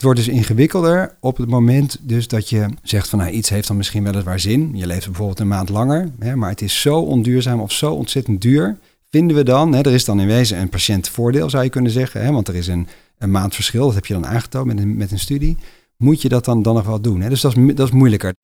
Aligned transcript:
Het 0.00 0.08
wordt 0.08 0.24
dus 0.26 0.34
ingewikkelder 0.34 1.16
op 1.20 1.36
het 1.36 1.48
moment 1.48 1.98
dus 2.00 2.28
dat 2.28 2.48
je 2.48 2.66
zegt 2.82 3.08
van 3.08 3.18
nou, 3.18 3.30
iets 3.30 3.48
heeft 3.48 3.68
dan 3.68 3.76
misschien 3.76 4.04
wel 4.04 4.14
eens 4.14 4.24
waar 4.24 4.40
zin. 4.40 4.70
Je 4.74 4.86
leeft 4.86 5.06
bijvoorbeeld 5.06 5.40
een 5.40 5.48
maand 5.48 5.68
langer, 5.68 6.10
hè, 6.18 6.36
maar 6.36 6.50
het 6.50 6.62
is 6.62 6.80
zo 6.80 6.98
onduurzaam 6.98 7.60
of 7.60 7.72
zo 7.72 7.92
ontzettend 7.92 8.40
duur. 8.40 8.78
Vinden 9.10 9.36
we 9.36 9.42
dan, 9.42 9.74
hè, 9.74 9.80
er 9.80 9.92
is 9.92 10.04
dan 10.04 10.20
in 10.20 10.26
wezen 10.26 10.58
een 10.58 10.68
patiëntvoordeel 10.68 11.50
zou 11.50 11.64
je 11.64 11.70
kunnen 11.70 11.90
zeggen, 11.92 12.24
hè, 12.24 12.32
want 12.32 12.48
er 12.48 12.54
is 12.54 12.66
een, 12.66 12.86
een 13.18 13.30
maand 13.30 13.54
verschil, 13.54 13.84
dat 13.84 13.94
heb 13.94 14.06
je 14.06 14.14
dan 14.14 14.26
aangetoond 14.26 14.66
met 14.66 14.78
een, 14.78 14.96
met 14.96 15.10
een 15.10 15.18
studie. 15.18 15.56
Moet 15.96 16.22
je 16.22 16.28
dat 16.28 16.44
dan, 16.44 16.62
dan 16.62 16.74
nog 16.74 16.86
wel 16.86 17.00
doen? 17.00 17.20
Hè? 17.20 17.28
Dus 17.28 17.40
dat 17.40 17.56
is, 17.56 17.74
dat 17.74 17.86
is 17.86 17.92
moeilijker. 17.92 18.34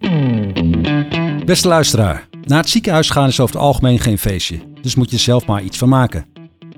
Beste 1.45 1.69
luisteraar, 1.69 2.29
naar 2.43 2.61
het 2.61 2.69
ziekenhuis 2.69 3.11
gaan 3.11 3.29
is 3.29 3.41
over 3.41 3.55
het 3.55 3.65
algemeen 3.65 3.99
geen 3.99 4.19
feestje, 4.19 4.59
dus 4.83 4.95
moet 4.95 5.11
je 5.11 5.19
zelf 5.19 5.47
maar 5.47 5.63
iets 5.63 5.79
van 5.79 5.89
maken. 5.89 6.27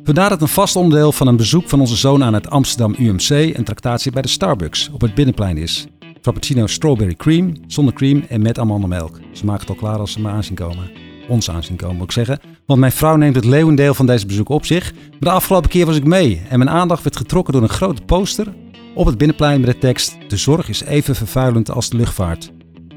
Vandaar 0.09 0.29
dat 0.29 0.43
een 0.43 0.49
vast 0.49 0.77
onderdeel 0.77 1.13
van 1.13 1.27
een 1.27 1.37
bezoek 1.37 1.69
van 1.69 1.81
onze 1.81 1.97
zoon 1.97 2.25
aan 2.25 2.35
het 2.35 2.51
Amsterdam 2.51 2.95
UMC 2.99 3.57
een 3.57 3.65
tractatie 3.65 4.13
bij 4.13 4.23
de 4.23 4.29
Starbucks 4.29 4.91
op 4.93 5.01
het 5.01 5.15
binnenplein 5.15 5.57
is. 5.57 5.87
Frappuccino 6.21 6.67
strawberry 6.67 7.15
cream, 7.15 7.53
zonder 7.67 7.95
cream 7.95 8.25
en 8.29 8.43
met 8.43 8.59
amandelmelk. 8.59 9.21
Ze 9.33 9.45
maken 9.45 9.61
het 9.61 9.71
al 9.71 9.75
klaar 9.75 9.99
als 9.99 10.13
ze 10.13 10.21
me 10.21 10.29
aanzien 10.29 10.55
komen. 10.55 10.91
Ons 11.29 11.51
aanzien 11.51 11.77
komen, 11.77 11.97
moet 11.97 12.05
ik 12.05 12.13
zeggen. 12.13 12.41
Want 12.67 12.81
mijn 12.81 12.93
vrouw 12.93 13.17
neemt 13.17 13.35
het 13.35 13.45
leeuwendeel 13.45 13.95
van 13.95 14.07
deze 14.07 14.27
bezoek 14.27 14.49
op 14.49 14.67
zich. 14.67 14.93
Maar 14.93 15.19
de 15.19 15.31
afgelopen 15.31 15.71
keer 15.71 15.87
was 15.87 15.97
ik 15.97 16.05
mee 16.05 16.43
en 16.49 16.59
mijn 16.59 16.71
aandacht 16.71 17.03
werd 17.03 17.17
getrokken 17.17 17.53
door 17.53 17.63
een 17.63 17.69
grote 17.69 18.03
poster 18.03 18.55
op 18.95 19.07
het 19.07 19.19
binnenplein 19.19 19.61
met 19.61 19.71
de 19.71 19.79
tekst: 19.79 20.17
De 20.29 20.37
zorg 20.37 20.69
is 20.69 20.83
even 20.83 21.15
vervuilend 21.15 21.71
als 21.71 21.89
de 21.89 21.97
luchtvaart. 21.97 22.53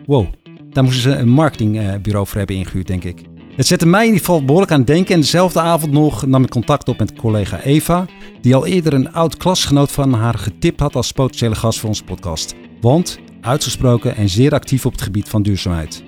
Wow, 0.06 0.28
daar 0.70 0.84
moesten 0.84 1.02
ze 1.02 1.18
een 1.18 1.30
marketingbureau 1.30 2.28
voor 2.28 2.38
hebben 2.38 2.56
ingehuurd, 2.56 2.88
denk 2.88 3.04
ik. 3.04 3.31
Het 3.62 3.70
zette 3.70 3.86
mij 3.86 4.02
in 4.02 4.08
ieder 4.14 4.26
geval 4.26 4.46
behoorlijk 4.46 4.72
aan 4.72 4.84
denken. 4.84 5.14
En 5.14 5.22
dezelfde 5.22 5.60
avond 5.60 5.92
nog 5.92 6.26
nam 6.26 6.44
ik 6.44 6.50
contact 6.50 6.88
op 6.88 6.98
met 6.98 7.14
collega 7.14 7.60
Eva, 7.60 8.06
die 8.42 8.56
al 8.56 8.66
eerder 8.66 8.94
een 8.94 9.14
oud 9.14 9.38
klasgenoot 9.38 9.92
van 9.92 10.14
haar 10.14 10.38
getipt 10.38 10.80
had 10.80 10.96
als 10.96 11.12
potentiële 11.12 11.56
gast 11.56 11.80
voor 11.80 11.90
onze 11.90 12.04
podcast. 12.04 12.56
Want 12.80 13.20
uitgesproken 13.42 14.16
en 14.16 14.30
zeer 14.30 14.54
actief 14.54 14.86
op 14.86 14.92
het 14.92 15.02
gebied 15.02 15.30
van 15.30 15.44
duurzaamheid. 15.44 16.04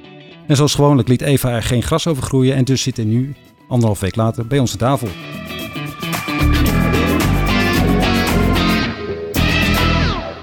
En 0.48 0.56
zoals 0.56 0.76
gewoonlijk 0.76 1.08
liet 1.08 1.22
Eva 1.22 1.50
er 1.50 1.64
geen 1.64 1.84
gras 1.84 2.08
over 2.08 2.24
groeien 2.24 2.56
en 2.56 2.64
dus 2.64 2.82
zit 2.82 2.98
hij 2.98 3.06
nu, 3.06 3.36
anderhalf 3.68 4.00
week 4.00 4.16
later, 4.16 4.48
bij 4.48 4.60
aan 4.60 4.66
tafel. 4.78 5.08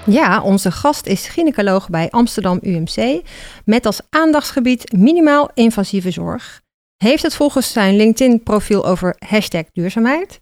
Ja, 0.05 0.41
onze 0.41 0.71
gast 0.71 1.05
is 1.05 1.27
gynaecoloog 1.27 1.89
bij 1.89 2.09
Amsterdam 2.09 2.59
UMC 2.61 3.21
met 3.65 3.85
als 3.85 4.01
aandachtsgebied 4.09 4.93
minimaal 4.93 5.49
invasieve 5.53 6.11
zorg. 6.11 6.60
Heeft 7.01 7.23
het 7.23 7.35
volgens 7.35 7.71
zijn 7.71 7.95
LinkedIn-profiel 7.95 8.85
over 8.85 9.15
hashtag 9.19 9.63
duurzaamheid. 9.71 10.39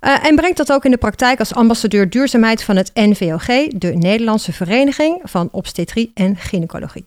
Uh, 0.00 0.26
en 0.26 0.36
brengt 0.36 0.56
dat 0.56 0.72
ook 0.72 0.84
in 0.84 0.90
de 0.90 0.96
praktijk 0.96 1.38
als 1.38 1.54
ambassadeur 1.54 2.10
duurzaamheid 2.10 2.62
van 2.62 2.76
het 2.76 2.90
NVOG, 2.94 3.46
de 3.68 3.92
Nederlandse 3.94 4.52
Vereniging 4.52 5.20
van 5.22 5.48
Obstetrie 5.52 6.10
en 6.14 6.36
Gynaecologie. 6.36 7.06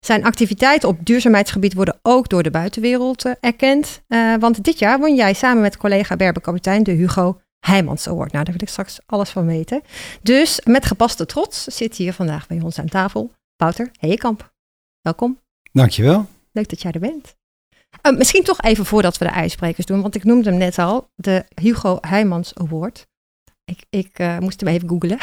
Zijn 0.00 0.24
activiteiten 0.24 0.88
op 0.88 0.98
duurzaamheidsgebied 1.06 1.74
worden 1.74 1.98
ook 2.02 2.28
door 2.28 2.42
de 2.42 2.50
buitenwereld 2.50 3.26
uh, 3.26 3.32
erkend. 3.40 4.02
Uh, 4.08 4.34
want 4.38 4.64
dit 4.64 4.78
jaar 4.78 4.98
won 4.98 5.14
jij 5.14 5.32
samen 5.32 5.62
met 5.62 5.76
collega 5.76 6.16
Berbe 6.16 6.40
Kapitein 6.40 6.82
de 6.82 6.92
Hugo 6.92 7.40
Heijmans 7.58 8.08
Award. 8.08 8.32
Nou, 8.32 8.44
daar 8.44 8.54
wil 8.54 8.62
ik 8.62 8.68
straks 8.68 8.98
alles 9.06 9.30
van 9.30 9.46
weten. 9.46 9.82
Dus 10.22 10.60
met 10.64 10.86
gepaste 10.86 11.26
trots 11.26 11.64
zit 11.64 11.96
hier 11.96 12.12
vandaag 12.12 12.46
bij 12.46 12.60
ons 12.60 12.78
aan 12.78 12.88
tafel 12.88 13.32
Wouter 13.56 13.90
Heekamp. 13.98 14.52
Welkom. 15.00 15.40
Dankjewel. 15.72 16.26
Leuk 16.52 16.68
dat 16.68 16.82
jij 16.82 16.92
er 16.92 17.00
bent. 17.00 17.34
Uh, 18.02 18.18
misschien 18.18 18.42
toch 18.42 18.60
even 18.60 18.86
voordat 18.86 19.18
we 19.18 19.24
de 19.24 19.30
ijsbrekers 19.30 19.86
doen, 19.86 20.02
want 20.02 20.14
ik 20.14 20.24
noemde 20.24 20.48
hem 20.48 20.58
net 20.58 20.78
al, 20.78 21.08
de 21.14 21.44
Hugo 21.60 21.98
Heijmans 22.00 22.54
Award. 22.54 23.06
Ik, 23.64 23.84
ik 23.90 24.18
uh, 24.18 24.38
moest 24.38 24.60
hem 24.60 24.68
even 24.68 24.88
googlen. 24.88 25.18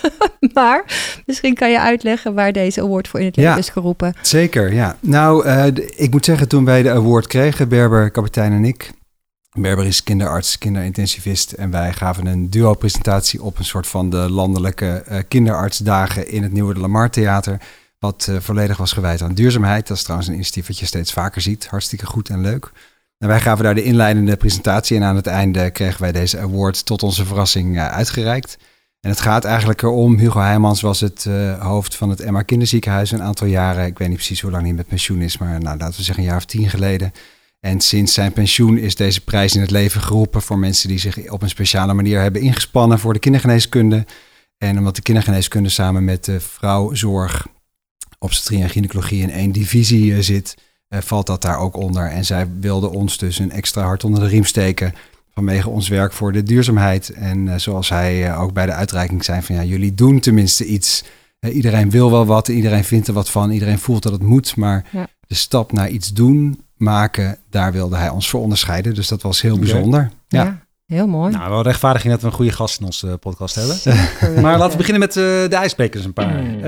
maar 0.54 0.84
misschien 1.26 1.54
kan 1.54 1.70
je 1.70 1.80
uitleggen 1.80 2.34
waar 2.34 2.52
deze 2.52 2.80
award 2.80 3.08
voor 3.08 3.20
in 3.20 3.26
het 3.26 3.36
leven 3.36 3.50
ja, 3.50 3.56
is 3.56 3.68
geroepen. 3.68 4.14
Zeker, 4.22 4.72
ja. 4.72 4.96
Nou, 5.00 5.46
uh, 5.46 5.64
de, 5.72 5.94
ik 5.96 6.10
moet 6.10 6.24
zeggen, 6.24 6.48
toen 6.48 6.64
wij 6.64 6.82
de 6.82 6.90
award 6.90 7.26
kregen, 7.26 7.68
Berber, 7.68 8.10
kapitein 8.10 8.52
en 8.52 8.64
ik, 8.64 8.92
Berber 9.58 9.86
is 9.86 10.02
kinderarts, 10.02 10.58
kinderintensivist. 10.58 11.52
En 11.52 11.70
wij 11.70 11.92
gaven 11.92 12.26
een 12.26 12.50
duo-presentatie 12.50 13.42
op 13.42 13.58
een 13.58 13.64
soort 13.64 13.86
van 13.86 14.10
de 14.10 14.30
landelijke 14.30 15.24
kinderartsdagen 15.28 16.28
in 16.28 16.42
het 16.42 16.52
Nieuwe 16.52 16.74
de 16.74 16.80
Lamar 16.80 17.10
Theater. 17.10 17.60
Wat 18.02 18.26
uh, 18.30 18.36
volledig 18.40 18.76
was 18.76 18.92
gewijd 18.92 19.22
aan 19.22 19.34
duurzaamheid. 19.34 19.86
Dat 19.86 19.96
is 19.96 20.02
trouwens 20.02 20.28
een 20.28 20.34
initiatief 20.34 20.66
wat 20.66 20.78
je 20.78 20.86
steeds 20.86 21.12
vaker 21.12 21.40
ziet. 21.40 21.66
Hartstikke 21.66 22.06
goed 22.06 22.28
en 22.28 22.40
leuk. 22.40 22.72
En 23.18 23.28
wij 23.28 23.40
gaven 23.40 23.64
daar 23.64 23.74
de 23.74 23.82
inleidende 23.82 24.36
presentatie. 24.36 24.96
En 24.96 25.02
aan 25.02 25.16
het 25.16 25.26
einde 25.26 25.70
kregen 25.70 26.00
wij 26.00 26.12
deze 26.12 26.38
award 26.38 26.86
tot 26.86 27.02
onze 27.02 27.24
verrassing 27.24 27.76
uh, 27.76 27.88
uitgereikt. 27.88 28.58
En 29.00 29.10
het 29.10 29.20
gaat 29.20 29.44
eigenlijk 29.44 29.82
erom, 29.82 30.18
Hugo 30.18 30.40
Heijmans 30.40 30.80
was 30.80 31.00
het 31.00 31.28
hoofd 31.58 31.96
van 31.96 32.10
het 32.10 32.20
Emma 32.20 32.42
Kinderziekenhuis 32.42 33.10
een 33.10 33.22
aantal 33.22 33.46
jaren. 33.46 33.86
Ik 33.86 33.98
weet 33.98 34.08
niet 34.08 34.16
precies 34.16 34.40
hoe 34.40 34.50
lang 34.50 34.62
hij 34.62 34.72
met 34.72 34.86
pensioen 34.86 35.20
is, 35.20 35.38
maar 35.38 35.60
nou, 35.60 35.78
laten 35.78 35.96
we 35.96 36.02
zeggen 36.02 36.22
een 36.22 36.28
jaar 36.28 36.38
of 36.38 36.44
tien 36.44 36.68
geleden. 36.68 37.12
En 37.60 37.80
sinds 37.80 38.14
zijn 38.14 38.32
pensioen 38.32 38.78
is 38.78 38.94
deze 38.94 39.24
prijs 39.24 39.54
in 39.54 39.60
het 39.60 39.70
leven 39.70 40.00
geroepen 40.00 40.42
voor 40.42 40.58
mensen 40.58 40.88
die 40.88 40.98
zich 40.98 41.30
op 41.30 41.42
een 41.42 41.48
speciale 41.48 41.94
manier 41.94 42.20
hebben 42.20 42.40
ingespannen 42.40 42.98
voor 42.98 43.12
de 43.12 43.18
kindergeneeskunde. 43.18 44.06
En 44.58 44.78
omdat 44.78 44.96
de 44.96 45.02
kindergeneeskunde 45.02 45.68
samen 45.68 46.04
met 46.04 46.24
de 46.24 46.40
vrouwzorg, 46.40 47.46
obstetrie 48.22 48.62
en 48.62 48.70
gynaecologie 48.70 49.22
in 49.22 49.30
één 49.30 49.52
divisie 49.52 50.22
zit, 50.22 50.54
uh, 50.88 51.00
valt 51.00 51.26
dat 51.26 51.42
daar 51.42 51.58
ook 51.58 51.76
onder. 51.76 52.06
En 52.06 52.24
zij 52.24 52.48
wilden 52.60 52.90
ons 52.90 53.18
dus 53.18 53.38
een 53.38 53.50
extra 53.50 53.82
hart 53.82 54.04
onder 54.04 54.20
de 54.20 54.28
riem 54.28 54.44
steken 54.44 54.94
vanwege 55.34 55.68
ons 55.68 55.88
werk 55.88 56.12
voor 56.12 56.32
de 56.32 56.42
duurzaamheid. 56.42 57.10
En 57.10 57.46
uh, 57.46 57.54
zoals 57.56 57.88
hij 57.88 58.36
ook 58.36 58.52
bij 58.52 58.66
de 58.66 58.72
uitreiking 58.72 59.24
zei 59.24 59.42
van 59.42 59.54
ja, 59.54 59.64
jullie 59.64 59.94
doen 59.94 60.20
tenminste 60.20 60.64
iets. 60.64 61.04
iedereen 61.40 61.90
wil 61.90 62.10
wel 62.10 62.26
wat, 62.26 62.48
iedereen 62.48 62.84
vindt 62.84 63.08
er 63.08 63.14
wat 63.14 63.30
van, 63.30 63.50
iedereen 63.50 63.78
voelt 63.78 64.02
dat 64.02 64.12
het 64.12 64.22
moet, 64.22 64.56
maar 64.56 64.84
ja. 64.90 65.06
de 65.26 65.34
stap 65.34 65.72
naar 65.72 65.88
iets 65.88 66.12
doen 66.12 66.64
maken, 66.76 67.38
daar 67.50 67.72
wilde 67.72 67.96
hij 67.96 68.08
ons 68.08 68.28
voor 68.28 68.40
onderscheiden. 68.40 68.94
Dus 68.94 69.08
dat 69.08 69.22
was 69.22 69.40
heel 69.40 69.58
bijzonder. 69.58 70.10
Ja. 70.28 70.44
ja. 70.44 70.61
Heel 70.92 71.06
mooi. 71.06 71.32
Nou, 71.32 71.50
wel 71.50 71.62
rechtvaardiging 71.62 72.12
dat 72.12 72.22
we 72.22 72.28
een 72.28 72.32
goede 72.32 72.52
gast 72.52 72.80
in 72.80 72.86
onze 72.86 73.18
podcast 73.20 73.54
hebben. 73.54 73.76
maar 74.42 74.58
laten 74.58 74.70
we 74.70 74.76
beginnen 74.76 75.00
met 75.00 75.16
uh, 75.16 75.24
de 75.24 75.56
ijsbrekers 75.56 76.04
een 76.04 76.12
paar. 76.12 76.44
Uh, 76.44 76.62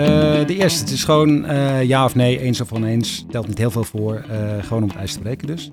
de 0.47 0.57
eerste, 0.57 0.81
het 0.81 0.91
is 0.91 1.05
gewoon 1.05 1.51
uh, 1.51 1.83
ja 1.83 2.05
of 2.05 2.15
nee, 2.15 2.41
eens 2.41 2.61
of 2.61 2.73
oneens. 2.73 3.25
Telt 3.31 3.49
niet 3.49 3.59
heel 3.59 3.71
veel 3.71 3.85
voor, 3.85 4.25
gewoon 4.61 4.83
om 4.83 4.89
het 4.89 4.99
ijs 4.99 5.13
te 5.13 5.19
breken 5.19 5.47
dus. 5.47 5.71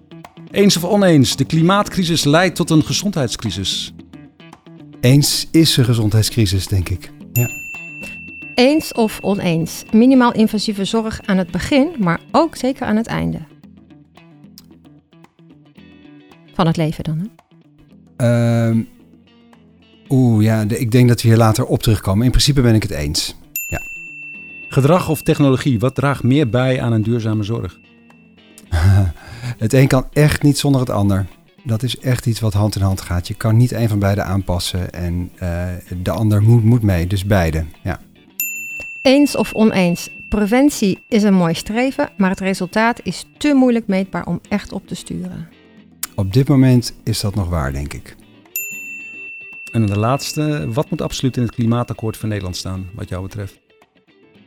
Eens 0.52 0.78
of 0.78 0.84
oneens, 0.84 1.36
de 1.36 1.46
klimaatcrisis 1.46 2.24
leidt 2.24 2.56
tot 2.56 2.70
een 2.70 2.84
gezondheidscrisis. 2.84 3.94
Eens 5.02 5.48
is 5.52 5.78
een 5.78 5.86
gezondheidscrisis, 5.86 6.68
denk 6.68 6.90
ik. 6.90 7.12
Ja. 7.34 7.50
Eens 8.56 8.94
of 8.94 9.20
oneens, 9.22 9.84
minimaal 9.92 10.34
invasieve 10.34 10.86
zorg 10.86 11.22
aan 11.26 11.38
het 11.38 11.52
begin, 11.52 11.90
maar 12.00 12.20
ook 12.32 12.56
zeker 12.56 12.86
aan 12.86 12.96
het 12.96 13.08
einde. 13.08 13.40
Van 16.54 16.68
het 16.68 16.78
leven 16.78 17.04
dan, 17.04 17.18
hè? 17.18 17.26
Uh, 18.22 18.86
Oeh, 20.12 20.44
ja, 20.44 20.66
de, 20.66 20.80
ik 20.80 20.92
denk 20.92 21.08
dat 21.08 21.22
we 21.22 21.28
hier 21.28 21.38
later 21.38 21.66
op 21.66 21.84
terugkomen. 21.84 22.26
In 22.26 22.32
principe 22.32 22.62
ben 22.62 22.76
ik 22.76 22.82
het 22.82 22.92
eens. 22.92 23.36
Ja. 23.68 23.82
Gedrag 24.70 25.10
of 25.10 25.22
technologie, 25.22 25.80
wat 25.80 25.96
draagt 25.96 26.24
meer 26.24 26.50
bij 26.50 26.82
aan 26.82 26.92
een 26.92 27.02
duurzame 27.02 27.44
zorg? 27.44 27.80
het 29.58 29.74
een 29.74 29.88
kan 29.88 30.06
echt 30.14 30.44
niet 30.44 30.58
zonder 30.58 30.82
het 30.82 30.90
ander. 30.90 31.26
Dat 31.64 31.84
is 31.84 31.98
echt 31.98 32.26
iets 32.26 32.40
wat 32.40 32.54
hand 32.54 32.76
in 32.76 32.82
hand 32.82 33.02
gaat. 33.02 33.28
Je 33.28 33.34
kan 33.34 33.58
niet 33.58 33.72
een 33.72 33.90
van 33.90 34.00
beide 34.00 34.22
aanpassen 34.22 34.92
en 34.94 35.32
uh, 35.44 35.68
de 36.04 36.12
ander 36.12 36.42
moet, 36.42 36.64
moet 36.64 36.82
mee. 36.82 37.08
Dus 37.08 37.26
beide, 37.26 37.66
ja. 37.84 38.00
Eens 39.02 39.36
of 39.36 39.54
oneens. 39.54 40.10
Preventie 40.30 41.04
is 41.10 41.24
een 41.24 41.34
mooi 41.34 41.54
streven, 41.54 42.10
maar 42.18 42.30
het 42.30 42.40
resultaat 42.40 43.00
is 43.04 43.26
te 43.38 43.54
moeilijk 43.54 43.88
meetbaar 43.88 44.26
om 44.26 44.40
echt 44.50 44.72
op 44.72 44.88
te 44.88 44.96
sturen. 44.96 45.48
Op 46.22 46.34
dit 46.34 46.48
moment 46.48 46.94
is 47.04 47.20
dat 47.20 47.36
nog 47.36 47.50
waar, 47.50 47.72
denk 47.72 47.94
ik. 47.94 48.16
En 49.72 49.86
de 49.86 50.00
laatste, 50.00 50.68
wat 50.74 50.90
moet 50.90 51.02
absoluut 51.02 51.38
in 51.38 51.44
het 51.44 51.52
klimaatakkoord 51.52 52.18
van 52.18 52.30
Nederland 52.30 52.58
staan, 52.58 52.86
wat 52.96 53.10
jou 53.10 53.22
betreft? 53.22 53.60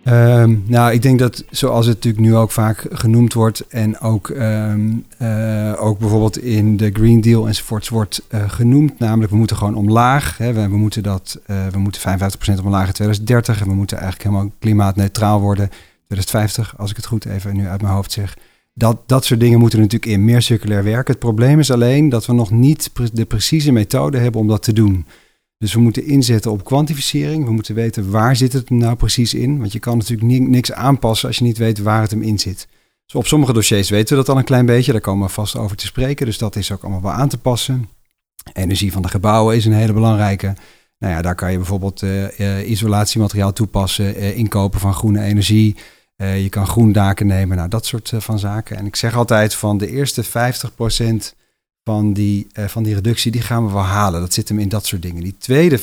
Um, 0.04 0.64
nou, 0.66 0.92
ik 0.92 1.02
denk 1.02 1.18
dat 1.18 1.44
zoals 1.50 1.86
het 1.86 1.94
natuurlijk 1.94 2.24
nu 2.24 2.36
ook 2.36 2.50
vaak 2.50 2.86
genoemd 2.90 3.32
wordt 3.32 3.66
en 3.68 4.00
ook, 4.00 4.28
um, 4.28 5.06
uh, 5.22 5.72
ook 5.78 5.98
bijvoorbeeld 5.98 6.38
in 6.38 6.76
de 6.76 6.90
Green 6.92 7.20
Deal 7.20 7.46
enzovoorts 7.46 7.88
wordt 7.88 8.22
uh, 8.30 8.50
genoemd, 8.50 8.98
namelijk 8.98 9.30
we 9.30 9.36
moeten 9.36 9.56
gewoon 9.56 9.74
omlaag. 9.74 10.38
Hè, 10.38 10.52
we, 10.52 10.68
we, 10.68 10.76
moeten 10.76 11.02
dat, 11.02 11.40
uh, 11.46 11.66
we 11.66 11.78
moeten 11.78 12.00
55% 12.00 12.64
omlaag 12.64 12.86
in 12.86 12.92
2030 12.92 13.60
en 13.60 13.68
we 13.68 13.74
moeten 13.74 13.98
eigenlijk 13.98 14.28
helemaal 14.28 14.52
klimaatneutraal 14.58 15.40
worden 15.40 15.68
2050, 16.06 16.78
als 16.78 16.90
ik 16.90 16.96
het 16.96 17.06
goed 17.06 17.24
even 17.24 17.56
nu 17.56 17.68
uit 17.68 17.82
mijn 17.82 17.94
hoofd 17.94 18.12
zeg. 18.12 18.36
Dat, 18.76 19.02
dat 19.06 19.24
soort 19.24 19.40
dingen 19.40 19.58
moeten 19.58 19.78
natuurlijk 19.78 20.12
in 20.12 20.24
meer 20.24 20.42
circulair 20.42 20.84
werken. 20.84 21.12
Het 21.12 21.22
probleem 21.22 21.58
is 21.58 21.70
alleen 21.70 22.08
dat 22.08 22.26
we 22.26 22.32
nog 22.32 22.50
niet 22.50 22.90
de 23.12 23.24
precieze 23.24 23.72
methode 23.72 24.18
hebben 24.18 24.40
om 24.40 24.46
dat 24.46 24.62
te 24.62 24.72
doen. 24.72 25.06
Dus 25.58 25.74
we 25.74 25.80
moeten 25.80 26.06
inzetten 26.06 26.50
op 26.50 26.64
kwantificering. 26.64 27.44
We 27.44 27.52
moeten 27.52 27.74
weten 27.74 28.10
waar 28.10 28.36
zit 28.36 28.52
het 28.52 28.70
nou 28.70 28.96
precies 28.96 29.34
in. 29.34 29.58
Want 29.58 29.72
je 29.72 29.78
kan 29.78 29.98
natuurlijk 29.98 30.48
niks 30.48 30.72
aanpassen 30.72 31.28
als 31.28 31.38
je 31.38 31.44
niet 31.44 31.58
weet 31.58 31.78
waar 31.78 32.00
het 32.00 32.10
hem 32.10 32.22
in 32.22 32.38
zit. 32.38 32.68
Dus 33.06 33.14
op 33.14 33.26
sommige 33.26 33.52
dossiers 33.52 33.90
weten 33.90 34.16
we 34.16 34.22
dat 34.24 34.34
al 34.34 34.38
een 34.38 34.44
klein 34.44 34.66
beetje. 34.66 34.92
Daar 34.92 35.00
komen 35.00 35.26
we 35.26 35.32
vast 35.32 35.56
over 35.56 35.76
te 35.76 35.86
spreken. 35.86 36.26
Dus 36.26 36.38
dat 36.38 36.56
is 36.56 36.72
ook 36.72 36.82
allemaal 36.82 37.02
wel 37.02 37.10
aan 37.10 37.28
te 37.28 37.38
passen. 37.38 37.88
Energie 38.52 38.92
van 38.92 39.02
de 39.02 39.08
gebouwen 39.08 39.56
is 39.56 39.64
een 39.64 39.72
hele 39.72 39.92
belangrijke. 39.92 40.54
Nou 40.98 41.12
ja, 41.14 41.22
daar 41.22 41.34
kan 41.34 41.50
je 41.50 41.56
bijvoorbeeld 41.56 42.04
isolatiemateriaal 42.66 43.52
toepassen, 43.52 44.34
inkopen 44.34 44.80
van 44.80 44.94
groene 44.94 45.22
energie. 45.22 45.76
Je 46.16 46.48
kan 46.48 46.66
groendaken 46.66 47.26
nemen, 47.26 47.56
nou 47.56 47.68
dat 47.68 47.86
soort 47.86 48.12
van 48.16 48.38
zaken. 48.38 48.76
En 48.76 48.86
ik 48.86 48.96
zeg 48.96 49.16
altijd 49.16 49.54
van 49.54 49.78
de 49.78 49.90
eerste 49.90 50.24
50% 50.24 50.28
van 51.84 52.12
die, 52.12 52.46
van 52.52 52.82
die 52.82 52.94
reductie, 52.94 53.32
die 53.32 53.40
gaan 53.40 53.66
we 53.66 53.72
wel 53.72 53.82
halen. 53.82 54.20
Dat 54.20 54.32
zit 54.32 54.48
hem 54.48 54.58
in 54.58 54.68
dat 54.68 54.86
soort 54.86 55.02
dingen. 55.02 55.22
Die 55.22 55.36
tweede 55.38 55.78
50% 55.78 55.82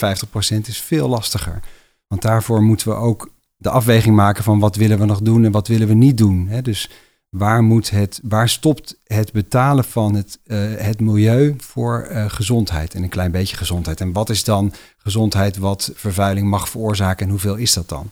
is 0.66 0.82
veel 0.82 1.08
lastiger. 1.08 1.60
Want 2.08 2.22
daarvoor 2.22 2.64
moeten 2.64 2.88
we 2.88 2.94
ook 2.94 3.30
de 3.58 3.70
afweging 3.70 4.16
maken 4.16 4.44
van 4.44 4.60
wat 4.60 4.76
willen 4.76 5.00
we 5.00 5.06
nog 5.06 5.22
doen 5.22 5.46
en 5.46 5.52
wat 5.52 5.68
willen 5.68 5.88
we 5.88 5.94
niet 5.94 6.18
doen. 6.18 6.48
Hè? 6.48 6.62
Dus 6.62 6.90
waar, 7.30 7.64
moet 7.64 7.90
het, 7.90 8.20
waar 8.24 8.50
stopt 8.50 8.98
het 9.04 9.32
betalen 9.32 9.84
van 9.84 10.16
het, 10.16 10.40
het 10.78 11.00
milieu 11.00 11.56
voor 11.58 12.08
gezondheid 12.28 12.94
en 12.94 13.04
een 13.04 13.10
klein 13.10 13.32
beetje 13.32 13.58
gezondheid? 13.58 14.02
En 14.02 14.12
wat 14.12 14.30
is 14.30 14.44
dan 14.44 14.74
gezondheid 14.98 15.58
wat 15.58 15.92
vervuiling 15.94 16.48
mag 16.48 16.70
veroorzaken 16.70 17.26
en 17.26 17.32
hoeveel 17.32 17.56
is 17.56 17.74
dat 17.74 17.90
dan? 17.90 18.12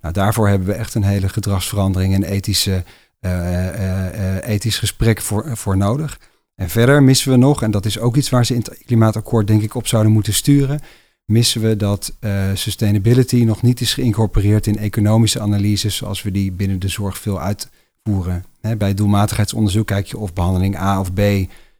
Nou, 0.00 0.14
daarvoor 0.14 0.48
hebben 0.48 0.68
we 0.68 0.74
echt 0.74 0.94
een 0.94 1.02
hele 1.02 1.28
gedragsverandering 1.28 2.14
en 2.14 2.22
ethische, 2.22 2.84
uh, 3.20 4.48
ethisch 4.48 4.78
gesprek 4.78 5.20
voor, 5.20 5.56
voor 5.56 5.76
nodig. 5.76 6.20
En 6.54 6.68
verder 6.68 7.02
missen 7.02 7.30
we 7.30 7.36
nog, 7.36 7.62
en 7.62 7.70
dat 7.70 7.84
is 7.84 7.98
ook 7.98 8.16
iets 8.16 8.30
waar 8.30 8.46
ze 8.46 8.54
in 8.54 8.60
het 8.60 8.82
klimaatakkoord 8.86 9.46
denk 9.46 9.62
ik 9.62 9.74
op 9.74 9.86
zouden 9.86 10.12
moeten 10.12 10.34
sturen, 10.34 10.80
missen 11.24 11.60
we 11.60 11.76
dat 11.76 12.12
sustainability 12.54 13.44
nog 13.44 13.62
niet 13.62 13.80
is 13.80 13.94
geïncorporeerd 13.94 14.66
in 14.66 14.78
economische 14.78 15.40
analyses 15.40 15.96
zoals 15.96 16.22
we 16.22 16.30
die 16.30 16.52
binnen 16.52 16.78
de 16.78 16.88
zorg 16.88 17.18
veel 17.18 17.40
uitvoeren. 17.40 18.44
bij 18.78 18.94
doelmatigheidsonderzoek 18.94 19.86
kijk 19.86 20.06
je 20.06 20.18
of 20.18 20.32
behandeling 20.32 20.76
A 20.76 21.00
of 21.00 21.12
B 21.12 21.20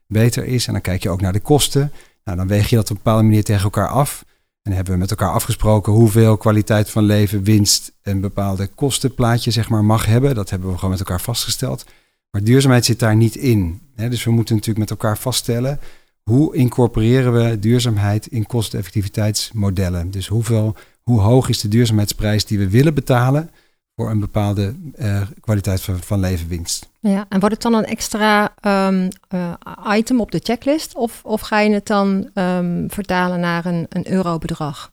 beter 0.08 0.44
is 0.44 0.66
en 0.66 0.72
dan 0.72 0.82
kijk 0.82 1.02
je 1.02 1.10
ook 1.10 1.20
naar 1.20 1.32
de 1.32 1.40
kosten. 1.40 1.92
Nou, 2.24 2.36
dan 2.36 2.46
weeg 2.46 2.68
je 2.68 2.76
dat 2.76 2.90
op 2.90 2.96
een 2.96 3.02
bepaalde 3.02 3.22
manier 3.22 3.44
tegen 3.44 3.62
elkaar 3.62 3.88
af. 3.88 4.24
En 4.62 4.72
hebben 4.72 4.92
we 4.92 4.98
met 4.98 5.10
elkaar 5.10 5.32
afgesproken 5.32 5.92
hoeveel 5.92 6.36
kwaliteit 6.36 6.90
van 6.90 7.04
leven, 7.04 7.42
winst 7.42 7.92
een 8.02 8.20
bepaalde 8.20 8.66
kostenplaatje 8.66 9.50
zeg 9.50 9.68
maar, 9.68 9.84
mag 9.84 10.06
hebben. 10.06 10.34
Dat 10.34 10.50
hebben 10.50 10.68
we 10.68 10.74
gewoon 10.74 10.90
met 10.90 10.98
elkaar 10.98 11.20
vastgesteld. 11.20 11.84
Maar 12.30 12.44
duurzaamheid 12.44 12.84
zit 12.84 12.98
daar 12.98 13.16
niet 13.16 13.36
in. 13.36 13.80
dus 13.94 14.24
we 14.24 14.30
moeten 14.30 14.54
natuurlijk 14.54 14.90
met 14.90 14.98
elkaar 14.98 15.18
vaststellen 15.18 15.80
hoe 16.28 16.56
incorporeren 16.56 17.32
we 17.32 17.58
duurzaamheid 17.58 18.26
in 18.26 18.46
kosteneffectiviteitsmodellen? 18.46 20.10
Dus 20.10 20.26
hoeveel, 20.26 20.76
hoe 21.02 21.20
hoog 21.20 21.48
is 21.48 21.60
de 21.60 21.68
duurzaamheidsprijs 21.68 22.44
die 22.44 22.58
we 22.58 22.68
willen 22.68 22.94
betalen 22.94 23.50
voor 23.98 24.10
een 24.10 24.20
bepaalde 24.20 24.74
uh, 24.98 25.22
kwaliteit 25.40 25.80
van, 25.80 25.98
van 25.98 26.20
levenwinst? 26.20 26.88
Ja, 27.00 27.26
en 27.28 27.40
wordt 27.40 27.54
het 27.54 27.62
dan 27.62 27.74
een 27.74 27.84
extra 27.84 28.54
um, 28.88 29.08
uh, 29.34 29.52
item 29.96 30.20
op 30.20 30.30
de 30.30 30.40
checklist 30.42 30.94
of, 30.94 31.20
of 31.24 31.40
ga 31.40 31.60
je 31.60 31.70
het 31.70 31.86
dan 31.86 32.30
um, 32.34 32.90
vertalen 32.90 33.40
naar 33.40 33.66
een, 33.66 33.86
een 33.88 34.10
eurobedrag? 34.10 34.92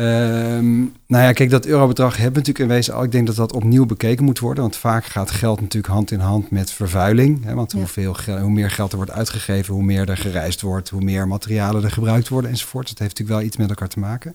Um, 0.00 0.96
nou 1.06 1.24
ja, 1.24 1.32
kijk, 1.32 1.50
dat 1.50 1.66
eurobedrag 1.66 2.16
hebben 2.16 2.32
we 2.32 2.38
natuurlijk 2.38 2.70
in 2.70 2.76
wezen 2.76 2.94
al. 2.94 3.02
Ik 3.02 3.12
denk 3.12 3.26
dat 3.26 3.36
dat 3.36 3.52
opnieuw 3.52 3.86
bekeken 3.86 4.24
moet 4.24 4.38
worden. 4.38 4.62
Want 4.62 4.76
vaak 4.76 5.04
gaat 5.04 5.30
geld 5.30 5.60
natuurlijk 5.60 5.92
hand 5.92 6.10
in 6.10 6.20
hand 6.20 6.50
met 6.50 6.70
vervuiling. 6.70 7.44
Hè, 7.44 7.54
want 7.54 7.72
hoeveel, 7.72 8.16
hoe 8.40 8.50
meer 8.50 8.70
geld 8.70 8.90
er 8.90 8.96
wordt 8.96 9.12
uitgegeven, 9.12 9.74
hoe 9.74 9.82
meer 9.82 10.08
er 10.08 10.16
gereisd 10.16 10.60
wordt, 10.60 10.88
hoe 10.88 11.02
meer 11.02 11.28
materialen 11.28 11.84
er 11.84 11.90
gebruikt 11.90 12.28
worden 12.28 12.50
enzovoort. 12.50 12.88
Dat 12.88 12.98
heeft 12.98 13.10
natuurlijk 13.10 13.38
wel 13.38 13.48
iets 13.48 13.56
met 13.56 13.68
elkaar 13.68 13.88
te 13.88 13.98
maken. 13.98 14.34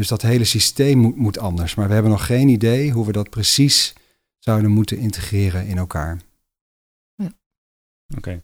Dus 0.00 0.08
dat 0.08 0.22
hele 0.22 0.44
systeem 0.44 0.98
moet, 0.98 1.16
moet 1.16 1.38
anders. 1.38 1.74
Maar 1.74 1.88
we 1.88 1.92
hebben 1.92 2.10
nog 2.10 2.26
geen 2.26 2.48
idee 2.48 2.90
hoe 2.90 3.06
we 3.06 3.12
dat 3.12 3.30
precies 3.30 3.94
zouden 4.38 4.70
moeten 4.70 4.98
integreren 4.98 5.66
in 5.66 5.78
elkaar. 5.78 6.20
Ja. 7.14 7.32
Oké. 8.16 8.42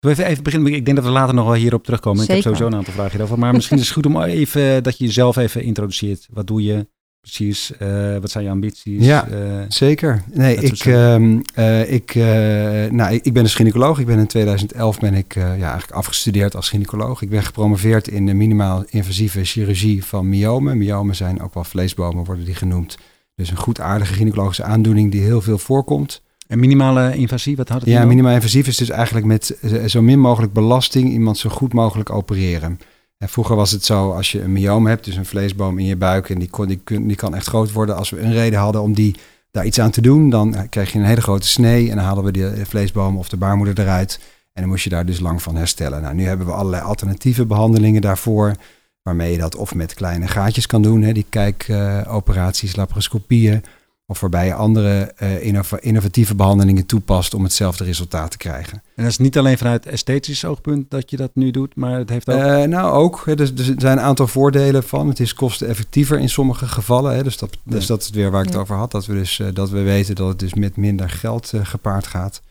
Even, 0.00 0.26
even 0.26 0.42
beginnen. 0.42 0.72
Ik 0.72 0.84
denk 0.84 0.96
dat 0.96 1.06
we 1.06 1.12
later 1.12 1.34
nog 1.34 1.44
wel 1.44 1.54
hierop 1.54 1.84
terugkomen. 1.84 2.22
Ik 2.22 2.28
heb 2.28 2.40
sowieso 2.40 2.66
een 2.66 2.74
aantal 2.74 2.92
vragen 2.92 3.10
hierover. 3.10 3.38
Maar 3.38 3.52
misschien 3.52 3.78
is 3.78 3.84
het 3.84 3.92
goed 3.92 4.06
om 4.06 4.22
even 4.22 4.82
dat 4.82 4.98
je 4.98 5.04
jezelf 5.04 5.36
even 5.36 5.62
introduceert. 5.62 6.28
Wat 6.30 6.46
doe 6.46 6.62
je 6.62 6.88
precies? 7.24 7.72
Uh, 7.82 8.16
wat 8.18 8.30
zijn 8.30 8.44
je 8.44 8.50
ambities? 8.50 9.04
Ja, 9.04 9.28
uh, 9.28 9.62
zeker. 9.68 10.22
Nee, 10.32 10.56
ik, 10.56 10.84
uh, 10.84 11.92
ik, 11.92 12.14
nou, 12.90 13.20
ik, 13.22 13.32
ben 13.32 13.44
een 13.44 13.48
gynaecoloog. 13.48 13.98
Ik 13.98 14.06
ben 14.06 14.18
in 14.18 14.26
2011 14.26 14.98
ben 14.98 15.14
ik 15.14 15.34
ja, 15.34 15.48
eigenlijk 15.48 15.90
afgestudeerd 15.90 16.56
als 16.56 16.68
gynaecoloog. 16.68 17.22
Ik 17.22 17.30
ben 17.30 17.42
gepromoveerd 17.42 18.08
in 18.08 18.26
de 18.26 18.34
minimaal 18.34 18.84
invasieve 18.88 19.44
chirurgie 19.44 20.04
van 20.04 20.28
myomen. 20.28 20.78
Myomen 20.78 21.16
zijn 21.16 21.40
ook 21.40 21.54
wel 21.54 21.64
vleesbomen, 21.64 22.24
worden 22.24 22.44
die 22.44 22.54
genoemd. 22.54 22.98
Dus 23.34 23.50
een 23.50 23.56
goed 23.56 23.80
aardige 23.80 24.14
gynaecologische 24.14 24.64
aandoening 24.64 25.10
die 25.10 25.22
heel 25.22 25.40
veel 25.40 25.58
voorkomt. 25.58 26.22
En 26.46 26.58
minimale 26.58 27.16
invasie, 27.16 27.56
wat 27.56 27.68
houdt 27.68 27.84
het 27.84 27.94
Ja, 27.94 28.04
minimaal 28.04 28.34
invasief 28.34 28.66
is 28.66 28.76
dus 28.76 28.90
eigenlijk 28.90 29.26
met 29.26 29.58
zo 29.86 30.02
min 30.02 30.20
mogelijk 30.20 30.52
belasting 30.52 31.10
iemand 31.10 31.38
zo 31.38 31.50
goed 31.50 31.72
mogelijk 31.72 32.10
opereren. 32.10 32.78
Vroeger 33.26 33.56
was 33.56 33.70
het 33.70 33.84
zo, 33.84 34.10
als 34.12 34.32
je 34.32 34.42
een 34.42 34.52
myoom 34.52 34.86
hebt, 34.86 35.04
dus 35.04 35.16
een 35.16 35.26
vleesboom 35.26 35.78
in 35.78 35.86
je 35.86 35.96
buik, 35.96 36.30
en 36.30 36.38
die, 36.38 36.50
kon, 36.50 36.66
die, 36.66 36.82
die 36.84 37.16
kan 37.16 37.34
echt 37.34 37.46
groot 37.46 37.72
worden. 37.72 37.96
Als 37.96 38.10
we 38.10 38.20
een 38.20 38.32
reden 38.32 38.58
hadden 38.58 38.82
om 38.82 38.94
die, 38.94 39.16
daar 39.50 39.66
iets 39.66 39.80
aan 39.80 39.90
te 39.90 40.00
doen, 40.00 40.30
dan 40.30 40.68
krijg 40.68 40.92
je 40.92 40.98
een 40.98 41.04
hele 41.04 41.20
grote 41.20 41.48
snee 41.48 41.90
en 41.90 41.96
dan 41.96 42.04
halen 42.04 42.24
we 42.24 42.30
de 42.32 42.66
vleesboom 42.66 43.16
of 43.16 43.28
de 43.28 43.36
baarmoeder 43.36 43.80
eruit. 43.80 44.20
En 44.52 44.62
dan 44.62 44.70
moest 44.70 44.84
je 44.84 44.90
daar 44.90 45.06
dus 45.06 45.20
lang 45.20 45.42
van 45.42 45.56
herstellen. 45.56 46.02
Nou, 46.02 46.14
nu 46.14 46.24
hebben 46.24 46.46
we 46.46 46.52
allerlei 46.52 46.82
alternatieve 46.82 47.46
behandelingen 47.46 48.00
daarvoor, 48.00 48.54
waarmee 49.02 49.32
je 49.32 49.38
dat 49.38 49.56
of 49.56 49.74
met 49.74 49.94
kleine 49.94 50.26
gaatjes 50.26 50.66
kan 50.66 50.82
doen, 50.82 51.02
hè, 51.02 51.12
die 51.12 51.26
kijkoperaties, 51.28 52.76
laparoscopieën. 52.76 53.64
Of 54.06 54.20
waarbij 54.20 54.46
je 54.46 54.54
andere 54.54 55.14
uh, 55.22 55.44
innovatieve 55.80 56.34
behandelingen 56.34 56.86
toepast 56.86 57.34
om 57.34 57.42
hetzelfde 57.42 57.84
resultaat 57.84 58.30
te 58.30 58.36
krijgen. 58.36 58.82
En 58.94 59.02
dat 59.02 59.12
is 59.12 59.18
niet 59.18 59.38
alleen 59.38 59.58
vanuit 59.58 59.86
esthetisch 59.86 60.44
oogpunt 60.44 60.90
dat 60.90 61.10
je 61.10 61.16
dat 61.16 61.30
nu 61.34 61.50
doet, 61.50 61.76
maar 61.76 61.98
het 61.98 62.08
heeft 62.08 62.30
ook... 62.30 62.38
Uh, 62.38 62.62
nou, 62.62 62.92
ook. 62.92 63.22
Hè, 63.24 63.34
dus, 63.34 63.52
er 63.52 63.74
zijn 63.78 63.98
een 63.98 64.04
aantal 64.04 64.26
voordelen 64.26 64.82
van. 64.82 65.08
Het 65.08 65.20
is 65.20 65.34
kosteneffectiever 65.34 66.18
in 66.18 66.28
sommige 66.28 66.66
gevallen. 66.66 67.14
Hè, 67.14 67.22
dus, 67.22 67.38
dat, 67.38 67.56
dus 67.64 67.86
dat 67.86 68.02
is 68.02 68.10
weer 68.10 68.30
waar 68.30 68.42
ik 68.42 68.48
het 68.48 68.56
over 68.56 68.76
had. 68.76 68.90
Dat 68.90 69.06
we, 69.06 69.14
dus, 69.14 69.38
uh, 69.38 69.48
dat 69.52 69.70
we 69.70 69.82
weten 69.82 70.14
dat 70.14 70.28
het 70.28 70.38
dus 70.38 70.54
met 70.54 70.76
minder 70.76 71.10
geld 71.10 71.52
gepaard 71.62 72.06
gaat. 72.06 72.42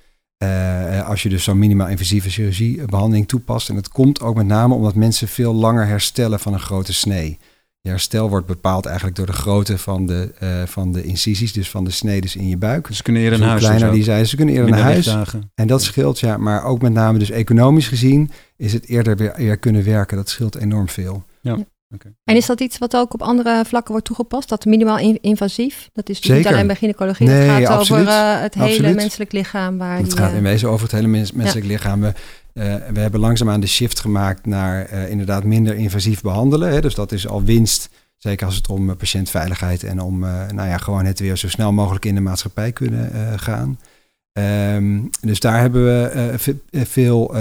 als 1.06 1.24
je 1.24 1.30
dus 1.30 1.44
zo'n 1.44 1.60
minimaal 1.60 1.88
invasieve 1.88 2.30
chirurgiebehandeling 2.30 3.28
toepast. 3.28 3.70
En 3.70 3.76
het 3.76 3.90
komt 3.90 4.22
ook 4.22 4.36
met 4.36 4.46
name 4.46 4.74
omdat 4.74 4.96
mensen 4.96 5.28
veel 5.28 5.54
langer 5.54 5.88
herstellen 5.88 6.40
van 6.40 6.54
een 6.54 6.60
grote 6.60 6.94
snee. 6.94 7.40
Je 7.84 7.90
herstel 7.90 8.30
wordt 8.30 8.48
bepaald 8.48 8.86
eigenlijk 8.86 9.16
door 9.16 9.26
de 9.26 9.34
grootte 9.34 9.78
van 9.78 10.06
de, 10.06 10.34
uh, 10.44 10.64
van 10.66 10.92
de 10.92 11.04
incisies, 11.04 11.54
dus 11.54 11.70
van 11.70 11.84
de 11.84 11.92
snedes 11.92 12.36
in 12.36 12.48
je 12.48 12.58
buik. 12.58 12.88
Dus 12.88 12.98
ze 12.98 13.04
kunnen 13.04 13.22
eerder 13.22 13.40
naar 13.40 13.50
huis. 13.50 13.64
Kleiner 13.64 13.92
die 13.92 14.04
zijn, 14.04 14.28
ze 14.28 14.36
kunnen 14.36 14.56
eerder 14.56 14.72
naar 14.72 14.82
huis. 14.82 15.16
En 15.56 15.68
dat 15.68 15.84
scheelt, 15.84 16.20
ja, 16.20 16.38
maar 16.38 16.64
ook 16.64 16.82
met 16.82 16.94
name 16.94 17.20
dus 17.20 17.30
economisch 17.30 17.88
gezien 17.88 18.32
is 18.58 18.74
het 18.74 18.88
eerder 18.88 19.34
weer, 19.36 19.58
kunnen 19.58 19.84
werken. 19.84 20.18
Dat 20.18 20.30
scheelt 20.30 20.56
enorm 20.56 20.90
veel. 20.90 21.24
Ja. 21.42 21.58
Okay. 21.94 22.14
En 22.24 22.36
is 22.36 22.46
dat 22.46 22.60
iets 22.60 22.78
wat 22.78 22.96
ook 22.96 23.14
op 23.14 23.22
andere 23.22 23.64
vlakken 23.66 23.92
wordt 23.92 24.06
toegepast? 24.06 24.50
Dat 24.50 24.66
minimaal 24.66 25.18
invasief? 25.22 25.90
Dat 25.94 26.10
is 26.10 26.22
dus 26.22 26.38
niet 26.38 26.48
alleen 26.48 26.68
bij 26.68 26.76
gynaecologie. 26.76 27.28
Nee, 27.28 27.50
het 27.50 27.68
gaat 27.68 27.80
over 27.80 28.02
uh, 28.02 28.42
het 28.42 28.54
hele 28.54 28.94
menselijk 28.94 29.32
lichaam. 29.32 29.78
Waar 29.78 29.98
het 29.98 30.18
gaat 30.18 30.34
in 30.34 30.44
wezen 30.44 30.70
over 30.70 30.84
het 30.84 30.92
hele 30.92 31.08
mens, 31.08 31.32
menselijk 31.32 31.66
lichaam. 31.66 32.02
We, 32.02 32.08
uh, 32.08 32.76
we 32.94 33.00
hebben 33.00 33.20
langzaamaan 33.20 33.60
de 33.60 33.68
shift 33.68 34.00
gemaakt 34.00 34.46
naar 34.46 34.94
uh, 34.94 35.10
inderdaad 35.10 35.44
minder 35.44 35.76
invasief 35.76 36.22
behandelen. 36.22 36.72
Hè. 36.72 36.82
Dus 36.82 36.96
dat 36.96 37.12
is 37.12 37.28
al 37.28 37.44
winst, 37.44 37.90
zeker 38.18 38.46
als 38.46 38.56
het 38.56 38.70
om 38.70 38.96
patiëntveiligheid 38.96 39.84
en 39.84 40.02
om 40.02 40.20
nou 40.20 40.70
ja, 40.70 40.78
gewoon 40.78 41.06
het 41.06 41.20
weer 41.20 41.38
zo 41.38 41.50
snel 41.50 41.72
mogelijk 41.72 42.06
in 42.06 42.16
de 42.16 42.22
maatschappij 42.22 42.72
kunnen 42.72 43.40
gaan. 43.40 43.80
Um, 44.40 45.10
dus 45.22 45.40
daar 45.40 45.60
hebben 45.60 45.84
we 45.84 46.34
veel 46.72 47.36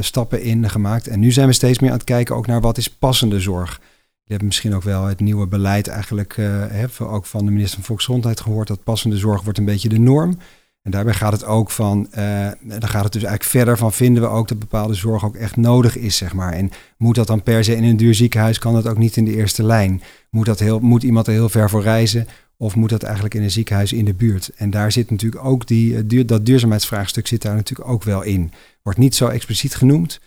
stappen 0.00 0.42
in 0.42 0.70
gemaakt. 0.70 1.08
En 1.08 1.20
nu 1.20 1.30
zijn 1.32 1.46
we 1.46 1.52
steeds 1.52 1.78
meer 1.78 1.90
aan 1.90 1.96
het 1.96 2.06
kijken 2.06 2.36
ook 2.36 2.46
naar 2.46 2.60
wat 2.60 2.78
is 2.78 2.90
passende 2.90 3.40
zorg. 3.40 3.80
Je 4.28 4.34
hebt 4.34 4.46
misschien 4.46 4.74
ook 4.74 4.82
wel 4.82 5.04
het 5.04 5.20
nieuwe 5.20 5.46
beleid 5.46 5.88
eigenlijk, 5.88 6.36
uh, 6.36 6.84
ook 6.98 7.26
van 7.26 7.44
de 7.44 7.50
minister 7.50 7.74
van 7.74 7.84
Volksgezondheid 7.84 8.40
gehoord, 8.40 8.68
dat 8.68 8.84
passende 8.84 9.16
zorg 9.16 9.42
wordt 9.42 9.58
een 9.58 9.64
beetje 9.64 9.88
de 9.88 9.98
norm. 9.98 10.38
En 10.82 10.90
daarbij 10.90 11.14
gaat 11.14 11.32
het 11.32 11.44
ook 11.44 11.70
van, 11.70 12.08
uh, 12.18 12.50
dan 12.62 12.88
gaat 12.88 13.04
het 13.04 13.12
dus 13.12 13.22
eigenlijk 13.22 13.42
verder 13.42 13.78
van, 13.78 13.92
vinden 13.92 14.22
we 14.22 14.28
ook 14.28 14.48
dat 14.48 14.58
bepaalde 14.58 14.94
zorg 14.94 15.24
ook 15.24 15.36
echt 15.36 15.56
nodig 15.56 15.96
is, 15.96 16.16
zeg 16.16 16.34
maar. 16.34 16.52
En 16.52 16.70
moet 16.96 17.14
dat 17.14 17.26
dan 17.26 17.42
per 17.42 17.64
se 17.64 17.76
in 17.76 17.84
een 17.84 17.96
duur 17.96 18.14
ziekenhuis, 18.14 18.58
kan 18.58 18.74
dat 18.74 18.86
ook 18.86 18.98
niet 18.98 19.16
in 19.16 19.24
de 19.24 19.36
eerste 19.36 19.62
lijn. 19.62 20.02
Moet, 20.30 20.46
dat 20.46 20.58
heel, 20.58 20.78
moet 20.78 21.02
iemand 21.02 21.26
er 21.26 21.32
heel 21.32 21.48
ver 21.48 21.70
voor 21.70 21.82
reizen 21.82 22.26
of 22.56 22.74
moet 22.74 22.90
dat 22.90 23.02
eigenlijk 23.02 23.34
in 23.34 23.42
een 23.42 23.50
ziekenhuis 23.50 23.92
in 23.92 24.04
de 24.04 24.14
buurt? 24.14 24.50
En 24.56 24.70
daar 24.70 24.92
zit 24.92 25.10
natuurlijk 25.10 25.44
ook 25.44 25.66
die, 25.66 25.96
eh, 25.96 26.26
dat 26.26 26.46
duurzaamheidsvraagstuk 26.46 27.26
zit 27.26 27.42
daar 27.42 27.54
natuurlijk 27.54 27.88
ook 27.88 28.02
wel 28.02 28.22
in. 28.22 28.52
Wordt 28.82 28.98
niet 28.98 29.14
zo 29.14 29.26
expliciet 29.26 29.74
genoemd, 29.74 30.20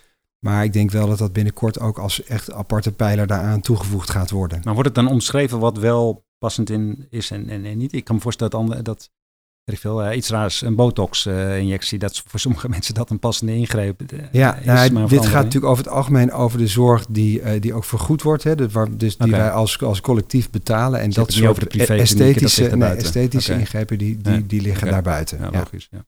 maar 0.45 0.63
ik 0.63 0.73
denk 0.73 0.91
wel 0.91 1.07
dat 1.07 1.17
dat 1.17 1.33
binnenkort 1.33 1.79
ook 1.79 1.99
als 1.99 2.23
echt 2.23 2.51
aparte 2.51 2.91
pijler 2.91 3.27
daaraan 3.27 3.61
toegevoegd 3.61 4.09
gaat 4.09 4.31
worden. 4.31 4.61
Maar 4.63 4.73
wordt 4.73 4.89
het 4.89 4.97
dan 4.97 5.07
omschreven 5.07 5.59
wat 5.59 5.77
wel 5.77 6.25
passend 6.37 6.69
in 6.69 7.07
is 7.09 7.31
en, 7.31 7.49
en, 7.49 7.65
en 7.65 7.77
niet? 7.77 7.93
Ik 7.93 8.03
kan 8.03 8.15
me 8.15 8.21
voorstellen 8.21 8.67
dat, 8.67 8.85
dat 8.85 9.09
ik 9.65 9.79
veel, 9.79 10.05
uh, 10.05 10.15
iets 10.15 10.29
raars, 10.29 10.61
een 10.61 10.75
botox-injectie, 10.75 11.97
uh, 11.97 12.03
dat 12.03 12.23
voor 12.27 12.39
sommige 12.39 12.69
mensen 12.75 12.93
dat 12.93 13.09
een 13.09 13.19
passende 13.19 13.55
ingreep 13.55 14.01
uh, 14.13 14.19
ja, 14.31 14.59
nou, 14.63 15.07
dit 15.07 15.25
gaat 15.25 15.43
natuurlijk 15.43 15.71
over 15.71 15.83
het 15.83 15.93
algemeen 15.93 16.31
over 16.31 16.57
de 16.57 16.67
zorg 16.67 17.05
die, 17.09 17.59
die 17.59 17.73
ook 17.73 17.85
vergoed 17.85 18.21
wordt. 18.21 18.43
Hè, 18.43 18.55
dus, 18.55 18.73
dus 18.91 19.17
die 19.17 19.31
wij 19.31 19.51
als, 19.51 19.81
als 19.81 20.01
collectief 20.01 20.49
betalen. 20.49 20.99
En 20.99 21.09
dat 21.09 21.31
soort 21.31 21.49
over 21.49 21.63
de 21.63 21.69
privé 21.69 21.95
esthetische, 21.95 22.75
nee, 22.75 22.89
esthetische 22.89 23.51
okay. 23.51 23.63
ingrepen, 23.63 23.97
die, 23.97 24.17
die, 24.17 24.45
die 24.45 24.61
liggen 24.61 24.87
okay. 24.87 24.93
daar 24.93 25.13
buiten. 25.13 25.39
Ja, 25.39 25.49
logisch. 25.51 25.87
Ja, 25.91 26.05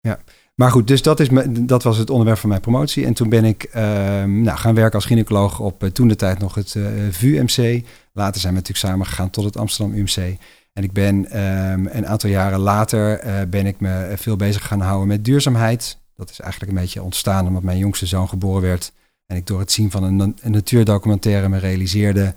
ja. 0.00 0.18
Maar 0.54 0.70
goed, 0.70 0.86
dus 0.86 1.02
dat, 1.02 1.20
is 1.20 1.28
dat 1.50 1.82
was 1.82 1.98
het 1.98 2.10
onderwerp 2.10 2.38
van 2.38 2.48
mijn 2.48 2.60
promotie. 2.60 3.06
En 3.06 3.14
toen 3.14 3.28
ben 3.28 3.44
ik 3.44 3.62
ehm, 3.62 4.42
nou, 4.42 4.58
gaan 4.58 4.74
werken 4.74 4.94
als 4.94 5.04
gynaecoloog 5.04 5.60
op 5.60 5.82
uh, 5.82 5.90
toen 5.90 6.08
de 6.08 6.16
tijd 6.16 6.38
nog 6.38 6.54
het 6.54 6.74
uh, 6.74 6.86
VUMC. 7.10 7.84
Later 8.12 8.40
zijn 8.40 8.52
we 8.52 8.58
natuurlijk 8.58 8.86
samen 8.86 9.06
gegaan 9.06 9.30
tot 9.30 9.44
het 9.44 9.56
Amsterdam 9.56 9.96
UMC. 9.96 10.36
En 10.72 10.82
ik 10.82 10.92
ben 10.92 11.30
ehm, 11.30 11.86
een 11.86 12.06
aantal 12.06 12.30
jaren 12.30 12.58
later 12.58 13.20
ben 13.48 13.66
ik 13.66 13.80
me 13.80 14.12
veel 14.16 14.36
bezig 14.36 14.66
gaan 14.66 14.80
houden 14.80 15.08
met 15.08 15.24
duurzaamheid. 15.24 15.98
Dat 16.16 16.30
is 16.30 16.40
eigenlijk 16.40 16.72
een 16.72 16.78
beetje 16.78 17.02
ontstaan 17.02 17.46
omdat 17.46 17.62
mijn 17.62 17.78
jongste 17.78 18.06
zoon 18.06 18.28
geboren 18.28 18.62
werd. 18.62 18.92
En 19.26 19.36
ik 19.36 19.46
door 19.46 19.58
het 19.58 19.72
zien 19.72 19.90
van 19.90 20.02
een, 20.02 20.36
een 20.40 20.52
natuurdocumentaire 20.52 21.48
me 21.48 21.58
realiseerde 21.58 22.34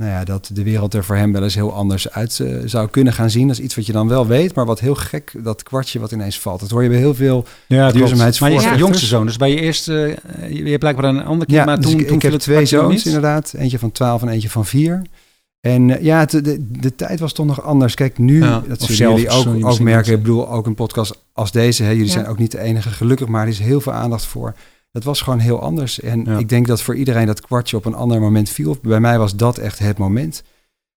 nou 0.00 0.12
ja, 0.12 0.24
dat 0.24 0.50
de 0.52 0.62
wereld 0.62 0.94
er 0.94 1.04
voor 1.04 1.16
hem 1.16 1.32
wel 1.32 1.42
eens 1.42 1.54
heel 1.54 1.72
anders 1.72 2.10
uit 2.10 2.38
uh, 2.38 2.62
zou 2.64 2.88
kunnen 2.88 3.12
gaan 3.12 3.30
zien. 3.30 3.46
Dat 3.46 3.58
is 3.58 3.62
iets 3.62 3.74
wat 3.74 3.86
je 3.86 3.92
dan 3.92 4.08
wel 4.08 4.26
weet, 4.26 4.54
maar 4.54 4.66
wat 4.66 4.80
heel 4.80 4.94
gek, 4.94 5.32
dat 5.44 5.62
kwartje 5.62 6.00
wat 6.00 6.12
ineens 6.12 6.40
valt. 6.40 6.60
Dat 6.60 6.70
hoor 6.70 6.82
je 6.82 6.88
bij 6.88 6.98
heel 6.98 7.14
veel 7.14 7.44
ja. 7.66 7.92
Maar 8.40 8.50
je 8.50 8.74
jongste 8.76 9.06
zoon, 9.06 9.26
dus 9.26 9.36
bij 9.36 9.50
je 9.50 9.60
eerste, 9.60 10.18
uh, 10.40 10.50
je 10.50 10.64
hebt 10.68 10.78
blijkbaar 10.78 11.04
een 11.04 11.24
ander 11.24 11.46
kind, 11.46 11.58
ja, 11.58 11.64
maar 11.64 11.80
dus 11.80 11.90
toen, 11.90 12.00
ik, 12.00 12.06
toen 12.06 12.16
ik 12.16 12.22
heb 12.22 12.32
twee 12.32 12.66
zoons 12.66 13.06
inderdaad. 13.06 13.54
Eentje 13.56 13.78
van 13.78 13.92
12 13.92 14.22
en 14.22 14.28
eentje 14.28 14.50
van 14.50 14.66
4. 14.66 15.02
En 15.60 15.88
uh, 15.88 16.02
ja, 16.02 16.18
het, 16.18 16.30
de, 16.30 16.66
de 16.80 16.94
tijd 16.94 17.20
was 17.20 17.32
toch 17.32 17.46
nog 17.46 17.62
anders. 17.62 17.94
Kijk, 17.94 18.18
nu, 18.18 18.42
Ja, 18.42 18.62
dat 18.68 18.80
zullen 18.80 19.14
jullie 19.14 19.28
ook, 19.28 19.70
ook 19.70 19.80
merken. 19.80 20.12
Ik 20.12 20.18
bedoel, 20.18 20.50
ook 20.50 20.66
een 20.66 20.74
podcast 20.74 21.24
als 21.32 21.52
deze. 21.52 21.82
Hè, 21.82 21.90
jullie 21.90 22.06
Ja. 22.06 22.12
zijn 22.12 22.26
ook 22.26 22.38
niet 22.38 22.50
de 22.50 22.60
enige, 22.60 22.90
gelukkig, 22.90 23.26
maar 23.28 23.42
er 23.42 23.48
is 23.48 23.58
heel 23.58 23.80
veel 23.80 23.92
aandacht 23.92 24.24
voor. 24.24 24.54
Dat 24.92 25.04
was 25.04 25.20
gewoon 25.20 25.38
heel 25.38 25.60
anders. 25.60 26.00
En 26.00 26.24
Ja. 26.24 26.38
ik 26.38 26.48
denk 26.48 26.66
dat 26.66 26.82
voor 26.82 26.96
iedereen 26.96 27.26
dat 27.26 27.40
kwartje 27.40 27.76
op 27.76 27.84
een 27.84 27.94
ander 27.94 28.20
moment 28.20 28.48
viel. 28.50 28.76
Bij 28.82 29.00
mij 29.00 29.18
was 29.18 29.36
dat 29.36 29.58
echt 29.58 29.78
het 29.78 29.98
moment. 29.98 30.42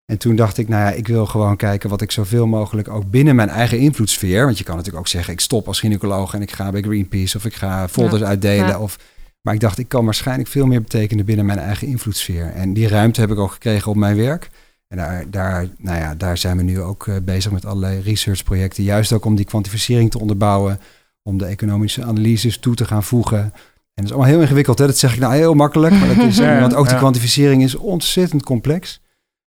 En 0.05 0.17
toen 0.17 0.35
dacht 0.35 0.57
ik, 0.57 0.67
nou 0.67 0.81
ja, 0.83 0.91
ik 0.91 1.07
wil 1.07 1.25
gewoon 1.25 1.55
kijken 1.55 1.89
wat 1.89 2.01
ik 2.01 2.11
zoveel 2.11 2.47
mogelijk 2.47 2.87
ook 2.87 3.09
binnen 3.09 3.35
mijn 3.35 3.49
eigen 3.49 3.77
invloedssfeer. 3.79 4.45
Want 4.45 4.57
je 4.57 4.63
kan 4.63 4.75
natuurlijk 4.75 5.03
ook 5.05 5.11
zeggen, 5.11 5.33
ik 5.33 5.39
stop 5.39 5.67
als 5.67 5.79
gynaecoloog 5.79 6.33
en 6.33 6.41
ik 6.41 6.51
ga 6.51 6.71
bij 6.71 6.81
Greenpeace 6.81 7.37
of 7.37 7.45
ik 7.45 7.53
ga 7.53 7.87
folders 7.87 8.21
Ja. 8.21 8.27
uitdelen. 8.27 8.67
Ja. 8.67 8.79
Of, 8.79 8.97
maar 9.41 9.53
ik 9.53 9.59
dacht, 9.59 9.77
ik 9.77 9.87
kan 9.87 10.05
waarschijnlijk 10.05 10.49
veel 10.49 10.65
meer 10.65 10.81
betekenen 10.81 11.25
binnen 11.25 11.45
mijn 11.45 11.59
eigen 11.59 11.87
invloedssfeer. 11.87 12.51
En 12.53 12.73
die 12.73 12.87
ruimte 12.87 13.19
heb 13.21 13.31
ik 13.31 13.37
ook 13.37 13.51
gekregen 13.51 13.91
op 13.91 13.97
mijn 13.97 14.15
werk. 14.15 14.49
En 14.87 14.97
daar, 14.97 15.25
daar, 15.29 15.67
nou 15.77 15.97
ja, 15.99 16.15
daar 16.15 16.37
zijn 16.37 16.57
we 16.57 16.63
nu 16.63 16.81
ook 16.81 17.07
eh, 17.07 17.15
bezig 17.23 17.51
met 17.51 17.65
allerlei 17.65 18.01
researchprojecten. 18.01 18.83
Juist 18.83 19.11
ook 19.13 19.25
om 19.25 19.35
die 19.35 19.45
kwantificering 19.45 20.11
te 20.11 20.19
onderbouwen. 20.19 20.79
Om 21.23 21.37
de 21.37 21.45
economische 21.45 22.03
analyses 22.03 22.57
toe 22.57 22.75
te 22.75 22.85
gaan 22.85 23.03
voegen. 23.03 23.53
En 23.93 24.03
dat 24.03 24.05
is 24.05 24.11
allemaal 24.11 24.31
heel 24.31 24.41
ingewikkeld. 24.41 24.79
Hè? 24.79 24.85
Dat 24.85 24.97
zeg 24.97 25.13
ik 25.13 25.19
nou 25.19 25.33
heel 25.35 25.53
makkelijk. 25.53 25.93
Maar 25.93 26.15
dat 26.15 26.25
is, 26.25 26.37
Ja, 26.47 26.59
want 26.59 26.73
ook 26.75 26.87
die 26.89 26.97
kwantificering 26.97 27.63
is 27.63 27.75
ontzettend 27.75 28.43
complex. 28.43 29.01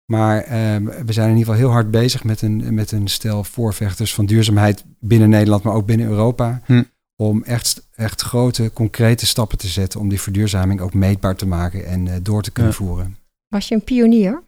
Maar 0.04 0.42
ehm, 0.42 0.84
we 0.84 1.12
zijn 1.12 1.30
in 1.30 1.36
ieder 1.36 1.52
geval 1.52 1.54
heel 1.54 1.70
hard 1.70 1.90
bezig 1.90 2.24
met 2.24 2.42
een, 2.42 2.74
met 2.74 2.92
een 2.92 3.08
stel 3.08 3.44
voorvechters 3.44 4.14
van 4.14 4.26
duurzaamheid 4.26 4.84
binnen 5.00 5.28
Nederland, 5.28 5.62
maar 5.62 5.74
ook 5.74 5.86
binnen 5.86 6.06
Europa. 6.08 6.60
Hm. 6.64 6.82
Om 7.16 7.42
echt, 7.42 7.88
echt 7.94 8.22
grote, 8.22 8.70
concrete 8.72 9.26
stappen 9.26 9.58
te 9.58 9.66
zetten 9.68 10.00
om 10.00 10.08
die 10.08 10.20
verduurzaming 10.20 10.80
ook 10.80 10.94
meetbaar 10.94 11.36
te 11.36 11.46
maken 11.46 11.86
en 11.86 12.08
eh, 12.08 12.14
door 12.22 12.42
te 12.42 12.50
kunnen 12.50 12.72
Ja. 12.72 12.78
voeren. 12.78 13.16
Was 13.48 13.68
je 13.68 13.74
een 13.74 13.84
pionier? 13.84 14.42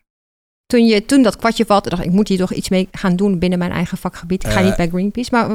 Toen, 0.67 0.87
je, 0.87 1.05
toen 1.05 1.23
dat 1.23 1.37
kwartje 1.37 1.65
valt, 1.67 1.91
dacht 1.91 2.03
ik, 2.03 2.09
ik 2.09 2.15
moet 2.15 2.29
hier 2.29 2.39
toch 2.39 2.53
iets 2.53 2.69
mee 2.69 2.89
gaan 2.93 3.17
doen 3.17 3.39
binnen 3.39 3.59
mijn 3.59 3.71
eigen 3.73 3.99
vakgebied. 3.99 4.45
Ik 4.45 4.51
ga 4.51 4.59
Eh, 4.61 4.65
niet 4.67 4.77
bij 4.77 4.89
Greenpeace, 4.89 5.29
maar... 5.33 5.49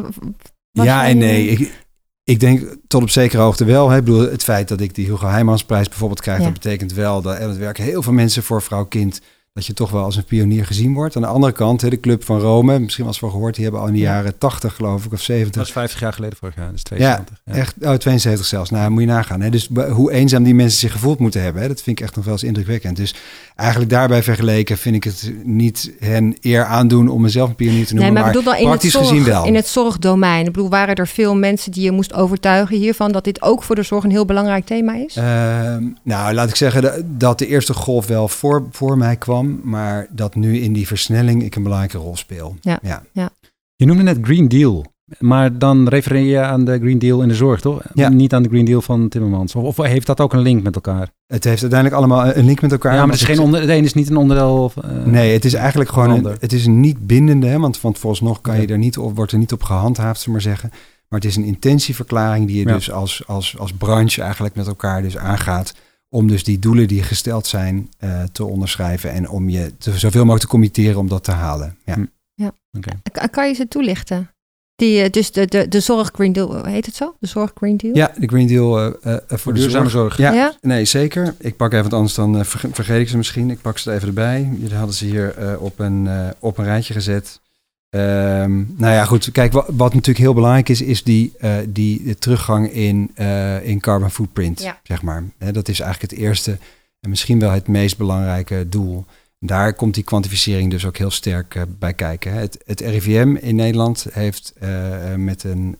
was 0.71 0.85
ja 0.85 1.07
en 1.07 1.17
nee. 1.17 1.47
Ik, 1.47 1.82
ik 2.23 2.39
denk 2.39 2.75
tot 2.87 3.01
op 3.01 3.09
zekere 3.09 3.41
hoogte 3.41 3.65
wel. 3.65 3.89
Hè. 3.89 3.97
Ik 3.97 4.03
bedoel, 4.03 4.31
het 4.31 4.43
feit 4.43 4.67
dat 4.67 4.81
ik 4.81 4.95
die 4.95 5.05
Hugo 5.05 5.27
Heijmansprijs 5.27 5.87
bijvoorbeeld 5.89 6.21
krijg, 6.21 6.37
Ja. 6.37 6.43
dat 6.43 6.53
betekent 6.53 6.93
wel 6.93 7.21
dat 7.21 7.37
het 7.37 7.57
werken 7.57 7.83
heel 7.83 8.01
veel 8.03 8.13
mensen 8.13 8.43
voor 8.43 8.61
vrouw-kind. 8.61 9.21
Dat 9.53 9.65
je 9.65 9.73
toch 9.73 9.91
wel 9.91 10.03
als 10.03 10.15
een 10.15 10.23
pionier 10.23 10.65
gezien 10.65 10.93
wordt. 10.93 11.15
Aan 11.15 11.21
de 11.21 11.27
andere 11.27 11.53
kant, 11.53 11.81
hè, 11.81 11.89
de 11.89 11.99
Club 11.99 12.23
van 12.23 12.39
Rome, 12.39 12.79
misschien 12.79 13.05
was 13.05 13.19
wel 13.19 13.29
gehoord, 13.29 13.55
die 13.55 13.63
hebben 13.63 13.81
al 13.81 13.87
in 13.87 13.93
de 13.93 13.99
Ja. 13.99 14.13
jaren 14.13 14.37
80 14.37 14.75
geloof 14.75 15.05
ik, 15.05 15.13
of 15.13 15.21
70. 15.21 15.55
Dat 15.55 15.65
is 15.65 15.71
50 15.71 15.99
jaar 15.99 16.13
geleden 16.13 16.37
vorig 16.37 16.55
jaar, 16.55 16.71
dus 16.71 16.83
72. 16.83 17.37
Ja, 17.45 17.53
Echt, 17.53 17.75
oh, 17.81 17.93
72 17.93 18.45
zelfs. 18.45 18.69
Nou, 18.69 18.91
moet 18.91 19.01
je 19.01 19.07
nagaan. 19.07 19.41
Hè? 19.41 19.49
Dus 19.49 19.69
hoe 19.91 20.11
eenzaam 20.11 20.43
die 20.43 20.55
mensen 20.55 20.79
zich 20.79 20.91
gevoeld 20.91 21.19
moeten 21.19 21.41
hebben, 21.41 21.61
hè? 21.61 21.67
dat 21.67 21.81
vind 21.81 21.99
ik 21.99 22.05
echt 22.05 22.15
nog 22.15 22.25
wel 22.25 22.33
eens 22.33 22.43
indrukwekkend. 22.43 22.95
Dus 22.97 23.15
eigenlijk 23.55 23.89
daarbij 23.91 24.23
vergeleken 24.23 24.77
vind 24.77 24.95
ik 24.95 25.03
het 25.03 25.33
niet 25.43 25.91
hen 25.99 26.37
eer 26.41 26.65
aandoen 26.65 27.07
om 27.09 27.21
mezelf 27.21 27.49
een 27.49 27.55
pionier 27.55 27.85
te 27.85 27.93
Nee, 27.93 28.03
noemen. 28.03 28.21
maar 28.23 28.31
ik 28.31 28.37
bedoel 28.37 28.53
dan 28.53 28.61
in 28.61 28.67
het, 28.69 28.69
praktisch 28.69 28.91
zorg, 28.91 29.07
gezien 29.07 29.23
wel. 29.23 29.45
in 29.45 29.55
het 29.55 29.67
zorgdomein. 29.67 30.45
Ik 30.45 30.51
bedoel, 30.51 30.69
waren 30.69 30.95
er 30.95 31.07
veel 31.07 31.35
mensen 31.35 31.71
die 31.71 31.83
je 31.83 31.91
moest 31.91 32.13
overtuigen 32.13 32.77
hiervan 32.77 33.11
dat 33.11 33.23
dit 33.23 33.41
ook 33.41 33.63
voor 33.63 33.75
de 33.75 33.83
zorg 33.83 34.03
een 34.03 34.11
heel 34.11 34.25
belangrijk 34.25 34.65
thema 34.65 34.93
is? 34.93 35.15
Ehm, 35.15 35.83
nou, 36.03 36.33
laat 36.33 36.49
ik 36.49 36.55
zeggen 36.55 36.81
dat- 36.81 37.01
dat 37.05 37.39
de 37.39 37.47
eerste 37.47 37.73
golf 37.73 38.07
wel 38.07 38.27
voor, 38.27 38.67
voor 38.71 38.97
mij 38.97 39.15
kwam, 39.15 39.42
maar 39.63 40.07
dat 40.09 40.35
nu 40.35 40.57
in 40.57 40.73
die 40.73 40.87
versnelling 40.87 41.43
ik 41.43 41.55
een 41.55 41.63
belangrijke 41.63 41.97
rol 41.97 42.15
speel. 42.17 42.55
Ja. 42.61 42.79
ja. 43.11 43.29
Je 43.75 43.85
noemde 43.85 44.03
net 44.03 44.17
Green 44.21 44.47
Deal. 44.47 44.85
Maar 45.19 45.57
dan 45.57 45.87
refereer 45.87 46.25
je 46.25 46.39
aan 46.39 46.65
de 46.65 46.77
Green 46.79 46.99
Deal 46.99 47.21
in 47.21 47.27
de 47.27 47.35
zorg, 47.35 47.61
toch? 47.61 47.81
Ja. 47.93 48.09
Niet 48.09 48.33
aan 48.33 48.43
de 48.43 48.49
Green 48.49 48.65
Deal 48.65 48.81
van 48.81 49.09
Timmermans. 49.09 49.55
Of, 49.55 49.63
of 49.63 49.85
heeft 49.85 50.07
dat 50.07 50.19
ook 50.21 50.33
een 50.33 50.39
link 50.41 50.63
met 50.63 50.75
elkaar? 50.75 51.09
Het 51.27 51.43
heeft 51.43 51.61
uiteindelijk 51.61 51.99
allemaal 52.01 52.35
een 52.35 52.45
link 52.45 52.61
met 52.61 52.71
elkaar. 52.71 52.93
Ja, 52.93 52.99
maar 52.99 53.09
het, 53.11 53.21
is 53.21 53.25
geen 53.27 53.39
onder, 53.39 53.61
het 53.61 53.69
een 53.69 53.83
is 53.83 53.93
niet 53.93 54.09
een 54.09 54.17
onderdeel. 54.17 54.71
eh, 54.83 55.03
Nee, 55.05 55.33
het 55.33 55.45
is 55.45 55.53
eigenlijk 55.53 55.89
gewoon 55.89 56.09
een, 56.09 56.35
het 56.39 56.53
is 56.53 56.65
een 56.65 56.79
niet 56.79 57.07
bindende, 57.07 57.47
hè, 57.47 57.59
want, 57.59 57.81
want 57.81 57.97
vooralsnog 57.97 58.41
kan 58.41 58.61
je 58.61 58.67
er 58.67 58.77
niet 58.77 58.97
op, 58.97 59.15
wordt 59.15 59.31
er 59.31 59.37
niet 59.37 59.51
op 59.53 59.63
gehandhaafd, 59.63 60.21
zullen 60.21 60.39
we 60.39 60.45
maar 60.45 60.55
zeggen. 60.55 60.69
Maar 61.09 61.19
het 61.19 61.29
is 61.29 61.35
een 61.35 61.43
intentieverklaring 61.43 62.47
die 62.47 62.59
je 62.59 62.67
Ja. 62.67 62.73
dus 62.73 62.91
als, 62.91 63.23
als, 63.27 63.57
als 63.57 63.73
branche 63.73 64.21
eigenlijk 64.21 64.55
met 64.55 64.67
elkaar 64.67 65.01
dus 65.01 65.17
aangaat. 65.17 65.73
Om 66.13 66.27
dus 66.27 66.43
die 66.43 66.59
doelen 66.59 66.87
die 66.87 67.03
gesteld 67.03 67.47
zijn 67.47 67.89
eh, 67.99 68.23
te 68.31 68.45
onderschrijven 68.45 69.11
en 69.11 69.29
om 69.29 69.49
je 69.49 69.77
te, 69.77 69.97
zoveel 69.97 70.19
mogelijk 70.21 70.43
te 70.43 70.49
committeren 70.51 70.99
om 70.99 71.07
dat 71.07 71.23
te 71.23 71.31
halen. 71.31 71.77
Ja. 71.85 71.93
Hm. 71.93 72.05
Oké. 72.77 72.89
K- 73.11 73.31
Kan 73.31 73.47
je 73.47 73.53
ze 73.53 73.67
toelichten? 73.67 74.29
Die, 74.75 75.01
eh, 75.01 75.09
dus 75.09 75.31
de, 75.31 75.45
de, 75.45 75.67
de 75.67 75.79
zorg 75.79 76.09
Green 76.13 76.33
Deal, 76.33 76.63
heet 76.65 76.85
het 76.85 76.95
zo? 76.95 77.15
De 77.19 77.27
zorg 77.27 77.51
Green 77.55 77.77
Deal? 77.77 77.95
ja, 77.95 78.11
de 78.19 78.27
Green 78.27 78.47
Deal 78.47 78.79
eh, 78.79 78.85
eh, 78.85 79.21
voor 79.27 79.39
Voor 79.39 79.53
de 79.53 79.59
duurzame 79.59 79.89
zorg. 79.89 80.15
zorg. 80.15 80.17
Ja, 80.17 80.33
Ja? 80.33 80.53
nee, 80.61 80.85
zeker. 80.85 81.35
Ik 81.39 81.55
pak 81.57 81.69
even, 81.71 81.81
want 81.81 81.93
anders 81.93 82.13
dan 82.13 82.37
eh, 82.37 82.43
verge- 82.43 82.69
vergeet 82.71 83.01
ik 83.01 83.09
ze 83.09 83.17
misschien. 83.17 83.49
Ik 83.49 83.61
pak 83.61 83.77
ze 83.77 83.89
er 83.89 83.95
even 83.95 84.07
erbij. 84.07 84.49
Jullie 84.59 84.75
hadden 84.77 84.95
ze 84.95 85.05
hier 85.05 85.37
eh, 85.37 85.61
op, 85.61 85.79
een, 85.79 86.07
eh, 86.07 86.27
op 86.39 86.57
een 86.57 86.63
rijtje 86.65 86.93
gezet. 86.93 87.39
Ehm, 87.93 88.63
nou 88.75 88.93
ja, 88.93 89.05
goed. 89.05 89.31
Kijk, 89.31 89.51
wat, 89.51 89.65
wat 89.67 89.93
natuurlijk 89.93 90.25
heel 90.25 90.33
belangrijk 90.33 90.69
is, 90.69 90.81
is 90.81 91.03
die, 91.03 91.33
eh, 91.39 91.55
die 91.67 92.03
de 92.03 92.17
teruggang 92.17 92.71
in, 92.71 93.11
eh, 93.15 93.67
in 93.67 93.79
carbon 93.79 94.11
footprint, 94.11 94.61
Ja. 94.61 94.79
zeg 94.83 95.01
maar. 95.01 95.23
Dat 95.51 95.67
is 95.67 95.79
eigenlijk 95.79 96.11
het 96.11 96.21
eerste 96.21 96.57
en 96.99 97.09
misschien 97.09 97.39
wel 97.39 97.51
het 97.51 97.67
meest 97.67 97.97
belangrijke 97.97 98.69
doel. 98.69 99.05
Daar 99.39 99.73
komt 99.73 99.93
die 99.93 100.03
kwantificering 100.03 100.71
dus 100.71 100.85
ook 100.85 100.97
heel 100.97 101.11
sterk 101.11 101.55
eh, 101.55 101.61
bij 101.79 101.93
kijken. 101.93 102.33
Het, 102.33 102.63
het 102.65 102.79
RIVM 102.79 103.35
in 103.41 103.55
Nederland 103.55 104.05
heeft, 104.11 104.53
met 105.17 105.43
een, 105.43 105.77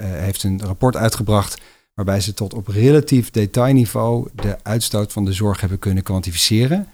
heeft 0.00 0.42
een 0.42 0.60
rapport 0.64 0.96
uitgebracht 0.96 1.60
waarbij 1.94 2.20
ze 2.20 2.34
tot 2.34 2.54
op 2.54 2.68
relatief 2.68 3.30
detailniveau 3.30 4.28
de 4.34 4.56
uitstoot 4.62 5.12
van 5.12 5.24
de 5.24 5.32
zorg 5.32 5.60
hebben 5.60 5.78
kunnen 5.78 6.02
kwantificeren. 6.02 6.88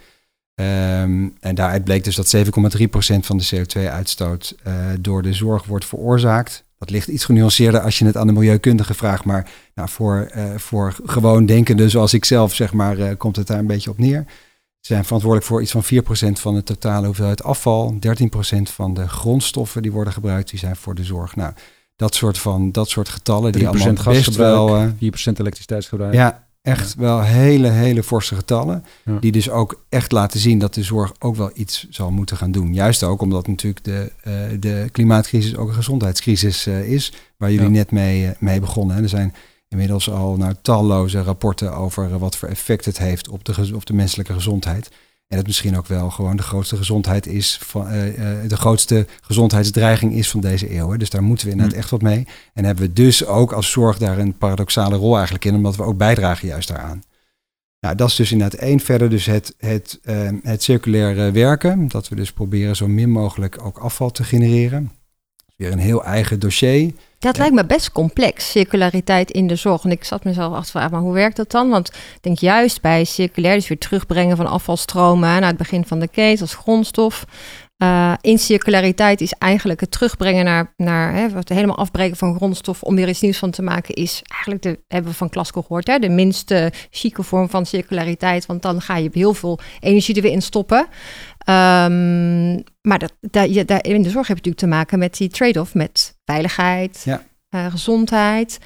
Ehm, 0.55 1.29
en 1.41 1.55
daaruit 1.55 1.85
bleek 1.85 2.05
dus 2.05 2.15
dat 2.17 2.29
7,3% 2.29 3.27
van 3.27 3.39
de 3.39 3.49
CO2-uitstoot 3.55 4.55
eh, 4.63 4.75
door 5.01 5.23
de 5.23 5.33
zorg 5.33 5.65
wordt 5.65 5.85
veroorzaakt. 5.85 6.65
Dat 6.79 6.91
ligt 6.91 7.09
iets 7.09 7.25
genuanceerder 7.25 7.81
als 7.81 7.99
je 7.99 8.05
het 8.05 8.17
aan 8.17 8.27
de 8.27 8.33
milieukundige 8.33 8.95
vraagt, 8.95 9.25
maar 9.25 9.51
nou, 9.75 9.89
voor, 9.89 10.29
eh, 10.33 10.45
voor 10.57 10.97
gewoon 11.05 11.47
denkenden 11.47 11.91
zoals 11.91 12.15
ik 12.15 12.25
zelf, 12.25 12.55
zeg 12.55 12.73
maar, 12.73 12.99
eh, 12.99 13.17
komt 13.17 13.37
het 13.37 13.47
daar 13.47 13.59
een 13.59 13.67
beetje 13.67 13.91
op 13.91 13.99
neer. 13.99 14.25
Ze 14.81 14.93
zijn 14.93 15.05
verantwoordelijk 15.05 15.51
voor 15.51 15.63
iets 15.63 15.71
van 15.71 15.85
4% 15.85 16.41
van 16.41 16.55
de 16.55 16.63
totale 16.63 17.07
hoeveelheid 17.07 17.43
afval. 17.43 17.97
13% 17.99 18.71
van 18.71 18.95
de 18.95 19.09
grondstoffen 19.09 19.83
die 19.83 19.93
worden 19.93 20.13
gebruikt, 20.13 20.51
die 20.51 20.59
zijn 20.59 20.77
voor 20.77 20.95
de 20.95 21.05
zorg. 21.05 21.37
Nou, 21.37 21.53
dat 21.97 22.15
soort, 22.15 22.39
van, 22.39 22.73
dat 22.73 22.89
soort 22.89 23.09
getallen 23.09 23.53
die 23.53 23.63
3% 23.63 23.67
allemaal 23.69 23.93
best 23.93 24.03
gasgebruik, 24.03 24.55
wel... 24.55 24.77
eh, 24.77 24.89
4% 24.99 25.39
elektriciteitsgebruik. 25.39 26.15
ja, 26.15 26.49
echt 26.63 26.95
wel 26.95 27.23
hele, 27.23 27.69
hele 27.69 28.03
forse 28.03 28.35
getallen. 28.35 28.85
Ja. 29.05 29.19
Die 29.19 29.33
dus 29.33 29.51
ook 29.51 29.85
echt 29.89 30.13
laten 30.13 30.41
zien 30.41 30.59
dat 30.59 30.75
de 30.75 30.83
zorg 30.83 31.13
ook 31.19 31.37
wel 31.37 31.51
iets 31.55 31.87
zal 31.91 32.11
moeten 32.11 32.37
gaan 32.37 32.53
doen. 32.53 32.75
Juist 32.75 33.03
ook 33.03 33.21
omdat 33.21 33.47
natuurlijk 33.47 33.85
de, 33.85 34.13
eh, 34.23 34.33
de 34.61 34.89
klimaatcrisis 34.93 35.57
ook 35.57 35.69
een 35.69 35.75
gezondheidscrisis 35.75 36.67
eh, 36.67 36.93
is. 36.93 37.13
Waar 37.37 37.51
jullie 37.51 37.67
Ja. 37.67 37.73
net 37.73 37.91
mee, 37.91 38.27
eh, 38.27 38.33
mee 38.39 38.61
begonnen. 38.61 38.97
En 38.97 39.03
er 39.03 39.09
zijn 39.09 39.35
inmiddels 39.69 40.11
al 40.11 40.37
nou, 40.37 40.55
talloze 40.63 41.23
rapporten 41.23 41.75
over 41.75 42.19
wat 42.19 42.37
voor 42.37 42.49
effect 42.49 42.85
het 42.85 42.99
heeft 42.99 43.29
op 43.29 43.45
de, 43.45 43.71
op 43.75 43.87
de 43.87 43.93
menselijke 43.93 44.33
gezondheid. 44.33 44.91
En 45.31 45.37
het 45.37 45.47
misschien 45.47 45.77
ook 45.77 45.87
wel 45.87 46.11
gewoon 46.11 46.37
de 46.37 46.43
grootste 46.43 46.77
gezondheid 46.77 47.27
is 47.27 47.59
van 47.63 47.89
eh, 47.89 48.43
eh, 48.43 48.49
de 48.49 48.57
grootste 48.57 49.07
gezondheidsdreiging 49.21 50.15
is 50.15 50.31
van 50.31 50.41
deze 50.41 50.77
eeuw. 50.77 50.91
hè. 50.91 50.99
Dus 50.99 51.11
daar 51.11 51.23
moeten 51.23 51.47
we 51.47 51.53
inderdaad 51.53 51.75
Hm. 51.75 51.81
echt 51.81 51.91
wat 51.91 52.03
mee. 52.03 52.27
En 52.55 52.65
hebben 52.65 52.85
we 52.85 52.93
dus 52.93 53.27
ook 53.27 53.53
als 53.53 53.71
zorg 53.71 53.99
daar 53.99 54.19
een 54.19 54.39
paradoxale 54.39 54.97
rol 54.97 55.15
eigenlijk 55.15 55.45
in, 55.45 55.55
omdat 55.55 55.77
we 55.77 55.83
ook 55.83 55.97
bijdragen 55.97 56.49
juist 56.49 56.69
daaraan. 56.69 57.03
Nou, 57.81 57.95
dat 57.97 58.09
is 58.09 58.15
dus 58.17 58.33
inderdaad 58.33 58.61
één. 58.61 58.81
Verder 58.81 59.11
dus 59.11 59.27
het, 59.27 59.55
het, 59.59 59.99
eh, 60.03 60.29
het 60.43 60.63
circulaire 60.63 61.31
werken. 61.31 61.89
Dat 61.89 62.09
we 62.09 62.15
dus 62.17 62.33
proberen 62.33 62.77
zo 62.77 62.89
min 62.89 63.11
mogelijk 63.11 63.65
ook 63.65 63.79
afval 63.79 64.11
te 64.11 64.25
genereren. 64.25 64.93
Weer 65.57 65.73
een 65.73 65.79
heel 65.79 66.05
eigen 66.05 66.41
dossier. 66.41 66.93
Dat 67.21 67.37
Ja. 67.37 67.41
lijkt 67.41 67.57
me 67.57 67.67
best 67.67 67.93
complex, 67.93 68.51
circulariteit 68.51 69.31
in 69.31 69.47
de 69.47 69.57
zorg. 69.57 69.85
En 69.85 69.91
ik 69.91 70.05
zat 70.05 70.25
mezelf 70.25 70.55
af 70.55 70.65
te 70.65 70.71
vragen, 70.71 70.91
maar 70.91 71.01
hoe 71.01 71.13
werkt 71.13 71.37
dat 71.37 71.51
dan? 71.51 71.69
Want 71.69 71.89
ik 71.89 72.19
denk 72.21 72.39
juist 72.39 72.81
bij 72.81 73.05
circulair, 73.05 73.55
dus 73.55 73.69
weer 73.69 73.79
terugbrengen 73.79 74.37
van 74.37 74.47
afvalstromen 74.47 75.29
naar 75.41 75.49
het 75.49 75.57
begin 75.57 75.85
van 75.87 75.99
de 75.99 76.09
keten 76.09 76.41
als 76.41 76.55
grondstof. 76.55 77.25
Uh, 77.83 78.13
in 78.21 78.39
circulariteit 78.39 79.21
is 79.21 79.33
eigenlijk 79.33 79.81
het 79.81 79.91
terugbrengen 79.91 80.45
naar, 80.45 80.75
naar 80.77 81.15
hè, 81.15 81.29
wat 81.29 81.49
helemaal 81.49 81.77
afbreken 81.77 82.17
van 82.17 82.35
grondstoffen 82.35 82.87
om 82.87 82.95
weer 82.95 83.09
iets 83.09 83.21
nieuws 83.21 83.39
van 83.39 83.51
te 83.51 83.63
maken, 83.63 83.95
is 83.95 84.23
eigenlijk 84.29 84.63
de, 84.63 84.81
hebben 84.89 85.11
we 85.11 85.17
van 85.17 85.29
Klasko 85.29 85.63
gehoord, 85.63 85.87
hè, 85.87 85.99
de 85.99 86.09
minste 86.09 86.73
chique 86.91 87.23
vorm 87.23 87.49
van 87.49 87.67
circulariteit. 87.67 88.47
Want 88.47 88.63
dan 88.63 88.81
ga 88.81 88.97
je 88.97 89.11
heel 89.13 89.35
veel 89.35 89.59
energie 89.81 90.15
er 90.15 90.23
weer 90.23 90.33
in 90.33 90.43
stoppen. 90.43 90.79
Um, 90.79 92.63
maar 92.81 92.99
dat, 92.99 93.13
daar, 93.21 93.49
je, 93.49 93.65
daar, 93.65 93.85
in 93.85 94.03
de 94.03 94.11
zorg 94.11 94.27
heb 94.27 94.37
je 94.37 94.51
natuurlijk 94.51 94.57
te 94.57 94.67
maken 94.67 94.99
met 94.99 95.17
die 95.17 95.29
trade-off 95.29 95.75
met 95.75 96.19
veiligheid, 96.25 97.03
ja. 97.05 97.23
uh, 97.51 97.67
gezondheid. 97.67 98.59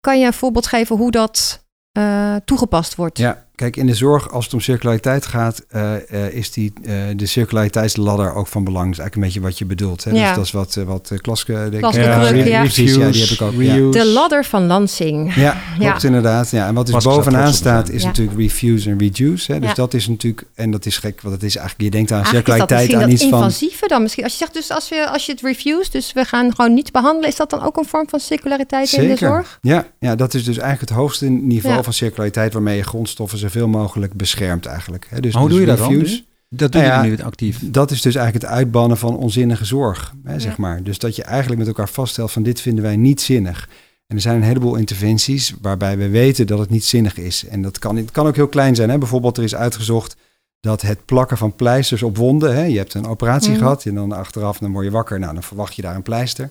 Kan 0.00 0.20
je 0.20 0.26
een 0.26 0.32
voorbeeld 0.32 0.66
geven 0.66 0.96
hoe 0.96 1.10
dat 1.10 1.66
uh, 1.98 2.36
toegepast 2.44 2.94
wordt? 2.94 3.18
Ja, 3.18 3.46
Kijk, 3.62 3.76
in 3.76 3.86
de 3.86 3.94
zorg, 3.94 4.30
als 4.30 4.44
het 4.44 4.54
om 4.54 4.60
circulariteit 4.60 5.26
gaat, 5.26 5.64
uh, 5.74 5.92
uh, 6.12 6.32
is 6.32 6.52
die, 6.52 6.72
uh, 6.82 6.92
de 7.16 7.26
circulariteitsladder 7.26 8.34
ook 8.34 8.46
van 8.46 8.64
belang. 8.64 8.84
Dat 8.84 8.92
is 8.92 8.98
eigenlijk 8.98 9.14
een 9.14 9.22
beetje 9.22 9.40
wat 9.40 9.58
je 9.58 9.64
bedoelt. 9.64 10.04
Hè? 10.04 10.10
Ja. 10.10 10.34
Dus 10.34 10.50
dat 10.50 10.68
is 10.68 10.74
wat, 10.74 10.86
wat 10.86 11.20
Klaske... 11.20 11.68
De, 11.70 11.78
Klaske 11.78 12.00
ja, 12.00 12.26
druk, 12.26 12.46
ja. 12.46 12.60
Precies, 12.60 12.94
ja, 12.94 13.10
die 13.10 13.20
heb 13.20 13.30
ik 13.30 13.42
ook. 13.42 13.52
Ja. 13.52 13.90
De 13.90 14.06
ladder 14.06 14.44
van 14.44 14.66
Lansing. 14.66 15.34
Ja, 15.34 15.60
klopt 15.78 16.04
inderdaad. 16.04 16.50
Ja, 16.50 16.66
en 16.66 16.74
wat 16.74 16.86
dus 16.86 17.04
bovenaan 17.04 17.52
staat, 17.52 17.90
is 17.90 18.02
Ja. 18.02 18.08
natuurlijk 18.08 18.38
refuse 18.38 18.90
en 18.90 18.98
reduce. 18.98 19.52
Hè? 19.52 19.58
Dus 19.58 19.68
Ja. 19.68 19.74
dat 19.74 19.94
is 19.94 20.08
natuurlijk, 20.08 20.46
en 20.54 20.70
dat 20.70 20.86
is 20.86 20.98
gek, 20.98 21.20
want 21.20 21.34
het 21.34 21.44
is 21.44 21.56
eigenlijk, 21.56 21.84
je 21.84 21.96
denkt 21.96 22.12
aan 22.12 22.16
Eigenlijk 22.16 22.48
is 22.48 22.54
dat 22.54 22.68
circulariteit, 22.68 23.10
misschien 23.10 23.34
aan 23.34 23.40
dat 23.40 23.60
iets 23.60 23.76
van... 23.78 23.88
dan 23.88 24.02
misschien. 24.02 24.24
Als 24.24 24.32
je 24.32 24.38
zegt 24.38 24.54
dus 24.54 24.70
als, 24.70 24.88
we, 24.88 25.08
als 25.08 25.26
je 25.26 25.32
het 25.32 25.40
refuse, 25.40 25.90
dus 25.90 26.12
we 26.12 26.24
gaan 26.24 26.54
gewoon 26.54 26.74
niet 26.74 26.92
behandelen, 26.92 27.28
is 27.28 27.36
dat 27.36 27.50
dan 27.50 27.62
ook 27.62 27.76
een 27.76 27.84
vorm 27.84 28.08
van 28.08 28.20
circulariteit 28.20 28.92
in 28.92 29.08
de 29.08 29.16
zorg? 29.16 29.58
Ja, 29.60 29.86
ja, 29.98 30.14
dat 30.14 30.34
is 30.34 30.44
dus 30.44 30.58
eigenlijk 30.58 30.90
het 30.90 30.98
hoogste 30.98 31.26
niveau 31.28 31.76
Ja. 31.76 31.82
van 31.82 31.92
circulariteit 31.92 32.52
waarmee 32.52 32.76
je 32.76 32.82
grondstoffen 32.82 33.38
zoveel 33.52 33.68
mogelijk 33.68 34.12
beschermt 34.12 34.66
eigenlijk. 34.66 35.06
Hè? 35.08 35.20
Dus, 35.20 35.32
Maar 35.32 35.42
hoe 35.42 35.50
dus 35.50 35.58
doe 35.58 35.68
je 35.68 35.76
dat 35.76 35.86
dan 35.88 35.96
nu? 35.96 36.24
Dat 36.48 36.72
doen 36.72 36.80
Nou 36.80 36.92
ja, 36.92 37.02
jullie 37.02 37.18
nu 37.18 37.24
actief. 37.24 37.58
Dat 37.62 37.90
is 37.90 38.02
dus 38.02 38.14
eigenlijk 38.14 38.44
het 38.44 38.54
uitbannen 38.54 38.96
van 38.96 39.16
onzinnige 39.16 39.64
zorg, 39.64 40.14
hè, 40.24 40.40
zeg 40.40 40.56
maar. 40.56 40.82
Dus 40.82 40.98
dat 40.98 41.16
je 41.16 41.22
eigenlijk 41.22 41.58
met 41.58 41.68
elkaar 41.68 41.88
vaststelt 41.88 42.32
van 42.32 42.42
dit 42.42 42.60
vinden 42.60 42.84
wij 42.84 42.96
niet 42.96 43.20
zinnig. 43.20 43.68
En 44.06 44.16
er 44.16 44.22
zijn 44.22 44.36
een 44.36 44.42
heleboel 44.42 44.74
interventies 44.74 45.54
waarbij 45.60 45.98
we 45.98 46.08
weten 46.08 46.46
dat 46.46 46.58
het 46.58 46.70
niet 46.70 46.84
zinnig 46.84 47.16
is. 47.18 47.46
En 47.46 47.62
dat 47.62 47.78
kan, 47.78 47.96
het 47.96 48.10
kan 48.10 48.26
ook 48.26 48.36
heel 48.36 48.48
klein 48.48 48.74
zijn. 48.74 48.90
Hè? 48.90 48.98
Bijvoorbeeld 48.98 49.36
er 49.36 49.42
is 49.42 49.54
uitgezocht 49.54 50.16
dat 50.60 50.82
het 50.82 51.04
plakken 51.04 51.38
van 51.38 51.54
pleisters 51.54 52.02
op 52.02 52.16
wonden. 52.16 52.54
Hè? 52.56 52.64
Je 52.64 52.76
hebt 52.76 52.94
een 52.94 53.06
operatie 53.06 53.50
Mhm. 53.50 53.58
gehad 53.58 53.84
en 53.84 53.94
dan 53.94 54.12
achteraf 54.12 54.58
dan 54.58 54.72
word 54.72 54.84
je 54.84 54.90
wakker. 54.90 55.18
Nou, 55.18 55.34
dan 55.34 55.42
verwacht 55.42 55.74
je 55.74 55.82
daar 55.82 55.94
een 55.94 56.02
pleister. 56.02 56.50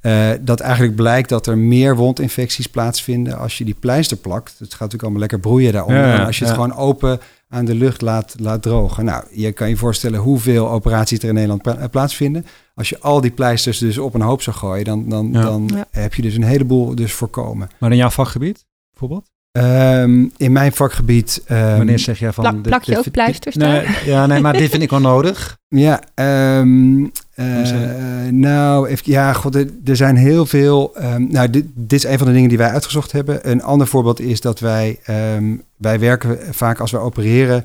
Eh, 0.00 0.30
dat 0.40 0.60
eigenlijk 0.60 0.94
blijkt 0.96 1.28
dat 1.28 1.46
er 1.46 1.58
meer 1.58 1.96
wondinfecties 1.96 2.66
plaatsvinden 2.66 3.38
als 3.38 3.58
je 3.58 3.64
die 3.64 3.76
pleister 3.80 4.16
plakt. 4.16 4.48
Het 4.50 4.58
gaat 4.58 4.70
natuurlijk 4.70 5.02
allemaal 5.02 5.20
lekker 5.20 5.38
broeien 5.40 5.72
daaronder. 5.72 6.00
Ja, 6.02 6.10
ja, 6.10 6.16
dan 6.16 6.26
als 6.26 6.38
je 6.38 6.44
het 6.44 6.54
ja. 6.54 6.60
gewoon 6.62 6.76
open 6.78 7.20
aan 7.48 7.64
de 7.64 7.74
lucht 7.74 8.00
laat, 8.00 8.34
laat 8.38 8.62
drogen. 8.62 9.04
Nou, 9.04 9.24
je 9.30 9.52
kan 9.52 9.68
je 9.68 9.76
voorstellen 9.76 10.20
hoeveel 10.20 10.70
operaties 10.70 11.18
er 11.18 11.28
in 11.28 11.34
Nederland 11.34 11.62
pla- 11.62 11.76
eh, 11.76 11.88
plaatsvinden. 11.90 12.46
Als 12.74 12.88
je 12.88 13.00
al 13.00 13.20
die 13.20 13.30
pleisters 13.30 13.78
dus 13.78 13.98
op 13.98 14.14
een 14.14 14.20
hoop 14.20 14.42
zou 14.42 14.56
gooien, 14.56 14.84
dan, 14.84 15.08
dan, 15.08 15.28
Ja. 15.32 15.42
dan 15.42 15.70
Ja. 15.74 15.86
heb 15.90 16.14
je 16.14 16.22
dus 16.22 16.34
een 16.34 16.42
heleboel 16.44 16.94
dus 16.94 17.12
voorkomen. 17.12 17.68
Maar 17.78 17.90
in 17.90 17.96
jouw 17.96 18.10
vakgebied, 18.10 18.64
bijvoorbeeld? 18.90 19.30
Ehm, 19.52 20.24
in 20.36 20.52
mijn 20.52 20.72
vakgebied... 20.72 21.42
ehm, 21.46 21.76
Wanneer 21.76 21.98
zeg 21.98 22.18
jij 22.18 22.32
van... 22.32 22.44
Plak, 22.44 22.62
plak 22.62 22.82
je 22.82 22.86
dit- 22.90 22.98
ook 22.98 23.04
dit- 23.04 23.12
pleisters 23.12 23.56
Nee, 23.56 23.82
daar? 23.84 24.02
ja, 24.06 24.26
nee, 24.26 24.40
maar 24.40 24.52
dit 24.52 24.70
vind 24.70 24.82
ik 24.82 24.90
wel 24.90 25.00
nodig. 25.00 25.56
Ja, 25.68 26.00
ehm, 26.14 27.06
eh, 27.34 28.32
nou, 28.32 28.96
ja, 29.02 29.32
god, 29.32 29.54
er, 29.54 29.96
zijn 29.96 30.16
heel 30.16 30.46
veel. 30.46 30.94
ehm, 30.96 31.26
nou, 31.28 31.50
dit, 31.50 31.66
dit 31.74 31.92
is 31.92 32.04
een 32.04 32.18
van 32.18 32.26
de 32.26 32.32
dingen 32.32 32.48
die 32.48 32.58
wij 32.58 32.70
uitgezocht 32.70 33.12
hebben. 33.12 33.50
Een 33.50 33.62
ander 33.62 33.86
voorbeeld 33.86 34.20
is 34.20 34.40
dat 34.40 34.60
wij, 34.60 34.98
ehm, 35.04 35.56
wij 35.76 35.98
werken 35.98 36.54
vaak 36.54 36.80
als 36.80 36.90
we 36.90 36.98
opereren, 36.98 37.64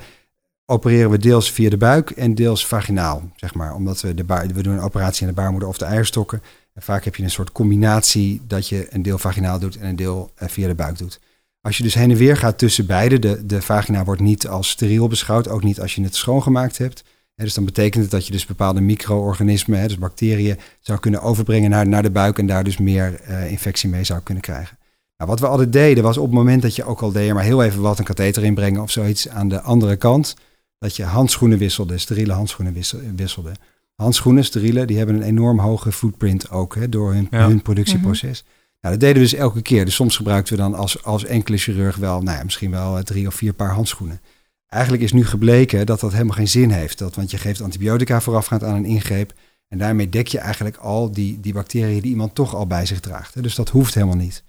opereren 0.65 1.09
we 1.09 1.17
deels 1.17 1.51
via 1.51 1.69
de 1.69 1.77
buik 1.77 2.09
en 2.09 2.35
deels 2.35 2.65
vaginaal, 2.65 3.29
zeg 3.35 3.53
maar. 3.53 3.73
Omdat 3.73 4.01
we 4.01 4.13
de 4.13 4.23
baar, 4.23 4.47
we 4.47 4.63
doen 4.63 4.73
een 4.73 4.79
operatie 4.79 5.21
in 5.21 5.27
de 5.27 5.41
baarmoeder 5.41 5.69
of 5.69 5.77
de 5.77 5.85
eierstokken. 5.85 6.41
En 6.73 6.81
vaak 6.81 7.03
heb 7.03 7.15
je 7.15 7.23
een 7.23 7.29
soort 7.29 7.51
combinatie 7.51 8.41
dat 8.47 8.67
je 8.67 8.87
een 8.89 9.01
deel 9.01 9.17
vaginaal 9.17 9.59
doet 9.59 9.77
en 9.77 9.87
een 9.87 9.95
deel 9.95 10.31
eh, 10.35 10.47
via 10.47 10.67
de 10.67 10.75
buik 10.75 10.97
doet. 10.97 11.19
Als 11.61 11.77
je 11.77 11.83
dus 11.83 11.93
heen 11.93 12.11
en 12.11 12.17
weer 12.17 12.37
gaat 12.37 12.57
tussen 12.57 12.85
beide, 12.85 13.19
de, 13.19 13.45
de 13.45 13.61
vagina 13.61 14.03
wordt 14.03 14.21
niet 14.21 14.47
als 14.47 14.69
steriel 14.69 15.07
beschouwd, 15.07 15.47
ook 15.47 15.63
niet 15.63 15.81
als 15.81 15.95
je 15.95 16.03
het 16.03 16.15
schoongemaakt 16.15 16.77
hebt. 16.77 17.03
Dus 17.45 17.53
dan 17.53 17.65
betekent 17.65 18.03
het 18.03 18.11
dat 18.11 18.25
je 18.25 18.31
dus 18.31 18.45
bepaalde 18.45 18.81
micro-organismen, 18.81 19.79
hè, 19.79 19.87
dus 19.87 19.97
bacteriën, 19.97 20.57
zou 20.79 20.99
kunnen 20.99 21.21
overbrengen 21.21 21.69
naar, 21.69 21.87
naar 21.87 22.03
de 22.03 22.11
buik 22.11 22.39
en 22.39 22.45
daar 22.47 22.63
dus 22.63 22.77
meer 22.77 23.19
eh, 23.21 23.51
infectie 23.51 23.89
mee 23.89 24.03
zou 24.03 24.19
kunnen 24.21 24.43
krijgen. 24.43 24.77
Nou, 25.17 25.29
wat 25.31 25.39
we 25.39 25.47
altijd 25.47 25.73
deden 25.73 26.03
was 26.03 26.17
op 26.17 26.25
het 26.25 26.33
moment 26.33 26.61
dat 26.61 26.75
je 26.75 26.83
ook 26.83 27.01
al 27.01 27.11
deed, 27.11 27.33
maar 27.33 27.43
heel 27.43 27.63
even 27.63 27.81
wat 27.81 27.99
een 27.99 28.05
katheter 28.05 28.43
inbrengen 28.43 28.81
of 28.81 28.91
zoiets 28.91 29.29
aan 29.29 29.47
de 29.49 29.61
andere 29.61 29.95
kant, 29.95 30.35
dat 30.77 30.95
je 30.95 31.03
handschoenen 31.03 31.57
wisselde, 31.57 31.97
steriele 31.97 32.33
handschoenen 32.33 32.73
wissel- 32.73 32.99
wisselde. 33.15 33.51
Handschoenen, 33.95 34.43
steriele, 34.45 34.85
die 34.85 34.97
hebben 34.97 35.15
een 35.15 35.21
enorm 35.21 35.59
hoge 35.59 35.91
footprint 35.91 36.49
ook 36.51 36.75
hè, 36.75 36.89
door 36.89 37.13
hun, 37.13 37.27
Ja. 37.31 37.47
hun 37.47 37.61
productieproces. 37.61 38.43
Nou, 38.81 38.93
dat 38.93 39.03
deden 39.03 39.21
we 39.23 39.29
dus 39.29 39.39
elke 39.39 39.61
keer. 39.61 39.85
Dus 39.85 39.95
soms 39.95 40.15
gebruikten 40.17 40.55
we 40.55 40.61
dan 40.61 40.73
als, 40.75 41.03
als 41.03 41.25
enkele 41.25 41.57
chirurg 41.57 41.95
wel, 41.95 42.21
nou 42.21 42.37
ja, 42.37 42.43
misschien 42.43 42.71
wel 42.71 42.97
eh, 42.97 43.03
drie 43.03 43.27
of 43.27 43.33
vier 43.33 43.53
paar 43.53 43.73
handschoenen. 43.73 44.21
Eigenlijk 44.69 45.03
is 45.03 45.11
nu 45.11 45.25
gebleken 45.25 45.85
dat 45.85 45.99
dat 45.99 46.11
helemaal 46.11 46.35
geen 46.35 46.47
zin 46.47 46.69
heeft. 46.69 46.97
Dat, 46.97 47.15
want 47.15 47.31
je 47.31 47.37
geeft 47.37 47.61
antibiotica 47.61 48.21
voorafgaand 48.21 48.63
aan 48.63 48.75
een 48.75 48.85
ingreep. 48.85 49.33
En 49.67 49.77
daarmee 49.77 50.09
dek 50.09 50.27
je 50.27 50.39
eigenlijk 50.39 50.77
al 50.77 51.11
die, 51.11 51.39
die 51.39 51.53
bacteriën 51.53 52.01
die 52.01 52.11
iemand 52.11 52.35
toch 52.35 52.55
al 52.55 52.67
bij 52.67 52.85
zich 52.85 52.99
draagt. 52.99 53.43
Dus 53.43 53.55
dat 53.55 53.69
hoeft 53.69 53.93
helemaal 53.93 54.15
niet. 54.15 54.43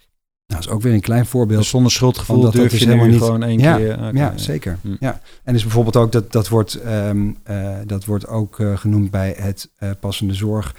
Nou, 0.46 0.62
dat 0.62 0.70
is 0.70 0.76
ook 0.76 0.82
weer 0.82 0.92
een 0.92 1.00
klein 1.00 1.26
voorbeeld. 1.26 1.58
Dus 1.60 1.68
zonder 1.68 1.92
schuldgevoel 1.92 2.40
dat 2.40 2.52
durf 2.52 2.70
dus 2.70 2.80
je 2.80 2.86
helemaal 2.86 3.06
niet- 3.06 3.18
gewoon 3.18 3.42
één 3.42 3.58
Ja, 3.58 3.76
keer... 3.76 3.94
oké, 3.94 4.10
ja, 4.18 4.32
zeker. 4.36 4.78
Hm. 4.82 4.96
Ja. 5.00 5.20
En 5.44 5.52
dus 5.52 5.62
bijvoorbeeld 5.62 5.96
ook, 5.96 6.12
dat, 6.12 6.32
dat, 6.32 6.48
wordt, 6.48 6.74
ehm, 6.74 7.30
eh, 7.42 7.76
dat 7.86 8.04
wordt 8.04 8.26
ook 8.26 8.60
eh, 8.60 8.76
genoemd 8.76 9.10
bij 9.10 9.34
het 9.38 9.70
eh, 9.76 9.90
passende 10.00 10.34
zorg. 10.34 10.74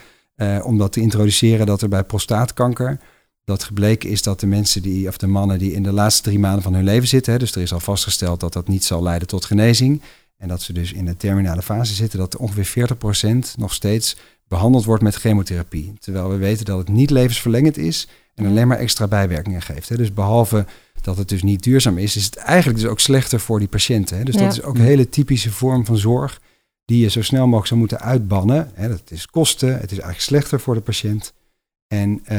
om 0.62 0.78
dat 0.78 0.92
te 0.92 1.00
introduceren 1.00 1.66
dat 1.66 1.82
er 1.82 1.88
bij 1.88 2.04
prostaatkanker, 2.04 2.98
dat 3.44 3.64
gebleken 3.64 4.10
is 4.10 4.22
dat 4.22 4.40
de 4.40 4.46
mensen 4.46 4.82
die, 4.82 5.08
of 5.08 5.16
de 5.16 5.26
mannen 5.26 5.58
die 5.58 5.72
in 5.72 5.82
de 5.82 5.92
laatste 5.92 6.22
drie 6.22 6.38
maanden 6.38 6.62
van 6.62 6.74
hun 6.74 6.84
leven 6.84 7.08
zitten, 7.08 7.32
hè, 7.32 7.38
dus 7.38 7.54
er 7.54 7.62
is 7.62 7.72
al 7.72 7.80
vastgesteld 7.80 8.40
dat 8.40 8.52
dat 8.52 8.68
niet 8.68 8.84
zal 8.84 9.02
leiden 9.02 9.28
tot 9.28 9.44
genezing. 9.44 10.02
En 10.36 10.48
dat 10.48 10.62
ze 10.62 10.72
dus 10.72 10.92
in 10.92 11.04
de 11.04 11.16
terminale 11.16 11.62
fase 11.62 11.94
zitten, 11.94 12.18
dat 12.18 12.36
ongeveer 12.36 12.88
40% 12.94 13.54
nog 13.56 13.72
steeds 13.74 14.16
behandeld 14.48 14.84
wordt 14.84 15.02
met 15.02 15.14
chemotherapie. 15.14 15.92
Terwijl 15.98 16.28
we 16.28 16.36
weten 16.36 16.64
dat 16.64 16.78
het 16.78 16.88
niet 16.88 17.10
levensverlengend 17.10 17.76
is 17.78 18.08
en 18.34 18.46
alleen 18.46 18.68
maar 18.68 18.78
extra 18.78 19.06
bijwerkingen 19.06 19.62
geeft. 19.62 19.88
Hè. 19.88 19.96
Dus 19.96 20.12
behalve 20.14 20.66
dat 21.00 21.16
het 21.16 21.28
dus 21.28 21.42
niet 21.42 21.62
duurzaam 21.62 21.98
is, 21.98 22.16
is 22.16 22.24
het 22.24 22.36
eigenlijk 22.36 22.78
dus 22.80 22.88
ook 22.88 23.00
slechter 23.00 23.40
voor 23.40 23.58
die 23.58 23.68
patiënten. 23.68 24.16
Hè. 24.18 24.24
Dus 24.24 24.34
Ja. 24.34 24.40
dat 24.40 24.52
is 24.52 24.62
ook 24.62 24.74
een 24.74 24.80
hele 24.80 25.08
typische 25.08 25.50
vorm 25.52 25.84
van 25.86 25.98
zorg 25.98 26.40
die 26.84 27.00
je 27.00 27.08
zo 27.10 27.22
snel 27.22 27.44
mogelijk 27.44 27.66
zou 27.66 27.80
moeten 27.80 28.00
uitbannen. 28.00 28.70
Hè. 28.74 28.88
Dat 28.88 29.10
is 29.10 29.26
kosten, 29.26 29.68
het 29.72 29.82
is 29.84 29.90
eigenlijk 29.90 30.20
slechter 30.20 30.60
voor 30.60 30.74
de 30.74 30.80
patiënt. 30.80 31.32
En, 31.92 32.20
eh, 32.24 32.36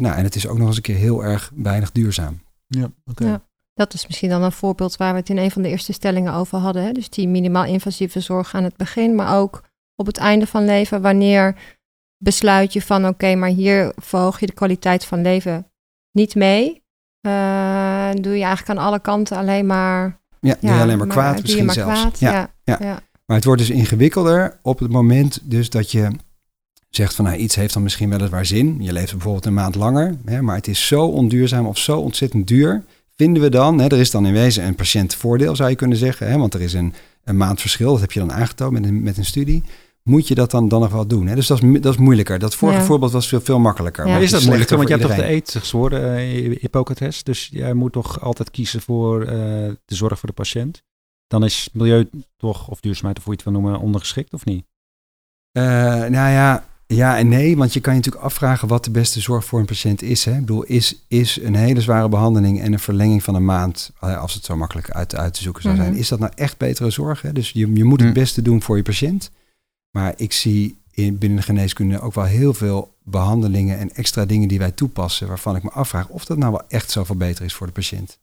nou, 0.00 0.16
en 0.16 0.24
het 0.24 0.34
is 0.34 0.46
ook 0.46 0.58
nog 0.58 0.66
eens 0.66 0.76
een 0.76 0.82
keer 0.82 0.96
heel 0.96 1.24
erg 1.24 1.52
weinig 1.54 1.92
duurzaam. 1.92 2.40
Ja, 2.66 2.90
oké. 3.04 3.24
Ja. 3.24 3.42
Dat 3.74 3.94
is 3.94 4.06
misschien 4.06 4.28
dan 4.28 4.42
een 4.42 4.52
voorbeeld 4.52 4.96
waar 4.96 5.12
we 5.12 5.18
het 5.18 5.28
in 5.28 5.38
een 5.38 5.50
van 5.50 5.62
de 5.62 5.68
eerste 5.68 5.92
stellingen 5.92 6.32
over 6.32 6.58
hadden. 6.58 6.82
Hè? 6.82 6.92
Dus 6.92 7.10
die 7.10 7.28
minimaal 7.28 7.64
invasieve 7.64 8.20
zorg 8.20 8.54
aan 8.54 8.64
het 8.64 8.76
begin, 8.76 9.14
maar 9.14 9.36
ook 9.36 9.62
op 9.96 10.06
het 10.06 10.16
einde 10.16 10.46
van 10.46 10.64
leven. 10.64 11.02
Wanneer 11.02 11.54
besluit 12.16 12.72
je 12.72 12.82
van 12.82 13.06
oké, 13.06 13.34
maar 13.34 13.48
hier 13.48 13.92
verhoog 13.96 14.40
je 14.40 14.46
de 14.46 14.52
kwaliteit 14.52 15.04
van 15.04 15.22
leven 15.22 15.66
niet 16.12 16.34
mee. 16.34 16.82
Eh, 17.20 18.10
doe 18.10 18.36
je 18.36 18.44
eigenlijk 18.44 18.78
aan 18.78 18.86
alle 18.86 19.00
kanten 19.00 19.36
alleen 19.36 19.66
maar... 19.66 20.20
Ja, 20.40 20.56
doe 20.60 20.70
je 20.70 20.80
alleen 20.80 20.98
maar 20.98 21.06
kwaad 21.06 21.40
misschien 21.42 21.64
maar 21.64 21.74
zelfs. 21.74 22.00
kwaad. 22.00 22.18
Ja, 22.18 22.32
Ja, 22.32 22.50
ja. 22.64 22.76
ja. 22.80 23.00
Maar 23.26 23.36
het 23.36 23.44
wordt 23.44 23.60
dus 23.60 23.70
ingewikkelder 23.70 24.58
op 24.62 24.78
het 24.78 24.90
moment 24.90 25.50
dus 25.50 25.70
dat 25.70 25.90
je 25.90 26.10
zegt 26.96 27.14
van 27.14 27.24
nou, 27.24 27.36
iets 27.36 27.54
heeft 27.54 27.74
dan 27.74 27.82
misschien 27.82 28.10
weliswaar 28.10 28.46
zin. 28.46 28.76
Je 28.80 28.92
leeft 28.92 29.12
bijvoorbeeld 29.12 29.46
een 29.46 29.54
maand 29.54 29.74
langer, 29.74 30.16
hè, 30.24 30.42
maar 30.42 30.56
het 30.56 30.68
is 30.68 30.86
zo 30.86 31.06
onduurzaam 31.06 31.66
of 31.66 31.78
zo 31.78 31.98
ontzettend 31.98 32.46
duur. 32.46 32.84
Vinden 33.16 33.42
we 33.42 33.48
dan, 33.48 33.78
hè, 33.80 33.86
er 33.86 33.98
is 33.98 34.10
dan 34.10 34.26
in 34.26 34.32
wezen 34.32 34.64
een 34.66 34.74
patiëntvoordeel 34.74 35.56
zou 35.56 35.70
je 35.70 35.76
kunnen 35.76 35.98
zeggen, 35.98 36.30
hè, 36.30 36.38
want 36.38 36.54
er 36.54 36.60
is 36.60 36.72
een, 36.72 36.94
een 37.24 37.36
maand 37.36 37.60
verschil, 37.60 37.92
dat 37.92 38.00
heb 38.00 38.12
je 38.12 38.20
dan 38.20 38.32
aangetoond 38.32 38.72
met 38.72 38.84
een, 38.84 39.02
met 39.02 39.16
een 39.16 39.24
studie. 39.24 39.62
Moet 40.02 40.28
je 40.28 40.34
dat 40.34 40.50
dan, 40.50 40.68
dan 40.68 40.80
nog 40.80 40.90
wel 40.90 41.06
doen? 41.06 41.26
Hè? 41.26 41.34
Dus 41.34 41.46
dat 41.46 41.62
is, 41.62 41.80
dat 41.80 41.92
is 41.92 41.98
moeilijker. 42.00 42.38
Dat 42.38 42.54
vorige 42.54 42.78
Ja. 42.78 42.84
voorbeeld 42.84 43.12
was 43.12 43.28
veel, 43.28 43.40
veel 43.40 43.58
makkelijker. 43.58 44.06
Ja. 44.06 44.12
maar 44.12 44.22
is 44.22 44.30
het 44.30 44.38
dat 44.38 44.48
moeilijker? 44.48 44.76
Want 44.76 44.88
je 44.88 44.94
hebt 44.94 45.06
toch 45.06 45.16
de 45.16 45.22
voor 45.22 45.32
eet 45.32 45.50
gezworen, 45.50 46.16
eh, 46.16 46.60
Hippocrates. 46.60 47.22
Dus 47.22 47.48
jij 47.52 47.72
moet 47.72 47.92
toch 47.92 48.20
altijd 48.20 48.50
kiezen 48.50 48.80
voor 48.80 49.22
eh, 49.22 49.28
de 49.84 49.94
zorg 49.94 50.18
voor 50.18 50.28
de 50.28 50.34
patiënt. 50.34 50.82
Dan 51.26 51.44
is 51.44 51.68
milieu 51.72 52.08
toch, 52.36 52.68
of 52.68 52.80
duurzaamheid 52.80 53.18
of 53.18 53.24
hoe 53.24 53.32
je 53.32 53.40
het 53.42 53.52
wil 53.52 53.60
noemen, 53.60 53.80
ondergeschikt 53.80 54.32
of 54.32 54.44
niet? 54.44 54.64
Eh, 55.52 55.62
nou 55.94 56.30
ja, 56.30 56.64
ja 56.94 57.18
en 57.18 57.28
nee, 57.28 57.56
want 57.56 57.72
je 57.72 57.80
kan 57.80 57.92
je 57.92 57.98
natuurlijk 57.98 58.24
afvragen 58.24 58.68
wat 58.68 58.84
de 58.84 58.90
beste 58.90 59.20
zorg 59.20 59.44
voor 59.44 59.58
een 59.60 59.64
patiënt 59.66 60.02
is. 60.02 60.24
Hè? 60.24 60.32
Ik 60.32 60.38
bedoel, 60.40 60.62
is, 60.62 61.04
is 61.08 61.38
een 61.42 61.54
hele 61.54 61.80
zware 61.80 62.08
behandeling 62.08 62.60
en 62.60 62.72
een 62.72 62.78
verlenging 62.78 63.22
van 63.22 63.34
een 63.34 63.44
maand, 63.44 63.90
eh, 64.00 64.18
als 64.20 64.34
het 64.34 64.44
zo 64.44 64.56
makkelijk 64.56 64.90
uit, 64.90 65.14
uit 65.16 65.34
te 65.34 65.42
zoeken 65.42 65.62
zou 65.62 65.76
zijn, 65.76 65.90
Mhm. 65.90 65.98
is 65.98 66.08
dat 66.08 66.18
nou 66.18 66.32
echt 66.34 66.58
betere 66.58 66.90
zorg? 66.90 67.22
Hè? 67.22 67.32
Dus 67.32 67.50
je, 67.50 67.72
je 67.74 67.84
moet 67.84 68.00
het 68.00 68.08
Hm. 68.08 68.14
beste 68.14 68.42
doen 68.42 68.62
voor 68.62 68.76
je 68.76 68.82
patiënt. 68.82 69.30
Maar 69.90 70.12
ik 70.16 70.32
zie 70.32 70.76
in, 70.90 71.18
binnen 71.18 71.38
de 71.38 71.44
geneeskunde 71.44 72.00
ook 72.00 72.14
wel 72.14 72.24
heel 72.24 72.54
veel 72.54 72.94
behandelingen 73.04 73.78
en 73.78 73.94
extra 73.94 74.24
dingen 74.26 74.48
die 74.48 74.58
wij 74.58 74.70
toepassen, 74.70 75.28
waarvan 75.28 75.56
ik 75.56 75.62
me 75.62 75.70
afvraag 75.70 76.08
of 76.08 76.24
dat 76.24 76.38
nou 76.38 76.52
wel 76.52 76.62
echt 76.68 76.90
zoveel 76.90 77.16
beter 77.16 77.44
is 77.44 77.54
voor 77.54 77.66
de 77.66 77.72
patiënt. 77.72 78.18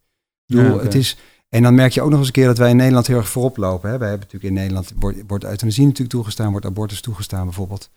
Ik 0.45 0.55
bedoel, 0.55 0.77
Ja, 0.77 0.83
het 0.83 0.95
is, 0.95 1.17
En 1.49 1.63
dan 1.63 1.75
merk 1.75 1.91
je 1.91 2.01
ook 2.01 2.09
nog 2.09 2.17
eens 2.19 2.27
een 2.27 2.33
keer 2.33 2.45
dat 2.45 2.57
wij 2.57 2.69
in 2.69 2.75
Nederland 2.75 3.07
heel 3.07 3.17
erg 3.17 3.29
voorop 3.29 3.57
lopen. 3.57 3.89
Hè. 3.89 3.97
Wij 3.97 4.09
hebben 4.09 4.27
natuurlijk 4.27 4.53
in 4.55 4.59
Nederland, 4.61 4.93
wordt, 4.99 5.17
wordt 5.27 5.43
euthanasie 5.43 5.83
natuurlijk 5.83 6.09
toegestaan, 6.09 6.51
wordt 6.51 6.65
abortus 6.65 7.01
toegestaan 7.01 7.43
bijvoorbeeld. 7.43 7.89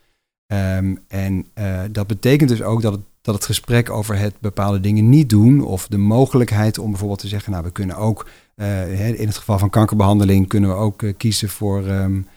Ehm, 0.53 0.95
en 1.07 1.45
uh, 1.55 1.81
dat 1.91 2.07
betekent 2.07 2.49
dus 2.49 2.61
ook 2.61 2.81
dat 2.81 2.91
het, 2.91 3.01
dat 3.21 3.35
het 3.35 3.45
gesprek 3.45 3.89
over 3.89 4.17
het 4.17 4.33
bepaalde 4.39 4.79
dingen 4.79 5.09
niet 5.09 5.29
doen, 5.29 5.63
of 5.63 5.87
de 5.87 5.97
mogelijkheid 5.97 6.77
om 6.79 6.89
bijvoorbeeld 6.89 7.19
te 7.19 7.27
zeggen, 7.27 7.51
nou 7.51 7.63
we 7.63 7.71
kunnen 7.71 7.95
ook, 7.95 8.27
uh, 8.55 9.09
in 9.19 9.27
het 9.27 9.37
geval 9.37 9.59
van 9.59 9.69
kankerbehandeling, 9.69 10.47
kunnen 10.47 10.69
we 10.69 10.75
ook 10.75 11.01
uh, 11.01 11.13
kiezen 11.17 11.49
voor, 11.49 11.87
um, 11.87 12.27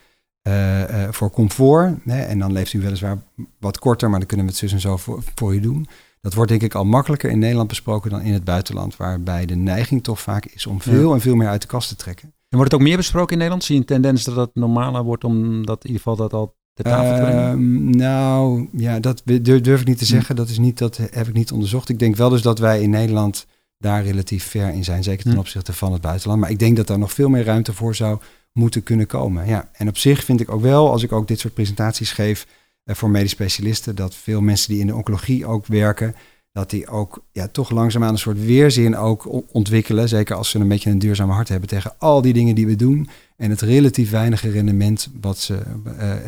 voor 1.11 1.31
comfort. 1.31 1.95
Hè. 2.05 2.23
En 2.23 2.39
dan 2.39 2.53
leeft 2.53 2.73
u 2.73 2.81
weliswaar 2.81 3.19
wat 3.59 3.79
korter, 3.79 4.11
maar 4.11 4.19
dan 4.19 4.29
kunnen 4.29 4.47
we 4.47 4.53
het 4.53 4.61
zus 4.61 4.73
en 4.73 4.81
zo 4.81 4.97
voor, 4.97 5.23
voor 5.35 5.55
u 5.55 5.61
doen. 5.61 5.87
Dat 6.21 6.35
wordt 6.35 6.51
denk 6.51 6.63
ik 6.63 6.75
al 6.75 6.85
makkelijker 6.85 7.31
in 7.31 7.39
Nederland 7.39 7.69
besproken 7.69 8.11
dan 8.11 8.21
in 8.21 8.33
het 8.33 8.45
buitenland, 8.45 8.97
waarbij 8.97 9.47
de 9.47 9.57
neiging 9.57 10.03
toch 10.03 10.21
vaak 10.21 10.45
is 10.47 10.67
om 10.67 10.81
veel 10.81 11.09
ja. 11.09 11.15
en 11.15 11.21
veel 11.21 11.35
meer 11.35 11.49
uit 11.49 11.63
de 11.63 11.69
kast 11.69 11.89
te 11.89 11.97
trekken. 11.97 12.29
En 12.49 12.57
wordt 12.57 12.73
het 12.73 12.81
ook 12.81 12.87
meer 12.87 12.97
besproken 12.97 13.31
in 13.33 13.37
Nederland? 13.37 13.65
Zie 13.65 13.75
je 13.75 13.81
een 13.81 13.87
tendens 13.87 14.25
dat 14.25 14.37
het 14.37 14.55
normaler 14.55 15.03
wordt 15.03 15.25
om 15.25 15.67
dat 15.67 15.85
in 15.85 15.91
ieder 15.91 16.03
geval 16.03 16.17
dat 16.17 16.33
al 16.33 16.56
tafel 16.83 17.25
brengen? 17.25 17.61
Uh, 17.61 17.95
nou, 17.95 18.69
ja, 18.73 19.01
dat 19.01 19.23
durf 19.25 19.81
ik 19.81 19.87
niet 19.87 19.99
te 19.99 20.05
zeggen. 20.05 20.37
Dat, 20.37 20.49
is 20.49 20.59
niet, 20.59 20.79
dat 20.79 20.97
heb 21.11 21.29
ik 21.29 21.35
niet 21.35 21.53
onderzocht. 21.53 21.89
Ik 21.89 21.99
denk 21.99 22.17
wel 22.17 22.29
dus 22.29 22.43
dat 22.43 22.59
wij 22.59 22.83
in 22.83 22.91
Nederland 22.91 23.47
daar 23.79 24.05
relatief 24.05 24.45
ver 24.45 24.69
in 24.73 24.85
zijn, 24.85 25.03
zeker 25.03 25.23
ten 25.25 25.33
hm. 25.33 25.39
opzichte 25.39 25.73
van 25.73 25.93
het 25.93 26.03
buitenland. 26.03 26.41
Maar 26.41 26.51
ik 26.51 26.59
denk 26.59 26.77
dat 26.77 26.87
daar 26.87 26.99
nog 26.99 27.13
veel 27.13 27.29
meer 27.29 27.45
ruimte 27.45 27.73
voor 27.73 27.95
zou 27.95 28.19
moeten 28.53 28.83
kunnen 28.83 29.07
komen. 29.07 29.47
Ja, 29.47 29.69
en 29.73 29.89
op 29.89 29.97
zich 29.97 30.25
vind 30.25 30.41
ik 30.41 30.51
ook 30.51 30.61
wel, 30.61 30.91
als 30.91 31.03
ik 31.03 31.13
ook 31.13 31.29
dit 31.29 31.41
soort 31.41 31.55
presentaties 31.55 32.13
geef, 32.13 32.47
voor 32.85 33.11
medisch 33.11 33.31
specialisten, 33.31 33.97
dat 33.97 34.15
veel 34.15 34.41
mensen 34.41 34.69
die 34.73 34.81
in 34.81 34.87
de 34.87 34.95
oncologie 34.95 35.47
ook 35.47 35.67
werken, 35.67 36.15
dat 36.57 36.71
die 36.71 36.89
ook 36.89 37.25
ja, 37.33 37.49
toch 37.49 37.71
langzaamaan 37.71 38.13
een 38.13 38.19
soort 38.19 38.45
weerzin 38.45 38.97
ook 38.97 39.43
ontwikkelen. 39.53 40.09
Zeker 40.09 40.37
als 40.37 40.51
ze 40.51 40.59
een 40.59 40.69
beetje 40.69 40.91
een 40.91 40.99
duurzame 40.99 41.33
hart 41.33 41.49
hebben 41.49 41.69
tegen 41.69 41.95
al 41.99 42.23
die 42.23 42.33
dingen 42.33 42.55
die 42.55 42.67
we 42.67 42.77
doen. 42.77 43.09
En 43.37 43.51
het 43.51 43.61
relatief 43.61 44.11
weinige 44.11 44.51
rendement 44.51 45.11
wat, 45.21 45.39
ze, 45.39 45.59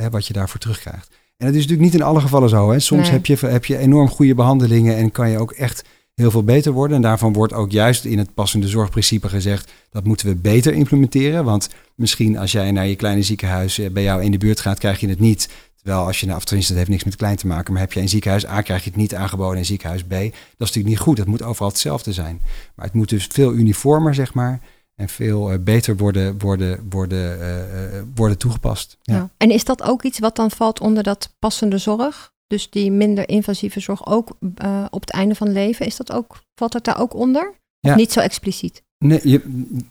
uh, 0.00 0.06
wat 0.10 0.26
je 0.26 0.32
daarvoor 0.32 0.60
terugkrijgt. 0.60 1.08
En 1.36 1.46
dat 1.46 1.54
is 1.54 1.62
natuurlijk 1.62 1.80
niet 1.80 1.94
in 1.94 2.06
alle 2.06 2.20
gevallen 2.20 2.48
zo. 2.48 2.70
Hè. 2.70 2.78
Soms 2.78 3.02
nee. 3.02 3.10
heb, 3.10 3.26
je, 3.26 3.46
heb 3.46 3.64
je 3.64 3.78
enorm 3.78 4.08
goede 4.08 4.34
behandelingen 4.34 4.96
en 4.96 5.10
kan 5.10 5.30
je 5.30 5.38
ook 5.38 5.52
echt 5.52 5.84
heel 6.14 6.30
veel 6.30 6.44
beter 6.44 6.72
worden. 6.72 6.96
En 6.96 7.02
daarvan 7.02 7.32
wordt 7.32 7.52
ook 7.52 7.70
juist 7.70 8.04
in 8.04 8.18
het 8.18 8.34
passende 8.34 8.68
zorgprincipe 8.68 9.28
gezegd... 9.28 9.72
dat 9.90 10.04
moeten 10.04 10.26
we 10.26 10.34
beter 10.34 10.72
implementeren. 10.72 11.44
Want 11.44 11.68
misschien 11.94 12.38
als 12.38 12.52
jij 12.52 12.70
naar 12.70 12.86
je 12.86 12.96
kleine 12.96 13.22
ziekenhuis 13.22 13.80
bij 13.92 14.02
jou 14.02 14.22
in 14.22 14.30
de 14.30 14.38
buurt 14.38 14.60
gaat... 14.60 14.78
krijg 14.78 15.00
je 15.00 15.08
het 15.08 15.20
niet 15.20 15.48
wel 15.82 16.06
als 16.06 16.20
je, 16.20 16.26
nou, 16.26 16.38
of 16.38 16.44
tenminste, 16.44 16.72
dat 16.72 16.80
heeft 16.80 16.92
niks 16.92 17.04
met 17.04 17.16
klein 17.16 17.36
te 17.36 17.46
maken, 17.46 17.72
maar 17.72 17.82
heb 17.82 17.92
je 17.92 18.00
in 18.00 18.08
ziekenhuis 18.08 18.46
A, 18.46 18.60
krijg 18.60 18.84
je 18.84 18.90
het 18.90 18.98
niet 18.98 19.14
aangeboden 19.14 19.58
in 19.58 19.64
ziekenhuis 19.64 20.04
B. 20.04 20.10
Dat 20.10 20.20
is 20.30 20.32
natuurlijk 20.58 20.86
niet 20.86 20.98
goed. 20.98 21.18
Het 21.18 21.26
moet 21.26 21.42
overal 21.42 21.68
hetzelfde 21.68 22.12
zijn. 22.12 22.40
Maar 22.74 22.84
het 22.86 22.94
moet 22.94 23.08
dus 23.08 23.26
veel 23.26 23.52
uniformer, 23.52 24.14
zeg 24.14 24.34
maar, 24.34 24.60
en 24.94 25.08
veel 25.08 25.52
uh, 25.52 25.58
beter 25.60 25.96
worden, 25.96 26.38
worden, 26.38 26.86
worden, 26.90 27.38
uh, 27.38 28.02
worden 28.14 28.38
toegepast. 28.38 28.96
Ja. 29.02 29.14
ja. 29.14 29.30
En 29.36 29.50
is 29.50 29.64
dat 29.64 29.82
ook 29.82 30.02
iets 30.02 30.18
wat 30.18 30.36
dan 30.36 30.50
valt 30.50 30.80
onder 30.80 31.02
dat 31.02 31.34
passende 31.38 31.78
zorg? 31.78 32.32
Dus 32.46 32.70
die 32.70 32.90
minder 32.90 33.28
invasieve 33.28 33.80
zorg 33.80 34.06
ook 34.06 34.36
uh, 34.64 34.84
op 34.90 35.00
het 35.00 35.10
einde 35.10 35.34
van 35.34 35.52
leven, 35.52 35.86
is 35.86 35.96
dat 35.96 36.12
ook, 36.12 36.40
valt 36.54 36.72
dat 36.72 36.84
daar 36.84 37.00
ook 37.00 37.14
onder? 37.14 37.48
Of 37.48 37.56
ja. 37.90 37.94
niet 37.94 38.12
zo 38.12 38.20
expliciet? 38.20 38.82
Nee, 38.98 39.20
je, 39.22 39.42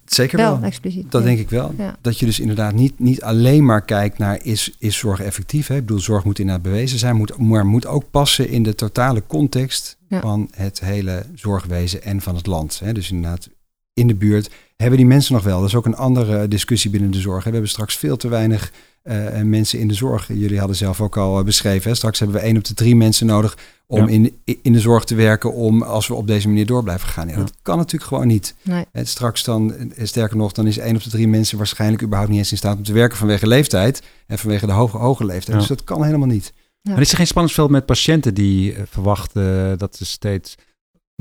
zeker 0.05 0.37
wel. 0.37 0.59
wel. 0.59 0.67
Expliciet, 0.67 1.11
dat 1.11 1.21
ja. 1.21 1.27
denk 1.27 1.39
ik 1.39 1.49
wel. 1.49 1.73
Ja. 1.77 1.97
Dat 2.01 2.19
je 2.19 2.25
dus 2.25 2.39
inderdaad 2.39 2.73
niet, 2.73 2.99
niet 2.99 3.21
alleen 3.21 3.65
maar 3.65 3.81
kijkt 3.81 4.17
naar 4.17 4.45
is, 4.45 4.75
is 4.79 4.97
zorg 4.97 5.21
effectief. 5.21 5.67
Hè? 5.67 5.75
Ik 5.75 5.85
bedoel, 5.85 5.99
zorg 5.99 6.23
moet 6.23 6.39
inderdaad 6.39 6.63
bewezen 6.63 6.99
zijn, 6.99 7.15
moet, 7.15 7.37
maar 7.37 7.65
moet 7.65 7.85
ook 7.87 8.03
passen 8.11 8.49
in 8.49 8.63
de 8.63 8.75
totale 8.75 9.23
context 9.27 9.97
Ja. 10.07 10.21
van 10.21 10.49
het 10.51 10.79
hele 10.79 11.25
zorgwezen 11.35 12.03
en 12.03 12.21
van 12.21 12.35
het 12.35 12.45
land. 12.45 12.79
Hè? 12.79 12.93
Dus 12.93 13.11
inderdaad, 13.11 13.49
in 13.93 14.07
de 14.07 14.15
buurt 14.15 14.51
hebben 14.75 14.97
die 14.97 15.07
mensen 15.07 15.33
nog 15.33 15.43
wel. 15.43 15.59
Dat 15.59 15.69
is 15.69 15.75
ook 15.75 15.85
een 15.85 15.95
andere 15.95 16.47
discussie 16.47 16.89
binnen 16.91 17.11
de 17.11 17.19
zorg. 17.19 17.37
Hè? 17.43 17.49
We 17.49 17.51
hebben 17.51 17.69
straks 17.69 17.97
veel 17.97 18.17
te 18.17 18.27
weinig 18.27 18.71
uh, 19.03 19.41
mensen 19.41 19.79
in 19.79 19.87
de 19.87 19.93
zorg. 19.93 20.27
Jullie 20.27 20.57
hadden 20.59 20.75
zelf 20.77 21.01
ook 21.01 21.17
al 21.17 21.39
uh, 21.39 21.45
beschreven. 21.45 21.89
Hè? 21.89 21.95
Straks 21.95 22.19
hebben 22.19 22.37
we 22.37 22.43
één 22.43 22.57
op 22.57 22.63
de 22.65 22.73
drie 22.73 22.95
mensen 22.95 23.25
nodig 23.25 23.57
om 23.87 24.07
Ja. 24.07 24.13
in, 24.13 24.37
in 24.61 24.73
de 24.73 24.79
zorg 24.79 25.03
te 25.03 25.15
werken. 25.15 25.53
Om 25.53 25.81
als 25.83 26.07
we 26.07 26.13
op 26.13 26.27
deze 26.27 26.47
manier 26.47 26.65
door 26.65 26.83
blijven 26.83 27.07
gaan. 27.07 27.27
Ja, 27.27 27.33
Ja. 27.33 27.39
Dat 27.39 27.53
kan 27.61 27.77
natuurlijk 27.77 28.11
gewoon 28.11 28.27
niet. 28.27 28.55
Nee. 28.61 28.85
Straks 28.93 29.43
dan, 29.43 29.73
eh, 29.73 30.05
sterker 30.05 30.37
nog, 30.37 30.51
dan 30.51 30.67
is 30.67 30.77
één 30.77 30.95
op 30.95 31.03
de 31.03 31.09
drie 31.09 31.27
mensen 31.27 31.57
waarschijnlijk 31.57 32.01
überhaupt 32.03 32.29
niet 32.31 32.39
eens 32.39 32.51
in 32.51 32.57
staat 32.57 32.77
om 32.77 32.83
te 32.83 32.93
werken 32.93 33.17
vanwege 33.17 33.47
leeftijd. 33.47 34.01
En 34.27 34.37
vanwege 34.37 34.65
de 34.65 34.71
hoge, 34.71 34.97
hoge 34.97 35.25
leeftijd. 35.25 35.47
Ja. 35.53 35.57
Dus 35.57 35.67
dat 35.67 35.83
kan 35.83 36.03
helemaal 36.03 36.27
niet. 36.27 36.53
Ja. 36.81 36.91
Maar 36.91 37.01
is 37.01 37.11
er 37.11 37.17
geen 37.17 37.27
spanningsveld 37.27 37.69
met 37.69 37.85
patiënten 37.85 38.33
die 38.33 38.73
eh, 38.73 38.81
verwachten 38.89 39.77
dat 39.77 39.95
ze 39.95 40.05
steeds... 40.05 40.55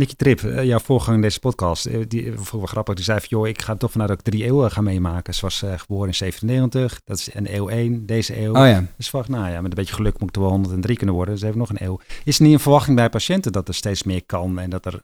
Nicky 0.01 0.15
Trip, 0.15 0.43
eh, 0.43 0.65
jouw 0.65 0.79
voorganger 0.79 1.15
in 1.15 1.21
deze 1.21 1.39
podcast, 1.39 1.87
eh, 1.87 2.01
die 2.09 2.33
vond 2.33 2.47
ik 2.47 2.53
wel 2.53 2.67
grappig. 2.67 2.95
Die 2.95 3.05
zei 3.05 3.19
van, 3.19 3.29
joh, 3.29 3.49
ik 3.49 3.63
ga 3.63 3.77
toch 3.77 3.91
vanuit 3.91 4.09
dat 4.09 4.19
ik 4.19 4.25
drie 4.25 4.45
eeuwen 4.45 4.71
ga 4.71 4.81
meemaken. 4.81 5.35
Ze 5.35 5.41
was 5.41 5.63
eh, 5.63 5.79
geboren 5.79 6.07
in 6.07 6.15
97, 6.15 7.01
dat 7.05 7.19
is 7.19 7.35
een 7.35 7.55
eeuw 7.55 7.69
1, 7.69 8.07
deze 8.07 8.41
eeuw. 8.41 8.51
Oh 8.55 8.67
ja. 8.67 8.87
Dus 8.97 9.11
van, 9.11 9.25
nou 9.29 9.51
ja, 9.51 9.61
met 9.61 9.71
een 9.71 9.77
beetje 9.77 9.95
geluk 9.95 10.19
moet 10.19 10.29
ik 10.29 10.35
er 10.35 10.41
wel 10.41 10.51
103 10.51 10.97
kunnen 10.97 11.15
worden. 11.15 11.35
Dus 11.35 11.43
even 11.43 11.59
nog 11.59 11.71
een 11.71 11.83
eeuw. 11.85 12.01
Is 12.25 12.37
er 12.39 12.45
niet 12.45 12.53
een 12.53 12.61
verwachting 12.61 12.97
bij 12.97 13.09
patiënten 13.09 13.53
dat 13.53 13.69
er 13.69 13.75
steeds 13.75 14.03
meer 14.03 14.25
kan 14.25 14.59
en 14.59 14.71
dat 14.71 14.87
er... 14.87 15.03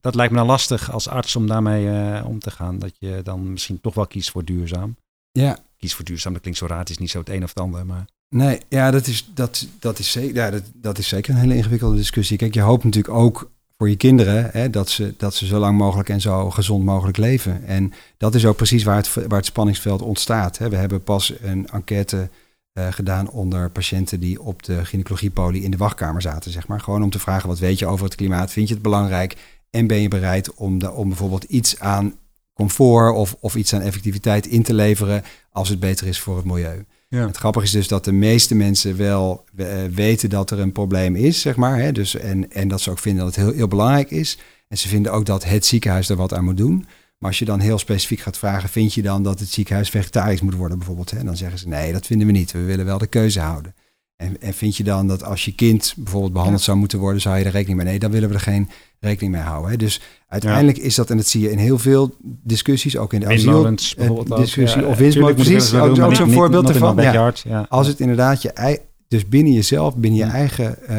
Dat 0.00 0.14
lijkt 0.14 0.32
me 0.32 0.38
dan 0.38 0.46
lastig 0.46 0.92
als 0.92 1.08
arts 1.08 1.36
om 1.36 1.46
daarmee 1.46 1.88
eh, 1.88 2.26
om 2.26 2.38
te 2.38 2.50
gaan. 2.50 2.78
Dat 2.78 2.92
je 2.98 3.20
dan 3.22 3.52
misschien 3.52 3.80
toch 3.80 3.94
wel 3.94 4.06
kiest 4.06 4.30
voor 4.30 4.44
duurzaam. 4.44 4.96
Ja, 5.32 5.58
Kies 5.76 5.94
voor 5.94 6.04
duurzaam, 6.04 6.32
dat 6.32 6.42
klinkt 6.42 6.58
zo 6.58 6.66
raar. 6.66 6.78
Het 6.78 6.90
is 6.90 6.98
niet 6.98 7.10
zo 7.10 7.18
het 7.18 7.28
een 7.28 7.42
of 7.42 7.48
het 7.48 7.60
ander, 7.60 7.86
maar... 7.86 8.04
Nee, 8.28 8.60
ja, 8.68 8.90
dat 8.90 9.06
is, 9.06 9.28
dat, 9.34 9.66
dat, 9.78 9.98
is 9.98 10.10
zeker, 10.10 10.34
ja 10.34 10.50
dat, 10.50 10.62
dat 10.74 10.98
is 10.98 11.08
zeker 11.08 11.34
een 11.34 11.40
hele 11.40 11.56
ingewikkelde 11.56 11.96
discussie. 11.96 12.36
Kijk, 12.36 12.54
je 12.54 12.60
hoopt 12.60 12.84
natuurlijk 12.84 13.14
ook 13.14 13.50
voor 13.76 13.88
je 13.88 13.96
kinderen 13.96 14.50
hè, 14.52 14.70
dat, 14.70 14.88
ze, 14.88 15.14
dat 15.16 15.34
ze 15.34 15.46
zo 15.46 15.58
lang 15.58 15.78
mogelijk 15.78 16.08
en 16.08 16.20
zo 16.20 16.50
gezond 16.50 16.84
mogelijk 16.84 17.16
leven. 17.16 17.64
En 17.64 17.92
dat 18.16 18.34
is 18.34 18.46
ook 18.46 18.56
precies 18.56 18.84
waar 18.84 18.96
het, 18.96 19.14
waar 19.14 19.38
het 19.38 19.46
spanningsveld 19.46 20.02
ontstaat. 20.02 20.58
Hè. 20.58 20.68
We 20.68 20.76
hebben 20.76 21.02
pas 21.02 21.32
een 21.42 21.68
enquête 21.68 22.28
eh, 22.72 22.92
gedaan 22.92 23.30
onder 23.30 23.70
patiënten 23.70 24.20
die 24.20 24.42
op 24.42 24.62
de 24.62 24.84
gynaecologiepolie 24.84 25.62
in 25.62 25.70
de 25.70 25.76
wachtkamer 25.76 26.22
zaten, 26.22 26.50
zeg 26.50 26.66
maar. 26.66 26.80
Gewoon 26.80 27.02
om 27.02 27.10
te 27.10 27.18
vragen, 27.18 27.48
wat 27.48 27.58
weet 27.58 27.78
je 27.78 27.86
over 27.86 28.04
het 28.04 28.14
klimaat? 28.14 28.52
Vind 28.52 28.68
je 28.68 28.74
het 28.74 28.82
belangrijk? 28.82 29.36
En 29.70 29.86
ben 29.86 30.00
je 30.00 30.08
bereid 30.08 30.54
om, 30.54 30.78
de, 30.78 30.92
om 30.92 31.08
bijvoorbeeld 31.08 31.44
iets 31.44 31.78
aan 31.78 32.14
comfort 32.54 33.14
of, 33.14 33.36
of 33.40 33.54
iets 33.56 33.74
aan 33.74 33.80
effectiviteit 33.80 34.46
in 34.46 34.62
te 34.62 34.74
leveren 34.74 35.22
als 35.50 35.68
het 35.68 35.80
beter 35.80 36.06
is 36.06 36.20
voor 36.20 36.36
het 36.36 36.44
milieu? 36.44 36.84
Ja. 37.08 37.26
Het 37.26 37.36
grappige 37.36 37.64
is 37.64 37.70
dus 37.70 37.88
dat 37.88 38.04
de 38.04 38.12
meeste 38.12 38.54
mensen 38.54 38.96
wel 38.96 39.44
eh, 39.56 39.66
weten 39.84 40.30
dat 40.30 40.50
er 40.50 40.58
een 40.58 40.72
probleem 40.72 41.16
is, 41.16 41.40
zeg 41.40 41.56
maar. 41.56 41.78
Hè? 41.78 41.92
Dus, 41.92 42.14
en, 42.14 42.52
en 42.52 42.68
dat 42.68 42.80
ze 42.80 42.90
ook 42.90 42.98
vinden 42.98 43.24
dat 43.24 43.34
het 43.34 43.44
heel, 43.44 43.54
heel 43.54 43.68
belangrijk 43.68 44.10
is. 44.10 44.38
En 44.68 44.78
ze 44.78 44.88
vinden 44.88 45.12
ook 45.12 45.26
dat 45.26 45.44
het 45.44 45.66
ziekenhuis 45.66 46.08
er 46.08 46.16
wat 46.16 46.32
aan 46.32 46.44
moet 46.44 46.56
doen. 46.56 46.86
Maar 47.18 47.30
als 47.30 47.38
je 47.38 47.44
dan 47.44 47.60
heel 47.60 47.78
specifiek 47.78 48.20
gaat 48.20 48.38
vragen, 48.38 48.68
vind 48.68 48.94
je 48.94 49.02
dan 49.02 49.22
dat 49.22 49.38
het 49.38 49.48
ziekenhuis 49.48 49.90
vegetarisch 49.90 50.40
moet 50.40 50.54
worden 50.54 50.78
bijvoorbeeld? 50.78 51.10
Hè? 51.10 51.24
Dan 51.24 51.36
zeggen 51.36 51.58
ze 51.58 51.68
nee, 51.68 51.92
dat 51.92 52.06
vinden 52.06 52.26
we 52.26 52.32
niet. 52.32 52.52
We 52.52 52.62
willen 52.62 52.84
wel 52.84 52.98
de 52.98 53.06
keuze 53.06 53.40
houden. 53.40 53.74
En, 54.16 54.40
en 54.40 54.54
vind 54.54 54.76
je 54.76 54.84
dan 54.84 55.06
dat 55.06 55.24
als 55.24 55.44
je 55.44 55.54
kind 55.54 55.94
bijvoorbeeld 55.96 56.32
behandeld 56.32 56.62
zou 56.62 56.76
moeten 56.76 56.98
worden, 56.98 57.20
zou 57.20 57.38
je 57.38 57.44
er 57.44 57.50
rekening 57.50 57.78
mee? 57.78 57.86
Nee, 57.86 57.98
dan 57.98 58.10
willen 58.10 58.28
we 58.28 58.34
er 58.34 58.40
geen 58.40 58.68
rekening 59.00 59.34
mee 59.34 59.42
houden. 59.42 59.70
Hè? 59.70 59.76
Dus 59.76 60.00
uiteindelijk 60.28 60.78
is 60.78 60.94
dat, 60.94 61.10
en 61.10 61.16
dat 61.16 61.26
zie 61.26 61.40
je 61.40 61.50
in 61.50 61.58
heel 61.58 61.78
veel 61.78 62.14
discussies, 62.20 62.96
ook 62.96 63.12
in 63.12 63.20
de 63.20 63.26
asiel, 63.26 63.66
eh, 63.66 64.36
discussie 64.36 64.80
Ja, 64.82 64.88
of 64.88 64.96
tuurlijk 64.96 65.34
precies, 65.34 65.74
ook, 65.74 66.14
zo'n 66.14 66.30
voorbeeld 66.30 66.68
ervan. 66.68 66.96
backyard, 66.96 67.44
ja. 67.48 67.66
Als 67.68 67.86
het 67.86 68.00
inderdaad 68.00 68.42
je 68.42 68.52
ei, 68.52 68.78
dus 69.08 69.28
binnen 69.28 69.52
jezelf, 69.52 69.96
binnen 69.96 70.26
je 70.26 70.32
eigen 70.32 70.88
eh, 70.88 70.96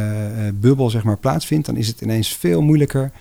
bubbel 0.54 0.90
zeg 0.90 1.04
maar 1.04 1.18
plaatsvindt, 1.18 1.66
dan 1.66 1.76
is 1.76 1.88
het 1.88 2.02
ineens 2.02 2.30
veel 2.30 2.62
moeilijker 2.62 3.12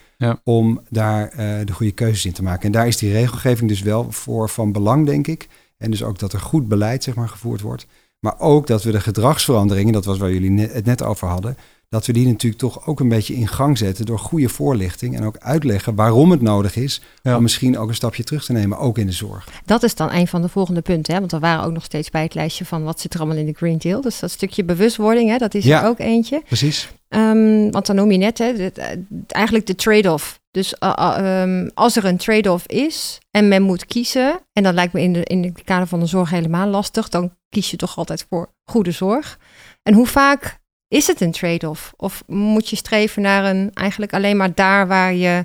om 0.45 0.81
daar 0.89 1.33
de 1.65 1.73
goede 1.73 1.93
keuzes 1.93 2.25
in 2.25 2.33
te 2.33 2.43
maken. 2.43 2.67
En 2.67 2.73
daar 2.73 2.87
is 2.87 2.97
die 2.97 3.13
regelgeving 3.13 3.69
dus 3.69 3.83
wel 3.83 4.07
voor 4.11 4.49
van 4.49 4.73
belang, 4.73 5.07
denk 5.07 5.27
ik. 5.27 5.49
En 5.79 5.91
dus 5.91 6.03
ook 6.03 6.19
dat 6.19 6.33
er 6.33 6.41
goed 6.41 6.69
beleid 6.69 7.03
zeg 7.03 7.15
maar 7.15 7.29
gevoerd 7.29 7.61
wordt. 7.61 7.87
Maar 8.21 8.41
ook 8.41 8.67
dat 8.67 8.83
we 8.83 8.91
de 8.91 9.01
gedragsveranderingen, 9.01 9.93
dat 9.93 10.05
was 10.05 10.19
waar 10.19 10.33
jullie 10.33 10.61
het 10.61 10.85
net 10.85 11.03
over 11.03 11.29
hadden, 11.29 11.57
dat 11.89 12.07
we 12.07 12.13
die 12.13 12.27
natuurlijk 12.27 12.61
toch 12.61 12.87
ook 12.87 13.01
een 13.01 13.09
beetje 13.09 13.35
in 13.35 13.49
gang 13.49 13.79
zetten 13.79 14.07
door 14.07 14.19
goede 14.19 14.49
voorlichting 14.49 15.17
en 15.17 15.25
ook 15.25 15.37
uitleggen 15.39 15.95
waarom 15.95 16.31
het 16.31 16.43
nodig 16.43 16.77
is 16.77 17.01
Ja. 17.23 17.37
om 17.37 17.43
misschien 17.43 17.79
ook 17.79 17.89
een 17.89 17.95
stapje 17.95 18.25
terug 18.25 18.45
te 18.45 18.53
nemen, 18.53 18.79
ook 18.79 18.99
in 18.99 19.07
de 19.07 19.13
zorg. 19.13 19.49
Dat 19.65 19.83
is 19.83 19.95
dan 19.95 20.13
een 20.13 20.27
van 20.29 20.43
de 20.43 20.49
volgende 20.49 20.81
punten. 20.81 21.13
Hè? 21.15 21.19
Want 21.21 21.33
we 21.33 21.39
waren 21.39 21.65
ook 21.65 21.73
nog 21.73 21.85
steeds 21.85 22.11
bij 22.11 22.23
het 22.23 22.35
lijstje 22.35 22.65
van 22.65 22.83
wat 22.83 23.01
zit 23.01 23.15
er 23.15 23.21
allemaal 23.21 23.39
in 23.39 23.47
de 23.47 23.53
Green 23.53 23.79
Deal. 23.79 24.01
Dus 24.01 24.19
dat 24.19 24.31
stukje 24.31 24.65
bewustwording, 24.65 25.31
hè, 25.31 25.37
dat 25.39 25.55
is 25.55 25.65
Ja. 25.65 25.83
er 25.83 25.89
ook 25.89 25.99
eentje. 25.99 26.43
Precies. 26.47 26.89
Ehm, 27.09 27.71
want 27.71 27.87
dan 27.87 27.97
noem 27.97 28.11
je 28.13 28.19
net, 28.19 28.39
hè, 28.39 28.53
dit, 28.57 28.79
eh, 28.79 28.87
eigenlijk 29.27 29.67
de 29.67 29.75
trade-off. 29.75 30.41
Dus 30.51 30.75
uh, 30.83 30.93
uh, 30.99 31.43
um, 31.43 31.71
als 31.75 31.97
er 31.97 32.05
een 32.05 32.17
trade-off 32.17 32.67
is 32.67 33.19
en 33.31 33.49
men 33.49 33.63
moet 33.63 33.87
kiezen, 33.87 34.39
en 34.53 34.63
dat 34.63 34.75
lijkt 34.75 34.93
me 34.93 35.01
in, 35.03 35.13
de, 35.13 35.23
in 35.25 35.43
het 35.45 35.65
kader 35.65 35.87
van 35.87 36.01
de 36.01 36.07
zorg 36.07 36.31
helemaal 36.31 36.69
lastig, 36.69 37.09
dan 37.09 37.33
kies 37.49 37.71
je 37.71 37.77
toch 37.77 37.97
altijd 37.99 38.27
voor 38.31 38.49
goede 38.65 38.91
zorg. 38.91 39.39
En 39.83 39.95
hoe 39.95 40.07
vaak 40.07 40.59
is 40.89 41.07
het 41.07 41.21
een 41.21 41.33
trade-off? 41.33 41.93
Of 41.97 42.23
moet 42.27 42.69
je 42.69 42.77
streven 42.77 43.23
naar 43.23 43.45
een 43.45 43.71
eigenlijk 43.75 44.13
alleen 44.13 44.37
maar 44.37 44.55
daar 44.55 44.87
waar 44.87 45.15
je 45.15 45.45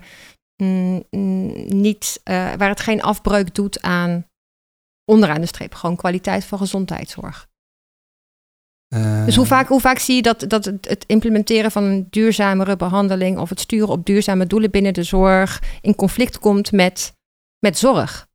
mm, 0.64 1.04
mm, 1.10 1.82
niet, 1.82 2.22
uh, 2.24 2.54
waar 2.54 2.70
het 2.70 2.80
geen 2.80 3.02
afbreuk 3.02 3.56
doet 3.56 3.82
aan 3.82 4.26
onderaan 5.06 5.42
de 5.42 5.48
streep, 5.48 5.74
gewoon 5.74 5.96
kwaliteit 5.96 6.46
van 6.46 6.58
gezondheidszorg? 6.58 7.50
Uh, 8.94 9.26
Dus 9.26 9.36
hoe 9.36 9.46
vaak, 9.46 9.68
hoe 9.68 9.80
vaak 9.80 9.98
zie 9.98 10.16
je 10.16 10.22
dat, 10.22 10.46
dat 10.48 10.66
het, 10.66 10.88
het, 10.88 11.04
implementeren 11.08 11.72
van 11.72 11.84
een 11.84 12.08
duurzamere 12.10 12.76
behandeling 12.76 13.38
of 13.38 13.50
het 13.50 13.60
sturen 13.60 13.90
op 13.90 14.06
duurzame 14.06 14.48
doelen 14.48 14.72
binnen 14.72 14.94
de 14.94 15.04
zorg 15.04 15.64
in 15.82 15.96
conflict 15.96 16.40
komt 16.40 16.72
met, 16.72 17.14
met 17.60 17.78
zorg? 17.78 18.30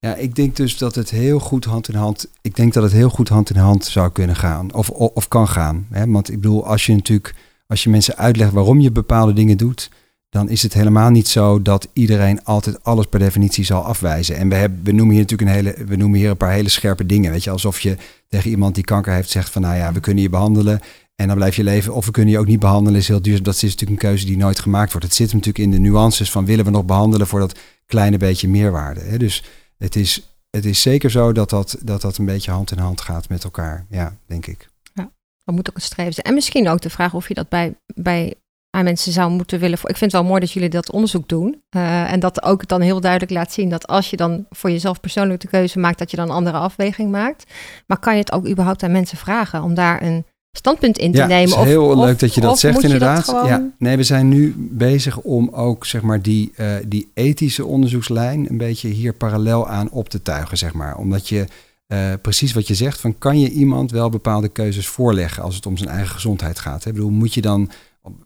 Ja, 0.00 0.14
ik 0.14 0.34
denk 0.34 0.56
dus 0.56 0.78
dat 0.78 0.94
het 0.94 1.10
heel 1.10 1.38
goed 1.38 1.64
hand 1.64 1.88
in 1.88 1.94
hand. 1.94 2.30
Ik 2.42 2.56
denk 2.56 2.72
dat 2.72 2.82
het 2.82 2.92
heel 2.92 3.08
goed 3.08 3.28
hand 3.28 3.50
in 3.50 3.56
hand 3.56 3.84
zou 3.84 4.12
kunnen 4.12 4.36
gaan. 4.36 4.74
Of, 4.74 4.90
of, 4.90 5.28
kan 5.28 5.48
gaan. 5.48 5.86
Hè? 5.90 6.06
Want 6.06 6.30
ik 6.30 6.40
bedoel, 6.40 6.66
als 6.66 6.86
je 6.86 6.94
natuurlijk, 6.94 7.34
als 7.66 7.82
je 7.84 7.90
mensen 7.90 8.16
uitlegt 8.16 8.52
waarom 8.52 8.80
je 8.80 8.92
bepaalde 8.92 9.32
dingen 9.32 9.56
doet, 9.56 9.90
dan 10.30 10.48
is 10.48 10.62
het 10.62 10.72
helemaal 10.72 11.10
niet 11.10 11.28
zo 11.28 11.62
dat 11.62 11.88
iedereen 11.92 12.44
altijd 12.44 12.84
alles 12.84 13.06
per 13.06 13.18
definitie 13.18 13.64
zal 13.64 13.84
afwijzen. 13.84 14.36
En 14.36 14.48
we, 14.48 14.54
hebben, 14.54 14.80
we 14.82 14.92
noemen 14.92 15.14
hier 15.14 15.24
natuurlijk 15.24 15.50
een 15.50 15.56
hele, 15.56 15.86
we 15.86 15.96
noemen 15.96 16.18
hier 16.18 16.30
een 16.30 16.36
paar 16.36 16.52
hele 16.52 16.68
scherpe 16.68 17.06
dingen. 17.06 17.30
Weet 17.30 17.44
je, 17.44 17.50
alsof 17.50 17.80
je 17.80 17.96
tegen 18.28 18.50
iemand 18.50 18.74
die 18.74 18.84
kanker 18.84 19.12
heeft 19.12 19.30
zegt 19.30 19.50
van 19.50 19.62
nou 19.62 19.76
ja, 19.76 19.92
we 19.92 20.00
kunnen 20.00 20.22
je 20.22 20.30
behandelen 20.30 20.80
en 21.14 21.26
dan 21.26 21.36
blijf 21.36 21.56
je 21.56 21.64
leven. 21.64 21.94
Of 21.94 22.06
we 22.06 22.10
kunnen 22.10 22.32
je 22.32 22.38
ook 22.38 22.46
niet 22.46 22.60
behandelen, 22.60 23.00
is 23.00 23.08
heel 23.08 23.22
duur. 23.22 23.42
Dat 23.42 23.54
is 23.54 23.62
natuurlijk 23.62 23.90
een 23.90 24.08
keuze 24.08 24.26
die 24.26 24.36
nooit 24.36 24.58
gemaakt 24.58 24.92
wordt. 24.92 25.06
Het 25.06 25.16
zit 25.16 25.32
natuurlijk 25.32 25.58
in 25.58 25.70
de 25.70 25.78
nuances 25.78 26.30
van 26.30 26.44
willen 26.44 26.64
we 26.64 26.70
nog 26.70 26.84
behandelen 26.84 27.26
voor 27.26 27.40
dat 27.40 27.58
kleine 27.86 28.16
beetje 28.16 28.48
meerwaarde. 28.48 29.00
Hè? 29.00 29.16
Dus 29.16 29.44
het 29.78 29.96
is, 29.96 30.34
het 30.50 30.64
is 30.64 30.82
zeker 30.82 31.10
zo 31.10 31.32
dat 31.32 31.50
dat, 31.50 31.76
dat 31.80 32.00
dat 32.00 32.18
een 32.18 32.24
beetje 32.24 32.50
hand 32.50 32.70
in 32.70 32.78
hand 32.78 33.00
gaat 33.00 33.28
met 33.28 33.44
elkaar. 33.44 33.86
Ja, 33.90 34.16
denk 34.26 34.46
ik. 34.46 34.68
Ja, 34.94 35.10
dat 35.44 35.54
moet 35.54 35.68
ook 35.68 35.76
een 35.76 35.82
streven 35.82 36.12
zijn. 36.12 36.26
En 36.26 36.34
misschien 36.34 36.68
ook 36.68 36.80
de 36.80 36.90
vraag 36.90 37.14
of 37.14 37.28
je 37.28 37.34
dat 37.34 37.48
bij, 37.48 37.74
bij 37.94 38.34
aan 38.70 38.84
mensen 38.84 39.12
zou 39.12 39.30
moeten 39.30 39.58
willen. 39.58 39.78
Ik 39.78 39.96
vind 39.96 40.00
het 40.00 40.12
wel 40.12 40.24
mooi 40.24 40.40
dat 40.40 40.52
jullie 40.52 40.68
dat 40.68 40.92
onderzoek 40.92 41.28
doen. 41.28 41.62
Uh, 41.76 42.12
en 42.12 42.20
dat 42.20 42.42
ook 42.42 42.68
dan 42.68 42.80
heel 42.80 43.00
duidelijk 43.00 43.32
laat 43.32 43.52
zien 43.52 43.68
dat 43.68 43.86
als 43.86 44.10
je 44.10 44.16
dan 44.16 44.46
voor 44.50 44.70
jezelf 44.70 45.00
persoonlijk 45.00 45.40
de 45.40 45.48
keuze 45.48 45.78
maakt, 45.78 45.98
dat 45.98 46.10
je 46.10 46.16
dan 46.16 46.28
een 46.28 46.34
andere 46.34 46.56
afweging 46.56 47.10
maakt. 47.10 47.52
Maar 47.86 47.98
kan 47.98 48.12
je 48.12 48.20
het 48.20 48.32
ook 48.32 48.48
überhaupt 48.48 48.82
aan 48.82 48.92
mensen 48.92 49.18
vragen 49.18 49.62
om 49.62 49.74
daar 49.74 50.02
een 50.02 50.24
standpunt 50.58 50.98
in 50.98 51.12
te 51.12 51.18
ja, 51.18 51.26
nemen. 51.26 51.58
Het 51.58 51.66
is 51.66 51.72
heel 51.72 51.98
leuk 51.98 52.18
dat 52.18 52.34
je 52.34 52.40
dat 52.40 52.58
zegt, 52.58 52.82
inderdaad. 52.82 53.26
Ja, 53.26 53.70
nee, 53.78 53.96
we 53.96 54.02
zijn 54.02 54.28
nu 54.28 54.54
bezig 54.58 55.18
om 55.18 55.48
ook 55.48 55.86
zeg 55.86 56.02
maar, 56.02 56.22
die, 56.22 56.52
uh, 56.56 56.66
die 56.86 57.10
ethische 57.14 57.64
onderzoekslijn 57.64 58.50
een 58.50 58.56
beetje 58.56 58.88
hier 58.88 59.12
parallel 59.12 59.68
aan 59.68 59.90
op 59.90 60.08
te 60.08 60.22
tuigen. 60.22 60.58
Zeg 60.58 60.72
maar. 60.72 60.96
Omdat 60.96 61.28
je 61.28 61.46
uh, 61.88 62.12
precies 62.22 62.52
wat 62.52 62.66
je 62.66 62.74
zegt, 62.74 63.00
van 63.00 63.18
kan 63.18 63.40
je 63.40 63.50
iemand 63.50 63.90
wel 63.90 64.08
bepaalde 64.08 64.48
keuzes 64.48 64.86
voorleggen 64.86 65.42
als 65.42 65.54
het 65.54 65.66
om 65.66 65.76
zijn 65.76 65.90
eigen 65.90 66.14
gezondheid 66.14 66.58
gaat. 66.58 66.84
Hè? 66.84 66.90
Ik 66.90 66.96
bedoel, 66.96 67.10
moet 67.10 67.34
je 67.34 67.40
dan, 67.40 67.70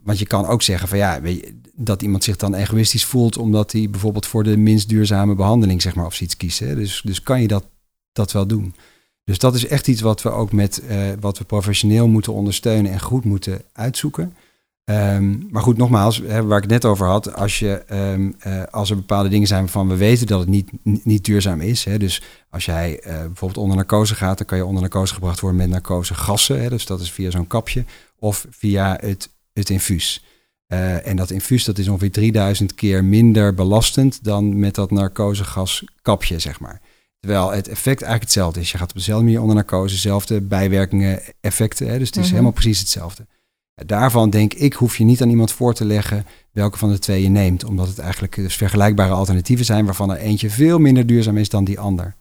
want 0.02 0.18
je 0.18 0.26
kan 0.26 0.46
ook 0.46 0.62
zeggen 0.62 0.88
van 0.88 0.98
ja, 0.98 1.20
weet 1.20 1.40
je, 1.40 1.54
dat 1.74 2.02
iemand 2.02 2.24
zich 2.24 2.36
dan 2.36 2.54
egoïstisch 2.54 3.04
voelt 3.04 3.38
omdat 3.38 3.72
hij 3.72 3.90
bijvoorbeeld 3.90 4.26
voor 4.26 4.44
de 4.44 4.56
minst 4.56 4.88
duurzame 4.88 5.34
behandeling 5.34 5.82
zeg 5.82 5.94
maar 5.94 6.06
of 6.06 6.14
zoiets 6.14 6.36
kiest. 6.36 6.58
Hè? 6.58 6.74
Dus, 6.74 7.02
dus 7.04 7.22
kan 7.22 7.40
je 7.40 7.48
dat, 7.48 7.64
dat 8.12 8.32
wel 8.32 8.46
doen. 8.46 8.74
Dus 9.24 9.38
dat 9.38 9.54
is 9.54 9.66
echt 9.66 9.88
iets 9.88 10.00
wat 10.00 10.22
we 10.22 10.30
ook 10.30 10.52
met 10.52 10.82
uh, 10.88 10.96
wat 11.20 11.38
we 11.38 11.44
professioneel 11.44 12.08
moeten 12.08 12.32
ondersteunen 12.32 12.92
en 12.92 13.00
goed 13.00 13.24
moeten 13.24 13.62
uitzoeken. 13.72 14.34
Um, 14.84 15.48
maar 15.50 15.62
goed, 15.62 15.76
nogmaals, 15.76 16.18
waar 16.18 16.56
ik 16.56 16.62
het 16.62 16.70
net 16.70 16.84
over 16.84 17.06
had, 17.06 17.34
als, 17.34 17.58
je, 17.58 17.82
um, 17.92 18.36
uh, 18.46 18.62
als 18.70 18.90
er 18.90 18.96
bepaalde 18.96 19.28
dingen 19.28 19.46
zijn 19.46 19.60
waarvan 19.60 19.88
we 19.88 19.96
weten 19.96 20.26
dat 20.26 20.40
het 20.40 20.48
niet, 20.48 20.70
niet 20.82 21.24
duurzaam 21.24 21.60
is. 21.60 21.84
Hè, 21.84 21.98
dus 21.98 22.22
als 22.50 22.64
jij 22.64 22.90
uh, 22.90 23.04
bijvoorbeeld 23.04 23.56
onder 23.56 23.76
narcose 23.76 24.14
gaat, 24.14 24.38
dan 24.38 24.46
kan 24.46 24.58
je 24.58 24.64
onder 24.64 24.80
narcose 24.80 25.14
gebracht 25.14 25.40
worden 25.40 25.60
met 25.60 25.68
narcose 25.68 26.14
gassen. 26.14 26.62
Hè, 26.62 26.68
dus 26.68 26.86
dat 26.86 27.00
is 27.00 27.12
via 27.12 27.30
zo'n 27.30 27.46
kapje 27.46 27.84
of 28.18 28.46
via 28.50 28.98
het, 29.00 29.28
het 29.52 29.70
infuus. 29.70 30.24
en 31.02 31.16
dat 31.16 31.30
infuus 31.30 31.64
dat 31.64 31.78
is 31.78 31.88
ongeveer 31.88 32.10
3000 32.10 32.74
keer 32.74 33.04
minder 33.04 33.54
belastend 33.54 34.24
dan 34.24 34.58
met 34.58 34.74
dat 34.74 34.90
narcosegaskapje, 34.90 36.38
zeg 36.38 36.60
maar. 36.60 36.80
Terwijl 37.22 37.50
het 37.50 37.68
effect 37.68 38.02
eigenlijk 38.02 38.22
hetzelfde 38.22 38.60
is. 38.60 38.72
Je 38.72 38.78
gaat 38.78 38.90
op 38.90 38.96
dezelfde 38.96 39.24
manier 39.24 39.40
onder 39.40 39.54
narcose, 39.56 39.94
dezelfde 39.94 40.40
bijwerkingen, 40.40 41.20
effecten. 41.40 41.88
Hè? 41.88 41.98
Dus 41.98 42.06
het 42.06 42.16
is 42.16 42.22
Mhm. 42.22 42.30
helemaal 42.30 42.52
precies 42.52 42.78
hetzelfde. 42.78 43.26
Daarvan 43.86 44.30
denk 44.30 44.54
ik, 44.54 44.72
hoef 44.72 44.96
je 44.96 45.04
niet 45.04 45.22
aan 45.22 45.28
iemand 45.30 45.52
voor 45.52 45.74
te 45.74 45.84
leggen 45.84 46.26
welke 46.52 46.78
van 46.78 46.90
de 46.90 46.98
twee 46.98 47.22
je 47.22 47.28
neemt. 47.28 47.64
Omdat 47.64 47.88
het 47.88 47.98
eigenlijk 47.98 48.34
dus 48.34 48.56
vergelijkbare 48.56 49.12
alternatieven 49.12 49.64
zijn 49.64 49.84
waarvan 49.84 50.10
er 50.10 50.16
eentje 50.16 50.50
veel 50.50 50.78
minder 50.78 51.06
duurzaam 51.06 51.36
is 51.36 51.48
dan 51.48 51.64
die 51.64 51.80
ander. 51.80 52.14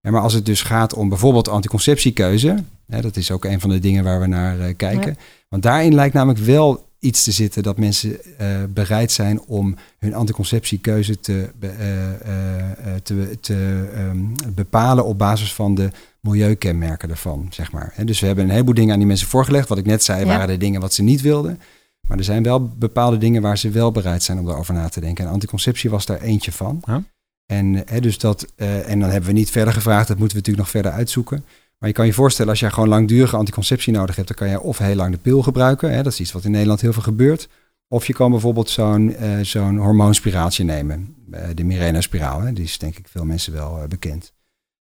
Ja, 0.00 0.10
maar 0.10 0.20
als 0.20 0.32
het 0.32 0.46
dus 0.46 0.62
gaat 0.62 0.94
om 0.94 1.08
bijvoorbeeld 1.08 1.48
anticonceptiekeuze, 1.48 2.64
hè, 2.86 3.00
dat 3.00 3.16
is 3.16 3.30
ook 3.30 3.44
een 3.44 3.60
van 3.60 3.70
de 3.70 3.78
dingen 3.78 4.04
waar 4.04 4.20
we 4.20 4.26
naar 4.26 4.58
uh, 4.58 4.64
kijken. 4.76 5.10
Ja. 5.10 5.22
Want 5.48 5.62
daarin 5.62 5.94
lijkt 5.94 6.14
namelijk 6.14 6.44
wel 6.44 6.87
iets 6.98 7.24
te 7.24 7.32
zitten 7.32 7.62
dat 7.62 7.78
mensen 7.78 8.10
uh, 8.10 8.64
bereid 8.68 9.12
zijn 9.12 9.40
om 9.40 9.76
hun 9.98 10.14
anticonceptiekeuze 10.14 11.20
te, 11.20 11.50
uh, 11.60 11.70
te, 13.02 13.38
te 13.40 13.88
um, 13.96 14.32
bepalen 14.54 15.04
op 15.04 15.18
basis 15.18 15.54
van 15.54 15.74
de 15.74 15.90
milieukenmerken 16.20 17.10
ervan, 17.10 17.46
zeg 17.50 17.72
maar. 17.72 17.92
He, 17.94 18.04
dus 18.04 18.20
we 18.20 18.26
hebben 18.26 18.44
een 18.44 18.50
heleboel 18.50 18.74
dingen 18.74 18.92
aan 18.92 18.98
die 18.98 19.08
mensen 19.08 19.28
voorgelegd. 19.28 19.68
Wat 19.68 19.78
ik 19.78 19.86
net 19.86 20.04
zei, 20.04 20.20
ja. 20.20 20.26
waren 20.26 20.48
de 20.48 20.56
dingen 20.56 20.80
wat 20.80 20.94
ze 20.94 21.02
niet 21.02 21.20
wilden. 21.20 21.60
Maar 22.08 22.18
er 22.18 22.24
zijn 22.24 22.42
wel 22.42 22.68
bepaalde 22.68 23.18
dingen 23.18 23.42
waar 23.42 23.58
ze 23.58 23.70
wel 23.70 23.92
bereid 23.92 24.22
zijn 24.22 24.38
om 24.38 24.46
daarover 24.46 24.74
na 24.74 24.88
te 24.88 25.00
denken. 25.00 25.24
En 25.24 25.30
anticonceptie 25.30 25.90
was 25.90 26.06
daar 26.06 26.20
eentje 26.20 26.52
van. 26.52 26.82
En, 27.46 27.82
he, 27.86 28.00
dus 28.00 28.18
dat, 28.18 28.46
en 28.56 29.00
dan 29.00 29.10
hebben 29.10 29.30
we 29.30 29.36
niet 29.36 29.50
verder 29.50 29.74
gevraagd, 29.74 30.08
dat 30.08 30.18
moeten 30.18 30.36
we 30.36 30.42
natuurlijk 30.42 30.72
nog 30.72 30.82
verder 30.82 30.92
uitzoeken. 30.92 31.44
Maar 31.78 31.88
je 31.88 31.94
kan 31.94 32.06
je 32.06 32.12
voorstellen, 32.12 32.50
als 32.50 32.60
jij 32.60 32.70
gewoon 32.70 32.88
langdurige 32.88 33.36
anticonceptie 33.36 33.92
nodig 33.92 34.16
hebt, 34.16 34.28
dan 34.28 34.36
kan 34.36 34.48
je 34.48 34.60
of 34.60 34.78
heel 34.78 34.94
lang 34.94 35.12
de 35.12 35.18
pil 35.18 35.42
gebruiken. 35.42 35.92
Hè, 35.92 36.02
dat 36.02 36.12
is 36.12 36.20
iets 36.20 36.32
wat 36.32 36.44
in 36.44 36.50
Nederland 36.50 36.80
heel 36.80 36.92
veel 36.92 37.02
gebeurt. 37.02 37.48
Of 37.88 38.06
je 38.06 38.12
kan 38.12 38.30
bijvoorbeeld 38.30 38.70
zo'n 38.70 39.08
uh, 39.22 39.38
zo'n 39.40 39.78
hormoonspiraaltje 39.78 40.64
nemen. 40.64 41.14
Uh, 41.30 41.40
de 41.54 41.64
Mirena-spiraal, 41.64 42.54
die 42.54 42.64
is 42.64 42.78
denk 42.78 42.98
ik 42.98 43.08
veel 43.08 43.24
mensen 43.24 43.52
wel 43.52 43.78
uh, 43.78 43.88
bekend. 43.88 44.32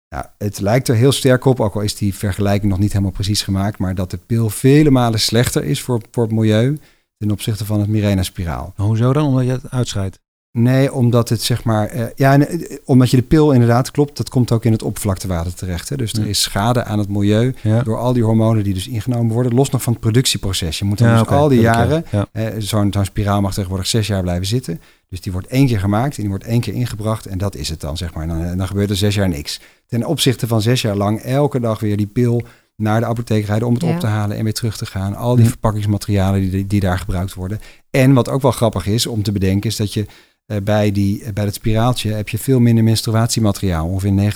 Nou, 0.10 0.26
het 0.38 0.60
lijkt 0.60 0.88
er 0.88 0.96
heel 0.96 1.12
sterk 1.12 1.46
op, 1.46 1.60
ook 1.60 1.76
al 1.76 1.82
is 1.82 1.96
die 1.96 2.16
vergelijking 2.16 2.72
nog 2.72 2.80
niet 2.80 2.92
helemaal 2.92 3.12
precies 3.12 3.42
gemaakt, 3.42 3.78
maar 3.78 3.96
dat 3.96 4.12
de 4.12 4.18
pil 4.18 4.50
vele 4.50 4.92
malen 4.92 5.20
slechter 5.20 5.64
is 5.64 5.82
voor, 5.82 6.02
voor 6.12 6.24
het 6.24 6.34
milieu 6.34 6.78
ten 7.18 7.32
opzichte 7.32 7.66
van 7.66 7.80
het 7.80 7.90
Mirena-spiraal. 7.90 8.74
Hoezo 8.76 9.14
dan? 9.14 9.26
Omdat 9.26 9.46
je 9.46 9.52
het 9.52 9.72
uitscheidt? 9.72 10.20
Nee, 10.58 10.94
omdat 10.94 11.30
het 11.30 11.42
zeg 11.42 11.64
maar. 11.64 11.96
Uh, 11.96 12.04
ja, 12.16 12.40
omdat 12.86 13.10
je 13.10 13.18
de 13.18 13.24
pil 13.24 13.52
inderdaad 13.52 13.92
klopt, 13.92 14.18
dat 14.18 14.30
komt 14.30 14.52
ook 14.52 14.66
in 14.66 14.72
het 14.72 14.84
oppervlaktewater 14.84 15.54
terecht. 15.54 15.90
Hè? 15.90 15.96
Dus 15.96 16.12
ja. 16.12 16.22
er 16.22 16.28
is 16.28 16.42
schade 16.42 16.84
aan 16.84 17.00
het 17.00 17.10
milieu 17.10 17.54
ja. 17.62 17.82
door 17.82 17.98
al 17.98 18.14
die 18.14 18.24
hormonen 18.24 18.64
die 18.64 18.74
dus 18.74 18.88
ingenomen 18.88 19.34
worden. 19.34 19.54
Los 19.54 19.70
nog 19.70 19.84
van 19.84 19.94
het 19.94 20.02
productieproces. 20.02 20.80
Je 20.80 20.86
moet 20.86 20.98
dan 20.98 21.08
ja, 21.08 21.14
dus 21.14 21.24
okay. 21.24 21.38
al 21.38 21.48
die 21.48 21.60
jaren. 21.60 22.06
Eh, 22.32 22.48
Zo'n 22.58 22.94
zo 22.94 23.04
spiraal 23.04 23.42
mag 23.42 23.54
tegenwoordig 23.54 23.88
zes 23.88 24.08
jaar 24.08 24.22
blijven 24.22 24.46
zitten. 24.46 24.82
Dus 25.10 25.22
die 25.22 25.32
wordt 25.32 25.48
één 25.48 25.68
keer 25.68 25.80
gemaakt 25.80 26.16
en 26.16 26.22
die 26.22 26.30
wordt 26.30 26.46
één 26.46 26.62
keer 26.62 26.74
ingebracht. 26.74 27.26
En 27.26 27.38
dat 27.38 27.56
is 27.56 27.70
het 27.70 27.82
dan, 27.82 27.98
zeg 27.98 28.14
maar. 28.14 28.24
En 28.24 28.30
dan, 28.30 28.44
en 28.44 28.58
dan 28.58 28.68
gebeurt 28.68 28.90
er 28.90 28.96
zes 28.98 29.16
jaar 29.16 29.30
niks. 29.30 29.60
Ten 29.88 30.06
opzichte 30.06 30.48
van 30.48 30.62
zes 30.62 30.82
jaar 30.82 30.96
lang 30.96 31.20
elke 31.20 31.60
dag 31.60 31.80
weer 31.80 31.98
die 31.98 32.08
pil 32.08 32.42
naar 32.76 33.00
de 33.00 33.06
apotheek 33.06 33.46
rijden 33.46 33.68
om 33.68 33.74
het 33.74 33.84
op 33.84 34.00
te 34.00 34.08
halen 34.08 34.38
en 34.38 34.44
weer 34.44 34.54
terug 34.54 34.78
te 34.78 34.86
gaan. 34.86 35.16
Al 35.16 35.36
die 35.36 35.50
verpakkingsmaterialen 35.50 36.50
die, 36.52 36.68
die 36.68 36.80
daar 36.80 37.00
gebruikt 37.00 37.34
worden. 37.34 37.60
En 37.90 38.14
wat 38.14 38.30
ook 38.30 38.42
wel 38.42 38.52
grappig 38.52 38.88
is 38.88 39.08
om 39.08 39.24
te 39.24 39.32
bedenken, 39.32 39.70
is 39.70 39.76
dat 39.76 39.94
je 39.94 40.02
uh, 40.02 40.08
bij, 40.64 40.92
die, 40.92 41.22
uh, 41.22 41.30
bij 41.34 41.46
dat 41.46 41.54
spiraaltje 41.54 42.12
heb 42.12 42.30
je 42.30 42.38
veel 42.38 42.60
minder 42.60 42.84
menstruatiemateriaal. 42.84 43.88
Ongeveer 43.88 44.34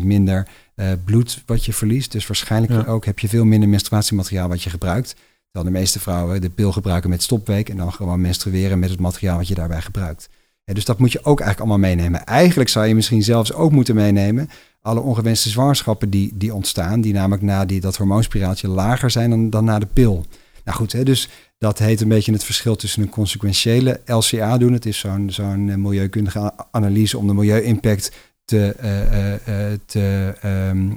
90% 0.00 0.04
minder 0.04 0.48
uh, 0.76 0.86
bloed 1.04 1.42
wat 1.46 1.64
je 1.64 1.72
verliest. 1.72 2.12
Dus 2.12 2.26
waarschijnlijk 2.26 2.72
ja. 2.72 2.92
ook 2.92 3.04
heb 3.04 3.18
je 3.18 3.28
veel 3.28 3.44
minder 3.44 3.68
menstruatiemateriaal 3.68 4.48
wat 4.48 4.62
je 4.62 4.70
gebruikt. 4.70 5.16
Terwijl 5.50 5.72
de 5.74 5.78
meeste 5.78 6.00
vrouwen 6.00 6.40
de 6.40 6.50
pil 6.50 6.72
gebruiken 6.72 7.10
met 7.10 7.22
stopweek 7.22 7.68
en 7.68 7.76
dan 7.76 7.92
gewoon 7.92 8.20
menstrueren 8.20 8.78
met 8.78 8.90
het 8.90 9.00
materiaal 9.00 9.36
wat 9.36 9.48
je 9.48 9.54
daarbij 9.54 9.80
gebruikt. 9.80 10.28
Ja, 10.64 10.74
dus 10.74 10.84
dat 10.84 10.98
moet 10.98 11.12
je 11.12 11.18
ook 11.24 11.40
eigenlijk 11.40 11.70
allemaal 11.70 11.88
meenemen. 11.88 12.24
Eigenlijk 12.24 12.68
zou 12.68 12.86
je 12.86 12.94
misschien 12.94 13.22
zelfs 13.22 13.52
ook 13.52 13.72
moeten 13.72 13.94
meenemen 13.94 14.48
alle 14.80 15.00
ongewenste 15.00 15.48
zwangerschappen 15.48 16.10
die, 16.10 16.30
die 16.34 16.54
ontstaan, 16.54 17.00
die 17.00 17.12
namelijk 17.12 17.42
na 17.42 17.64
die, 17.64 17.80
dat 17.80 17.96
hormoonspiraaltje 17.96 18.68
lager 18.68 19.10
zijn 19.10 19.30
dan, 19.30 19.50
dan 19.50 19.64
na 19.64 19.78
de 19.78 19.86
pil. 19.86 20.26
Nou 20.68 20.80
goed, 20.80 20.92
hè, 20.92 21.02
dus 21.02 21.28
dat 21.58 21.78
heet 21.78 22.00
een 22.00 22.08
beetje 22.08 22.32
het 22.32 22.44
verschil 22.44 22.76
tussen 22.76 23.02
een 23.02 23.08
consequentiële 23.08 24.00
LCA 24.06 24.58
doen. 24.58 24.72
Het 24.72 24.86
is 24.86 24.98
zo'n 24.98 25.30
zo'n 25.30 25.80
milieukundige 25.80 26.52
analyse 26.70 27.18
om 27.18 27.26
de 27.26 27.34
milieu-impact 27.34 28.12
te, 28.44 28.76
uh, 28.82 29.30
uh, 29.30 29.78
te 29.86 30.34
um, 30.44 30.94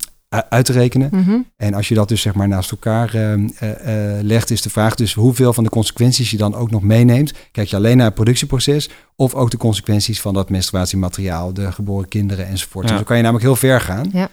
uit 0.50 0.66
te 0.66 0.72
rekenen. 0.72 1.08
Mhm. 1.12 1.22
Mm 1.22 1.28
-hmm. 1.28 1.46
En 1.58 1.74
als 1.74 1.88
je 1.88 1.96
dat 1.96 2.08
dus 2.08 2.22
zeg 2.22 2.34
maar 2.34 2.48
naast 2.48 2.72
elkaar 2.72 3.16
uh, 3.16 3.50
legt, 4.22 4.50
is 4.50 4.62
de 4.62 4.70
vraag 4.70 4.96
dus 4.96 5.14
hoeveel 5.14 5.54
van 5.54 5.64
de 5.64 5.70
consequenties 5.70 6.32
je 6.32 6.38
dan 6.38 6.56
ook 6.56 6.72
nog 6.72 6.82
meeneemt. 6.82 7.34
Kijk 7.52 7.68
je 7.68 7.76
alleen 7.76 7.98
naar 7.98 8.06
het 8.06 8.16
productieproces 8.16 8.90
of 9.16 9.34
ook 9.34 9.52
de 9.52 9.58
consequenties 9.58 10.22
van 10.22 10.34
dat 10.34 10.50
menstruatiemateriaal, 10.50 11.54
de 11.54 11.72
geboren 11.72 12.08
kinderen 12.08 12.48
enzovoort. 12.48 12.84
Ja. 12.84 12.90
Dus 12.90 12.98
dan 12.98 13.08
kan 13.08 13.18
je 13.18 13.24
namelijk 13.24 13.46
heel 13.46 13.70
ver 13.70 13.82
gaan. 13.82 14.10
Ja. 14.14 14.30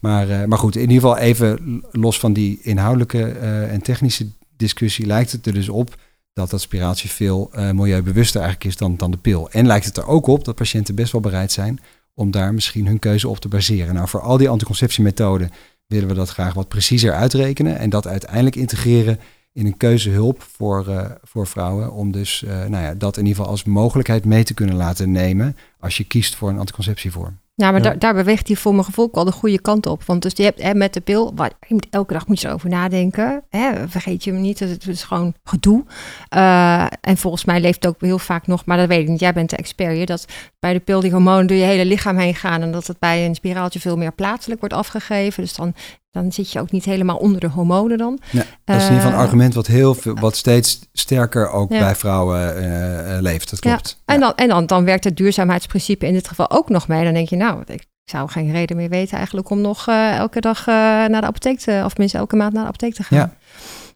Maar, 0.00 0.48
maar 0.48 0.58
goed, 0.58 0.74
in 0.74 0.90
ieder 0.90 0.94
geval 0.94 1.16
even 1.16 1.82
los 1.90 2.18
van 2.18 2.32
die 2.32 2.58
inhoudelijke 2.62 3.24
en 3.70 3.82
technische 3.82 4.26
discussie 4.60 5.06
lijkt 5.06 5.32
het 5.32 5.46
er 5.46 5.54
dus 5.54 5.68
op 5.68 5.96
dat 6.32 6.60
spiraaltje 6.60 7.08
veel 7.08 7.50
uh, 7.54 7.70
milieubewuster 7.70 8.40
eigenlijk 8.40 8.70
is 8.70 8.76
dan, 8.76 8.96
dan 8.96 9.10
de 9.10 9.16
pil. 9.16 9.50
En 9.50 9.66
lijkt 9.66 9.86
het 9.86 9.96
er 9.96 10.06
ook 10.06 10.26
op 10.26 10.44
dat 10.44 10.54
patiënten 10.54 10.94
best 10.94 11.12
wel 11.12 11.20
bereid 11.20 11.52
zijn 11.52 11.80
om 12.14 12.30
daar 12.30 12.54
misschien 12.54 12.86
hun 12.86 12.98
keuze 12.98 13.28
op 13.28 13.38
te 13.38 13.48
baseren. 13.48 13.94
Nou, 13.94 14.08
voor 14.08 14.20
al 14.20 14.36
die 14.36 14.48
anticonceptiemethoden 14.48 15.50
willen 15.86 16.08
we 16.08 16.14
dat 16.14 16.28
graag 16.28 16.54
wat 16.54 16.68
preciezer 16.68 17.12
uitrekenen 17.12 17.78
en 17.78 17.90
dat 17.90 18.06
uiteindelijk 18.06 18.56
integreren 18.56 19.18
in 19.52 19.66
een 19.66 19.76
keuzehulp 19.76 20.42
voor, 20.56 20.88
uh, 20.88 21.10
voor 21.22 21.46
vrouwen. 21.46 21.92
Om 21.92 22.12
dus 22.12 22.42
uh, 22.42 22.50
nou 22.50 22.84
ja, 22.84 22.94
dat 22.94 23.16
in 23.16 23.22
ieder 23.22 23.36
geval 23.36 23.50
als 23.50 23.64
mogelijkheid 23.64 24.24
mee 24.24 24.44
te 24.44 24.54
kunnen 24.54 24.76
laten 24.76 25.12
nemen 25.12 25.56
als 25.78 25.96
je 25.96 26.04
kiest 26.04 26.34
voor 26.34 26.48
een 26.48 26.58
anticonceptievorm. 26.58 27.38
Ja, 27.60 27.70
maar 27.70 27.82
Ja. 27.82 27.88
Daar, 27.88 27.98
daar 27.98 28.14
beweegt 28.14 28.46
hij 28.46 28.56
voor 28.56 28.72
mijn 28.72 28.84
gevoel 28.84 29.04
ook 29.04 29.14
wel 29.14 29.24
de 29.24 29.32
goede 29.32 29.60
kant 29.60 29.86
op. 29.86 30.04
Want 30.04 30.22
dus 30.22 30.32
je 30.34 30.42
hebt 30.42 30.62
hè, 30.62 30.74
met 30.74 30.94
de 30.94 31.00
pil, 31.00 31.32
waar, 31.34 31.50
je 31.66 31.74
moet, 31.74 31.86
elke 31.90 32.12
dag 32.12 32.26
moet 32.26 32.40
je 32.40 32.48
erover 32.48 32.68
nadenken. 32.68 33.42
Hè, 33.48 33.88
vergeet 33.88 34.24
je 34.24 34.32
hem 34.32 34.40
niet, 34.40 34.58
het, 34.58 34.70
het 34.70 34.86
is 34.86 35.02
gewoon 35.02 35.34
gedoe. 35.44 35.84
Eh, 36.28 36.86
en 37.00 37.16
volgens 37.16 37.44
mij 37.44 37.60
leeft 37.60 37.84
het 37.84 37.86
ook 37.86 38.00
heel 38.00 38.18
vaak 38.18 38.46
nog, 38.46 38.64
maar 38.64 38.76
dat 38.76 38.88
weet 38.88 39.00
ik 39.00 39.08
niet. 39.08 39.20
Jij 39.20 39.32
bent 39.32 39.50
de 39.50 39.56
expert 39.56 39.92
hier, 39.92 40.06
dat 40.06 40.26
bij 40.58 40.72
de 40.72 40.80
pil 40.80 41.00
die 41.00 41.10
hormonen 41.10 41.46
door 41.46 41.56
je 41.56 41.64
hele 41.64 41.84
lichaam 41.84 42.16
heen 42.16 42.34
gaan. 42.34 42.62
En 42.62 42.72
dat 42.72 42.86
het 42.86 42.98
bij 42.98 43.26
een 43.26 43.34
spiraaltje 43.34 43.80
veel 43.80 43.96
meer 43.96 44.12
plaatselijk 44.12 44.60
wordt 44.60 44.74
afgegeven. 44.74 45.42
Dus 45.42 45.54
dan, 45.54 45.74
dan 46.10 46.32
zit 46.32 46.52
je 46.52 46.60
ook 46.60 46.70
niet 46.70 46.84
helemaal 46.84 47.16
onder 47.16 47.40
de 47.40 47.48
hormonen 47.48 47.98
dan. 47.98 48.18
Ja, 48.30 48.44
dat 48.64 48.76
is 48.76 48.82
in 48.82 48.88
ieder 48.88 48.94
geval 48.96 49.08
een 49.10 49.14
Eh, 49.18 49.24
argument 49.24 49.54
wat, 49.54 49.66
heel 49.66 49.94
veel, 49.94 50.14
wat 50.14 50.36
steeds 50.36 50.78
sterker 50.92 51.50
ook 51.50 51.72
Ja. 51.72 51.78
bij 51.78 51.94
vrouwen 51.94 52.56
eh, 52.56 53.16
eh, 53.16 53.22
leeft. 53.22 53.50
Dat 53.50 53.58
klopt. 53.60 54.02
En, 54.04 54.20
dan, 54.20 54.32
en 54.34 54.48
dan, 54.48 54.66
dan 54.66 54.84
werkt 54.84 55.04
het 55.04 55.16
duurzaamheidsprincipe 55.16 56.06
in 56.06 56.12
dit 56.12 56.28
geval 56.28 56.50
ook 56.50 56.68
nog 56.68 56.88
mee. 56.88 57.04
Dan 57.04 57.14
denk 57.14 57.28
je, 57.28 57.36
nou, 57.36 57.62
ik 57.66 57.84
zou 58.04 58.30
geen 58.30 58.52
reden 58.52 58.76
meer 58.76 58.88
weten 58.88 59.16
eigenlijk 59.16 59.50
om 59.50 59.60
nog 59.60 59.88
eh, 59.88 60.16
elke 60.16 60.40
dag 60.40 60.58
eh, 60.60 60.74
naar 60.74 61.20
de 61.20 61.26
apotheek 61.26 61.58
te, 61.58 61.82
of 61.84 61.96
minstens 61.96 62.22
elke 62.22 62.36
maand 62.36 62.52
naar 62.52 62.62
de 62.62 62.68
apotheek 62.68 62.94
te 62.94 63.02
gaan. 63.02 63.18
Ja. 63.18 63.34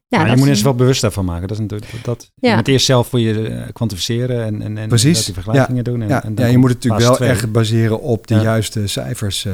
Ja, 0.09 0.21
maar 0.21 0.29
dat 0.29 0.39
je 0.39 0.41
moet 0.43 0.51
is- 0.51 0.55
eens 0.57 0.65
wel 0.65 0.75
bewust 0.75 1.01
daarvan 1.01 1.25
maken. 1.25 1.49
Dat 1.49 1.57
is 1.57 1.63
natuurlijk 1.69 2.05
dat. 2.05 2.31
Ja. 2.35 2.51
Je 2.51 2.57
moet 2.57 2.69
eerst 2.69 2.87
zelf 2.87 3.09
voor 3.09 3.21
je 3.21 3.49
eh, 3.49 3.73
kwantificeren 3.73 4.45
en, 4.45 4.63
en, 4.63 4.79
en 4.79 4.89
Precies. 4.89 5.17
dat 5.17 5.25
die 5.25 5.35
vergelijkingen 5.35 5.85
doen. 5.85 6.03
En, 6.03 6.09
Ja, 6.09 6.25
en 6.25 6.35
dan 6.35 6.45
ja, 6.45 6.51
je 6.51 6.59
moet 6.59 6.69
het 6.71 6.77
natuurlijk 6.79 7.05
wel 7.07 7.15
twee. 7.17 7.29
echt 7.29 7.53
baseren 7.53 8.01
op 8.01 8.27
de 8.27 8.35
Ja. 8.35 8.43
juiste 8.43 8.87
cijfers. 8.87 9.47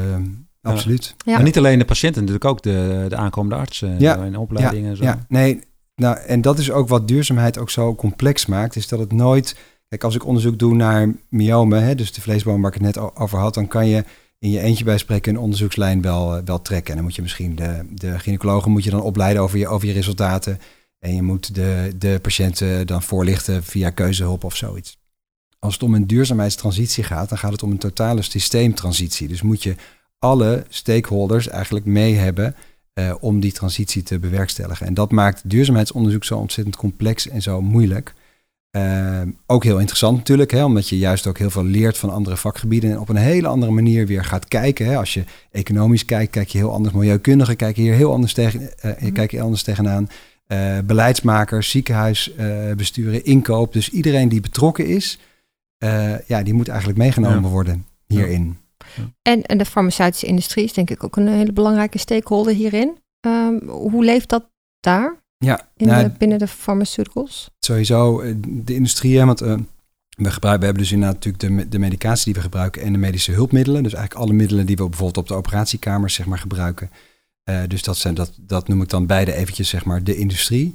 Eh, 0.61 0.73
absoluut. 0.73 1.15
Ja. 1.25 1.33
Maar 1.33 1.43
niet 1.43 1.59
alleen 1.59 1.79
de 1.79 1.85
patiënten, 1.85 2.21
natuurlijk 2.21 2.51
ook 2.51 2.63
de, 2.63 3.07
de 3.09 3.17
aankomende 3.17 3.57
artsen 3.57 4.01
Ja. 4.01 4.23
en 4.23 4.37
opleidingen. 4.37 4.91
en 4.91 4.97
zo. 4.97 5.05
Ja, 5.05 5.25
nee. 5.29 5.61
Nou, 5.95 6.19
en 6.19 6.41
dat 6.41 6.59
is 6.59 6.71
ook 6.71 6.89
wat 6.89 7.09
duurzaamheid 7.09 7.59
ook 7.59 7.71
zo 7.71 7.95
complex 7.95 8.47
maakt. 8.47 8.77
Is 8.77 8.89
dat 8.89 8.99
het 8.99 9.13
nooit. 9.13 9.57
Kijk, 9.89 10.05
als 10.05 10.15
ik 10.15 10.27
onderzoek 10.27 10.59
doe 10.59 10.75
naar 10.75 11.15
myomen, 11.29 11.83
hè, 11.83 11.95
dus 11.95 12.13
de 12.13 12.21
vleesboom 12.21 12.61
waar 12.63 12.75
ik 12.75 12.83
het 12.83 12.95
net 12.95 13.17
over 13.17 13.39
had, 13.39 13.55
dan 13.55 13.69
kan 13.69 13.87
je 13.87 14.05
in 14.39 14.51
je 14.51 14.61
eentje 14.61 14.85
bij 14.85 14.99
spreken 14.99 15.35
een 15.35 15.41
onderzoekslijn 15.41 16.03
wel, 16.03 16.37
eh, 16.37 16.43
wel 16.45 16.63
trekken. 16.63 16.91
En 16.91 16.95
dan 16.95 17.05
moet 17.05 17.15
je 17.15 17.23
misschien 17.23 17.55
de, 17.57 17.87
de 17.95 18.19
gynaecologen 18.19 18.71
moet 18.71 18.85
je 18.85 18.91
dan 18.91 19.03
opleiden 19.03 19.43
over 19.43 19.59
je, 19.59 19.69
over 19.69 19.87
je 19.89 19.93
resultaten. 19.93 20.59
En 20.99 21.15
je 21.15 21.23
moet 21.23 21.55
de, 21.55 21.93
de 21.99 22.19
patiënten 22.23 22.87
dan 22.87 23.03
voorlichten 23.03 23.65
via 23.65 23.91
keuzehulp 23.91 24.45
of 24.45 24.57
zoiets. 24.57 24.99
Als 25.59 25.73
het 25.73 25.83
om 25.83 25.95
een 25.95 26.07
duurzaamheidstransitie 26.07 27.05
gaat, 27.05 27.29
dan 27.29 27.39
gaat 27.39 27.53
het 27.53 27.63
om 27.63 27.71
een 27.71 27.79
totale 27.79 28.23
systeemtransitie. 28.23 29.29
Dus 29.29 29.43
moet 29.43 29.63
je 29.63 29.75
alle 30.21 30.65
stakeholders 30.69 31.49
eigenlijk 31.49 31.87
mee 31.87 32.15
hebben 32.15 32.55
eh, 32.93 33.15
om 33.21 33.41
die 33.41 33.53
transitie 33.53 34.03
te 34.03 34.19
bewerkstelligen. 34.19 34.87
En 34.87 34.95
dat 34.95 35.11
maakt 35.11 35.51
duurzaamheidsonderzoek 35.51 36.25
zo 36.25 36.37
ontzettend 36.39 36.77
complex 36.77 37.29
en 37.29 37.43
zo 37.43 37.61
moeilijk. 37.63 38.15
Eh, 38.71 39.21
ook 39.47 39.65
heel 39.65 39.79
interessant 39.79 40.17
natuurlijk, 40.17 40.51
hè, 40.51 40.65
omdat 40.65 40.89
je 40.89 40.99
juist 40.99 41.27
ook 41.27 41.39
heel 41.39 41.51
veel 41.51 41.65
leert 41.65 41.99
van 41.99 42.11
andere 42.11 42.37
vakgebieden 42.37 42.91
en 42.91 42.99
op 43.01 43.09
een 43.09 43.17
hele 43.17 43.47
andere 43.49 43.73
manier 43.73 44.07
weer 44.07 44.25
gaat 44.25 44.49
kijken. 44.49 44.87
Hè. 44.87 44.97
Als 44.97 45.15
je 45.15 45.25
economisch 45.51 46.05
kijkt, 46.05 46.31
kijk 46.33 46.49
je 46.49 46.59
heel 46.59 46.73
anders. 46.73 46.95
Milieukundigen 46.95 47.57
kijken 47.57 47.83
hier 47.83 47.95
heel 47.95 48.13
anders 48.13 48.33
tegen, 48.35 48.79
eh, 48.79 48.93
Mhm. 49.01 49.13
kijk 49.13 49.31
je 49.31 49.41
anders 49.41 49.63
tegenaan. 49.63 50.09
Eh, 50.47 50.79
beleidsmakers, 50.85 51.71
ziekenhuisbesturen, 51.71 53.25
inkoop. 53.25 53.73
Dus 53.73 53.91
iedereen 53.91 54.29
die 54.29 54.41
betrokken 54.41 54.87
is, 54.87 55.19
eh, 55.79 56.29
ja, 56.29 56.43
die 56.43 56.55
moet 56.55 56.69
eigenlijk 56.69 56.99
meegenomen 56.99 57.43
Ja. 57.43 57.49
worden 57.49 57.87
hierin. 58.07 58.57
En, 59.23 59.43
en 59.43 59.59
de 59.59 59.65
farmaceutische 59.65 60.27
industrie 60.27 60.65
is 60.65 60.73
denk 60.73 60.91
ik 60.91 61.05
ook 61.05 61.17
een 61.17 61.29
hele 61.29 61.53
belangrijke 61.53 61.99
stakeholder 61.99 62.55
hierin. 62.55 62.99
Ehm, 63.21 63.67
hoe 63.67 64.05
leeft 64.05 64.29
dat 64.29 64.51
daar 64.81 65.23
Ja, 65.39 65.69
in 65.77 65.87
nou, 65.87 66.03
de, 66.03 66.11
binnen 66.19 66.39
de 66.39 66.47
pharmaceuticals? 66.49 67.51
sowieso 67.59 68.21
eh, 68.21 68.35
de 68.45 68.75
industrie, 68.75 69.25
want 69.25 69.41
eh, 69.41 69.57
we, 70.17 70.31
gebruiken, 70.31 70.61
we 70.61 70.65
hebben 70.65 70.83
dus 70.83 70.93
inderdaad 70.93 71.25
natuurlijk 71.25 71.61
de, 71.63 71.69
de 71.69 71.79
medicatie 71.79 72.25
die 72.25 72.35
we 72.35 72.41
gebruiken 72.41 72.83
en 72.83 72.93
de 72.93 72.99
medische 72.99 73.33
hulpmiddelen. 73.33 73.83
Dus 73.83 73.95
eigenlijk 73.95 74.25
alle 74.25 74.37
middelen 74.37 74.67
die 74.67 74.77
we 74.77 74.89
bijvoorbeeld 74.89 75.17
op 75.17 75.29
de 75.29 75.35
operatiekamers 75.35 76.15
zeg 76.15 76.27
maar, 76.27 76.39
gebruiken. 76.39 76.91
Eh, 77.45 77.63
dus 77.69 77.83
dat, 77.83 77.97
zijn, 77.97 78.15
dat, 78.15 78.33
dat 78.41 78.69
noem 78.69 78.83
ik 78.83 78.89
dan 78.89 79.07
beide 79.07 79.33
eventjes 79.33 79.69
zeg 79.69 79.85
maar, 79.85 80.05
de 80.05 80.17
industrie. 80.17 80.75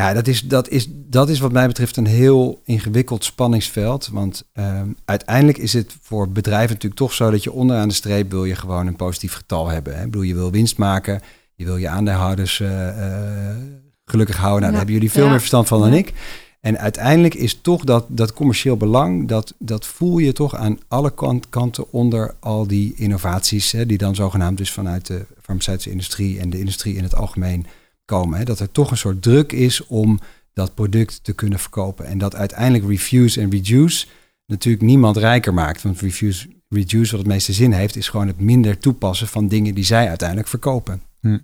Ja, 0.00 0.12
dat 0.12 0.26
is, 0.26 0.40
dat, 0.42 0.68
is, 0.68 0.88
dat 0.90 1.28
is 1.28 1.38
wat 1.38 1.52
mij 1.52 1.66
betreft 1.66 1.96
een 1.96 2.06
heel 2.06 2.60
ingewikkeld 2.64 3.24
spanningsveld. 3.24 4.08
Want 4.12 4.44
ehm, 4.52 4.88
uiteindelijk 5.04 5.58
is 5.58 5.72
het 5.72 5.96
voor 6.02 6.28
bedrijven 6.28 6.68
natuurlijk 6.74 7.00
toch 7.00 7.12
zo 7.12 7.30
dat 7.30 7.42
je 7.42 7.52
onderaan 7.52 7.88
de 7.88 7.94
streep 7.94 8.30
wil 8.30 8.44
je 8.44 8.54
gewoon 8.54 8.86
een 8.86 8.96
positief 8.96 9.32
getal 9.32 9.68
hebben. 9.68 9.94
Hè? 9.96 9.98
Ik 10.04 10.10
bedoel, 10.10 10.22
je 10.22 10.34
wil 10.34 10.50
winst 10.50 10.76
maken, 10.78 11.20
je 11.54 11.64
wil 11.64 11.76
je 11.76 11.88
aandeelhouders 11.88 12.60
eh, 12.60 12.88
eh, 12.88 13.56
gelukkig 14.04 14.36
houden. 14.36 14.60
Nou, 14.60 14.64
Ja. 14.64 14.68
daar 14.70 14.76
hebben 14.76 14.94
jullie 14.94 15.10
veel 15.10 15.24
Ja. 15.24 15.30
meer 15.30 15.38
verstand 15.38 15.68
van 15.68 15.80
dan 15.80 15.90
Ja. 15.90 15.96
ik. 15.96 16.12
En 16.60 16.78
uiteindelijk 16.78 17.34
is 17.34 17.58
toch 17.60 17.84
dat, 17.84 18.04
dat 18.08 18.32
commercieel 18.32 18.76
belang, 18.76 19.28
dat, 19.28 19.54
dat 19.58 19.86
voel 19.86 20.18
je 20.18 20.32
toch 20.32 20.54
aan 20.56 20.78
alle 20.88 21.14
kant, 21.14 21.48
kanten 21.48 21.92
onder 21.92 22.34
al 22.40 22.66
die 22.66 22.94
innovaties, 22.96 23.72
hè, 23.72 23.86
die 23.86 23.98
dan 23.98 24.14
zogenaamd 24.14 24.58
dus 24.58 24.72
vanuit 24.72 25.06
de 25.06 25.26
farmaceutische 25.42 25.90
industrie 25.90 26.40
en 26.40 26.50
de 26.50 26.58
industrie 26.58 26.96
in 26.96 27.02
het 27.02 27.14
algemeen 27.14 27.66
komen. 28.04 28.38
Hè. 28.38 28.44
Dat 28.44 28.60
er 28.60 28.70
toch 28.70 28.90
een 28.90 28.96
soort 28.96 29.22
druk 29.22 29.52
is 29.52 29.86
om 29.86 30.18
dat 30.52 30.74
product 30.74 31.24
te 31.24 31.32
kunnen 31.32 31.58
verkopen. 31.58 32.06
En 32.06 32.18
dat 32.18 32.34
uiteindelijk 32.34 32.88
refuse 32.88 33.40
en 33.40 33.50
reduce 33.50 34.06
natuurlijk 34.46 34.84
niemand 34.84 35.16
rijker 35.16 35.54
maakt. 35.54 35.82
Want 35.82 36.00
refuse, 36.00 36.48
reduce, 36.68 37.10
wat 37.10 37.20
het 37.20 37.28
meeste 37.28 37.52
zin 37.52 37.72
heeft, 37.72 37.96
is 37.96 38.08
gewoon 38.08 38.26
het 38.26 38.40
minder 38.40 38.78
toepassen 38.78 39.28
van 39.28 39.48
dingen 39.48 39.74
die 39.74 39.84
zij 39.84 40.08
uiteindelijk 40.08 40.48
verkopen. 40.48 41.02
Hm. 41.20 41.38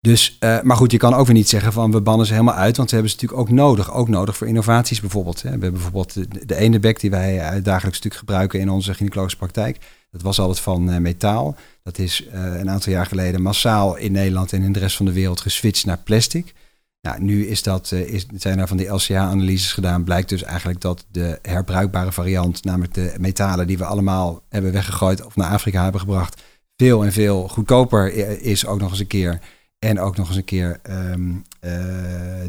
Dus, 0.00 0.36
eh, 0.38 0.60
maar 0.60 0.76
goed, 0.76 0.90
je 0.90 0.98
kan 0.98 1.14
ook 1.14 1.26
weer 1.26 1.34
niet 1.34 1.48
zeggen 1.48 1.72
van 1.72 1.90
we 1.90 2.00
bannen 2.00 2.26
ze 2.26 2.32
helemaal 2.32 2.54
uit, 2.54 2.76
want 2.76 2.88
ze 2.88 2.94
hebben 2.94 3.12
ze 3.12 3.18
natuurlijk 3.20 3.48
ook 3.48 3.56
nodig. 3.56 3.92
Ook 3.92 4.08
nodig 4.08 4.36
voor 4.36 4.46
innovaties 4.46 5.00
bijvoorbeeld. 5.00 5.42
Hè. 5.42 5.42
We 5.42 5.50
hebben 5.50 5.72
bijvoorbeeld 5.72 6.14
de, 6.48 6.54
ene 6.54 6.78
bek 6.78 7.00
die 7.00 7.10
wij 7.10 7.40
eh, 7.40 7.64
dagelijks 7.64 7.98
stuk 7.98 8.14
gebruiken 8.14 8.60
in 8.60 8.70
onze 8.70 8.94
gynaecologische 8.94 9.38
praktijk. 9.38 9.78
Dat 10.10 10.22
was 10.22 10.38
altijd 10.38 10.60
van 10.60 10.90
eh, 10.90 10.98
metaal. 10.98 11.56
Dat 11.82 11.98
is 11.98 12.26
een 12.30 12.70
aantal 12.70 12.92
jaar 12.92 13.06
geleden 13.06 13.42
massaal 13.42 13.96
in 13.96 14.12
Nederland 14.12 14.52
en 14.52 14.62
in 14.62 14.72
de 14.72 14.78
rest 14.78 14.96
van 14.96 15.06
de 15.06 15.12
wereld 15.12 15.40
geswitcht 15.40 15.86
naar 15.86 15.98
plastic. 15.98 16.54
Nou, 17.00 17.22
nu 17.22 17.46
is 17.46 17.62
dat, 17.62 17.92
is, 17.92 18.26
zijn 18.34 18.58
er 18.58 18.68
van 18.68 18.76
die 18.76 18.88
LCA-analyses 18.88 19.72
gedaan. 19.72 20.04
Blijkt 20.04 20.28
dus 20.28 20.42
eigenlijk 20.42 20.80
dat 20.80 21.04
de 21.10 21.38
herbruikbare 21.42 22.12
variant, 22.12 22.64
namelijk 22.64 22.94
de 22.94 23.14
metalen 23.18 23.66
die 23.66 23.78
we 23.78 23.84
allemaal 23.84 24.42
hebben 24.48 24.72
weggegooid 24.72 25.24
of 25.24 25.36
naar 25.36 25.50
Afrika 25.50 25.82
hebben 25.82 26.00
gebracht, 26.00 26.42
veel 26.76 27.04
en 27.04 27.12
veel 27.12 27.48
goedkoper 27.48 28.12
is 28.42 28.66
ook 28.66 28.80
nog 28.80 28.90
eens 28.90 29.00
een 29.00 29.06
keer. 29.06 29.40
En 29.78 30.00
ook 30.00 30.16
nog 30.16 30.28
eens 30.28 30.36
een 30.36 30.44
keer 30.44 30.78
ehm, 30.82 31.30
eh, 31.60 31.72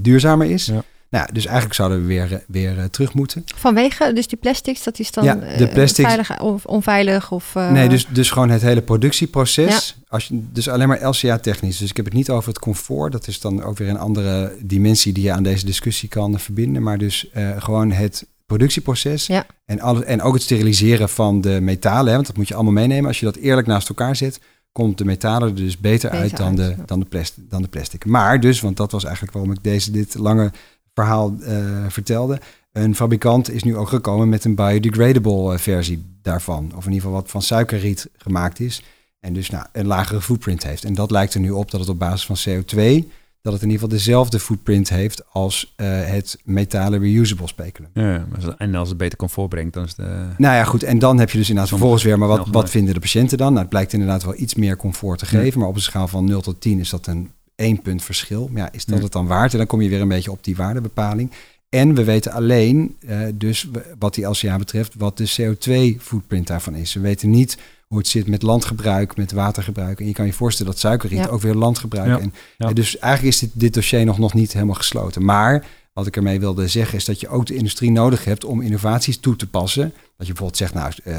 duurzamer 0.02 0.50
is. 0.52 0.66
Ja. 0.66 0.84
Nou, 1.10 1.34
dus 1.34 1.46
eigenlijk 1.46 1.76
zouden 1.76 2.02
we 2.02 2.06
weer, 2.08 2.34
eh, 2.34 2.40
weer 2.48 2.78
eh, 2.80 2.84
terug 2.86 3.14
moeten. 3.14 3.44
Vanwege, 3.56 4.14
dus 4.14 4.28
die 4.28 4.38
plastics, 4.38 4.84
dat 4.84 5.00
is 5.00 5.12
dan 5.12 5.24
Ja, 5.24 5.36
de 5.36 5.46
eh, 5.46 5.74
plastics- 5.74 6.08
veilig 6.08 6.40
of 6.42 6.66
onveilig 6.66 7.32
of... 7.32 7.56
eh, 7.56 7.72
Nee, 7.72 7.90
dus, 7.90 8.08
dus 8.08 8.32
gewoon 8.32 8.50
het 8.50 8.62
hele 8.62 8.82
productieproces. 8.82 9.98
Als 10.08 10.28
je, 10.28 10.40
dus 10.52 10.70
alleen 10.70 10.88
maar 10.88 11.08
LCA-technisch. 11.08 11.78
Dus 11.78 11.90
ik 11.90 11.96
heb 11.96 12.06
het 12.06 12.14
niet 12.14 12.30
over 12.30 12.50
het 12.50 12.60
comfort. 12.60 13.12
Dat 13.12 13.28
is 13.28 13.40
dan 13.40 13.64
ook 13.64 13.78
weer 13.78 13.90
een 13.90 13.98
andere 14.00 14.56
dimensie 14.62 15.14
die 15.14 15.24
je 15.24 15.32
aan 15.32 15.44
deze 15.44 15.66
discussie 15.66 16.10
kan 16.10 16.40
verbinden. 16.40 16.84
Maar 16.84 16.98
dus 16.98 17.30
eh, 17.32 17.50
gewoon 17.58 17.92
het 17.92 18.26
productieproces. 18.46 19.28
Ja. 19.28 19.46
En, 19.66 19.80
alle, 19.80 20.04
en 20.06 20.22
ook 20.22 20.34
het 20.34 20.42
steriliseren 20.44 21.10
van 21.10 21.42
de 21.42 21.62
metalen. 21.62 22.08
Hè, 22.08 22.14
want 22.14 22.28
dat 22.28 22.38
moet 22.38 22.48
je 22.48 22.54
allemaal 22.56 22.74
meenemen. 22.74 23.08
Als 23.08 23.20
je 23.20 23.26
dat 23.26 23.36
eerlijk 23.36 23.68
naast 23.68 23.90
elkaar 23.90 24.16
zet, 24.16 24.40
komt 24.72 24.98
de 24.98 25.06
metalen 25.06 25.48
er 25.48 25.56
dus 25.56 25.78
beter, 25.78 26.10
Beter 26.10 26.24
uit, 26.24 26.38
dan, 26.38 26.48
uit, 26.48 26.58
de, 26.58 26.76
ja. 26.78 26.86
dan, 26.86 27.00
de 27.00 27.06
plastic, 27.06 27.50
dan 27.50 27.62
de 27.62 27.68
plastic. 27.68 28.06
Maar 28.06 28.40
dus, 28.40 28.62
want 28.62 28.78
dat 28.78 28.92
was 28.92 29.04
eigenlijk 29.04 29.34
waarom 29.34 29.52
ik 29.52 29.64
deze, 29.64 29.92
dit 29.92 30.16
lange 30.16 30.52
verhaal 30.94 31.36
eh, 31.42 31.86
vertelde. 31.88 32.40
Een 32.72 32.96
fabrikant 32.96 33.52
is 33.52 33.64
nu 33.64 33.76
ook 33.76 33.88
gekomen 33.88 34.30
met 34.30 34.46
een 34.46 34.56
biodegradable 34.56 35.54
eh, 35.54 35.60
versie 35.60 36.18
daarvan. 36.22 36.66
Of 36.76 36.86
in 36.86 36.92
ieder 36.92 37.08
geval 37.08 37.22
wat 37.22 37.30
van 37.30 37.42
suikerriet 37.42 38.10
gemaakt 38.18 38.60
is. 38.60 38.84
En 39.20 39.34
dus 39.34 39.50
nou, 39.50 39.66
een 39.72 39.88
lagere 39.88 40.22
footprint 40.22 40.64
heeft. 40.64 40.84
En 40.84 40.94
dat 40.94 41.12
lijkt 41.12 41.34
er 41.34 41.40
nu 41.40 41.52
op 41.52 41.72
dat 41.72 41.80
het 41.80 41.90
op 41.90 42.00
basis 42.00 42.26
van 42.26 42.64
CO2... 42.64 43.08
dat 43.42 43.54
het 43.54 43.62
in 43.62 43.70
ieder 43.70 43.84
geval 43.84 43.98
dezelfde 43.98 44.40
footprint 44.40 44.90
heeft 44.90 45.24
als 45.32 45.74
eh, 45.76 45.88
het 46.06 46.40
metalen 46.44 47.00
reusable 47.00 47.48
speculum. 47.48 47.90
Ja, 47.94 48.26
en 48.58 48.76
als 48.76 48.90
het 48.90 48.98
beter 48.98 49.18
comfort 49.18 49.50
brengt, 49.50 49.74
dan 49.74 49.84
is 49.84 49.96
de... 49.96 50.04
Nou 50.38 50.56
ja, 50.56 50.64
goed. 50.64 50.84
En 50.84 51.00
dan 51.00 51.20
heb 51.20 51.30
je 51.30 51.38
dus 51.38 51.48
inderdaad 51.48 51.72
vervolgens 51.72 52.04
weer... 52.04 52.18
maar 52.20 52.28
wat, 52.28 52.48
wat 52.52 52.70
vinden 52.70 52.94
de 52.94 53.00
patiënten 53.00 53.38
dan? 53.38 53.48
Nou, 53.48 53.60
het 53.60 53.70
blijkt 53.70 53.94
inderdaad 53.94 54.24
wel 54.24 54.36
iets 54.38 54.56
meer 54.56 54.78
comfort 54.78 55.20
te 55.20 55.26
Ja. 55.32 55.42
geven... 55.42 55.60
maar 55.60 55.70
op 55.70 55.76
een 55.76 55.82
schaal 55.82 56.08
van 56.08 56.26
0 56.26 56.42
tot 56.42 56.62
10 56.62 56.80
is 56.80 56.90
dat 56.90 57.08
een 57.08 57.32
één 57.56 57.82
punt 57.82 58.04
verschil. 58.04 58.50
Maar 58.52 58.62
ja, 58.62 58.72
is 58.72 58.86
dat 58.86 58.98
Ja. 58.98 59.04
het 59.04 59.12
dan 59.12 59.28
waard? 59.28 59.52
En 59.52 59.58
dan 59.58 59.68
kom 59.68 59.82
je 59.82 59.90
weer 59.90 60.02
een 60.02 60.08
beetje 60.08 60.32
op 60.32 60.44
die 60.44 60.56
waardebepaling. 60.56 61.32
En 61.70 61.96
we 61.96 62.04
weten 62.04 62.32
alleen, 62.32 62.96
eh, 63.08 63.20
dus 63.34 63.70
wat 64.00 64.14
die 64.14 64.26
LCA 64.26 64.58
betreft, 64.58 64.94
wat 64.98 65.18
de 65.18 65.28
CO2-footprint 65.38 66.48
daarvan 66.48 66.76
is. 66.76 66.94
We 66.94 67.00
weten 67.00 67.30
niet 67.30 67.58
hoe 67.90 67.98
het 67.98 68.08
zit 68.08 68.28
met 68.28 68.42
landgebruik, 68.42 69.18
met 69.18 69.32
watergebruik. 69.32 70.00
En 70.00 70.06
je 70.06 70.14
kan 70.14 70.26
je 70.26 70.34
voorstellen 70.34 70.72
dat 70.72 70.82
suikerriet 70.82 71.18
Ja. 71.20 71.28
ook 71.28 71.42
weer 71.42 71.54
landgebruik. 71.56 72.08
Ja. 72.08 72.20
En, 72.20 72.34
Ja. 72.58 72.74
dus 72.74 72.98
eigenlijk 72.98 73.34
is 73.36 73.40
dit, 73.40 73.50
dit 73.54 73.74
dossier 73.74 74.06
nog, 74.06 74.18
nog 74.18 74.34
niet 74.34 74.54
helemaal 74.54 74.76
gesloten. 74.76 75.26
Maar 75.26 75.66
wat 75.94 76.08
ik 76.08 76.16
ermee 76.16 76.40
wilde 76.40 76.68
zeggen 76.68 76.98
is 76.98 77.06
dat 77.06 77.20
je 77.20 77.28
ook 77.28 77.46
de 77.46 77.56
industrie 77.56 77.92
nodig 77.92 78.26
hebt 78.26 78.46
om 78.46 78.62
innovaties 78.62 79.18
toe 79.20 79.36
te 79.36 79.48
passen. 79.50 79.84
Dat 80.18 80.28
je 80.28 80.34
bijvoorbeeld 80.34 80.58
zegt, 80.58 80.74
nou, 80.74 80.92
eh, 81.04 81.16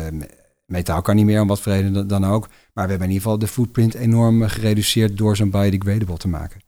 metaal 0.67 1.03
kan 1.03 1.17
niet 1.17 1.25
meer, 1.25 1.41
om 1.41 1.49
wat 1.49 1.61
voor 1.61 1.73
reden 1.73 2.09
dan- 2.09 2.27
ook. 2.27 2.49
Maar 2.75 2.85
we 2.85 2.91
hebben 2.91 3.09
in 3.09 3.15
ieder 3.15 3.23
geval 3.23 3.39
de 3.39 3.47
footprint 3.47 3.95
enorm 3.95 4.43
gereduceerd 4.49 5.19
door 5.19 5.37
zo'n 5.37 5.51
biodegradable 5.51 6.17
te 6.17 6.29
maken. 6.29 6.61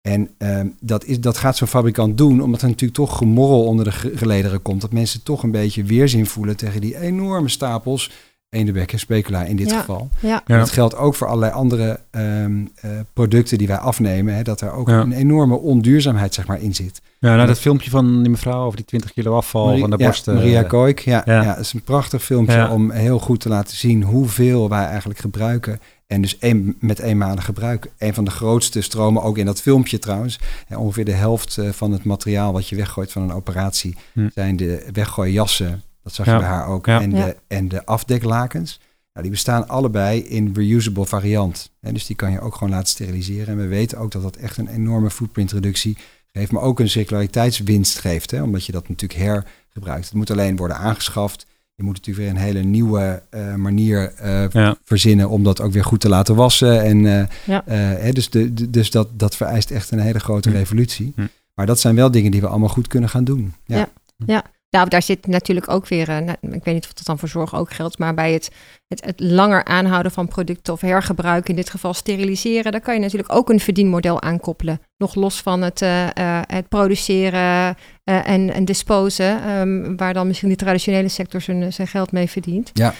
En 0.00 0.30
ehm, 0.38 0.66
dat, 0.80 1.04
is, 1.04 1.20
dat 1.20 1.36
gaat 1.38 1.56
zo'n 1.56 1.68
fabrikant 1.68 2.18
doen, 2.18 2.42
omdat 2.42 2.62
er 2.62 2.68
natuurlijk 2.68 2.98
toch 2.98 3.16
gemorrel 3.18 3.64
onder 3.64 3.84
de 3.84 3.92
ge- 3.92 4.16
gelederen 4.16 4.62
komt. 4.62 4.80
Dat 4.80 4.92
mensen 4.92 5.22
toch 5.22 5.42
een 5.42 5.50
beetje 5.50 5.82
weerzin 5.84 6.26
voelen 6.26 6.56
tegen 6.56 6.80
die 6.80 6.98
enorme 7.00 7.48
stapels 7.48 8.10
eendenbekken, 8.50 8.98
specula 8.98 9.42
in 9.44 9.56
dit 9.56 9.70
Ja. 9.70 9.78
geval. 9.78 10.08
Ja, 10.20 10.42
Ja. 10.46 10.58
Dat 10.58 10.70
geldt 10.70 10.96
ook 10.96 11.14
voor 11.14 11.26
allerlei 11.26 11.52
andere 11.52 12.00
ehm, 12.10 12.64
eh, 12.74 12.90
producten 13.12 13.58
die 13.58 13.66
wij 13.66 13.76
afnemen. 13.78 14.34
Hè, 14.34 14.42
dat 14.42 14.60
er 14.60 14.72
ook 14.72 14.88
Ja. 14.88 15.00
een 15.00 15.12
enorme 15.12 15.56
onduurzaamheid 15.56 16.34
zeg 16.34 16.46
maar, 16.46 16.60
in 16.60 16.74
zit. 16.74 17.00
Ja, 17.18 17.34
nou 17.34 17.46
dat 17.46 17.58
filmpje 17.58 17.90
van 17.90 18.20
die 18.22 18.30
mevrouw 18.30 18.64
over 18.64 18.76
die 18.76 18.84
20 18.84 19.12
kilo 19.12 19.36
afval 19.36 19.64
Marie- 19.66 19.80
van 19.80 19.90
de 19.90 19.96
ja, 19.98 20.04
borst. 20.04 20.28
eh, 20.28 20.34
Maria 20.34 20.62
Koik, 20.62 20.98
ja, 20.98 21.22
ja. 21.24 21.42
het 21.44 21.58
is 21.58 21.72
een 21.72 21.82
prachtig 21.82 22.24
filmpje 22.24 22.56
Ja. 22.56 22.70
om 22.72 22.90
heel 22.90 23.18
goed 23.18 23.40
te 23.40 23.48
laten 23.48 23.76
zien 23.76 24.02
hoeveel 24.02 24.68
wij 24.68 24.84
eigenlijk 24.84 25.18
gebruiken. 25.18 25.80
En 26.06 26.20
dus 26.22 26.36
een, 26.40 26.76
met 26.80 26.98
eenmalig 26.98 27.44
gebruik. 27.44 27.90
Een 27.98 28.14
van 28.14 28.24
de 28.24 28.30
grootste 28.30 28.80
stromen, 28.80 29.22
ook 29.22 29.38
in 29.38 29.46
dat 29.46 29.60
filmpje 29.62 29.98
trouwens. 29.98 30.38
Hè, 30.66 30.76
ongeveer 30.76 31.04
de 31.04 31.12
helft 31.12 31.58
eh, 31.58 31.68
van 31.70 31.92
het 31.92 32.04
materiaal 32.04 32.52
wat 32.52 32.68
je 32.68 32.76
weggooit 32.76 33.12
van 33.12 33.22
een 33.22 33.32
operatie... 33.32 33.96
Hm. 34.12 34.28
zijn 34.34 34.56
de 34.56 34.86
weggooijassen, 34.92 35.82
dat 36.06 36.14
zag 36.14 36.26
je 36.26 36.32
Ja. 36.32 36.38
bij 36.38 36.46
haar 36.48 36.66
ook, 36.66 36.86
Ja. 36.86 37.00
en, 37.00 37.10
de, 37.10 37.36
en 37.46 37.68
de 37.68 37.86
afdeklakens. 37.86 38.80
Nou, 39.12 39.22
die 39.28 39.30
bestaan 39.30 39.68
allebei 39.68 40.20
in 40.20 40.50
reusable 40.54 41.06
variant. 41.06 41.70
Hè, 41.80 41.92
dus 41.92 42.06
die 42.06 42.16
kan 42.16 42.30
je 42.32 42.40
ook 42.40 42.54
gewoon 42.54 42.70
laten 42.72 42.88
steriliseren. 42.88 43.46
En 43.46 43.56
we 43.56 43.66
weten 43.66 43.98
ook 43.98 44.10
dat 44.12 44.22
dat 44.22 44.36
echt 44.36 44.56
een 44.56 44.68
enorme 44.68 45.10
footprintreductie 45.10 45.96
geeft, 46.32 46.52
maar 46.52 46.62
ook 46.62 46.80
een 46.80 46.88
circulariteitswinst 46.88 47.98
geeft. 47.98 48.30
Hè, 48.30 48.42
omdat 48.42 48.64
je 48.66 48.72
dat 48.72 48.88
natuurlijk 48.88 49.20
hergebruikt. 49.20 50.04
Het 50.04 50.14
moet 50.14 50.30
alleen 50.30 50.56
worden 50.56 50.76
aangeschaft. 50.76 51.46
Je 51.74 51.82
moet 51.82 51.94
natuurlijk 51.94 52.26
weer 52.26 52.36
een 52.36 52.42
hele 52.48 52.62
nieuwe 52.62 53.22
eh, 53.30 53.54
manier 53.54 54.12
eh, 54.14 54.48
Ja. 54.48 54.76
verzinnen 54.84 55.28
om 55.28 55.42
dat 55.44 55.60
ook 55.60 55.72
weer 55.72 55.84
goed 55.84 56.00
te 56.00 56.08
laten 56.08 56.34
wassen. 56.34 56.82
En, 56.82 57.06
eh, 57.06 57.26
Ja. 57.46 57.66
eh, 57.66 57.76
hè, 57.78 58.12
dus 58.12 58.30
de, 58.30 58.54
de- 58.54 58.70
dus 58.70 58.90
dat, 58.90 59.08
dat 59.18 59.36
vereist 59.36 59.70
echt 59.70 59.90
een 59.90 59.98
hele 59.98 60.18
grote 60.20 60.48
Hm. 60.50 60.54
revolutie. 60.56 61.12
Hm. 61.16 61.26
Maar 61.54 61.66
dat 61.66 61.80
zijn 61.80 61.94
wel 61.94 62.10
dingen 62.10 62.30
die 62.30 62.40
we 62.40 62.46
allemaal 62.48 62.68
goed 62.68 62.86
kunnen 62.88 63.08
gaan 63.08 63.24
doen. 63.24 63.54
Ja. 63.64 63.88
Ja. 64.26 64.44
Nou, 64.70 64.88
daar 64.88 65.02
zit 65.02 65.26
natuurlijk 65.26 65.70
ook 65.70 65.88
weer, 65.88 66.06
nou, 66.06 66.36
ik 66.40 66.64
weet 66.64 66.74
niet 66.74 66.84
of 66.84 66.92
dat 66.92 67.06
dan 67.06 67.18
voor 67.18 67.28
zorg 67.28 67.54
ook 67.54 67.72
geldt, 67.72 67.98
maar 67.98 68.14
bij 68.14 68.32
het, 68.32 68.50
het, 68.88 69.04
het 69.04 69.20
langer 69.20 69.64
aanhouden 69.64 70.12
van 70.12 70.28
producten 70.28 70.72
of 70.72 70.80
hergebruik, 70.80 71.48
in 71.48 71.56
dit 71.56 71.70
geval 71.70 71.94
steriliseren, 71.94 72.72
daar 72.72 72.80
kan 72.80 72.94
je 72.94 73.00
natuurlijk 73.00 73.34
ook 73.34 73.50
een 73.50 73.60
verdienmodel 73.60 74.22
aankoppelen. 74.22 74.80
Nog 74.96 75.14
los 75.14 75.40
van 75.40 75.62
het, 75.62 75.82
eh, 75.82 76.06
eh, 76.16 76.42
het 76.46 76.68
produceren 76.68 77.76
en, 78.04 78.52
en 78.52 78.64
disposen, 78.64 79.42
ehm, 79.42 79.96
waar 79.96 80.14
dan 80.14 80.26
misschien 80.26 80.48
de 80.48 80.56
traditionele 80.56 81.08
sector 81.08 81.40
zijn, 81.40 81.72
zijn 81.72 81.88
geld 81.88 82.12
mee 82.12 82.30
verdient. 82.30 82.70
Ja. 82.72 82.94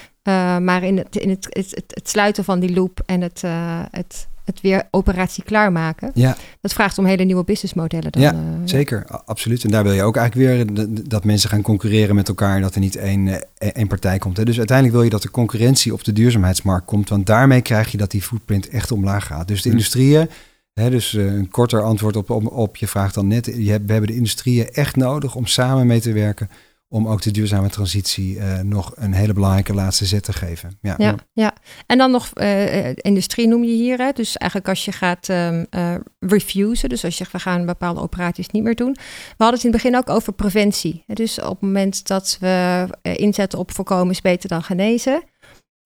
Maar 0.58 0.82
in, 0.82 0.96
het, 0.96 1.16
in 1.16 1.28
het, 1.28 1.46
het, 1.50 2.08
sluiten 2.08 2.44
van 2.44 2.60
die 2.60 2.74
loop 2.74 3.02
en 3.06 3.20
het, 3.20 3.42
het, 3.90 4.28
het 4.47 4.61
weer 4.61 4.82
operatie 4.90 5.44
klaarmaken, 5.44 6.11
Ja, 6.14 6.36
dat 6.61 6.72
vraagt 6.72 6.99
om 6.99 7.05
hele 7.05 7.24
nieuwe 7.24 7.44
businessmodellen. 7.44 8.12
Dan, 8.12 8.22
Ja, 8.22 8.32
eh, 8.32 8.38
zeker, 8.64 9.07
absoluut. 9.24 9.64
En 9.64 9.70
daar 9.70 9.82
wil 9.82 9.92
je 9.92 10.03
ook 10.03 10.16
eigenlijk 10.16 10.66
weer 10.66 10.86
dat 11.09 11.24
mensen 11.24 11.51
gaan 11.51 11.62
concurreren 11.62 12.14
met 12.14 12.28
elkaar, 12.28 12.61
dat 12.61 12.74
er 12.74 12.80
niet 12.80 12.97
één, 12.97 13.28
eh, 13.28 13.68
één 13.72 13.86
partij 13.86 14.18
komt. 14.18 14.36
Hè. 14.36 14.44
Dus 14.44 14.59
uiteindelijk 14.59 14.97
wil 14.97 15.05
je 15.07 15.11
dat 15.12 15.24
er 15.24 15.30
concurrentie 15.30 15.92
op 15.92 16.05
de 16.05 16.12
duurzaamheidsmarkt 16.12 16.86
komt, 16.86 17.09
want 17.09 17.26
daarmee 17.26 17.61
krijg 17.61 17.90
je 17.90 17.97
dat 17.99 18.11
die 18.11 18.22
footprint 18.22 18.68
echt 18.68 18.90
omlaag 18.92 19.26
gaat. 19.26 19.49
Dus 19.49 19.62
de 19.62 19.68
Hm. 19.68 19.74
industrieën, 19.74 20.28
hè, 20.72 20.90
dus 20.90 21.14
eh, 21.14 21.24
een 21.24 21.49
korter 21.49 21.82
antwoord 21.82 22.16
op, 22.16 22.30
op, 22.30 22.53
op 22.53 22.76
je 22.76 22.86
vraag 22.86 23.12
dan 23.12 23.26
net, 23.26 23.47
je 23.47 23.70
hebt, 23.70 23.86
we 23.86 23.92
hebben 23.92 24.11
de 24.11 24.16
industrieën 24.16 24.68
echt 24.68 24.97
nodig 24.97 25.34
om 25.34 25.47
samen 25.47 25.86
mee 25.86 26.01
te 26.01 26.12
werken, 26.12 26.51
om 26.97 27.09
ook 27.09 27.22
de 27.22 27.30
duurzame 27.30 27.68
transitie 27.68 28.38
eh, 28.38 28.61
nog 28.61 28.92
een 28.94 29.12
hele 29.12 29.32
belangrijke 29.32 29.74
laatste 29.74 30.05
zet 30.05 30.22
te 30.22 30.32
geven. 30.32 30.78
Ja, 30.80 31.16
Ja. 31.32 31.55
En 31.86 31.99
dan 31.99 32.11
nog 32.11 32.30
eh, 32.34 32.88
eh, 32.88 32.97
industrie 32.97 33.49
noem 33.49 33.64
je 33.64 33.72
hier. 33.72 33.99
Hè? 33.99 34.12
Dus 34.12 34.36
eigenlijk 34.36 34.70
als 34.70 34.84
je 34.84 34.92
gaat 34.92 35.28
eh, 35.28 35.94
refusen, 36.18 36.88
dus 36.88 37.05
als 37.05 37.12
je 37.12 37.18
zegt 37.18 37.32
we 37.32 37.38
gaan 37.51 37.66
bepaalde 37.66 38.01
operaties 38.01 38.49
niet 38.49 38.62
meer 38.62 38.74
doen. 38.74 38.92
We 38.92 39.44
hadden 39.44 39.57
het 39.57 39.64
in 39.64 39.72
het 39.72 39.82
begin 39.82 39.97
ook 39.97 40.11
over 40.11 40.32
preventie. 40.32 41.05
Dus 41.07 41.40
op 41.40 41.51
het 41.51 41.61
moment 41.61 42.07
dat 42.07 42.36
we 42.40 42.88
inzetten 43.03 43.59
op 43.59 43.72
voorkomen 43.72 44.11
is 44.11 44.20
beter 44.20 44.49
dan 44.49 44.62
genezen. 44.62 45.22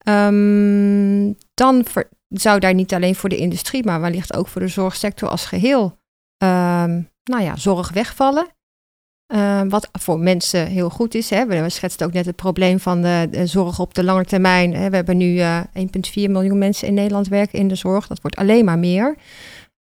ehm, 0.00 1.32
dan 1.54 1.84
zou 2.28 2.58
daar 2.58 2.74
niet 2.74 2.94
alleen 2.94 3.14
voor 3.14 3.28
de 3.28 3.36
industrie, 3.36 3.84
maar 3.84 4.00
wellicht 4.00 4.34
ook 4.34 4.48
voor 4.48 4.60
de 4.60 4.68
zorgsector 4.68 5.28
als 5.28 5.44
geheel, 5.44 5.98
ehm, 6.36 7.02
nou 7.24 7.42
ja, 7.42 7.56
zorg 7.56 7.90
wegvallen. 7.92 8.46
Eh, 9.30 9.60
wat 9.68 9.88
voor 9.92 10.18
mensen 10.18 10.66
heel 10.66 10.90
goed 10.90 11.14
is. 11.14 11.30
Hè. 11.30 11.46
We 11.46 11.68
schetsten 11.68 12.06
ook 12.06 12.12
net 12.12 12.26
het 12.26 12.36
probleem 12.36 12.80
van 12.80 13.02
de, 13.02 13.28
de 13.30 13.46
zorg 13.46 13.78
op 13.78 13.94
de 13.94 14.04
lange 14.04 14.24
termijn. 14.24 14.74
Hè. 14.74 14.90
We 14.90 14.96
hebben 14.96 15.16
nu 15.16 15.38
eh 15.38 15.60
1,4 15.74 15.82
miljoen 16.14 16.58
mensen 16.58 16.88
in 16.88 16.94
Nederland 16.94 17.28
werken 17.28 17.58
in 17.58 17.68
de 17.68 17.74
zorg. 17.74 18.06
Dat 18.06 18.20
wordt 18.20 18.36
alleen 18.36 18.64
maar 18.64 18.78
meer. 18.78 19.16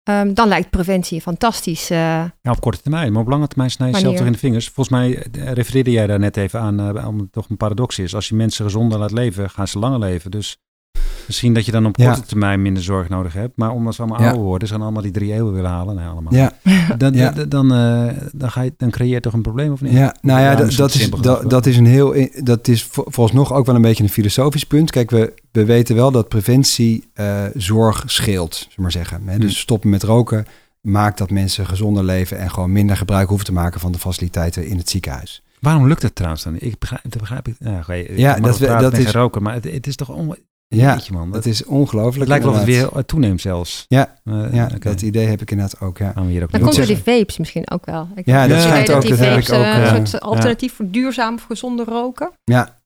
Ehm, 0.03 0.33
dan 0.33 0.47
lijkt 0.47 0.69
preventie 0.69 1.21
fantastisch. 1.21 1.89
eh, 1.89 1.97
Ja, 2.41 2.51
op 2.51 2.59
korte 2.61 2.81
termijn, 2.81 3.11
maar 3.13 3.21
op 3.21 3.27
lange 3.27 3.47
termijn 3.47 3.71
snij 3.71 3.89
je 3.89 3.97
zelf 3.97 4.15
toch 4.15 4.25
in 4.25 4.31
de 4.31 4.37
vingers. 4.37 4.65
Volgens 4.69 4.89
mij 4.89 5.17
eh, 5.31 5.51
refereerde 5.51 5.91
jij 5.91 6.07
daar 6.07 6.19
net 6.19 6.37
even 6.37 6.59
aan, 6.59 6.79
eh, 6.79 7.07
omdat 7.07 7.21
het 7.21 7.31
toch 7.31 7.49
een 7.49 7.57
paradox 7.57 7.99
is. 7.99 8.15
Als 8.15 8.29
je 8.29 8.35
mensen 8.35 8.65
gezonder 8.65 8.99
laat 8.99 9.11
leven, 9.11 9.49
gaan 9.49 9.67
ze 9.67 9.79
langer 9.79 9.99
leven. 9.99 10.31
Dus 10.31 10.57
misschien 11.29 11.53
dat 11.53 11.65
je 11.65 11.71
dan 11.71 11.85
op 11.85 11.97
Ja. 11.97 12.05
korte 12.13 12.27
termijn 12.27 12.61
minder 12.61 12.83
zorg 12.83 13.09
nodig 13.09 13.33
hebt. 13.33 13.51
Maar 13.57 13.71
omdat 13.71 13.95
ze 13.95 14.01
allemaal 14.01 14.19
Ja. 14.21 14.25
ouder 14.27 14.43
worden, 14.43 14.67
ze 14.67 14.73
gaan 14.73 14.83
allemaal 14.83 15.01
die 15.01 15.11
drie 15.11 15.33
eeuwen 15.33 15.53
willen 15.53 15.69
halen. 15.69 15.95
Nee, 15.95 16.05
allemaal. 16.07 16.33
ja. 16.33 16.51
Dan, 16.97 17.13
Ja. 17.13 17.31
dan, 17.31 17.49
dan, 17.49 17.73
eh, 17.73 18.13
dan, 18.31 18.51
ga 18.51 18.61
je, 18.61 18.73
dan 18.77 18.89
creëer 18.89 19.13
je 19.13 19.19
toch 19.19 19.33
een 19.33 19.41
probleem 19.41 19.71
of 19.71 19.81
niet? 19.81 19.91
Ja, 19.91 20.15
nou 20.21 20.39
ja, 20.41 20.55
dat, 20.55 20.67
is, 20.67 20.75
dat, 21.47 21.65
is 21.65 21.77
een 21.77 21.85
heel. 21.85 22.15
Dat 22.43 22.67
is 22.67 22.83
vo- 22.83 23.03
vooralsnog 23.05 23.53
ook 23.53 23.65
wel 23.65 23.75
een 23.75 23.81
beetje 23.81 24.03
een 24.03 24.09
filosofisch 24.09 24.63
punt. 24.63 24.91
Kijk, 24.91 25.09
we, 25.09 25.33
we 25.51 25.65
weten 25.65 25.95
wel 25.95 26.11
dat 26.11 26.27
preventie 26.27 27.09
eh, 27.13 27.43
zorg 27.55 28.03
scheelt, 28.05 28.55
zullen 28.55 28.73
we 28.75 28.81
maar 28.81 28.91
zeggen. 28.91 29.21
Hè? 29.25 29.37
Dus 29.37 29.59
stoppen 29.59 29.89
met 29.89 30.03
roken 30.03 30.45
maakt 30.81 31.17
dat 31.17 31.29
mensen 31.29 31.65
gezonder 31.65 32.03
leven 32.03 32.37
en 32.39 32.49
gewoon 32.51 32.71
minder 32.71 32.97
gebruik 32.97 33.27
hoeven 33.27 33.45
te 33.45 33.53
maken 33.53 33.79
van 33.79 33.91
de 33.91 33.99
faciliteiten 33.99 34.67
in 34.67 34.77
het 34.77 34.89
ziekenhuis. 34.89 35.43
Waarom 35.59 35.87
lukt 35.87 36.01
het 36.01 36.15
trouwens 36.15 36.43
dan? 36.43 36.55
Ik 36.59 36.75
begrijp, 37.19 37.47
ik. 37.47 37.55
Ja, 37.59 37.75
dat 38.39 38.57
we- 38.57 38.65
dat 38.67 38.97
is- 38.97 39.39
maar 39.39 39.53
het, 39.53 39.63
het 39.71 39.87
is 39.87 39.95
toch 39.95 40.09
on... 40.09 40.35
Ja, 40.75 40.93
Jeetje, 40.93 41.13
man. 41.13 41.31
Dat 41.31 41.43
Dat, 41.43 41.53
is 41.53 41.65
ongelooflijk. 41.65 42.19
het 42.19 42.27
lijkt 42.27 42.43
wel 42.43 42.53
of 42.53 42.59
het 42.59 42.67
weer 42.67 43.05
toeneemt 43.05 43.41
zelfs. 43.41 43.85
Ja, 43.87 44.19
Eh, 44.23 44.53
Ja, 44.53 44.65
oké. 44.65 44.79
dat 44.79 45.01
idee 45.01 45.27
heb 45.27 45.41
ik 45.41 45.51
inderdaad 45.51 45.81
ook. 45.81 45.97
Ja. 45.97 46.11
Gaan 46.11 46.25
we 46.25 46.31
hier 46.31 46.43
ook 46.43 46.51
Dan 46.51 46.61
komt 46.61 46.75
door 46.75 46.85
die 46.85 46.97
vapes 46.97 47.37
misschien 47.37 47.69
ook 47.69 47.85
wel. 47.85 48.07
Ik 48.15 48.25
Ja, 48.25 48.47
dat 48.47 48.61
schijnt 48.61 48.91
ook, 48.91 49.07
dat 49.07 49.19
heb 49.19 49.37
ik 49.37 49.47
eh, 49.49 49.93
een 49.95 50.07
soort 50.07 50.21
alternatief 50.23 50.73
voor 50.73 50.85
duurzaam 50.89 51.39
gezonde 51.47 51.83
roken. 51.83 52.31
Ja. 52.43 52.77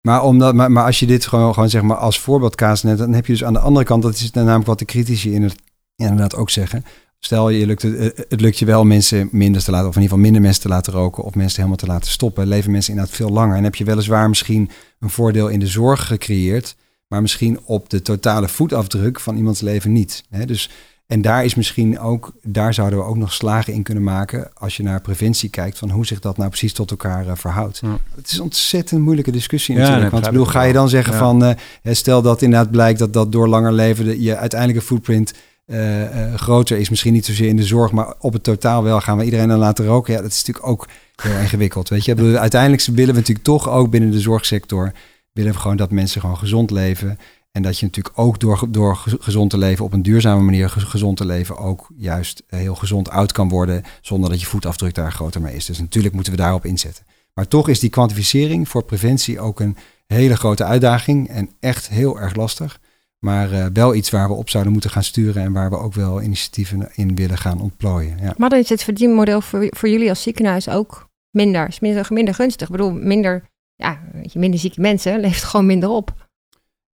Maar, 0.00 0.22
omdat, 0.22 0.54
maar, 0.54 0.72
maar 0.72 0.84
als 0.84 0.98
je 0.98 1.06
dit 1.06 1.26
gewoon, 1.26 1.54
gewoon 1.54 1.70
zeg 1.70 1.82
maar 1.82 1.96
als 1.96 2.18
voorbeeldkaas 2.18 2.82
net, 2.82 2.98
dan 2.98 3.12
heb 3.12 3.26
je 3.26 3.32
dus 3.32 3.44
aan 3.44 3.52
de 3.52 3.58
andere 3.58 3.84
kant, 3.84 4.02
dat 4.02 4.14
is 4.14 4.30
namelijk 4.30 4.66
wat 4.66 4.78
de 4.78 4.84
critici 4.84 5.34
in 5.34 5.42
het, 5.42 5.54
inderdaad 5.96 6.34
ook 6.34 6.50
zeggen. 6.50 6.84
Stel, 7.18 7.48
je 7.48 7.66
lukt 7.66 7.82
het, 7.82 7.94
eh, 7.98 8.24
het 8.28 8.40
lukt 8.40 8.58
je 8.58 8.64
wel 8.64 8.84
mensen 8.84 9.28
minder 9.32 9.62
te 9.62 9.70
laten, 9.70 9.88
of 9.88 9.94
in 9.96 10.02
ieder 10.02 10.16
geval 10.16 10.30
minder 10.30 10.42
mensen 10.42 10.62
te 10.62 10.68
laten 10.68 10.92
roken, 10.92 11.24
of 11.24 11.34
mensen 11.34 11.56
helemaal 11.56 11.76
te 11.76 11.86
laten 11.86 12.10
stoppen, 12.10 12.46
leven 12.46 12.70
mensen 12.70 12.92
inderdaad 12.92 13.16
veel 13.16 13.30
langer. 13.30 13.56
En 13.56 13.64
heb 13.64 13.74
je 13.74 13.84
weliswaar 13.84 14.28
misschien 14.28 14.70
een 15.00 15.10
voordeel 15.10 15.48
in 15.48 15.60
de 15.60 15.66
zorg 15.66 16.06
gecreëerd, 16.06 16.76
maar 17.12 17.22
misschien 17.22 17.60
op 17.64 17.90
de 17.90 18.02
totale 18.02 18.48
voetafdruk 18.48 19.20
van 19.20 19.36
iemands 19.36 19.60
leven 19.60 19.92
niet. 19.92 20.24
Hè? 20.30 20.44
Dus, 20.44 20.70
en 21.06 21.22
daar 21.22 21.44
is 21.44 21.54
misschien 21.54 21.98
ook, 21.98 22.32
daar 22.42 22.74
zouden 22.74 22.98
we 22.98 23.04
ook 23.04 23.16
nog 23.16 23.32
slagen 23.32 23.72
in 23.72 23.82
kunnen 23.82 24.02
maken 24.02 24.50
als 24.54 24.76
je 24.76 24.82
naar 24.82 25.00
preventie 25.00 25.48
kijkt, 25.50 25.78
van 25.78 25.90
hoe 25.90 26.06
zich 26.06 26.20
dat 26.20 26.36
nou 26.36 26.48
precies 26.48 26.72
tot 26.72 26.90
elkaar 26.90 27.28
eh, 27.28 27.32
verhoudt. 27.36 27.78
Ja. 27.82 27.98
Het 28.14 28.30
is 28.30 28.36
een 28.36 28.42
ontzettend 28.42 29.00
moeilijke 29.00 29.30
discussie 29.30 29.76
natuurlijk. 29.76 30.10
want 30.10 30.24
ik 30.24 30.30
bedoel, 30.30 30.46
ga 30.46 30.62
je 30.62 30.72
dan 30.72 30.88
zeggen 30.88 31.12
Ja. 31.12 31.18
van, 31.18 31.44
eh, 31.44 31.94
stel 31.94 32.22
dat 32.22 32.42
inderdaad 32.42 32.70
blijkt 32.70 32.98
dat 32.98 33.12
dat 33.12 33.32
door 33.32 33.48
langer 33.48 33.72
leven 33.72 34.04
de, 34.04 34.22
je 34.22 34.36
uiteindelijke 34.36 34.86
footprint 34.86 35.32
eh, 35.66 36.34
groter 36.34 36.78
is. 36.78 36.90
Misschien 36.90 37.12
niet 37.12 37.26
zozeer 37.26 37.48
in 37.48 37.56
de 37.56 37.64
zorg, 37.64 37.92
maar 37.92 38.14
op 38.18 38.32
het 38.32 38.42
totaal 38.42 38.82
wel. 38.82 39.00
Gaan 39.00 39.18
we 39.18 39.24
iedereen 39.24 39.48
dan 39.48 39.58
laten 39.58 39.84
roken? 39.84 40.12
Ja, 40.12 40.20
dat 40.20 40.30
is 40.30 40.38
natuurlijk 40.44 40.66
ook 40.66 40.88
heel 41.16 41.38
ingewikkeld. 41.40 41.88
Weet 41.88 42.04
je, 42.04 42.38
uiteindelijk 42.38 42.82
willen 42.84 43.14
we 43.14 43.20
natuurlijk 43.20 43.46
toch 43.46 43.68
ook 43.68 43.90
binnen 43.90 44.10
de 44.10 44.20
zorgsector 44.20 44.92
willen 45.32 45.52
we 45.52 45.58
gewoon 45.58 45.76
dat 45.76 45.90
mensen 45.90 46.20
gewoon 46.20 46.38
gezond 46.38 46.70
leven. 46.70 47.18
En 47.52 47.62
dat 47.62 47.78
je 47.78 47.86
natuurlijk 47.86 48.18
ook 48.18 48.40
door, 48.40 48.66
door 48.68 48.96
ge- 48.96 49.16
gezond 49.20 49.50
te 49.50 49.58
leven, 49.58 49.84
op 49.84 49.92
een 49.92 50.02
duurzame 50.02 50.42
manier 50.42 50.70
ge- 50.70 50.80
gezond 50.80 51.16
te 51.16 51.26
leven, 51.26 51.56
ook 51.58 51.88
juist 51.96 52.42
heel 52.46 52.74
gezond 52.74 53.10
oud 53.10 53.32
kan 53.32 53.48
worden, 53.48 53.82
zonder 54.00 54.30
dat 54.30 54.40
je 54.40 54.46
voetafdruk 54.46 54.94
daar 54.94 55.12
groter 55.12 55.40
mee 55.40 55.54
is. 55.54 55.66
Dus 55.66 55.78
natuurlijk 55.78 56.14
moeten 56.14 56.32
we 56.32 56.38
daarop 56.38 56.64
inzetten. 56.64 57.04
Maar 57.34 57.48
toch 57.48 57.68
is 57.68 57.80
die 57.80 57.90
kwantificering 57.90 58.68
voor 58.68 58.84
preventie 58.84 59.40
ook 59.40 59.60
een 59.60 59.76
hele 60.06 60.36
grote 60.36 60.64
uitdaging 60.64 61.28
en 61.28 61.50
echt 61.60 61.88
heel 61.88 62.20
erg 62.20 62.34
lastig. 62.34 62.80
Maar 63.18 63.52
eh, 63.52 63.66
wel 63.72 63.94
iets 63.94 64.10
waar 64.10 64.28
we 64.28 64.34
op 64.34 64.50
zouden 64.50 64.72
moeten 64.72 64.90
gaan 64.90 65.02
sturen 65.04 65.42
en 65.42 65.52
waar 65.52 65.70
we 65.70 65.76
ook 65.78 65.94
wel 65.94 66.22
initiatieven 66.22 66.88
in 66.94 67.14
willen 67.14 67.38
gaan 67.38 67.60
ontplooien. 67.60 68.18
Ja. 68.20 68.34
Maar 68.36 68.50
dan 68.50 68.58
is 68.58 68.68
het 68.68 68.82
verdienmodel 68.82 69.40
voor, 69.40 69.66
voor 69.70 69.88
jullie 69.88 70.08
als 70.08 70.22
ziekenhuis 70.22 70.68
ook 70.68 71.08
minder, 71.30 71.68
is 71.68 71.80
minder, 71.80 72.06
minder 72.10 72.34
gunstig. 72.34 72.66
Ik 72.66 72.72
bedoel, 72.76 72.92
minder, 72.92 73.50
ja, 73.76 74.00
je, 74.22 74.38
minder 74.38 74.60
zieke 74.60 74.80
mensen 74.80 75.20
levert 75.20 75.44
gewoon 75.44 75.66
minder 75.66 75.88
op. 75.88 76.30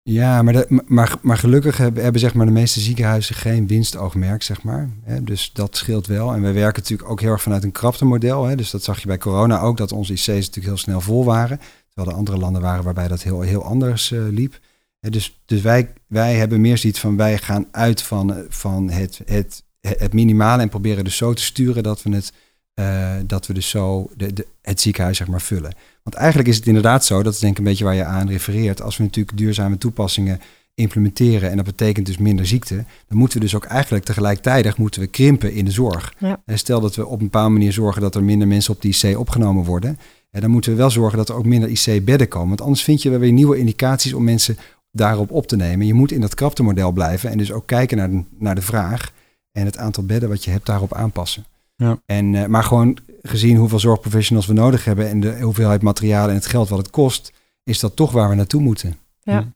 Ja, 0.03 0.43
maar, 0.43 0.65
maar, 0.87 1.17
maar 1.23 1.39
gelukkig 1.39 1.77
hebben, 1.77 2.03
hebben 2.03 2.21
zeg 2.21 2.35
maar, 2.35 2.47
de 2.47 2.53
meeste 2.53 2.81
ziekenhuizen 2.81 3.35
geen 3.35 3.67
winstoogmerk, 3.67 4.43
zeg 4.43 4.63
maar. 4.63 4.91
Dus 5.23 5.53
dat 5.53 5.77
scheelt 5.77 6.07
wel. 6.07 6.33
En 6.35 6.43
we 6.43 6.53
werken 6.53 6.83
natuurlijk 6.83 7.11
ook 7.11 7.21
heel 7.21 7.31
erg 7.31 7.43
vanuit 7.43 7.65
een 7.65 7.73
kraptemodel. 7.73 8.45
Hè, 8.45 8.57
dus 8.57 8.71
dat 8.71 8.83
zag 8.83 9.01
je 9.01 9.07
bij 9.07 9.19
corona 9.19 9.61
ook, 9.61 9.77
dat 9.77 9.93
onze 9.93 10.13
IC's 10.13 10.27
natuurlijk 10.27 10.67
heel 10.67 10.77
snel 10.77 11.01
vol 11.01 11.25
waren. 11.25 11.61
Terwijl 11.87 12.09
er 12.09 12.21
andere 12.21 12.39
landen 12.39 12.63
waren 12.63 12.85
waarbij 12.85 13.09
dat 13.09 13.23
heel, 13.23 13.41
heel 13.41 13.65
anders 13.65 14.13
eh, 14.13 14.21
liep. 14.31 14.59
Dus 15.01 15.41
dus 15.45 15.61
wij, 15.61 15.93
wij 16.07 16.35
hebben 16.35 16.61
meer 16.61 16.79
zoiets 16.79 17.01
van, 17.01 17.17
wij 17.17 17.39
gaan 17.39 17.67
uit 17.71 18.03
van, 18.03 18.35
eh, 18.35 18.41
van 18.49 18.91
het, 18.91 19.21
het, 19.25 19.65
het 19.81 20.13
minimale 20.13 20.63
en 20.63 20.69
proberen 20.69 21.05
dus 21.05 21.17
zo 21.17 21.33
te 21.33 21.43
sturen 21.43 21.83
dat 21.83 22.03
we 22.03 22.15
het 22.15 22.33
eh, 22.75 23.13
dat 23.27 23.47
we 23.47 23.53
dus 23.53 23.69
zo 23.69 24.11
de, 24.17 24.33
de, 24.33 24.47
het 24.63 24.81
ziekenhuis 24.81 25.17
zeg 25.17 25.27
maar 25.27 25.41
vullen. 25.41 25.75
Want 26.03 26.17
eigenlijk 26.17 26.49
is 26.49 26.57
het 26.57 26.67
inderdaad 26.67 27.05
zo, 27.05 27.23
dat 27.23 27.33
is 27.33 27.39
denk 27.39 27.53
ik 27.53 27.59
een 27.59 27.65
beetje 27.65 27.85
waar 27.85 27.95
je 27.95 28.05
aan 28.05 28.29
refereert. 28.29 28.83
Als 28.83 28.97
we 28.97 29.03
natuurlijk 29.03 29.37
duurzame 29.37 29.79
toepassingen 29.79 30.41
implementeren 30.75 31.51
en 31.51 31.57
dat 31.57 31.65
betekent 31.65 32.07
dus 32.07 32.19
minder 32.19 32.47
ziekte, 32.47 32.75
dan 33.09 33.19
moeten 33.19 33.39
we 33.39 33.45
dus 33.45 33.55
ook 33.55 33.65
eigenlijk 33.65 34.05
tegelijkertijd 34.05 34.77
moeten 34.77 35.01
we 35.01 35.07
krimpen 35.07 35.53
in 35.53 35.65
de 35.65 35.71
zorg. 35.71 36.15
Ja. 36.19 36.43
En 36.47 36.59
stel 36.59 36.81
dat 36.81 36.95
we 36.95 37.07
op 37.07 37.19
een 37.19 37.25
bepaalde 37.25 37.53
manier 37.53 37.73
zorgen 37.73 38.03
dat 38.03 38.15
er 38.15 38.25
minder 38.25 38.49
mensen 38.49 38.75
op 38.75 38.83
die 38.83 38.97
IC 39.03 39.19
opgenomen 39.19 39.65
worden, 39.65 39.99
en 40.31 40.41
dan 40.41 40.51
moeten 40.51 40.71
we 40.71 40.77
wel 40.77 40.91
zorgen 40.91 41.19
dat 41.19 41.29
er 41.29 41.35
ook 41.35 41.45
minder 41.45 41.69
IC-bedden 41.69 42.29
komen. 42.29 42.49
Want 42.49 42.61
anders 42.61 42.83
vind 42.83 43.03
je 43.03 43.11
wel 43.11 43.19
weer 43.19 43.33
nieuwe 43.33 43.59
indicaties 43.59 44.13
om 44.13 44.25
mensen 44.25 44.57
daarop 44.91 45.31
op 45.31 45.47
te 45.47 45.57
nemen. 45.57 45.87
Je 45.87 45.95
moet 45.95 46.13
in 46.13 46.21
dat 46.21 46.35
kraptenmodel 46.35 46.93
blijven 46.93 47.31
en 47.31 47.39
dus 47.39 47.53
ook 47.53 47.67
kijken 47.67 47.97
naar 47.97 48.11
de, 48.11 48.23
naar 48.39 48.55
de 48.55 48.63
vraag 48.63 49.13
en 49.53 49.65
het 49.65 49.77
aantal 49.77 50.05
bedden 50.05 50.29
wat 50.29 50.45
je 50.45 50.51
hebt 50.51 50.67
daarop 50.67 50.95
aanpassen. 50.95 51.45
Ja. 51.77 51.99
En, 52.07 52.35
eh, 52.35 52.47
maar 52.47 52.65
gewoon 52.65 52.99
gezien 53.23 53.57
hoeveel 53.57 53.79
zorgprofessionals 53.79 54.47
we 54.47 54.53
nodig 54.53 54.85
hebben 54.85 55.09
en 55.09 55.21
de 55.21 55.41
hoeveelheid 55.41 55.83
materialen 55.83 56.29
en 56.29 56.35
het 56.35 56.47
geld 56.47 56.69
wat 56.69 56.79
het 56.79 56.91
kost, 56.91 57.33
is 57.65 57.81
dat 57.81 57.97
toch 57.97 58.13
waar 58.13 58.29
we 58.29 58.35
naartoe 58.35 58.61
moeten. 58.61 58.99
Ja. 59.23 59.53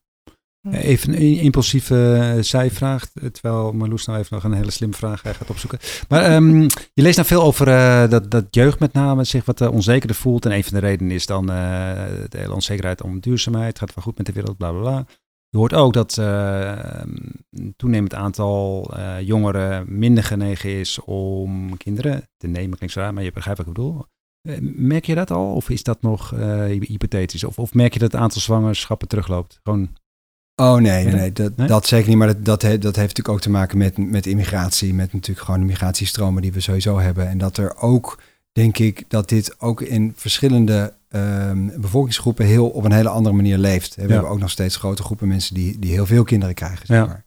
Even 0.71 1.15
een 1.15 1.39
impulsieve 1.39 2.15
eh, 2.15 2.43
zijvraag, 2.43 3.07
eh, 3.15 3.29
terwijl 3.29 3.73
Marloes 3.73 4.07
nou 4.07 4.19
even 4.19 4.35
nog 4.35 4.45
een 4.45 4.53
hele 4.53 4.71
slimme 4.71 4.97
vraag 4.97 5.21
gaat 5.21 5.51
opzoeken. 5.51 5.79
Maar 6.09 6.23
ehm, 6.23 6.63
je 6.95 7.03
leest 7.03 7.17
nou 7.17 7.29
veel 7.29 7.43
over 7.43 7.69
eh, 7.69 8.11
dat, 8.11 8.31
dat 8.31 8.45
jeugd 8.51 8.79
met 8.79 8.93
name 8.93 9.25
zich 9.25 9.45
wat 9.45 9.69
onzekerder 9.69 10.17
voelt. 10.17 10.45
En 10.45 10.53
een 10.53 10.65
van 10.65 10.75
de 10.75 10.87
redenen 10.87 11.13
is 11.13 11.27
dan 11.27 11.51
eh, 11.51 11.57
de 12.29 12.39
hele 12.39 12.55
onzekerheid 12.55 13.03
om 13.03 13.21
duurzaamheid. 13.21 13.69
Het 13.69 13.79
gaat 13.79 13.95
wel 13.95 14.05
goed 14.05 14.17
met 14.17 14.27
de 14.27 14.33
wereld, 14.33 14.57
bla 14.57 14.71
bla 14.71 14.81
bla. 14.81 15.07
Je 15.51 15.57
hoort 15.59 15.75
ook 15.75 15.93
dat 15.93 16.19
eh, 16.19 16.73
een 17.51 17.75
toenemend 17.77 18.15
aantal 18.15 18.91
eh, 18.97 19.21
jongeren 19.21 19.99
minder 19.99 20.25
genegen 20.25 20.71
is 20.71 20.99
om 21.05 21.77
kinderen 21.77 22.29
te 22.37 22.47
nemen. 22.47 22.77
Klinkt 22.77 22.95
zo 22.95 23.01
raar, 23.01 23.15
maar 23.15 23.23
je 23.23 23.33
begrijpt 23.33 23.59
wat 23.59 23.69
ik 23.69 23.75
bedoel. 23.75 24.05
Eh, 24.49 24.57
Merk 24.61 25.05
je 25.05 25.15
dat 25.15 25.31
al? 25.31 25.55
Of 25.55 25.71
is 25.71 25.83
dat 25.83 26.03
nog 26.03 26.31
hypothetisch? 26.81 27.45
Of, 27.45 27.59
of 27.59 27.75
merk 27.75 27.93
je 27.93 27.99
dat 27.99 28.13
het 28.13 28.21
aantal 28.21 28.41
zwangerschappen 28.41 29.09
terugloopt? 29.09 29.61
Gewoon 29.63 29.89
Oh 30.61 30.77
nee, 30.77 31.05
Ja? 31.07 31.15
nee, 31.15 31.33
dat, 31.33 31.57
Nee? 31.57 31.67
dat 31.67 31.87
zeker 31.87 32.09
niet. 32.09 32.19
Maar 32.19 32.27
dat, 32.27 32.45
dat, 32.45 32.63
he- 32.63 32.79
dat 32.79 32.97
heeft 32.97 33.09
natuurlijk 33.09 33.29
ook 33.29 33.41
te 33.41 33.51
maken 33.51 33.79
met, 33.79 33.97
met 33.99 34.27
immigratie. 34.27 34.95
Met 34.95 35.13
natuurlijk 35.13 35.47
gewoon 35.47 35.61
de 35.61 35.67
migratiestromen 35.67 36.43
die 36.43 36.53
we 36.53 36.61
sowieso 36.61 36.99
hebben. 36.99 37.29
En 37.29 37.39
dat 37.39 37.57
er 37.57 37.77
ook, 37.77 38.21
denk 38.59 38.79
ik, 38.79 39.05
dat 39.09 39.29
dit 39.29 39.55
ook 39.61 39.81
in 39.83 40.13
verschillende 40.17 40.93
ehm, 41.11 41.81
bevolkingsgroepen 41.81 42.47
heel 42.47 42.69
op 42.69 42.85
een 42.85 42.93
hele 42.93 43.09
andere 43.09 43.35
manier 43.37 43.59
leeft. 43.59 43.95
We 43.95 44.03
Ja. 44.03 44.09
hebben 44.09 44.31
ook 44.31 44.39
nog 44.39 44.51
steeds 44.51 44.77
grote 44.77 45.03
groepen 45.03 45.29
mensen 45.29 45.55
die, 45.55 45.79
die 45.79 45.93
heel 45.93 46.07
veel 46.07 46.25
kinderen 46.25 46.55
krijgen. 46.55 46.87
Zeg 46.87 46.97
Ja. 46.97 47.07
maar. 47.07 47.25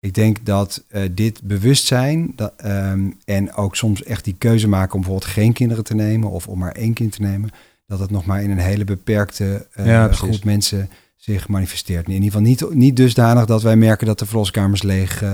Ik 0.00 0.14
denk 0.14 0.36
dat 0.44 0.84
eh, 0.88 1.02
dit 1.12 1.42
bewustzijn 1.42 2.32
dat, 2.36 2.52
ehm, 2.56 3.00
en 3.24 3.54
ook 3.54 3.76
soms 3.76 4.02
echt 4.02 4.24
die 4.24 4.34
keuze 4.38 4.68
maken 4.68 4.94
om 4.94 5.00
bijvoorbeeld 5.00 5.30
geen 5.32 5.52
kinderen 5.52 5.84
te 5.84 5.94
nemen 5.94 6.30
of 6.30 6.48
om 6.48 6.58
maar 6.58 6.72
één 6.72 6.92
kind 6.92 7.12
te 7.12 7.22
nemen, 7.22 7.50
dat 7.86 7.98
het 7.98 8.10
nog 8.10 8.24
maar 8.26 8.42
in 8.42 8.50
een 8.50 8.58
hele 8.58 8.84
beperkte 8.84 9.66
eh, 9.72 9.86
Ja, 9.86 10.12
groep 10.12 10.44
mensen 10.44 10.88
zich 11.16 11.48
manifesteert. 11.48 12.06
In 12.06 12.12
ieder 12.12 12.24
geval 12.26 12.40
niet, 12.46 12.74
niet 12.74 12.96
dusdanig 12.96 13.44
dat 13.46 13.62
wij 13.62 13.76
merken 13.76 14.06
dat 14.06 14.18
de 14.18 14.26
verloskamers 14.26 14.82
leeg 14.82 15.22
eh, 15.22 15.32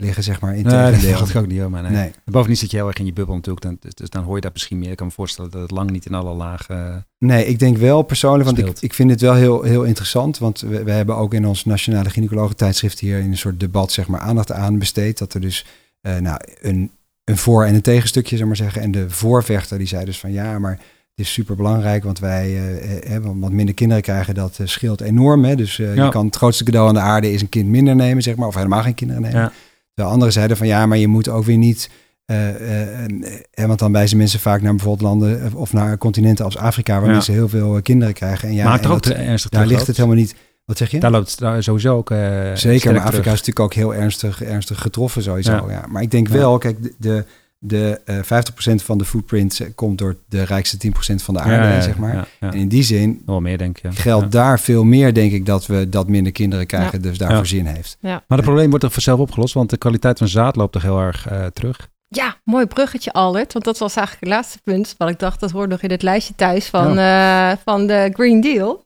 liggen, 0.00 0.22
zeg 0.22 0.40
maar. 0.40 0.56
In 0.56 0.62
Nee, 0.66 1.12
dat 1.12 1.28
ik 1.28 1.36
ook 1.36 1.46
niet. 1.46 1.68
Maar 1.68 1.82
nee. 1.82 1.90
Nee. 1.92 2.12
Bovendien 2.24 2.56
zit 2.56 2.70
je 2.70 2.76
heel 2.76 2.86
erg 2.86 2.96
in 2.98 3.06
je 3.06 3.12
bubbel 3.12 3.34
natuurlijk. 3.34 3.64
Dan, 3.64 3.76
dus, 3.80 3.94
dus 3.94 4.10
dan 4.10 4.22
hoor 4.24 4.34
je 4.34 4.40
dat 4.40 4.52
misschien 4.52 4.78
meer. 4.78 4.90
Ik 4.90 4.96
kan 4.96 5.06
me 5.06 5.12
voorstellen 5.12 5.50
dat 5.50 5.60
het 5.60 5.70
lang 5.70 5.90
niet 5.90 6.06
in 6.06 6.14
alle 6.14 6.34
lagen... 6.34 6.86
eh, 6.86 6.96
Nee, 7.18 7.46
ik 7.46 7.58
denk 7.58 7.76
wel 7.76 8.02
persoonlijk, 8.02 8.44
want 8.44 8.58
ik, 8.58 8.64
Speelt. 8.64 8.82
ik 8.82 8.94
vind 8.94 9.10
het 9.10 9.20
wel 9.20 9.34
heel, 9.34 9.62
heel 9.62 9.82
interessant. 9.82 10.38
Want 10.38 10.60
we, 10.60 10.82
we 10.82 10.90
hebben 10.90 11.16
ook 11.16 11.34
in 11.34 11.46
ons 11.46 11.64
nationale 11.64 12.10
gynaecologen 12.10 12.56
tijdschrift 12.56 12.98
hier 12.98 13.18
in 13.18 13.30
een 13.30 13.38
soort 13.38 13.60
debat 13.60 13.92
zeg 13.92 14.08
maar 14.08 14.20
aandacht 14.20 14.52
aan 14.52 14.78
besteed. 14.78 15.18
Dat 15.18 15.34
er 15.34 15.40
dus 15.40 15.66
eh, 16.00 16.16
nou, 16.16 16.40
een, 16.60 16.90
een 17.24 17.36
voor- 17.36 17.64
en 17.64 17.74
een 17.74 17.82
tegenstukje, 17.82 18.36
zeg 18.36 18.46
maar 18.46 18.56
zeggen. 18.56 18.82
En 18.82 18.90
de 18.90 19.10
voorvechter 19.10 19.78
die 19.78 19.86
zei 19.86 20.04
dus 20.04 20.18
van 20.20 20.32
ja, 20.32 20.58
maar 20.58 20.70
het 21.14 21.28
is 21.28 21.32
super 21.32 21.56
belangrijk, 21.56 22.04
want 22.04 22.18
wij 22.18 22.44
eh, 22.46 23.14
eh, 23.16 23.22
wat 23.34 23.50
minder 23.52 23.74
kinderen 23.74 24.02
krijgen, 24.02 24.34
dat 24.34 24.58
eh, 24.58 24.66
scheelt 24.66 25.00
enorm. 25.00 25.44
Hè? 25.44 25.54
Dus 25.56 25.76
Ja. 25.76 26.04
je 26.04 26.08
kan 26.08 26.26
het 26.26 26.36
grootste 26.36 26.64
cadeau 26.64 26.88
aan 26.88 26.94
de 26.94 27.00
aarde 27.00 27.32
is 27.32 27.40
een 27.42 27.48
kind 27.48 27.68
minder 27.68 27.96
nemen, 27.96 28.22
zeg 28.22 28.36
maar, 28.36 28.48
of 28.48 28.54
helemaal 28.54 28.82
geen 28.82 28.94
kinderen 28.94 29.22
nemen. 29.22 29.40
Ja. 29.40 29.52
Terwijl 30.00 30.10
anderen 30.18 30.32
zeiden 30.32 30.56
van 30.56 30.66
ja, 30.66 30.86
maar 30.86 30.98
je 30.98 31.08
moet 31.08 31.28
ook 31.28 31.44
weer 31.44 31.56
niet. 31.56 31.90
eh, 32.26 33.64
want 33.66 33.78
dan 33.78 33.92
wijzen 33.92 34.16
mensen 34.16 34.40
vaak 34.40 34.62
naar 34.62 34.74
bijvoorbeeld 34.74 35.08
landen 35.08 35.52
of 35.54 35.72
naar 35.72 35.98
continenten 35.98 36.44
als 36.44 36.56
Afrika, 36.56 36.94
waar 36.98 37.06
Ja. 37.06 37.12
mensen 37.12 37.34
heel 37.34 37.48
veel 37.48 37.82
kinderen 37.82 38.14
krijgen. 38.14 38.48
En 38.48 38.54
ja, 38.54 38.64
maar 38.64 38.80
en 38.80 38.86
ook 38.90 39.02
dat- 39.02 39.12
ernstig 39.12 39.50
daar 39.50 39.66
ligt 39.66 39.86
het 39.86 39.96
helemaal 39.96 40.18
niet. 40.18 40.34
Wat 40.64 40.76
zeg 40.78 40.90
je? 40.90 41.00
Daar 41.00 41.10
loopt 41.10 41.30
het 41.30 41.38
daar 41.38 41.62
sowieso 41.62 41.96
ook 41.96 42.08
Zeker, 42.54 42.92
maar 42.92 43.00
Afrika 43.00 43.00
terug. 43.00 43.24
is 43.24 43.24
natuurlijk 43.46 43.60
ook 43.60 43.74
heel 43.74 43.94
ernstig, 43.94 44.42
ernstig 44.42 44.80
getroffen 44.80 45.22
sowieso. 45.22 45.52
Ja. 45.52 45.64
Ja. 45.68 45.84
Maar 45.88 46.02
ik 46.02 46.10
denk 46.10 46.28
wel, 46.28 46.58
kijk, 46.58 46.82
de, 46.82 46.94
de, 46.98 47.24
de 47.62 48.00
eh 48.04 48.16
50% 48.16 48.74
van 48.84 48.98
de 48.98 49.04
footprint 49.04 49.60
eh, 49.60 49.66
komt 49.74 49.98
door 49.98 50.16
de 50.28 50.42
rijkste 50.42 50.76
10% 50.88 50.90
van 51.22 51.34
de 51.34 51.40
aarde, 51.40 51.54
Ja, 51.54 51.72
ja, 51.72 51.80
zeg 51.80 51.96
maar. 51.96 52.14
Ja, 52.14 52.26
ja. 52.40 52.50
En 52.52 52.58
in 52.58 52.68
die 52.68 52.82
zin 52.82 53.22
Wel 53.26 53.40
meer 53.40 53.58
denk 53.58 53.78
ik. 53.78 53.94
geldt 53.98 54.24
Ja. 54.24 54.30
daar 54.30 54.60
veel 54.60 54.84
meer, 54.84 55.14
denk 55.14 55.32
ik, 55.32 55.46
dat 55.46 55.66
we 55.66 55.88
dat 55.88 56.08
minder 56.08 56.32
kinderen 56.32 56.66
krijgen, 56.66 57.02
dus 57.02 57.18
daarvoor 57.18 57.38
Ja. 57.38 57.44
zin 57.44 57.66
heeft. 57.66 57.96
Maar 58.00 58.22
het 58.26 58.40
probleem 58.42 58.68
wordt 58.68 58.84
toch 58.84 58.92
vanzelf 58.92 59.18
opgelost, 59.20 59.54
want 59.54 59.70
de 59.70 59.76
kwaliteit 59.76 60.18
van 60.18 60.28
zaad 60.28 60.56
loopt 60.56 60.72
toch 60.72 60.82
heel 60.82 61.00
erg 61.00 61.26
eh, 61.28 61.46
terug. 61.46 61.88
Ja, 62.08 62.36
mooi 62.44 62.66
bruggetje, 62.66 63.12
Albert. 63.12 63.52
Want 63.52 63.64
dat 63.64 63.78
was 63.78 63.96
eigenlijk 63.96 64.26
het 64.26 64.34
laatste 64.36 64.58
punt. 64.62 64.94
Wat 64.98 65.08
ik 65.08 65.18
dacht, 65.18 65.40
dat 65.40 65.50
hoort 65.50 65.68
nog 65.70 65.80
in 65.82 65.90
het 65.90 66.02
lijstje 66.02 66.34
thuis 66.34 66.66
van, 66.66 66.98
eh, 66.98 67.52
van 67.64 67.86
de 67.86 68.10
Green 68.12 68.40
Deal. 68.40 68.84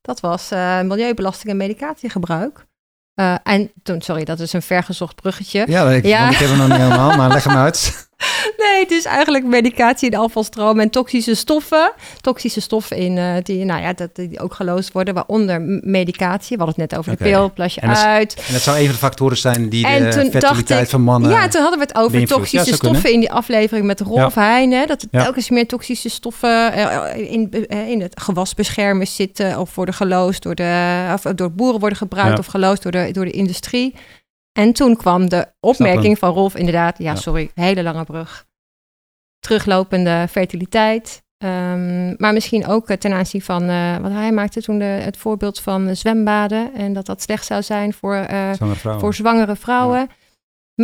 Dat 0.00 0.20
was 0.20 0.50
eh, 0.50 0.80
milieubelasting 0.80 1.50
en 1.50 1.56
medicatiegebruik. 1.56 2.66
Eh, 3.14 3.34
en 3.42 3.70
toen, 3.82 4.00
sorry, 4.02 4.24
dat 4.24 4.40
is 4.40 4.52
een 4.52 4.62
vergezocht 4.62 5.14
bruggetje. 5.14 5.64
Ja, 5.68 5.90
ik, 5.90 6.04
Ja. 6.06 6.20
want 6.20 6.32
ik 6.32 6.38
heb 6.38 6.48
hem 6.48 6.58
nog 6.58 6.68
niet 6.68 6.76
helemaal, 6.76 7.16
maar 7.16 7.28
leg 7.28 7.44
hem 7.44 7.56
uit. 7.56 8.08
Nee, 8.56 8.80
het 8.82 8.90
is 8.90 9.04
eigenlijk 9.04 9.44
medicatie 9.44 10.10
in 10.10 10.16
afvalstroom 10.18 10.80
en 10.80 10.90
toxische 10.90 11.34
stoffen. 11.34 11.92
Toxische 12.20 12.60
stoffen 12.60 12.96
in, 12.96 13.18
eh, 13.18 13.34
die, 13.42 13.64
nou 13.64 13.80
ja, 13.82 13.92
dat, 13.92 14.14
die 14.14 14.40
ook 14.40 14.54
geloosd 14.54 14.92
worden, 14.92 15.14
waaronder 15.14 15.60
medicatie. 15.82 16.56
We 16.56 16.62
hadden 16.64 16.80
het 16.82 16.90
net 16.90 16.98
over 17.00 17.16
de 17.16 17.24
pil, 17.24 17.52
plas 17.52 17.74
je 17.74 17.80
En 17.80 17.88
dat 17.88 17.96
is- 17.96 18.02
uit. 18.02 18.34
En 18.46 18.52
dat 18.52 18.62
zou 18.62 18.76
een 18.78 18.84
van 18.84 18.92
de 18.92 18.98
factoren 18.98 19.36
zijn 19.36 19.68
die 19.68 19.86
En 19.86 20.02
de 20.04 20.30
fertiliteit 20.30 20.82
ik- 20.84 20.88
van 20.88 21.02
mannen... 21.02 21.30
ja, 21.30 21.48
toen 21.48 21.60
hadden 21.60 21.78
we 21.80 21.84
het 21.86 21.96
over. 21.96 22.20
Ja, 22.20 22.26
toxische 22.26 22.74
stoffen 22.74 23.12
in 23.12 23.20
die 23.20 23.32
aflevering 23.32 23.86
met 23.86 24.00
Rolf 24.00 24.34
Heijnen. 24.34 24.86
Dat 24.86 25.02
er 25.02 25.08
Ja. 25.10 25.22
telkens 25.22 25.50
meer 25.50 25.66
toxische 25.66 26.08
stoffen 26.08 26.72
eh, 26.72 27.32
in, 27.32 27.52
eh, 27.68 27.88
in 27.88 28.00
het 28.00 28.20
gewasbeschermers 28.20 29.14
zitten 29.14 29.58
of 29.58 29.74
worden 29.74 29.94
geloosd 29.94 30.42
door, 30.42 30.54
de, 30.54 31.10
of 31.14 31.22
door 31.22 31.52
boeren 31.52 31.80
worden 31.80 31.98
gebruikt 31.98 32.32
Ja. 32.32 32.38
of 32.38 32.46
geloosd 32.46 32.82
door 32.82 32.92
de, 32.92 33.08
door 33.12 33.24
de 33.24 33.30
industrie. 33.30 33.94
En 34.58 34.72
toen 34.72 34.96
kwam 34.96 35.28
de 35.28 35.46
opmerking 35.60 36.18
van 36.18 36.32
Rolf 36.32 36.54
inderdaad, 36.56 36.98
ja, 36.98 37.12
Ja. 37.12 37.16
sorry, 37.16 37.50
hele 37.54 37.82
lange 37.82 38.04
brug. 38.04 38.46
Teruglopende 39.38 40.26
fertiliteit. 40.30 41.22
Ehm, 41.38 42.14
maar 42.18 42.32
misschien 42.32 42.66
ook 42.66 42.88
eh, 42.88 42.96
ten 42.96 43.12
aanzien 43.12 43.42
van, 43.42 43.68
eh, 43.68 43.98
wat 43.98 44.10
hij 44.10 44.32
maakte 44.32 44.62
toen 44.62 44.78
de, 44.78 44.84
het 44.84 45.16
voorbeeld 45.16 45.60
van 45.60 45.96
zwembaden. 45.96 46.74
En 46.74 46.92
dat 46.92 47.06
dat 47.06 47.22
slecht 47.22 47.46
zou 47.46 47.62
zijn 47.62 47.92
voor, 47.92 48.14
eh, 48.14 48.52
Zwangere 48.52 48.78
vrouwen. 48.78 49.00
voor 49.04 49.14
zwangere 49.14 49.56
vrouwen. 49.56 50.08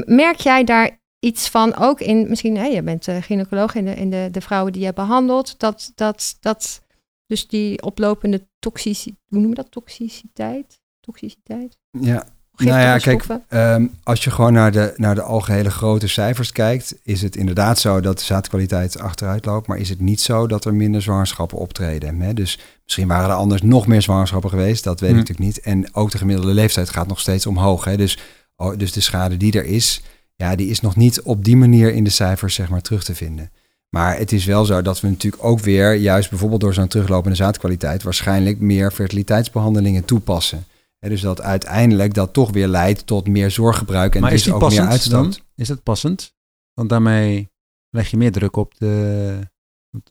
Merk 0.07 0.37
jij 0.37 0.65
daar 0.65 1.01
iets 1.19 1.49
van 1.49 1.77
ook 1.77 2.01
in, 2.01 2.29
misschien, 2.29 2.57
hè, 2.57 2.65
je 2.65 2.83
bent 2.83 3.09
uh, 3.09 3.17
gynaecoloog 3.23 3.75
in, 3.75 3.85
de, 3.85 3.95
in 3.95 4.11
de, 4.11 4.29
de 4.31 4.41
vrouwen 4.41 4.73
die 4.73 4.85
je 4.85 4.93
behandelt, 4.93 5.59
dat, 5.59 5.93
dat, 5.95 6.37
dat 6.41 6.83
dus 7.27 7.49
die 7.49 7.83
oplopende 7.83 8.49
toxiciteit, 8.59 9.19
hoe 9.29 9.39
noem 9.41 9.49
je 9.49 9.55
dat, 9.55 9.71
toxiciteit? 9.71 10.81
Toxiciteit? 11.01 11.79
Ja, 11.91 12.27
nou 12.65 12.81
ja, 12.81 12.99
kijk, 12.99 13.25
ehm, 13.49 13.87
als 14.03 14.25
je 14.25 14.31
gewoon 14.31 14.53
naar 14.53 14.73
de, 14.73 14.93
naar 14.97 15.15
de 15.15 15.23
algehele 15.23 15.71
grote 15.71 16.09
cijfers 16.09 16.53
kijkt, 16.53 16.95
is 17.03 17.23
het 17.23 17.37
inderdaad 17.37 17.79
zo 17.79 18.01
dat 18.01 18.19
de 18.19 18.25
zaadkwaliteit 18.25 18.99
achteruit 18.99 19.45
loopt, 19.45 19.67
maar 19.67 19.79
is 19.79 19.89
het 19.89 20.01
niet 20.01 20.21
zo 20.21 20.47
dat 20.47 20.65
er 20.65 20.75
minder 20.75 21.03
zwangerschappen 21.03 21.59
optreden. 21.59 22.21
Hè? 22.21 22.35
Dus 22.35 22.59
misschien 22.85 23.09
waren 23.09 23.31
er 23.31 23.37
anders 23.37 23.63
nog 23.63 23.87
meer 23.87 24.03
zwangerschappen 24.03 24.51
geweest, 24.51 24.85
dat 24.85 25.01
weet 25.01 25.11
ik 25.11 25.17
natuurlijk 25.17 25.47
niet. 25.47 25.61
En 25.61 25.95
ook 25.95 26.11
de 26.11 26.19
gemiddelde 26.19 26.55
leeftijd 26.55 26.91
gaat 26.91 27.07
nog 27.07 27.21
steeds 27.21 27.47
omhoog. 27.47 27.85
Hè? 27.85 27.97
Dus, 27.97 28.19
oh, 28.57 28.79
dus 28.79 28.93
de 28.93 29.01
schade 29.01 29.37
die 29.37 29.53
er 29.53 29.65
is, 29.65 30.03
ja, 30.35 30.57
die 30.57 30.69
is 30.69 30.81
nog 30.81 30.97
niet 30.97 31.23
op 31.23 31.45
die 31.45 31.57
manier 31.57 31.95
in 31.95 32.05
de 32.05 32.11
cijfers 32.11 32.55
zeg 32.55 32.69
maar, 32.69 32.83
terug 32.83 33.05
te 33.05 33.15
vinden. 33.15 33.51
Maar 33.89 34.19
het 34.19 34.33
is 34.33 34.45
wel 34.45 34.65
zo 34.65 34.83
dat 34.83 35.01
we 35.01 35.09
natuurlijk 35.09 35.45
ook 35.45 35.61
weer, 35.61 35.95
juist 35.95 36.31
bijvoorbeeld 36.31 36.61
door 36.61 36.75
zo'n 36.75 36.89
teruglopende 36.89 37.37
zaadkwaliteit, 37.37 38.03
waarschijnlijk 38.03 38.61
meer 38.61 38.91
fertiliteitsbehandelingen 38.91 40.05
toepassen. 40.05 40.65
Dus 41.09 41.21
dat 41.21 41.41
uiteindelijk 41.43 42.15
dat 42.15 42.33
toch 42.33 42.51
weer 42.51 42.69
leidt 42.69 43.07
tot 43.07 43.29
meer 43.29 43.51
zorggebruik 43.51 44.15
en 44.15 44.21
maar 44.21 44.31
dus 44.31 44.39
is 44.39 44.45
die 44.45 44.55
ook 44.55 44.71
meer 44.71 44.87
uitstoot. 44.87 45.33
dan? 45.33 45.37
Is 45.55 45.69
dat 45.69 45.83
passend? 45.83 46.35
Want 46.75 46.89
daarmee 46.89 47.51
leg 47.91 48.11
je 48.11 48.17
meer 48.17 48.33
druk 48.33 48.57
op 48.57 48.75
de 48.79 49.39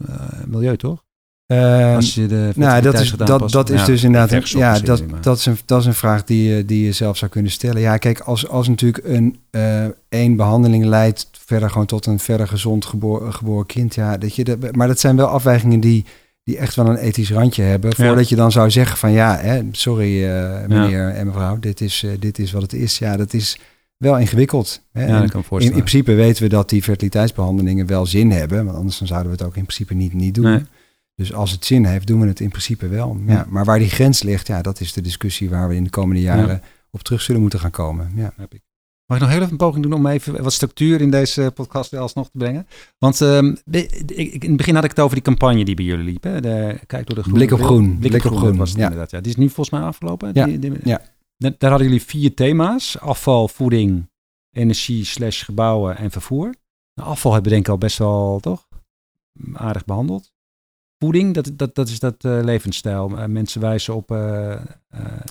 eh, 0.07 0.15
milieu, 0.45 0.77
toch? 0.77 1.03
Ehm, 1.45 1.95
Als 1.95 2.15
je 2.15 2.25
de 2.27 2.51
nou, 2.55 2.81
dat 2.81 2.93
is, 2.99 3.11
dat, 3.11 3.51
dat 3.51 3.69
is 3.69 3.79
Ja, 3.79 3.85
dus 3.85 4.03
inderdaad, 4.03 4.49
ja, 4.49 4.79
dat, 4.79 5.03
dat, 5.21 5.37
is 5.37 5.45
een, 5.45 5.57
dat 5.65 5.79
is 5.79 5.85
een 5.85 5.93
vraag 5.93 6.23
die, 6.23 6.49
je- 6.55 6.65
die 6.65 6.85
je 6.85 6.91
zelf 6.91 7.17
zou 7.17 7.31
kunnen 7.31 7.51
stellen. 7.51 7.81
Ja, 7.81 7.97
kijk, 7.97 8.19
als, 8.19 8.47
als 8.47 8.67
natuurlijk 8.67 9.05
een 9.05 9.39
eh, 9.49 9.85
één 10.09 10.35
behandeling 10.35 10.85
leidt 10.85 11.29
verder 11.31 11.69
gewoon 11.69 11.85
tot 11.85 12.05
een 12.05 12.19
verder 12.19 12.47
gezond 12.47 12.85
geboren, 12.85 13.33
geboren 13.33 13.65
kind, 13.65 13.95
ja, 13.95 14.17
dat 14.17 14.35
je 14.35 14.43
dat, 14.43 14.75
maar 14.75 14.87
dat 14.87 14.99
zijn 14.99 15.15
wel 15.15 15.27
afwegingen 15.27 15.79
die, 15.79 16.05
die 16.49 16.57
echt 16.57 16.75
wel 16.75 16.87
een 16.87 16.95
ethisch 16.97 17.31
randje 17.31 17.63
hebben, 17.63 17.89
Ja. 17.97 18.05
voordat 18.05 18.29
je 18.29 18.35
dan 18.35 18.51
zou 18.51 18.71
zeggen 18.71 18.97
van 18.97 19.11
ja, 19.11 19.37
hè, 19.37 19.61
sorry 19.71 20.25
eh, 20.25 20.67
meneer 20.67 21.09
en 21.09 21.25
mevrouw, 21.25 21.59
dit 21.59 21.81
is, 21.81 22.03
eh, 22.03 22.11
dit 22.19 22.39
is 22.39 22.51
wat 22.51 22.61
het 22.61 22.73
is. 22.73 22.97
Ja, 22.97 23.17
dat 23.17 23.33
is, 23.33 23.59
wel 23.97 24.17
ingewikkeld. 24.17 24.81
Hè? 24.91 25.01
Ja, 25.07 25.15
En 25.15 25.21
dat 25.21 25.31
kan 25.47 25.59
in, 25.59 25.65
in 25.65 25.71
principe 25.71 26.13
weten 26.13 26.43
we 26.43 26.49
dat 26.49 26.69
die 26.69 26.83
fertiliteitsbehandelingen 26.83 27.85
wel 27.85 28.05
zin 28.05 28.31
hebben. 28.31 28.65
Want 28.65 28.77
anders 28.77 28.97
dan 28.97 29.07
zouden 29.07 29.31
we 29.31 29.37
het 29.37 29.45
ook 29.47 29.55
in 29.55 29.63
principe 29.63 29.93
niet, 29.93 30.13
niet 30.13 30.35
doen. 30.35 30.43
Nee. 30.43 30.63
Dus 31.15 31.33
als 31.33 31.51
het 31.51 31.65
zin 31.65 31.85
heeft, 31.85 32.07
doen 32.07 32.21
we 32.21 32.27
het 32.27 32.39
in 32.39 32.49
principe 32.49 32.87
wel. 32.87 33.17
Ja, 33.25 33.33
Ja. 33.33 33.45
maar 33.49 33.65
waar 33.65 33.79
die 33.79 33.89
grens 33.89 34.23
ligt, 34.23 34.47
ja, 34.47 34.61
dat 34.61 34.79
is 34.79 34.93
de 34.93 35.01
discussie 35.01 35.49
waar 35.49 35.67
we 35.69 35.75
in 35.75 35.83
de 35.83 35.89
komende 35.89 36.21
jaren 36.21 36.61
op 36.91 37.03
terug 37.03 37.21
zullen 37.21 37.41
moeten 37.41 37.59
gaan 37.59 37.71
komen. 37.71 38.11
Ja. 38.15 38.33
Heb 38.37 38.53
ik. 38.53 38.61
Mag 39.09 39.17
ik 39.17 39.23
nog 39.23 39.33
heel 39.33 39.41
even 39.41 39.51
een 39.51 39.57
poging 39.57 39.83
doen 39.83 39.93
om 39.93 40.07
even 40.07 40.43
wat 40.43 40.53
structuur 40.53 41.01
in 41.01 41.11
deze 41.11 41.51
podcast 41.53 41.91
wel 41.91 42.01
alsnog 42.01 42.25
te 42.29 42.37
brengen? 42.37 42.67
Want 42.97 43.21
ehm, 43.21 43.55
in 44.05 44.39
het 44.41 44.57
begin 44.57 44.75
had 44.75 44.83
ik 44.83 44.89
het 44.89 44.99
over 44.99 45.15
die 45.15 45.23
campagne 45.23 45.65
die 45.65 45.75
bij 45.75 45.85
jullie 45.85 46.05
liep. 46.05 46.23
Hè? 46.23 46.41
De, 46.41 46.79
kijk 46.87 47.05
door 47.07 47.15
de 47.15 47.21
groene 47.21 47.39
Blik 47.39 47.51
op 47.51 47.61
groen. 47.61 47.97
Blik, 47.97 48.11
Blik 48.11 48.25
op 48.25 48.31
op 48.31 48.37
groen, 48.37 48.47
groen, 48.47 48.57
was 48.57 48.69
het 48.69 48.77
ja. 48.77 48.83
inderdaad. 48.83 49.11
Ja. 49.11 49.19
Die 49.21 49.31
is 49.31 49.37
nu 49.37 49.45
volgens 49.45 49.69
mij 49.69 49.81
afgelopen. 49.81 50.31
Ja, 50.33 50.45
Die- 50.45 50.59
die- 50.59 50.73
ja. 50.83 51.01
Daar 51.37 51.55
daar 51.57 51.69
hadden 51.69 51.87
jullie 51.89 52.03
vier 52.05 52.33
thema's. 52.33 52.99
Afval, 52.99 53.47
voeding, 53.47 54.09
energie, 54.51 55.05
slash 55.05 55.45
gebouwen 55.45 55.97
en 55.97 56.11
vervoer. 56.11 56.53
Nou, 56.93 57.09
afval 57.09 57.33
hebben 57.33 57.49
we 57.51 57.55
denk 57.55 57.67
ik 57.67 57.73
al 57.73 57.79
best 57.79 57.97
wel, 57.97 58.39
toch? 58.39 58.67
Aardig 59.53 59.85
behandeld. 59.85 60.31
Voeding, 60.99 61.33
dat, 61.33 61.51
dat, 61.53 61.75
dat 61.75 61.87
is 61.87 61.99
dat 61.99 62.15
eh, 62.21 62.39
levensstijl. 62.43 63.17
Eh, 63.17 63.25
mensen 63.25 63.61
wijzen 63.61 63.95
op 63.95 64.11
eh, 64.11 64.55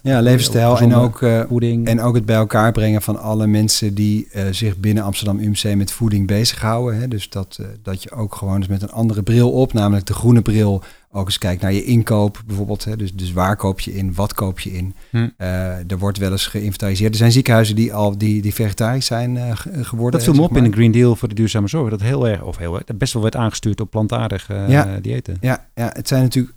ja, 0.03 0.21
levensstijl 0.21 0.79
en 0.79 0.95
ook, 0.95 1.19
voeding. 1.49 1.87
en 1.87 2.01
ook 2.01 2.15
het 2.15 2.25
bij 2.25 2.37
elkaar 2.37 2.73
brengen 2.73 3.03
van 3.03 3.17
alle 3.21 3.47
mensen 3.47 3.95
die 3.95 4.29
zich 4.51 4.77
binnen 4.77 5.05
Amsterdam 5.05 5.39
UMC 5.39 5.75
met 5.75 5.93
voeding 5.93 6.27
bezighouden. 6.27 7.01
Hè? 7.01 7.09
Dus 7.09 7.31
dat, 7.31 7.59
dat 7.83 8.03
je 8.03 8.11
ook 8.11 8.35
gewoon 8.35 8.57
eens 8.57 8.67
met 8.67 8.83
een 8.83 8.91
andere 8.91 9.23
bril 9.23 9.53
op, 9.53 9.73
namelijk 9.73 10.07
de 10.07 10.15
groene 10.15 10.43
bril, 10.43 10.83
ook 11.13 11.27
eens 11.27 11.39
kijkt 11.39 11.63
naar 11.63 11.73
je 11.73 11.85
inkoop 11.85 12.43
bijvoorbeeld. 12.47 12.85
Hè? 12.85 12.97
Dus, 12.97 13.13
dus 13.15 13.33
waar 13.33 13.57
koop 13.57 13.81
je 13.81 13.95
in, 13.95 14.15
wat 14.15 14.35
koop 14.35 14.61
je 14.61 14.73
in. 14.73 14.95
Hm. 15.11 15.29
Eh, 15.37 15.91
er 15.91 15.99
wordt 15.99 16.19
wel 16.19 16.31
eens 16.31 16.47
geïnventariseerd. 16.47 17.11
Er 17.13 17.17
zijn 17.19 17.33
ziekenhuizen 17.33 17.77
die 17.77 17.95
al 17.95 18.19
die, 18.19 18.43
die 18.43 18.55
vegetarisch 18.55 19.07
zijn 19.07 19.37
eh, 19.37 19.57
ge- 19.57 19.85
geworden. 19.85 20.21
Dat 20.21 20.29
viel 20.29 20.39
me 20.43 20.49
op 20.49 20.57
in 20.57 20.65
de 20.65 20.73
Green 20.73 20.93
Deal 20.93 21.17
voor 21.17 21.29
de 21.29 21.35
duurzame 21.35 21.69
zorg. 21.69 21.91
Dat 21.91 22.01
heel 22.01 22.29
erg, 22.29 22.43
of 22.43 22.57
heel 22.57 22.75
erg, 22.75 22.85
dat 22.85 22.99
best 22.99 23.13
wel 23.13 23.23
werd 23.23 23.37
aangestuurd 23.37 23.81
op 23.81 23.91
plantaardig 23.91 24.51
eh 24.51 24.69
Ja. 24.69 24.99
diëten. 25.03 25.37
Ja, 25.41 25.67
ja, 25.75 25.91
het 25.93 26.09
zijn 26.09 26.23
natuurlijk. 26.23 26.57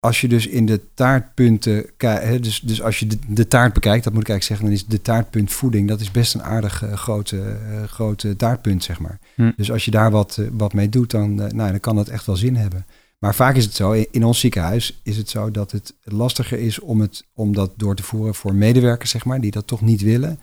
Als 0.00 0.20
je 0.20 0.28
dus 0.28 0.46
in 0.46 0.66
de 0.66 0.80
taartpunten. 0.94 1.86
ki- 1.96 2.06
hè, 2.06 2.40
Dus, 2.40 2.60
dus 2.60 2.82
als 2.82 2.98
je 2.98 3.06
de, 3.06 3.16
de 3.28 3.48
taart 3.48 3.72
bekijkt, 3.72 4.04
dat 4.04 4.12
moet 4.12 4.22
ik 4.22 4.28
eigenlijk 4.28 4.60
zeggen, 4.60 4.64
dan 4.66 4.74
is 4.74 4.96
de 4.98 5.02
taartpunt 5.02 5.52
voeding. 5.52 5.88
Dat 5.88 6.00
is 6.00 6.10
best 6.10 6.34
een 6.34 6.42
aardig 6.42 6.82
eh, 6.82 6.92
grote, 6.92 7.40
eh, 7.40 7.82
grote 7.82 8.36
taartpunt, 8.36 8.84
zeg 8.84 8.98
maar. 9.00 9.18
Hm. 9.34 9.50
Dus 9.56 9.72
als 9.72 9.84
je 9.84 9.90
daar 9.90 10.10
wat, 10.10 10.36
eh, 10.40 10.46
wat 10.52 10.72
mee 10.72 10.88
doet, 10.88 11.10
dan, 11.10 11.42
eh, 11.42 11.50
nou, 11.52 11.70
dan 11.70 11.80
kan 11.80 11.96
dat 11.96 12.08
echt 12.08 12.26
wel 12.26 12.36
zin 12.36 12.56
hebben. 12.56 12.86
Maar 13.18 13.34
vaak 13.34 13.56
is 13.56 13.64
het 13.64 13.74
zo, 13.74 13.92
in 14.10 14.24
ons 14.24 14.40
ziekenhuis 14.40 15.00
is 15.02 15.16
het 15.16 15.30
zo 15.30 15.50
dat 15.50 15.70
het 15.70 15.94
lastiger 16.02 16.58
is 16.58 16.80
om, 16.80 17.00
het, 17.00 17.24
om 17.34 17.54
dat 17.54 17.70
door 17.76 17.94
te 17.94 18.02
voeren 18.02 18.34
voor 18.34 18.54
medewerkers, 18.54 19.10
zeg 19.10 19.24
maar, 19.24 19.40
die 19.40 19.50
dat 19.50 19.66
toch 19.66 19.80
niet 19.80 20.00
willen, 20.00 20.40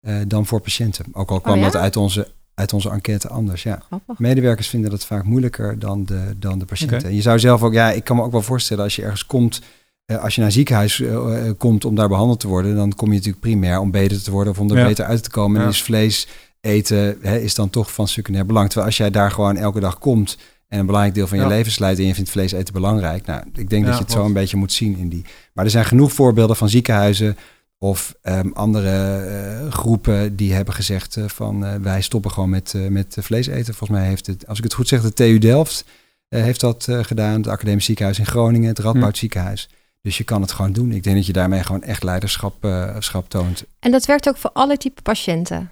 eh, 0.00 0.16
dan 0.26 0.46
voor 0.46 0.60
patiënten. 0.60 1.04
Ook 1.12 1.30
al 1.30 1.40
kwam 1.40 1.58
ja? 1.58 1.64
dat 1.64 1.76
uit 1.76 1.96
onze, 1.96 2.28
uit 2.54 2.72
onze 2.72 2.90
enquête 2.90 3.28
anders, 3.28 3.62
ja. 3.62 3.82
Grappig. 3.86 4.18
Medewerkers 4.18 4.68
vinden 4.68 4.90
dat 4.90 5.04
vaak 5.04 5.24
moeilijker 5.24 5.78
dan 5.78 6.04
de, 6.04 6.34
dan 6.38 6.58
de 6.58 6.64
patiënten. 6.64 7.04
En 7.04 7.14
je 7.14 7.22
zou 7.22 7.38
zelf 7.38 7.62
ook, 7.62 7.72
ja, 7.72 7.90
ik 7.90 8.04
kan 8.04 8.16
me 8.16 8.22
ook 8.22 8.32
wel 8.32 8.42
voorstellen 8.42 8.84
als 8.84 8.96
je 8.96 9.02
ergens 9.02 9.26
komt, 9.26 9.60
eh, 10.04 10.22
als 10.22 10.34
je 10.34 10.40
naar 10.40 10.48
een 10.48 10.56
ziekenhuis 10.56 11.00
eh, 11.00 11.50
komt 11.58 11.84
om 11.84 11.94
daar 11.94 12.08
behandeld 12.08 12.40
te 12.40 12.48
worden, 12.48 12.76
dan 12.76 12.94
kom 12.94 13.08
je 13.08 13.14
natuurlijk 13.14 13.40
primair 13.42 13.78
om 13.78 13.90
beter 13.90 14.22
te 14.22 14.30
worden 14.30 14.52
of 14.52 14.58
om 14.58 14.70
er 14.70 14.76
Ja. 14.78 14.86
beter 14.86 15.04
uit 15.04 15.22
te 15.22 15.30
komen. 15.30 15.62
En 15.62 15.68
is 15.68 15.82
vlees 15.82 16.28
eten 16.60 17.18
hè, 17.20 17.38
is 17.38 17.54
dan 17.54 17.70
toch 17.70 17.92
van 17.92 18.08
secundair 18.08 18.46
belang. 18.46 18.66
Terwijl 18.66 18.86
als 18.86 18.96
jij 18.96 19.10
daar 19.10 19.30
gewoon 19.30 19.56
elke 19.56 19.80
dag 19.80 19.98
komt 19.98 20.36
en 20.68 20.78
een 20.78 20.86
belangrijk 20.86 21.14
deel 21.16 21.26
van 21.26 21.36
je 21.38 21.42
Ja. 21.44 21.48
leven 21.50 21.72
slijt 21.72 21.98
en 21.98 22.04
je 22.06 22.14
vindt 22.14 22.30
vlees 22.30 22.52
eten 22.52 22.74
belangrijk. 22.74 23.26
Nou, 23.26 23.42
ik 23.54 23.70
denk 23.70 23.82
Ja, 23.84 23.88
dat 23.88 23.98
je 23.98 24.04
het 24.04 24.12
zo 24.12 24.24
een 24.24 24.32
beetje 24.32 24.56
moet 24.56 24.72
zien 24.72 24.96
in 24.98 25.08
die. 25.08 25.24
Maar 25.52 25.64
er 25.64 25.70
zijn 25.70 25.84
genoeg 25.84 26.12
voorbeelden 26.12 26.56
van 26.56 26.68
ziekenhuizen 26.68 27.36
of 27.78 28.14
ehm, 28.22 28.48
andere 28.52 29.16
eh, 29.16 29.72
groepen 29.72 30.36
die 30.36 30.52
hebben 30.52 30.74
gezegd 30.74 31.16
eh, 31.16 31.24
van 31.28 31.64
eh, 31.66 31.74
wij 31.80 32.00
stoppen 32.02 32.30
gewoon 32.30 32.50
met, 32.50 32.74
eh, 32.74 32.86
met 32.86 33.16
vlees 33.20 33.46
eten. 33.46 33.74
Volgens 33.74 33.98
mij 33.98 34.08
heeft 34.08 34.26
het, 34.26 34.46
als 34.46 34.58
ik 34.58 34.64
het 34.64 34.74
goed 34.74 34.88
zeg, 34.88 35.02
de 35.02 35.12
TU 35.12 35.38
Delft 35.38 35.84
eh, 36.28 36.42
heeft 36.42 36.60
dat 36.60 36.86
gedaan. 36.90 37.36
Het 37.36 37.48
Academisch 37.48 37.84
Ziekenhuis 37.84 38.18
in 38.18 38.26
Groningen, 38.26 38.68
het 38.68 38.78
Radboud 38.78 39.12
Hm. 39.12 39.18
Ziekenhuis. 39.18 39.68
Dus 40.02 40.18
je 40.18 40.24
kan 40.24 40.40
het 40.40 40.52
gewoon 40.52 40.72
doen. 40.72 40.92
Ik 40.92 41.02
denk 41.02 41.16
dat 41.16 41.26
je 41.26 41.32
daarmee 41.32 41.62
gewoon 41.62 41.82
echt 41.82 42.02
leiderschap 42.02 42.66
schap 42.98 43.28
toont. 43.28 43.64
En 43.80 43.90
dat 43.90 44.06
werkt 44.06 44.28
ook 44.28 44.36
voor 44.36 44.50
alle 44.52 44.76
type 44.76 45.02
patiënten. 45.02 45.70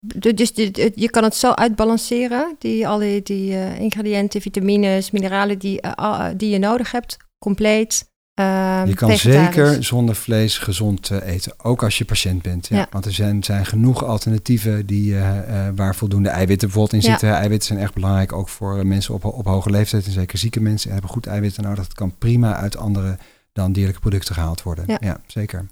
Dus 0.00 0.54
de- 0.54 0.92
je 0.94 1.10
kan 1.10 1.24
het 1.24 1.34
zo 1.34 1.50
uitbalanceren, 1.52 2.56
die, 2.58 2.88
al 2.88 2.98
die, 2.98 3.22
die 3.22 3.52
eh, 3.54 3.80
ingrediënten, 3.80 4.40
vitamines, 4.40 5.10
mineralen 5.10 5.58
die, 5.58 5.80
eh, 5.80 5.92
ah, 5.94 6.32
die 6.36 6.50
je 6.50 6.58
nodig 6.58 6.92
hebt, 6.92 7.16
compleet. 7.38 8.10
ehm, 8.34 8.86
Je 8.86 8.94
kan 8.94 9.16
zeker 9.16 9.84
zonder 9.84 10.14
vlees 10.14 10.58
gezond 10.58 11.10
eh, 11.10 11.28
eten, 11.34 11.52
ook 11.64 11.82
als 11.82 11.98
je 11.98 12.04
patiënt 12.04 12.42
bent. 12.42 12.66
Ja. 12.66 12.76
Ja. 12.76 12.86
Want 12.90 13.04
er 13.04 13.12
zijn, 13.12 13.44
zijn 13.44 13.66
genoeg 13.66 14.04
alternatieven 14.04 14.86
die, 14.86 15.14
eh, 15.14 15.66
eh, 15.68 15.74
waar 15.76 15.94
voldoende 15.94 16.28
eiwitten 16.28 16.68
bijvoorbeeld 16.68 17.02
in 17.02 17.08
Ja. 17.10 17.18
zitten. 17.18 17.36
Eiwitten 17.38 17.68
zijn 17.68 17.80
echt 17.80 17.94
belangrijk, 17.94 18.32
ook 18.32 18.48
voor 18.48 18.78
eh, 18.78 18.84
mensen 18.84 19.14
op, 19.14 19.24
op 19.24 19.46
hoge 19.46 19.70
leeftijd 19.70 20.06
en 20.06 20.12
zeker 20.12 20.38
zieke 20.38 20.60
mensen 20.60 20.92
hebben 20.92 21.10
goed 21.10 21.26
eiwitten 21.26 21.62
nodig. 21.62 21.84
Dat 21.86 21.94
kan 21.94 22.18
prima 22.18 22.54
uit 22.56 22.76
andere 22.76 23.18
dan 23.52 23.72
dierlijke 23.72 24.00
producten 24.00 24.34
gehaald 24.34 24.62
worden. 24.62 24.84
Ja, 24.86 24.96
Ja. 25.00 25.20
zeker. 25.26 25.66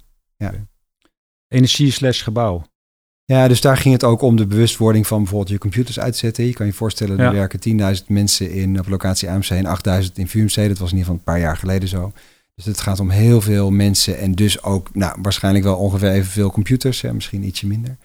Energie 1.49 1.91
slash 1.91 2.23
gebouw. 2.23 2.65
Ja, 3.27 3.49
dus 3.49 3.61
daar 3.61 3.77
ging 3.77 3.95
het 3.95 4.05
ook 4.05 4.23
om 4.23 4.37
de 4.37 4.47
bewustwording 4.47 5.07
van 5.07 5.19
bijvoorbeeld 5.19 5.51
je 5.51 5.59
computers 5.59 6.01
uitzetten. 6.01 6.45
Je 6.45 6.53
kan 6.53 6.67
je 6.67 6.73
voorstellen, 6.73 7.19
er 7.19 7.25
Ja. 7.25 7.33
werken 7.33 7.61
10.000 7.61 8.09
mensen 8.09 8.51
in 8.51 8.79
op 8.79 8.89
locatie 8.89 9.31
AMC 9.31 9.49
en 9.49 9.67
8.000 9.67 10.19
in 10.19 10.29
VUMC. 10.29 10.55
Dat 10.55 10.79
was 10.79 10.91
in 10.93 10.97
ieder 10.97 10.99
geval 10.99 11.15
een 11.15 11.23
paar 11.23 11.39
jaar 11.41 11.57
geleden 11.57 11.89
zo. 11.89 12.13
Dus 12.55 12.65
het 12.65 12.81
gaat 12.81 13.01
om 13.01 13.11
heel 13.11 13.41
veel 13.41 13.71
mensen 13.71 14.19
en 14.19 14.33
dus 14.33 14.63
ook 14.63 14.95
nou, 14.95 15.17
waarschijnlijk 15.23 15.65
wel 15.65 15.77
ongeveer 15.77 16.11
evenveel 16.11 16.51
computers, 16.51 17.01
hè, 17.01 17.13
misschien 17.15 17.43
ietsje 17.45 17.67
minder. 17.67 17.97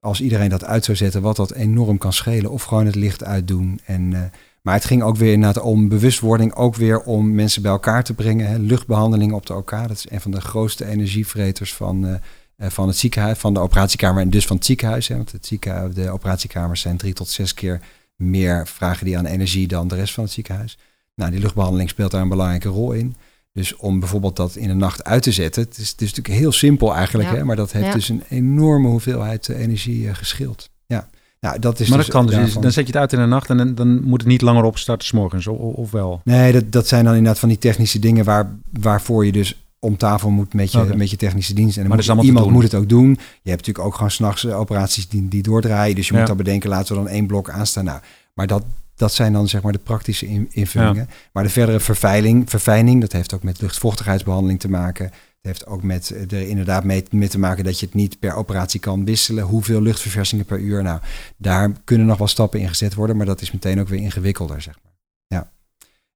Als 0.00 0.20
iedereen 0.20 0.48
dat 0.48 0.64
uit 0.64 0.84
zou 0.84 0.96
zetten, 0.96 1.22
wat 1.22 1.36
dat 1.36 1.52
enorm 1.52 1.98
kan 1.98 2.12
schelen. 2.12 2.50
Of 2.50 2.62
gewoon 2.62 2.86
het 2.86 2.94
licht 2.94 3.24
uitdoen. 3.24 3.80
En, 3.84 4.12
eh, 4.12 4.20
maar 4.62 4.74
het 4.74 4.84
ging 4.84 5.02
ook 5.02 5.16
weer 5.16 5.32
inderdaad 5.32 5.62
om 5.62 5.88
bewustwording, 5.88 6.54
ook 6.54 6.74
weer 6.74 7.00
om 7.00 7.34
mensen 7.34 7.62
bij 7.62 7.70
elkaar 7.70 8.04
te 8.04 8.14
brengen. 8.14 8.46
Hè. 8.48 8.58
Luchtbehandeling 8.58 9.32
op 9.32 9.46
de 9.46 9.54
OK, 9.54 9.70
dat 9.70 9.90
is 9.96 10.06
een 10.10 10.20
van 10.20 10.30
de 10.30 10.40
grootste 10.40 10.84
energievreters 10.86 11.74
van, 11.74 12.06
eh, 12.06 12.14
van 12.58 12.86
het 12.88 12.96
ziekenhuis, 12.96 13.38
van 13.38 13.54
de 13.54 13.60
operatiekamer 13.60 14.22
en 14.22 14.30
dus 14.30 14.46
van 14.46 14.56
het 14.56 14.64
ziekenhuis. 14.64 15.08
Hè. 15.08 15.16
Want 15.16 15.32
het 15.32 15.46
ziekenhuis, 15.46 15.94
de 15.94 16.10
operatiekamers 16.10 16.80
zijn 16.80 16.96
drie 16.96 17.12
tot 17.12 17.28
zes 17.28 17.54
keer 17.54 17.80
meer 18.16 18.66
vragen 18.66 19.04
die 19.06 19.18
aan 19.18 19.26
energie 19.26 19.66
dan 19.68 19.88
de 19.88 19.94
rest 19.94 20.14
van 20.14 20.24
het 20.24 20.32
ziekenhuis. 20.32 20.78
Nou, 21.14 21.30
die 21.30 21.40
luchtbehandeling 21.40 21.88
speelt 21.88 22.10
daar 22.10 22.22
een 22.22 22.28
belangrijke 22.28 22.68
rol 22.68 22.92
in. 22.92 23.16
Dus 23.52 23.76
om 23.76 23.98
bijvoorbeeld 24.00 24.36
dat 24.36 24.56
in 24.56 24.68
de 24.68 24.74
nacht 24.74 25.04
uit 25.04 25.22
te 25.22 25.32
zetten, 25.32 25.62
het 25.62 25.78
is, 25.78 25.90
het 25.90 26.00
is 26.00 26.08
natuurlijk 26.14 26.38
heel 26.40 26.52
simpel 26.52 26.94
eigenlijk, 26.94 27.28
Ja. 27.30 27.34
hè, 27.34 27.44
maar 27.44 27.56
dat 27.56 27.72
heeft 27.72 27.86
Ja. 27.86 27.92
dus 27.92 28.08
een 28.08 28.22
enorme 28.28 28.88
hoeveelheid 28.88 29.48
eh, 29.48 29.60
energie 29.60 30.08
eh, 30.08 30.14
geschild. 30.14 30.70
Ja, 30.86 31.08
nou, 31.40 31.58
dat 31.58 31.80
is 31.80 31.88
maar 31.88 31.96
dus 31.98 32.06
dat 32.06 32.14
kan 32.16 32.26
dus. 32.26 32.34
daarvan- 32.34 32.62
Dan 32.62 32.72
zet 32.72 32.86
je 32.86 32.92
het 32.92 33.00
uit 33.00 33.12
in 33.12 33.18
de 33.18 33.26
nacht 33.26 33.50
en 33.50 33.56
dan, 33.56 33.74
dan 33.74 34.02
moet 34.04 34.20
het 34.20 34.28
niet 34.30 34.40
langer 34.42 34.64
opstarten 34.64 35.06
's 35.08 35.12
morgens, 35.12 35.46
of, 35.46 35.58
of 35.58 35.90
wel? 35.90 36.20
Nee, 36.24 36.52
dat, 36.52 36.72
dat 36.72 36.88
zijn 36.88 37.04
dan 37.04 37.14
inderdaad 37.14 37.38
van 37.40 37.48
die 37.48 37.58
technische 37.58 37.98
dingen 37.98 38.24
waar, 38.24 38.50
waarvoor 38.72 39.26
je 39.26 39.32
dus 39.32 39.65
om 39.78 39.96
tafel 39.96 40.30
moet 40.30 40.54
met 40.54 40.72
je, 40.72 40.92
met 40.96 41.10
je 41.10 41.16
technische 41.16 41.54
dienst. 41.54 41.76
En 41.76 41.88
dan 41.88 42.16
moet, 42.16 42.24
iemand 42.24 42.50
moet 42.50 42.62
het 42.62 42.74
ook 42.74 42.88
doen. 42.88 43.08
Je 43.42 43.50
hebt 43.50 43.66
natuurlijk 43.66 43.84
ook 43.86 43.94
gewoon 43.94 44.10
s'nachts 44.10 44.46
operaties 44.46 45.08
die, 45.08 45.28
die 45.28 45.42
doordraaien. 45.42 45.94
Dus 45.94 46.06
je 46.06 46.12
Ja. 46.12 46.18
moet 46.18 46.28
dan 46.28 46.36
bedenken, 46.36 46.70
laten 46.70 46.94
we 46.96 47.02
dan 47.02 47.08
één 47.10 47.26
blok 47.26 47.50
aanstaan. 47.50 47.84
Nou, 47.84 48.00
maar 48.34 48.46
dat, 48.46 48.64
dat 48.94 49.12
zijn 49.12 49.32
dan 49.32 49.48
zeg 49.48 49.62
maar 49.62 49.72
de 49.72 49.78
praktische 49.78 50.26
in- 50.26 50.48
invullingen. 50.50 51.08
Maar 51.32 51.42
de 51.42 51.50
verdere 51.50 51.80
verfijning, 51.80 52.50
verfijning, 52.50 53.00
dat 53.00 53.12
heeft 53.12 53.34
ook 53.34 53.42
met 53.42 53.60
luchtvochtigheidsbehandeling 53.60 54.60
te 54.60 54.68
maken. 54.70 55.04
Het 55.04 55.14
heeft 55.58 55.66
ook 55.66 55.82
met 55.82 56.10
eh, 56.10 56.38
er 56.40 56.48
inderdaad 56.48 56.84
mee, 56.84 57.04
mee 57.10 57.28
te 57.28 57.38
maken 57.38 57.64
dat 57.64 57.80
je 57.80 57.86
het 57.86 57.94
niet 57.94 58.18
per 58.18 58.34
operatie 58.34 58.80
kan 58.80 59.04
wisselen. 59.04 59.44
Hoeveel 59.44 59.82
luchtverversingingen 59.82 60.50
per 60.56 60.60
uur. 60.60 60.82
Nou, 60.82 61.00
daar 61.36 61.72
kunnen 61.84 62.06
nog 62.06 62.18
wel 62.18 62.26
stappen 62.26 62.60
in 62.60 62.68
gezet 62.68 62.94
worden, 62.94 63.16
maar 63.16 63.26
dat 63.26 63.40
is 63.40 63.52
meteen 63.52 63.80
ook 63.80 63.88
weer 63.88 64.00
ingewikkelder, 64.00 64.62
zeg 64.62 64.74
maar. 64.82 64.92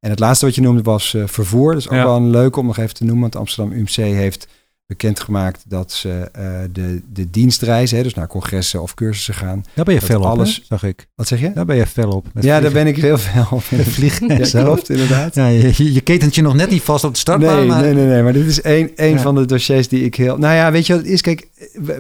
En 0.00 0.10
het 0.10 0.18
laatste 0.18 0.44
wat 0.44 0.54
je 0.54 0.60
noemde 0.60 0.82
was 0.82 1.14
eh, 1.14 1.22
vervoer. 1.26 1.72
Dat 1.72 1.80
is 1.80 1.88
ook 1.88 1.94
Ja. 1.94 2.04
wel 2.04 2.16
een 2.16 2.30
leuk 2.30 2.56
om 2.56 2.66
nog 2.66 2.76
even 2.78 2.94
te 2.94 3.04
noemen, 3.04 3.20
want 3.22 3.36
Amsterdam 3.36 3.72
UMC 3.76 3.94
heeft 3.94 4.48
bekendgemaakt 4.94 5.64
dat 5.68 5.92
ze 5.92 6.28
eh, 6.32 6.44
de, 6.72 7.02
de 7.12 7.30
dienstreizen, 7.30 7.96
hè, 7.96 8.02
dus 8.02 8.14
naar 8.14 8.26
congressen 8.26 8.82
of 8.82 8.94
cursussen 8.94 9.34
gaan. 9.34 9.64
Daar 9.74 9.84
ben 9.84 9.94
je 9.94 10.00
fel 10.00 10.18
op, 10.20 10.24
alles- 10.26 10.56
hè, 10.56 10.62
zag 10.68 10.82
ik. 10.82 11.06
Wat 11.14 11.26
zeg 11.28 11.40
je? 11.40 11.52
Daar 11.52 11.64
ben 11.64 11.76
je 11.76 11.86
fel 11.86 12.10
op. 12.10 12.26
ja, 12.40 12.60
daar 12.60 12.72
ben 12.72 12.86
ik 12.86 12.96
heel 12.96 13.18
veel 13.18 13.46
op. 13.50 13.62
Met 13.76 13.86
vliegen 13.88 14.28
en 14.28 14.38
Ja, 14.38 14.44
zo. 14.44 14.64
klopt, 14.64 14.90
inderdaad. 14.90 15.34
Ja, 15.34 15.46
je, 15.46 15.92
je, 15.92 16.00
ketent 16.00 16.34
je 16.34 16.42
nog 16.42 16.54
net 16.54 16.70
niet 16.70 16.82
vast 16.82 17.04
op 17.04 17.12
de 17.12 17.18
startbaan, 17.18 17.56
Nee, 17.56 17.66
maar... 17.66 17.82
nee, 17.82 17.94
nee, 17.94 18.06
nee, 18.06 18.22
maar 18.22 18.32
dit 18.32 18.46
is 18.46 18.60
één, 18.62 18.90
één 18.96 19.14
Ja. 19.14 19.20
van 19.20 19.34
de 19.34 19.44
dossiers 19.46 19.88
die 19.88 20.04
ik 20.04 20.14
heel... 20.14 20.38
Nou 20.38 20.54
ja, 20.54 20.72
weet 20.72 20.86
je 20.86 20.92
wat 20.92 21.02
het 21.02 21.10
is? 21.10 21.20
Kijk, 21.20 21.48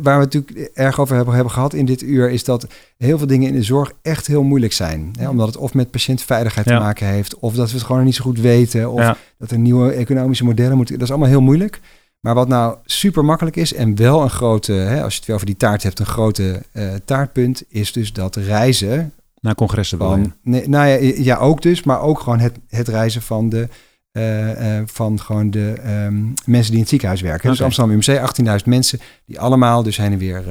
waar 0.02 0.18
we 0.18 0.24
het 0.24 0.34
natuurlijk 0.34 0.70
erg 0.74 1.00
over 1.00 1.16
hebben, 1.16 1.34
hebben 1.34 1.52
gehad 1.52 1.74
in 1.74 1.84
dit 1.84 2.02
uur... 2.02 2.30
is 2.30 2.44
dat 2.44 2.66
heel 2.96 3.18
veel 3.18 3.26
dingen 3.26 3.48
in 3.48 3.54
de 3.54 3.62
zorg 3.62 3.92
echt 4.02 4.26
heel 4.26 4.42
moeilijk 4.42 4.72
zijn. 4.72 5.10
Hè? 5.18 5.28
Omdat 5.28 5.46
het 5.46 5.56
of 5.56 5.74
met 5.74 5.90
patiëntveiligheid 5.90 6.66
te 6.66 6.72
maken 6.72 7.06
heeft... 7.06 7.38
of 7.38 7.54
dat 7.54 7.70
we 7.70 7.76
het 7.76 7.86
gewoon 7.86 8.04
niet 8.04 8.14
zo 8.14 8.22
goed 8.24 8.40
weten... 8.40 8.90
of 8.90 9.16
dat 9.38 9.50
er 9.50 9.58
nieuwe 9.58 9.92
economische 9.92 10.44
modellen 10.44 10.76
moeten... 10.76 10.94
Dat 10.94 11.04
is 11.04 11.10
allemaal 11.10 11.28
heel 11.30 11.40
moeilijk. 11.40 11.80
Maar 12.20 12.34
wat 12.34 12.48
nou 12.48 12.76
super 12.84 13.24
makkelijk 13.24 13.56
is 13.56 13.72
en 13.74 13.96
wel 13.96 14.22
een 14.22 14.30
grote... 14.30 14.72
Hè, 14.72 15.02
als 15.02 15.12
je 15.12 15.18
het 15.18 15.26
weer 15.26 15.36
over 15.36 15.48
die 15.48 15.56
taart 15.56 15.82
hebt, 15.82 15.98
een 15.98 16.06
grote 16.06 16.62
eh, 16.72 16.94
taartpunt... 17.04 17.62
is 17.68 17.92
dus 17.92 18.12
dat 18.12 18.36
reizen 18.36 19.12
Naar 19.40 19.54
congressen 19.54 19.98
van, 19.98 20.34
nee, 20.42 20.68
nou 20.68 20.88
ja, 20.88 21.12
ja, 21.16 21.36
ook 21.36 21.62
dus, 21.62 21.82
maar 21.82 22.00
ook 22.00 22.20
gewoon 22.20 22.38
het, 22.38 22.58
het 22.68 22.88
reizen 22.88 23.22
van 23.22 23.48
de 23.48 23.68
eh, 24.12 24.78
eh, 24.78 24.82
van 24.86 25.20
gewoon 25.20 25.50
de 25.50 25.72
ehm, 25.82 26.24
mensen 26.44 26.44
die 26.44 26.72
in 26.72 26.78
het 26.80 26.88
ziekenhuis 26.88 27.20
werken. 27.20 27.48
Dus 27.48 27.60
Oké. 27.60 27.64
Amsterdam 27.64 27.94
UMC, 27.94 28.60
18.000 28.60 28.66
mensen 28.66 28.98
die 29.26 29.40
allemaal 29.40 29.82
dus 29.82 29.96
heen 29.96 30.12
en 30.12 30.18
weer 30.18 30.44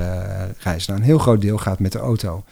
reizen. 0.58 0.92
Nou, 0.92 1.00
een 1.00 1.08
heel 1.08 1.18
groot 1.18 1.42
deel 1.42 1.58
gaat 1.58 1.80
met 1.80 1.92
de 1.92 2.00
auto. 2.00 2.44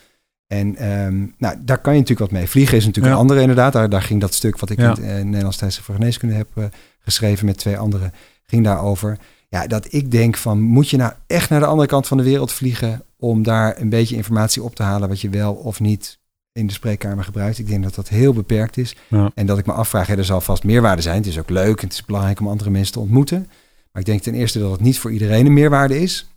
En 0.48 0.76
ehm, 0.76 1.26
nou, 1.38 1.56
daar 1.60 1.78
kan 1.78 1.94
je 1.94 2.00
natuurlijk 2.00 2.32
wat 2.32 2.40
mee. 2.40 2.50
Vliegen 2.50 2.78
is 2.78 2.86
natuurlijk 2.86 3.14
Ja. 3.14 3.20
een 3.20 3.26
andere 3.28 3.42
inderdaad. 3.42 3.74
Daar, 3.74 3.90
daar 3.90 4.02
ging 4.02 4.22
dat 4.22 4.34
stuk 4.34 4.60
wat 4.60 4.70
ik 4.70 4.80
Ja. 4.80 4.96
in 4.98 5.04
het 5.04 5.26
Nederlands 5.26 5.58
Tijdschrift 5.58 5.86
voor 5.88 5.96
Geneeskunde 5.96 6.36
heb 6.36 6.72
geschreven 7.00 7.46
met 7.46 7.58
twee 7.58 7.78
anderen, 7.78 8.14
ging 8.50 8.64
daarover. 8.64 9.18
Ja, 9.50 9.68
dat 9.68 9.94
ik 9.94 10.12
denk 10.12 10.38
van, 10.38 10.62
moet 10.62 10.90
je 10.90 10.98
nou 10.98 11.14
echt 11.28 11.50
naar 11.50 11.60
de 11.60 11.66
andere 11.66 11.88
kant 11.88 12.08
van 12.08 12.18
de 12.18 12.24
wereld 12.24 12.52
vliegen 12.52 13.04
om 13.18 13.44
daar 13.44 13.82
een 13.82 13.90
beetje 13.90 14.16
informatie 14.16 14.64
op 14.64 14.76
te 14.76 14.84
halen 14.84 15.10
wat 15.10 15.22
je 15.22 15.30
wel 15.30 15.54
of 15.54 15.80
niet 15.80 16.20
in 16.52 16.68
de 16.68 16.74
spreekkamer 16.74 17.24
gebruikt? 17.24 17.58
Ik 17.60 17.68
denk 17.68 17.84
dat 17.84 17.96
dat 17.96 18.10
heel 18.10 18.34
beperkt 18.34 18.78
is. 18.78 18.96
Ja. 19.08 19.32
En 19.36 19.46
dat 19.46 19.58
ik 19.58 19.66
me 19.66 19.74
afvraag, 19.74 20.08
hè, 20.08 20.18
er 20.18 20.26
zal 20.26 20.42
vast 20.42 20.64
meerwaarde 20.64 21.02
zijn. 21.02 21.18
Het 21.18 21.26
is 21.28 21.40
ook 21.40 21.50
leuk 21.50 21.78
en 21.82 21.84
het 21.88 21.94
is 21.94 22.06
belangrijk 22.06 22.40
om 22.40 22.48
andere 22.48 22.70
mensen 22.70 22.94
te 22.94 23.00
ontmoeten. 23.00 23.48
Maar 23.92 24.02
ik 24.02 24.06
denk 24.06 24.22
ten 24.22 24.34
eerste 24.34 24.60
dat 24.60 24.72
het 24.72 24.82
niet 24.82 25.00
voor 25.00 25.12
iedereen 25.12 25.46
een 25.46 25.54
meerwaarde 25.54 26.02
is. 26.02 26.28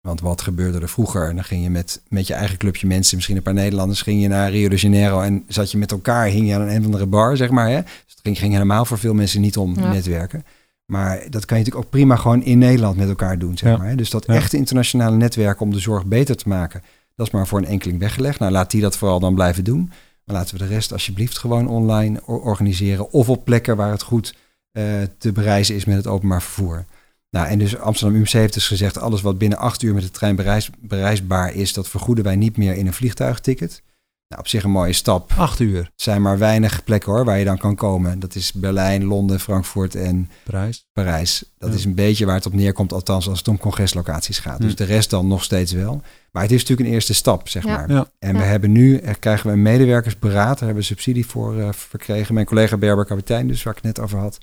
Want 0.00 0.20
wat 0.20 0.40
gebeurde 0.40 0.80
er 0.80 0.88
vroeger? 0.88 1.34
Dan 1.34 1.44
ging 1.44 1.62
je 1.62 1.70
met, 1.70 2.00
met 2.08 2.26
je 2.26 2.34
eigen 2.34 2.58
clubje 2.58 2.86
mensen, 2.86 3.14
misschien 3.16 3.36
een 3.36 3.42
paar 3.42 3.54
Nederlanders, 3.54 4.02
ging 4.02 4.22
je 4.22 4.28
naar 4.28 4.50
Rio 4.50 4.68
de 4.68 4.76
Janeiro 4.76 5.20
en 5.20 5.44
zat 5.48 5.70
je 5.70 5.78
met 5.78 5.90
elkaar, 5.90 6.26
hing 6.26 6.48
je 6.48 6.54
aan 6.54 6.68
een 6.68 6.78
of 6.78 6.84
andere 6.84 7.06
bar, 7.06 7.36
zeg 7.36 7.50
maar. 7.50 7.68
Hè? 7.68 7.82
Dus 7.82 7.92
het 8.06 8.20
ging, 8.22 8.38
ging 8.38 8.52
helemaal 8.52 8.84
voor 8.84 8.98
veel 8.98 9.14
mensen 9.14 9.40
niet 9.40 9.56
om 9.56 9.74
Ja. 9.78 9.92
netwerken. 9.92 10.44
Maar 10.90 11.16
dat 11.30 11.44
kan 11.44 11.58
je 11.58 11.64
natuurlijk 11.64 11.84
ook 11.84 11.90
prima 11.90 12.16
gewoon 12.16 12.42
in 12.42 12.58
Nederland 12.58 12.96
met 12.96 13.08
elkaar 13.08 13.38
doen, 13.38 13.58
zeg 13.58 13.70
Ja. 13.70 13.76
maar. 13.76 13.96
Dus 13.96 14.10
dat 14.10 14.24
echte 14.24 14.56
internationale 14.56 15.16
netwerk 15.16 15.60
om 15.60 15.70
de 15.72 15.78
zorg 15.78 16.06
beter 16.06 16.36
te 16.36 16.48
maken, 16.48 16.82
dat 17.14 17.26
is 17.26 17.32
maar 17.32 17.46
voor 17.46 17.58
een 17.58 17.64
enkeling 17.64 17.98
weggelegd. 17.98 18.38
Nou, 18.38 18.52
laat 18.52 18.70
die 18.70 18.80
dat 18.80 18.96
vooral 18.96 19.20
dan 19.20 19.34
blijven 19.34 19.64
doen. 19.64 19.90
Maar 20.24 20.36
laten 20.36 20.58
we 20.58 20.64
de 20.64 20.70
rest 20.70 20.92
alsjeblieft 20.92 21.38
gewoon 21.38 21.68
online 21.68 22.20
organiseren. 22.26 23.10
Of 23.12 23.28
op 23.28 23.44
plekken 23.44 23.76
waar 23.76 23.90
het 23.90 24.02
goed 24.02 24.34
eh, 24.72 24.84
te 25.18 25.32
bereizen 25.32 25.74
is 25.74 25.84
met 25.84 25.96
het 25.96 26.06
openbaar 26.06 26.42
vervoer. 26.42 26.84
Nou, 27.30 27.46
en 27.46 27.58
dus 27.58 27.78
Amsterdam 27.78 28.16
UMC 28.18 28.28
heeft 28.28 28.54
dus 28.54 28.66
gezegd... 28.66 28.98
alles 28.98 29.22
wat 29.22 29.38
binnen 29.38 29.58
acht 29.58 29.82
uur 29.82 29.94
met 29.94 30.02
de 30.02 30.10
trein 30.10 30.36
bereis, 30.36 30.70
bereisbaar 30.78 31.54
is... 31.54 31.72
dat 31.72 31.88
vergoeden 31.88 32.24
wij 32.24 32.36
niet 32.36 32.56
meer 32.56 32.74
in 32.74 32.86
een 32.86 32.92
vliegtuigticket. 32.92 33.82
Nou, 34.28 34.40
op 34.40 34.48
zich 34.48 34.64
een 34.64 34.70
mooie 34.70 34.92
stap. 34.92 35.32
Acht 35.36 35.60
uur. 35.60 35.78
Het 35.78 35.90
zijn 35.96 36.22
maar 36.22 36.38
weinig 36.38 36.84
plekken 36.84 37.12
hoor, 37.12 37.24
waar 37.24 37.38
je 37.38 37.44
dan 37.44 37.58
kan 37.58 37.74
komen. 37.74 38.18
Dat 38.18 38.34
is 38.34 38.52
Berlijn, 38.52 39.04
Londen, 39.04 39.40
Frankfurt 39.40 39.94
en 39.94 40.30
Prijs. 40.44 40.86
Parijs. 40.92 41.44
Dat 41.58 41.70
Ja. 41.70 41.76
is 41.76 41.84
een 41.84 41.94
beetje 41.94 42.26
waar 42.26 42.34
het 42.34 42.46
op 42.46 42.52
neerkomt, 42.52 42.92
althans 42.92 43.28
als 43.28 43.38
het 43.38 43.48
om 43.48 43.58
congreslocaties 43.58 44.38
gaat. 44.38 44.58
Hm. 44.58 44.62
Dus 44.62 44.74
de 44.76 44.84
rest 44.84 45.10
dan 45.10 45.26
nog 45.26 45.44
steeds 45.44 45.72
wel. 45.72 46.02
Maar 46.32 46.42
het 46.42 46.52
is 46.52 46.60
natuurlijk 46.60 46.88
een 46.88 46.94
eerste 46.94 47.14
stap, 47.14 47.48
zeg 47.48 47.64
Ja. 47.64 47.76
maar. 47.76 47.90
Ja. 47.90 48.10
En 48.18 48.36
we 48.36 48.42
hebben 48.42 48.72
nu, 48.72 48.96
er 48.96 49.18
krijgen 49.18 49.46
we 49.46 49.52
een 49.52 49.62
medewerkersberaad, 49.62 50.48
daar 50.58 50.58
hebben 50.58 50.76
we 50.76 50.82
subsidie 50.82 51.26
voor 51.26 51.58
eh, 51.60 51.68
verkregen. 51.72 52.34
Mijn 52.34 52.46
collega 52.46 52.76
Berber 52.76 53.04
Kapitein, 53.04 53.46
dus 53.48 53.62
waar 53.62 53.76
ik 53.76 53.82
het 53.84 53.96
net 53.96 54.04
over 54.04 54.18
had, 54.18 54.38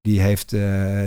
die 0.00 0.20
heeft 0.20 0.52
eh, 0.52 0.60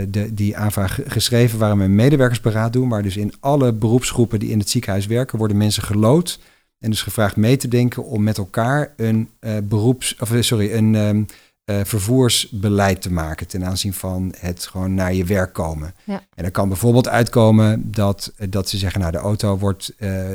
de, 0.08 0.28
die 0.32 0.56
aanvraag 0.56 0.94
ge- 0.94 1.04
geschreven 1.10 1.58
waarin 1.58 1.78
we 1.78 1.84
een 1.84 1.94
medewerkersberaad 1.94 2.72
doen. 2.72 2.88
Waar 2.88 3.02
dus 3.02 3.16
in 3.16 3.32
alle 3.40 3.72
beroepsgroepen 3.72 4.38
die 4.38 4.50
in 4.50 4.58
het 4.58 4.70
ziekenhuis 4.70 5.06
werken, 5.06 5.38
worden 5.38 5.56
mensen 5.56 5.82
gelood. 5.82 6.38
En 6.86 6.92
dus 6.92 7.02
gevraagd 7.02 7.36
mee 7.36 7.56
te 7.56 7.68
denken 7.68 8.04
om 8.04 8.22
met 8.22 8.38
elkaar 8.38 8.92
een 8.96 9.30
eh, 9.38 9.56
beroeps, 9.62 10.16
of 10.20 10.32
eh, 10.32 10.40
sorry, 10.40 10.72
een 10.72 10.94
ehm, 10.94 11.22
eh, 11.64 11.84
vervoersbeleid 11.84 13.02
te 13.02 13.12
maken 13.12 13.46
ten 13.46 13.64
aanzien 13.64 13.92
van 13.92 14.34
het 14.38 14.66
gewoon 14.66 14.94
naar 14.94 15.14
je 15.14 15.24
werk 15.24 15.52
komen. 15.52 15.94
Ja. 16.04 16.22
En 16.34 16.44
er 16.44 16.50
kan 16.50 16.68
bijvoorbeeld 16.68 17.08
uitkomen 17.08 17.90
dat, 17.90 18.32
dat 18.48 18.68
ze 18.68 18.76
zeggen, 18.76 19.00
nou 19.00 19.12
de 19.12 19.18
auto 19.18 19.58
wordt, 19.58 19.92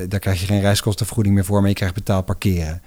daar 0.07 0.19
krijg 0.19 0.39
je 0.39 0.45
geen 0.45 0.61
reiskostenvergoeding 0.61 1.35
meer 1.35 1.45
voor, 1.45 1.59
maar 1.59 1.69
je 1.69 1.75
krijgt 1.75 1.95
betaald 1.95 2.25
parkeren. 2.25 2.81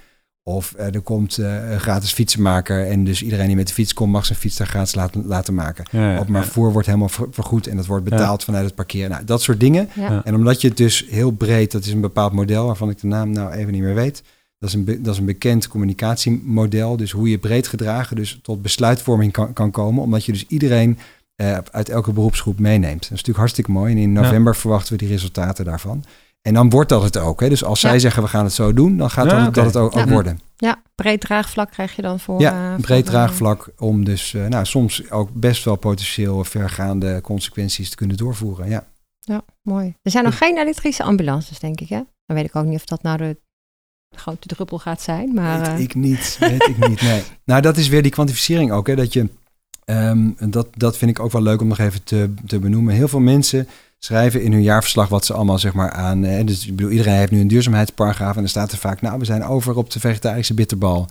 Of 0.47 0.73
eh, 0.73 0.93
er 0.93 1.01
komt 1.01 1.37
eh, 1.37 1.71
een 1.71 1.79
gratis 1.79 2.11
fietsenmaker 2.13 2.87
en 2.87 3.03
dus 3.03 3.21
iedereen 3.21 3.47
die 3.47 3.55
met 3.55 3.67
de 3.67 3.73
fiets 3.73 3.93
komt 3.93 4.11
mag 4.11 4.25
zijn 4.25 4.39
fiets 4.39 4.57
daar 4.57 4.67
gratis 4.67 4.95
laten, 4.95 5.25
laten 5.25 5.53
maken. 5.53 5.85
Ja, 5.91 6.11
ja, 6.11 6.19
Op 6.19 6.27
maar 6.27 6.39
ja. 6.39 6.43
vervoer 6.45 6.71
wordt 6.71 6.87
helemaal 6.87 7.09
ver- 7.09 7.27
vergoed 7.31 7.67
en 7.67 7.75
dat 7.77 7.85
wordt 7.85 8.03
betaald 8.03 8.43
vanuit 8.43 8.65
het 8.65 8.75
parkeren. 8.75 9.09
Nou, 9.09 9.23
dat 9.25 9.41
soort 9.41 9.59
dingen. 9.59 9.89
En 10.23 10.35
omdat 10.35 10.61
je 10.61 10.67
het 10.67 10.77
dus 10.77 11.05
heel 11.09 11.31
breed, 11.31 11.71
dat 11.71 11.85
is 11.85 11.91
een 11.91 12.01
bepaald 12.01 12.33
model 12.33 12.65
waarvan 12.65 12.89
ik 12.89 12.99
de 12.99 13.07
naam 13.07 13.29
nou 13.29 13.51
even 13.51 13.71
niet 13.73 13.81
meer 13.81 13.95
weet. 13.95 14.23
Dat 14.59 14.69
is 14.69 14.75
een, 14.75 14.83
be- 14.83 15.01
dat 15.01 15.13
is 15.13 15.19
een 15.19 15.25
bekend 15.25 15.67
communicatiemodel. 15.67 16.97
Dus 16.97 17.11
hoe 17.11 17.29
je 17.29 17.37
breed 17.37 17.67
gedragen 17.67 18.15
dus 18.15 18.39
tot 18.41 18.61
besluitvorming 18.61 19.31
kan, 19.31 19.53
kan 19.53 19.71
komen. 19.71 20.03
Omdat 20.03 20.25
je 20.25 20.31
dus 20.31 20.45
iedereen 20.47 20.97
eh, 21.35 21.57
uit 21.71 21.89
elke 21.89 22.11
beroepsgroep 22.13 22.59
meeneemt. 22.59 22.93
Dat 22.93 23.03
is 23.03 23.09
natuurlijk 23.09 23.37
hartstikke 23.37 23.71
mooi. 23.71 23.91
En 23.93 23.97
in 23.99 24.13
november 24.13 24.55
verwachten 24.55 24.93
we 24.93 24.99
die 24.99 25.07
resultaten 25.09 25.65
daarvan. 25.65 26.03
En 26.45 26.53
dan 26.53 26.69
wordt 26.69 26.89
dat 26.89 27.03
het 27.03 27.17
ook. 27.17 27.39
Hè? 27.39 27.49
Dus 27.49 27.63
als 27.63 27.79
zij 27.79 27.99
zeggen 27.99 28.23
we 28.23 28.29
gaan 28.29 28.43
het 28.43 28.53
zo 28.53 28.73
doen, 28.73 28.97
dan 28.97 29.09
gaat 29.09 29.31
Ja, 29.31 29.49
dat, 29.49 29.65
het 29.65 29.75
ook, 29.75 29.95
ook 29.95 30.09
worden. 30.09 30.39
Ja, 30.57 30.81
breed 30.95 31.21
draagvlak 31.21 31.71
krijg 31.71 31.95
je 31.95 32.01
dan 32.01 32.19
voor. 32.19 32.39
Ja, 32.39 32.51
eh, 32.51 32.73
een 32.73 32.81
breed 32.81 33.03
voor, 33.03 33.11
draagvlak 33.11 33.69
om 33.77 34.03
dus 34.03 34.33
eh, 34.33 34.45
nou, 34.45 34.65
soms 34.65 35.11
ook 35.11 35.29
best 35.33 35.63
wel 35.63 35.75
potentieel 35.75 36.43
vergaande 36.43 37.21
consequenties 37.21 37.89
te 37.89 37.95
kunnen 37.95 38.17
doorvoeren. 38.17 38.69
Ja. 38.69 38.87
Ja, 39.19 39.41
mooi. 39.61 39.95
Er 40.01 40.11
zijn 40.11 40.23
nog 40.23 40.37
geen 40.37 40.57
elektrische 40.57 41.03
ambulances, 41.03 41.59
denk 41.59 41.81
ik, 41.81 41.89
hè? 41.89 42.01
Dan 42.25 42.35
weet 42.35 42.45
ik 42.45 42.55
ook 42.55 42.65
niet 42.65 42.79
of 42.79 42.85
dat 42.85 43.01
nou 43.01 43.17
de 43.17 43.37
grote 44.09 44.47
druppel 44.47 44.79
gaat 44.79 45.01
zijn, 45.01 45.33
maar... 45.33 45.59
weet 45.59 45.67
eh, 45.67 45.79
ik 45.79 45.95
niet, 45.95 46.37
weet 46.39 46.67
ik 46.67 46.87
niet, 46.87 47.01
nee. 47.01 47.23
Nou, 47.45 47.61
dat 47.61 47.77
is 47.77 47.87
weer 47.87 48.01
die 48.01 48.11
kwantificering 48.11 48.71
ook, 48.71 48.87
hè, 48.87 48.95
dat 48.95 49.13
je, 49.13 49.29
ehm, 49.85 50.31
dat, 50.39 50.67
dat 50.71 50.97
vind 50.97 51.11
ik 51.11 51.19
ook 51.19 51.31
wel 51.31 51.41
leuk 51.41 51.61
om 51.61 51.67
nog 51.67 51.79
even 51.79 52.03
te, 52.03 52.33
te 52.45 52.59
benoemen. 52.59 52.93
Heel 52.93 53.07
veel 53.07 53.19
mensen 53.19 53.67
schrijven 53.99 54.41
in 54.41 54.51
hun 54.51 54.63
jaarverslag 54.63 55.07
wat 55.09 55.25
ze 55.25 55.33
allemaal 55.33 55.59
zeg 55.59 55.73
maar 55.73 55.91
aan, 55.91 56.21
dus 56.21 56.67
ik 56.67 56.75
bedoel, 56.75 56.91
iedereen 56.91 57.13
heeft 57.13 57.31
nu 57.31 57.39
een 57.39 57.47
duurzaamheidsparagraaf 57.47 58.35
en 58.37 58.43
er 58.43 58.49
staat 58.49 58.71
er 58.71 58.77
vaak, 58.77 59.01
nou, 59.01 59.19
we 59.19 59.25
zijn 59.25 59.43
over 59.43 59.75
op 59.77 59.91
de 59.91 59.99
vegetarische 59.99 60.53
bitterbal. 60.53 61.07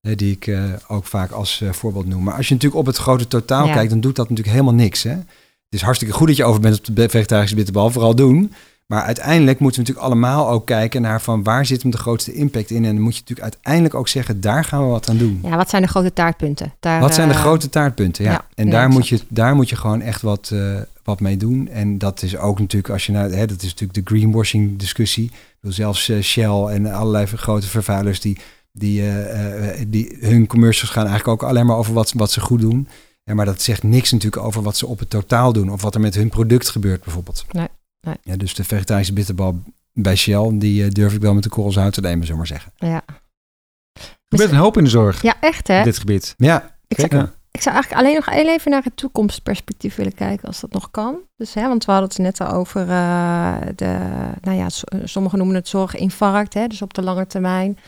Die 0.00 0.32
ik 0.32 0.46
eh, 0.46 0.64
ook 0.88 1.04
vaak 1.04 1.30
als 1.30 1.60
eh, 1.60 1.72
voorbeeld 1.72 2.06
noem. 2.06 2.22
Maar 2.22 2.34
als 2.34 2.48
je 2.48 2.54
natuurlijk 2.54 2.80
op 2.80 2.86
het 2.86 2.96
grote 2.96 3.28
totaal 3.28 3.66
Ja. 3.66 3.72
kijkt, 3.72 3.90
dan 3.90 4.00
doet 4.00 4.16
dat 4.16 4.28
natuurlijk 4.28 4.56
helemaal 4.56 4.74
niks. 4.74 5.02
Hè? 5.02 5.10
Het 5.10 5.24
is 5.70 5.82
hartstikke 5.82 6.14
goed 6.14 6.26
dat 6.26 6.36
je 6.36 6.44
over 6.44 6.60
bent 6.60 6.88
op 6.88 6.96
de 6.96 7.08
vegetarische 7.08 7.54
bitterbal, 7.54 7.90
vooral 7.90 8.14
doen. 8.14 8.52
Maar 8.92 9.02
uiteindelijk 9.02 9.58
moeten 9.58 9.82
we 9.82 9.88
natuurlijk 9.88 10.12
allemaal 10.12 10.48
ook 10.48 10.66
kijken 10.66 11.02
naar 11.02 11.20
van 11.20 11.42
waar 11.42 11.66
zit 11.66 11.82
hem 11.82 11.90
de 11.90 11.96
grootste 11.96 12.32
impact 12.32 12.70
in. 12.70 12.84
En 12.84 12.94
dan 12.94 13.02
moet 13.02 13.14
je 13.14 13.20
natuurlijk 13.20 13.54
uiteindelijk 13.54 13.94
ook 13.94 14.08
zeggen, 14.08 14.40
daar 14.40 14.64
gaan 14.64 14.80
we 14.80 14.86
wat 14.86 15.08
aan 15.08 15.16
doen. 15.16 15.40
Ja, 15.42 15.56
wat 15.56 15.70
zijn 15.70 15.82
de 15.82 15.88
grote 15.88 16.12
taartpunten? 16.12 16.72
Daar, 16.80 17.00
wat 17.00 17.14
zijn 17.14 17.28
de 17.28 17.34
eh, 17.34 17.40
grote 17.40 17.68
taartpunten? 17.68 18.24
Ja. 18.24 18.30
ja, 18.30 18.44
en 18.54 18.70
daar, 18.70 18.88
moet 18.88 19.08
je, 19.08 19.20
daar 19.28 19.54
moet 19.54 19.68
je 19.68 19.76
gewoon 19.76 20.00
echt 20.00 20.22
wat, 20.22 20.50
eh, 20.52 20.80
wat 21.04 21.20
mee 21.20 21.36
doen. 21.36 21.68
En 21.68 21.98
dat 21.98 22.22
is 22.22 22.36
ook 22.36 22.58
natuurlijk, 22.58 22.92
als 22.92 23.06
je 23.06 23.12
naar, 23.12 23.30
hè, 23.30 23.46
dat 23.46 23.62
is 23.62 23.68
natuurlijk 23.68 24.06
de 24.06 24.14
greenwashing 24.14 24.78
discussie. 24.78 25.30
Zelfs 25.60 26.08
eh, 26.08 26.20
Shell 26.20 26.64
en 26.64 26.92
allerlei 26.92 27.26
grote 27.26 27.66
vervuilers 27.66 28.20
die, 28.20 28.38
die, 28.72 29.02
die 29.88 30.16
hun 30.20 30.46
commercials 30.46 30.90
gaan 30.90 31.06
eigenlijk 31.06 31.42
ook 31.42 31.48
alleen 31.48 31.66
maar 31.66 31.76
over 31.76 31.92
wat, 31.92 32.12
wat 32.16 32.30
ze 32.30 32.40
goed 32.40 32.60
doen. 32.60 32.88
Ja, 33.24 33.34
maar 33.34 33.46
dat 33.46 33.62
zegt 33.62 33.82
niks 33.82 34.12
natuurlijk 34.12 34.42
over 34.42 34.62
wat 34.62 34.76
ze 34.76 34.86
op 34.86 34.98
het 34.98 35.10
totaal 35.10 35.52
doen. 35.52 35.72
Of 35.72 35.82
wat 35.82 35.94
er 35.94 36.00
met 36.00 36.14
hun 36.14 36.28
product 36.28 36.68
gebeurt 36.68 37.04
bijvoorbeeld. 37.04 37.44
Nee, 37.50 37.68
nee. 38.02 38.16
Ja, 38.22 38.36
dus 38.36 38.54
de 38.54 38.64
vegetarische 38.64 39.12
bitterbal 39.12 39.62
bij 39.92 40.16
Shell, 40.16 40.58
die 40.58 40.84
eh, 40.84 40.90
durf 40.90 41.14
ik 41.14 41.20
wel 41.20 41.34
met 41.34 41.42
de 41.42 41.48
korrels 41.48 41.78
uit 41.78 41.92
te 41.92 42.00
nemen, 42.00 42.26
zullen 42.26 42.42
we 42.42 42.48
maar 42.48 42.58
zeggen. 42.58 42.72
Ja. 42.76 43.02
Er 43.92 44.38
gebeurt 44.38 44.50
een 44.50 44.56
hoop 44.56 44.76
in 44.76 44.84
de 44.84 44.90
zorg, 44.90 45.22
ja, 45.22 45.34
echt 45.40 45.68
hè? 45.68 45.78
op 45.78 45.84
dit 45.84 45.98
gebied. 45.98 46.34
Ja, 46.36 46.76
Ik 46.88 47.00
zou, 47.00 47.28
ik 47.50 47.60
zou 47.60 47.74
eigenlijk 47.74 48.02
alleen 48.02 48.14
nog 48.14 48.26
heel 48.26 48.48
even 48.48 48.70
naar 48.70 48.82
het 48.82 48.96
toekomstperspectief 48.96 49.94
willen 49.94 50.14
kijken, 50.14 50.46
als 50.46 50.60
dat 50.60 50.72
nog 50.72 50.90
kan. 50.90 51.16
Dus, 51.36 51.54
hè, 51.54 51.68
want 51.68 51.84
we 51.84 51.92
hadden 51.92 52.08
het 52.08 52.18
net 52.18 52.40
al 52.40 52.56
over 52.56 52.80
eh, 52.80 53.56
de, 53.74 53.98
nou 54.40 54.56
ja, 54.56 54.66
sommigen 55.04 55.38
noemen 55.38 55.56
het 55.56 55.68
zorginfarct, 55.68 56.54
hè, 56.54 56.66
dus 56.66 56.82
op 56.82 56.94
de 56.94 57.02
lange 57.02 57.26
termijn. 57.26 57.78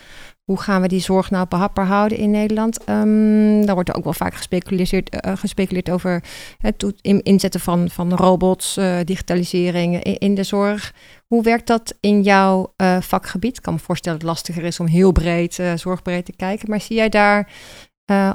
Hoe 0.44 0.60
gaan 0.60 0.80
we 0.80 0.88
die 0.88 1.00
zorg 1.00 1.30
nou 1.30 1.46
behapbaar 1.48 1.86
houden 1.86 2.18
in 2.18 2.30
Nederland? 2.30 2.84
Ehm, 2.84 3.64
daar 3.64 3.74
wordt 3.74 3.94
ook 3.94 4.04
wel 4.04 4.12
vaak 4.12 4.34
gespeculeerd, 4.34 5.08
eh, 5.08 5.36
gespeculeerd 5.36 5.90
over 5.90 6.24
het 6.58 6.94
inzetten 7.00 7.60
van, 7.60 7.90
van 7.90 8.14
robots, 8.14 8.76
eh, 8.76 8.98
digitalisering 9.04 10.02
in, 10.02 10.34
de 10.34 10.42
zorg. 10.42 10.94
Hoe 11.26 11.42
werkt 11.42 11.66
dat 11.66 11.94
in 12.00 12.22
jouw 12.22 12.72
eh, 12.76 13.00
vakgebied? 13.00 13.56
Ik 13.56 13.62
kan 13.62 13.72
me 13.72 13.78
voorstellen 13.78 14.18
dat 14.18 14.28
het 14.28 14.36
lastiger 14.36 14.64
is 14.64 14.80
om 14.80 14.86
heel 14.86 15.12
breed, 15.12 15.62
zorgbreed 15.74 16.24
te 16.24 16.36
kijken. 16.36 16.70
Maar 16.70 16.80
zie 16.80 16.96
jij 16.96 17.08
daar 17.08 17.52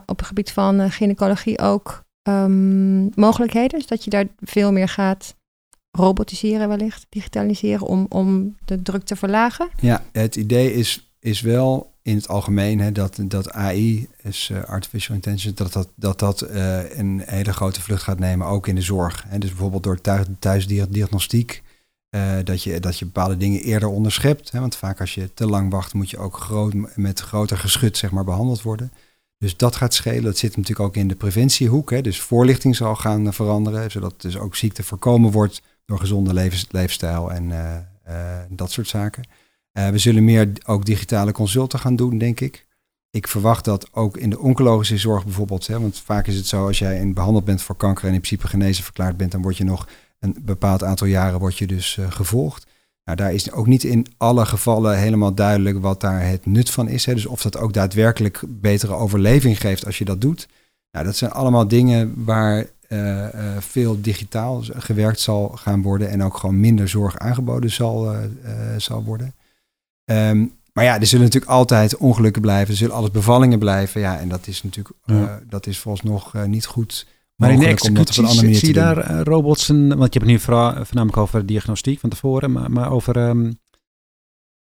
op 0.06 0.18
het 0.18 0.28
gebied 0.28 0.52
van 0.52 0.92
gynaecologie 0.92 1.60
ook 1.60 2.04
ehm, 2.22 3.04
mogelijkheden? 3.20 3.80
Dus 3.80 3.88
dat 3.88 4.04
je 4.04 4.10
daar 4.10 4.26
veel 4.40 4.72
meer 4.72 4.88
gaat 4.88 5.36
robotiseren 5.92 6.68
wellicht, 6.68 7.06
digitaliseren 7.10 7.88
om, 7.88 8.06
om 8.10 8.56
de 8.66 8.82
druk 8.82 9.04
te 9.04 9.16
verlagen? 9.16 9.70
Ja, 9.80 10.04
het 10.12 10.36
idee 10.36 10.74
is, 10.74 11.14
is 11.20 11.42
wel 11.42 11.98
in 12.10 12.16
het 12.16 12.28
algemeen 12.28 12.80
hè, 12.80 12.92
dat, 12.92 13.18
dat 13.22 13.52
AI, 13.52 14.08
is 14.22 14.50
eh, 14.52 14.64
artificial 14.64 15.16
intelligence, 15.16 15.54
dat 15.54 15.74
dat, 15.74 15.90
dat, 15.96 16.20
dat 16.20 16.42
eh, 16.42 16.98
een 16.98 17.22
hele 17.26 17.54
grote 17.54 17.82
vlucht 17.82 18.04
gaat 18.04 18.20
nemen, 18.20 18.48
ook 18.48 18.68
in 18.68 18.76
de 18.76 18.82
zorg. 18.82 19.26
Hè. 19.28 19.38
Dus 19.38 19.50
bijvoorbeeld 19.50 19.84
door 19.84 20.02
thuis, 20.02 20.26
thuisdiagnostiek, 20.40 21.64
eh, 22.10 22.38
dat, 22.44 22.64
je, 22.64 22.80
dat 22.80 23.00
je 23.00 23.06
bepaalde 23.06 23.38
dingen 23.38 23.62
eerder 23.62 23.90
onderschept. 23.90 24.52
Hè, 24.52 24.60
want 24.60 24.76
vaak 24.76 25.00
als 25.00 25.14
je 25.14 25.34
te 25.34 25.46
lang 25.46 25.72
wacht, 25.72 25.94
moet 25.94 26.10
je 26.10 26.18
ook 26.18 26.74
met 26.96 27.20
groter 27.20 27.58
geschut 27.58 27.98
zeg 27.98 28.12
maar, 28.12 28.24
behandeld 28.24 28.62
worden. 28.62 28.92
Dus 29.38 29.58
dat 29.58 29.76
gaat 29.76 29.94
schelen. 29.94 30.24
Dat 30.24 30.38
zit 30.38 30.58
natuurlijk 30.58 30.88
ook 30.88 30.96
in 30.96 31.08
de 31.08 31.16
preventiehoek. 31.16 31.92
Hè. 31.92 32.02
Dus 32.02 32.22
voorlichting 32.22 32.76
zal 32.76 32.96
gaan 32.96 33.34
veranderen, 33.34 33.92
zodat 33.92 34.22
dus 34.22 34.38
ook 34.38 34.56
ziekte 34.56 34.84
voorkomen 34.84 35.32
wordt 35.32 35.62
door 35.86 36.00
gezonde 36.00 36.34
levens, 36.34 36.66
leefstijl 36.70 37.32
en 37.32 37.52
dat 38.50 38.72
soort 38.72 38.88
zaken. 38.88 39.24
Eh, 39.72 39.90
we 39.90 39.98
zullen 39.98 40.24
meer 40.24 40.52
ook 40.66 40.86
digitale 40.86 41.32
consulten 41.32 41.80
gaan 41.80 41.96
doen, 41.96 42.18
denk 42.18 42.40
ik. 42.40 42.68
ik 43.12 43.28
verwacht 43.28 43.66
dat 43.66 43.88
ook 43.92 44.18
in 44.18 44.30
de 44.30 44.40
oncologische 44.40 44.98
zorg 44.98 45.24
bijvoorbeeld, 45.24 45.68
hè, 45.68 45.80
want 45.80 46.00
vaak 46.00 46.28
is 46.28 46.36
het 46.36 46.48
zo 46.48 46.68
als 46.68 46.80
jij 46.80 47.00
in 47.00 47.14
behandeld 47.14 47.46
bent 47.46 47.62
voor 47.62 47.76
kanker 47.76 48.08
en 48.08 48.14
in 48.14 48.20
principe 48.20 48.48
genezen 48.48 48.84
verklaard 48.84 49.18
bent, 49.18 49.32
dan 49.32 49.42
word 49.42 49.58
je 49.58 49.64
nog 49.64 49.88
een 50.20 50.36
bepaald 50.42 50.84
aantal 50.84 51.08
jaren 51.08 51.40
word 51.40 51.58
je 51.58 51.68
dus 51.68 51.98
uh, 51.98 52.12
gevolgd. 52.12 52.68
Nou, 53.04 53.18
daar 53.18 53.34
is 53.34 53.52
ook 53.52 53.68
niet 53.68 53.84
in 53.84 54.06
alle 54.18 54.46
gevallen 54.46 54.98
helemaal 54.98 55.34
duidelijk 55.34 55.82
wat 55.82 56.02
daar 56.02 56.28
het 56.28 56.46
nut 56.46 56.70
van 56.70 56.88
is. 56.88 57.06
Hè. 57.06 57.14
Dus 57.14 57.26
of 57.26 57.42
dat 57.42 57.58
ook 57.58 57.74
daadwerkelijk 57.74 58.42
betere 58.48 58.94
overleving 58.94 59.60
geeft 59.62 59.86
als 59.86 59.98
je 59.98 60.06
dat 60.06 60.22
doet. 60.22 60.48
Nou, 60.92 61.06
dat 61.06 61.16
zijn 61.16 61.32
allemaal 61.32 61.68
dingen 61.68 62.24
waar 62.26 62.66
uh, 62.88 63.28
veel 63.60 64.02
digitaal 64.02 64.64
gewerkt 64.64 65.20
zal 65.20 65.48
gaan 65.48 65.82
worden 65.82 66.10
en 66.10 66.24
ook 66.24 66.38
gewoon 66.38 66.60
minder 66.60 66.88
zorg 66.88 67.18
aangeboden 67.18 67.72
zal, 67.72 68.16
zal 68.78 69.04
worden. 69.04 69.34
Um, 70.12 70.58
maar 70.74 70.84
ja, 70.84 71.00
er 71.00 71.06
zullen 71.06 71.26
natuurlijk 71.26 71.52
altijd 71.52 71.98
ongelukken 71.98 72.42
blijven. 72.42 72.72
Er 72.72 72.78
zullen 72.78 72.96
alles 72.96 73.12
bevallingen 73.12 73.60
blijven. 73.60 74.02
Ja, 74.02 74.20
en 74.20 74.30
dat 74.30 74.48
is 74.48 74.64
natuurlijk, 74.64 74.96
ja. 75.06 75.40
dat 75.50 75.68
is 75.68 75.80
volgens 75.80 76.04
nog 76.04 76.34
niet 76.46 76.66
goed 76.66 77.06
maar 77.40 77.52
in 77.52 77.60
de 77.60 77.68
executie 77.68 78.54
zie 78.54 78.68
je 78.68 78.74
daar 78.74 79.12
uh, 79.12 79.22
robots, 79.24 79.68
want 79.68 79.90
je 79.90 79.96
hebt 79.98 80.14
het 80.14 80.26
nu 80.26 80.40
voornamelijk 80.40 81.18
over 81.18 81.46
diagnostiek 81.46 82.00
van 82.00 82.10
tevoren, 82.10 82.52
maar, 82.52 82.72
maar 82.72 82.92
over, 82.92 83.18
um, 83.18 83.60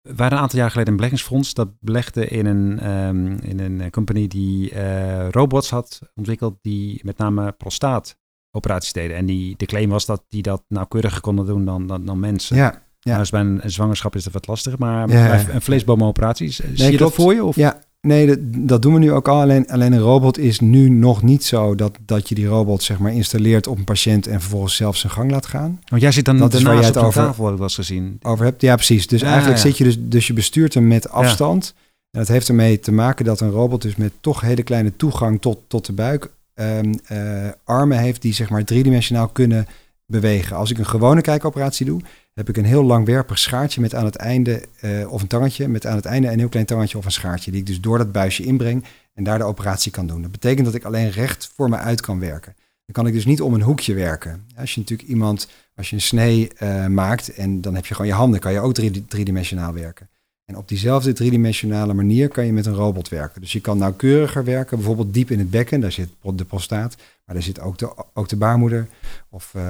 we 0.02 0.16
waren 0.16 0.38
een 0.38 0.44
aantal 0.44 0.60
jaar 0.60 0.70
geleden 0.70 0.90
een 0.90 0.96
beleggingsfonds 0.96 1.54
dat 1.54 1.70
belegde 1.80 2.28
in 2.28 2.46
een, 2.46 2.90
um, 2.90 3.40
in 3.40 3.60
een 3.60 3.92
company 3.92 4.28
die 4.28 4.72
uh, 4.74 5.30
robots 5.30 5.70
had 5.70 6.00
ontwikkeld 6.16 6.58
die 6.62 7.02
met 7.04 7.18
name 7.18 7.52
prostaatoperaties 7.52 8.94
deden. 8.94 9.18
En 9.18 9.26
die, 9.26 9.54
de 9.58 9.66
claim 9.66 9.90
was 9.90 10.06
dat 10.06 10.24
die 10.28 10.42
dat 10.42 10.64
nauwkeuriger 10.68 11.22
konden 11.22 11.46
doen 11.46 11.66
dan, 11.66 11.88
dan, 11.88 12.06
dan 12.06 12.20
mensen. 12.20 12.56
Ja. 12.56 12.88
Ja. 13.10 13.16
Nou, 13.16 13.20
dus 13.20 13.30
bij 13.30 13.42
een, 13.42 13.72
zwangerschap 13.72 14.16
is 14.16 14.24
dat 14.24 14.34
wat 14.34 14.48
lastiger, 14.48 14.80
maar 14.80 15.08
bij 15.08 15.46
een 15.54 15.62
vleesbomenoperaties, 15.62 16.60
nee, 16.60 16.72
zie 16.74 16.92
je 16.92 16.98
dat 16.98 17.14
voor 17.14 17.34
je? 17.34 17.44
Of? 17.44 17.56
Ja, 17.56 17.82
Nee, 18.02 18.28
dat, 18.28 18.38
dat, 18.42 18.82
doen 18.82 18.94
we 18.94 19.00
nu 19.00 19.12
ook 19.12 19.28
al. 19.28 19.42
Alleen, 19.42 19.68
alleen 19.68 19.94
een 19.94 20.00
robot 20.00 20.38
is 20.38 20.60
nu 20.60 20.90
nog 20.90 21.24
niet 21.24 21.44
zo 21.44 21.76
dat, 21.76 21.98
dat 22.06 22.30
je 22.30 22.36
die 22.36 22.48
robot 22.48 22.84
zeg 22.84 23.00
maar 23.00 23.14
installeert 23.14 23.68
op 23.68 23.78
een 23.78 23.84
patiënt 23.84 24.28
en 24.28 24.42
vervolgens 24.42 24.76
zelf 24.76 24.98
zijn 24.98 25.12
gang 25.12 25.32
laat 25.32 25.46
gaan. 25.46 25.80
Want 25.88 26.02
jij 26.02 26.12
zit 26.12 26.26
dan 26.26 26.38
dat 26.38 26.54
is 26.54 26.62
waar 26.62 26.76
jij 26.76 26.86
het 26.86 26.98
over 26.98 27.24
tafel, 27.24 27.44
wat 27.44 27.54
ik 27.54 27.60
was 27.60 27.76
gezien. 27.76 28.20
Over 28.22 28.46
hebt. 28.46 28.62
Ja, 28.62 28.76
precies. 28.76 29.08
Dus 29.08 29.22
eigenlijk 29.22 29.60
zit 29.60 29.78
je 29.78 29.84
dus, 29.84 29.98
dus 30.00 30.28
je 30.28 30.34
bestuurt 30.34 30.74
hem 30.74 30.88
met 30.88 31.10
afstand. 31.10 31.74
En 32.12 32.20
dat 32.20 32.28
heeft 32.28 32.48
ermee 32.48 32.80
te 32.80 32.92
maken 32.92 33.26
dat 33.26 33.40
een 33.40 33.52
robot 33.52 33.82
dus 33.82 33.96
met 33.96 34.12
toch 34.20 34.42
hele 34.42 34.64
kleine 34.64 34.96
toegang 34.96 35.42
tot, 35.42 35.60
tot 35.68 35.86
de 35.86 35.94
buik 35.94 36.32
um, 36.56 37.00
uh, 37.12 37.48
armen 37.64 37.98
heeft 37.98 38.22
die 38.22 38.34
zeg 38.34 38.50
maar 38.50 38.64
driedimensionaal 38.64 39.28
kunnen 39.28 39.68
bewegen. 40.06 40.56
Als 40.56 40.72
ik 40.72 40.78
een 40.78 40.86
gewone 40.86 41.22
kijkoperatie 41.22 41.86
doe, 41.86 42.02
heb 42.40 42.50
ik 42.50 42.58
een 42.58 42.66
heel 42.66 42.84
langwerpig 42.84 43.40
schaartje 43.40 43.82
met 43.82 43.96
aan 43.96 44.06
het 44.06 44.16
einde, 44.16 44.64
uh, 44.82 45.12
of 45.12 45.22
een 45.22 45.28
tangetje, 45.28 45.68
met 45.68 45.86
aan 45.86 45.96
het 45.96 46.06
einde 46.06 46.32
een 46.32 46.40
heel 46.40 46.50
klein 46.50 46.66
tangetje 46.66 46.98
of 46.98 47.06
een 47.06 47.12
schaartje, 47.12 47.52
die 47.52 47.60
ik 47.60 47.66
dus 47.66 47.82
door 47.82 47.98
dat 47.98 48.12
buisje 48.12 48.44
inbreng 48.44 48.84
en 49.14 49.24
daar 49.24 49.38
de 49.38 49.44
operatie 49.44 49.92
kan 49.92 50.08
doen. 50.08 50.22
Dat 50.22 50.32
betekent 50.32 50.66
dat 50.66 50.76
ik 50.76 50.84
alleen 50.84 51.10
recht 51.10 51.52
voor 51.56 51.70
me 51.70 51.76
uit 51.76 52.02
kan 52.02 52.20
werken. 52.20 52.56
Dan 52.86 52.94
kan 52.94 53.08
ik 53.08 53.14
dus 53.14 53.26
niet 53.26 53.42
om 53.42 53.54
een 53.54 53.62
hoekje 53.62 53.94
werken. 53.94 54.46
Als 54.58 54.74
je 54.74 54.80
natuurlijk 54.80 55.10
iemand, 55.10 55.48
als 55.76 55.90
je 55.90 55.96
een 55.96 56.02
snee 56.02 56.52
uh, 56.60 56.86
maakt 56.86 57.34
en 57.34 57.62
dan 57.62 57.76
heb 57.76 57.86
je 57.86 57.96
gewoon 57.96 58.12
je 58.12 58.18
handen, 58.18 58.40
kan 58.40 58.52
je 58.52 58.60
ook 58.60 58.74
drie, 58.74 59.06
driedimensionaal 59.06 59.74
werken. 59.74 60.10
En 60.50 60.58
op 60.58 60.68
diezelfde 60.68 61.14
driedimensionale 61.14 61.94
manier 61.94 62.28
kan 62.28 62.46
je 62.46 62.54
met 62.54 62.66
een 62.66 62.74
robot 62.74 63.10
werken. 63.10 63.42
Dus 63.42 63.52
je 63.52 63.60
kan 63.60 63.78
nauwkeuriger 63.78 64.44
werken, 64.44 64.78
bijvoorbeeld 64.78 65.14
diep 65.14 65.32
in 65.32 65.40
het 65.40 65.50
bekken, 65.50 65.80
daar 65.80 65.92
zit 65.92 66.10
de 66.22 66.46
prostaat, 66.46 66.96
maar 67.26 67.36
daar 67.36 67.44
zit 67.44 67.60
ook 67.60 67.78
de, 67.78 67.94
ook 68.14 68.30
de 68.30 68.36
baarmoeder. 68.36 68.88
Of, 69.30 69.54
uh, 69.56 69.64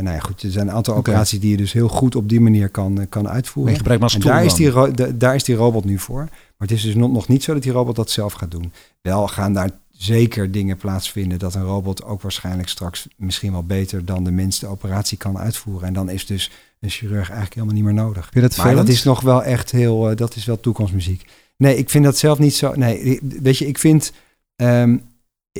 nou 0.00 0.10
ja, 0.10 0.18
goed, 0.18 0.42
er 0.42 0.50
zijn 0.50 0.68
een 0.68 0.74
aantal 0.74 0.94
okay. 0.94 1.06
operaties 1.06 1.40
die 1.40 1.50
je 1.50 1.56
dus 1.56 1.72
heel 1.72 1.88
goed 1.88 2.16
op 2.16 2.28
die 2.28 2.40
manier 2.40 2.68
kan, 2.68 3.00
uh, 3.00 3.06
kan 3.08 3.28
uitvoeren. 3.28 3.72
Je 3.72 3.78
gebruikt 3.78 4.02
maar 4.02 4.14
en 4.14 4.20
daar 4.20 4.44
is, 4.44 4.54
die 4.54 4.94
de, 4.94 5.16
daar 5.16 5.34
is 5.34 5.44
die 5.44 5.54
robot 5.54 5.84
nu 5.84 5.98
voor. 5.98 6.24
Maar 6.24 6.68
het 6.68 6.70
is 6.70 6.82
dus 6.82 6.94
nog, 6.94 7.12
nog 7.12 7.28
niet 7.28 7.42
zo 7.42 7.52
dat 7.52 7.62
die 7.62 7.72
robot 7.72 7.96
dat 7.96 8.10
zelf 8.10 8.32
gaat 8.32 8.50
doen. 8.50 8.72
Wel 9.02 9.28
gaan 9.28 9.52
daar 9.52 9.70
zeker 9.90 10.50
dingen 10.50 10.76
plaatsvinden 10.76 11.38
dat 11.38 11.54
een 11.54 11.64
robot 11.64 12.04
ook 12.04 12.22
waarschijnlijk 12.22 12.68
straks 12.68 13.08
misschien 13.16 13.52
wel 13.52 13.64
beter 13.64 14.04
dan 14.04 14.24
de 14.24 14.30
mens 14.30 14.58
de 14.58 14.66
operatie 14.66 15.18
kan 15.18 15.38
uitvoeren. 15.38 15.88
En 15.88 15.94
dan 15.94 16.08
is 16.08 16.26
dus 16.26 16.50
een 16.80 16.90
chirurg 16.90 17.28
eigenlijk 17.28 17.54
helemaal 17.54 17.74
niet 17.74 17.84
meer 17.84 17.94
nodig. 17.94 18.28
Vind 18.32 18.44
dat 18.44 18.64
maar 18.64 18.74
dat 18.74 18.88
is 18.88 19.02
nog 19.02 19.20
wel 19.20 19.44
echt 19.44 19.70
heel, 19.70 20.10
uh, 20.10 20.16
dat 20.16 20.36
is 20.36 20.44
wel 20.44 20.60
toekomstmuziek. 20.60 21.28
Nee, 21.56 21.76
ik 21.76 21.90
vind 21.90 22.04
dat 22.04 22.16
zelf 22.16 22.38
niet 22.38 22.54
zo. 22.54 22.72
Nee, 22.74 23.20
weet 23.22 23.58
je, 23.58 23.66
ik 23.66 23.78
vind, 23.78 24.12
um, 24.56 25.02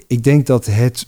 ik 0.07 0.25
denk 0.25 0.47
dat 0.47 0.67
het 0.67 1.07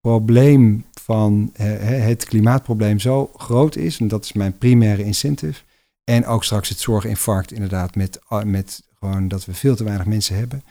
probleem 0.00 0.84
van 1.00 1.52
uh, 1.60 1.66
het 1.80 2.24
klimaatprobleem 2.24 2.98
zo 2.98 3.30
groot 3.36 3.76
is, 3.76 3.98
en 3.98 4.08
dat 4.08 4.24
is 4.24 4.32
mijn 4.32 4.58
primaire 4.58 5.04
incentive. 5.04 5.62
En 6.04 6.26
ook 6.26 6.44
straks 6.44 6.68
het 6.68 6.78
zorginfarct, 6.78 7.52
inderdaad, 7.52 7.94
met, 7.94 8.20
uh, 8.30 8.42
met 8.42 8.82
gewoon 8.98 9.28
dat 9.28 9.44
we 9.44 9.54
veel 9.54 9.76
te 9.76 9.84
weinig 9.84 10.06
mensen 10.06 10.36
hebben. 10.36 10.62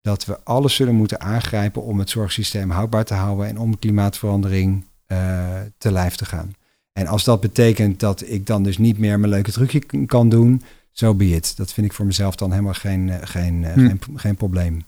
Dat 0.00 0.24
we 0.24 0.44
alles 0.44 0.74
zullen 0.74 0.94
moeten 0.94 1.20
aangrijpen 1.20 1.82
om 1.82 1.98
het 1.98 2.10
zorgsysteem 2.10 2.70
houdbaar 2.70 3.04
te 3.04 3.14
houden 3.14 3.46
en 3.46 3.58
om 3.58 3.78
klimaatverandering 3.78 4.84
uh, 5.06 5.60
te 5.78 5.92
lijf 5.92 6.14
te 6.14 6.24
gaan. 6.24 6.54
En 6.98 7.06
als 7.06 7.24
dat 7.24 7.40
betekent 7.40 8.00
dat 8.00 8.22
ik 8.26 8.46
dan 8.46 8.62
dus 8.62 8.78
niet 8.78 8.98
meer 8.98 9.20
mijn 9.20 9.32
leuke 9.32 9.52
trucje 9.52 10.06
kan 10.06 10.28
doen, 10.28 10.62
zo 10.92 11.06
so 11.06 11.14
be 11.14 11.28
it. 11.28 11.56
Dat 11.56 11.72
vind 11.72 11.86
ik 11.86 11.92
voor 11.92 12.06
mezelf 12.06 12.34
dan 12.36 12.50
helemaal 12.50 12.72
geen, 12.72 13.12
geen, 13.22 13.64
hm. 13.64 13.86
geen, 13.86 14.00
geen 14.14 14.36
probleem. 14.36 14.84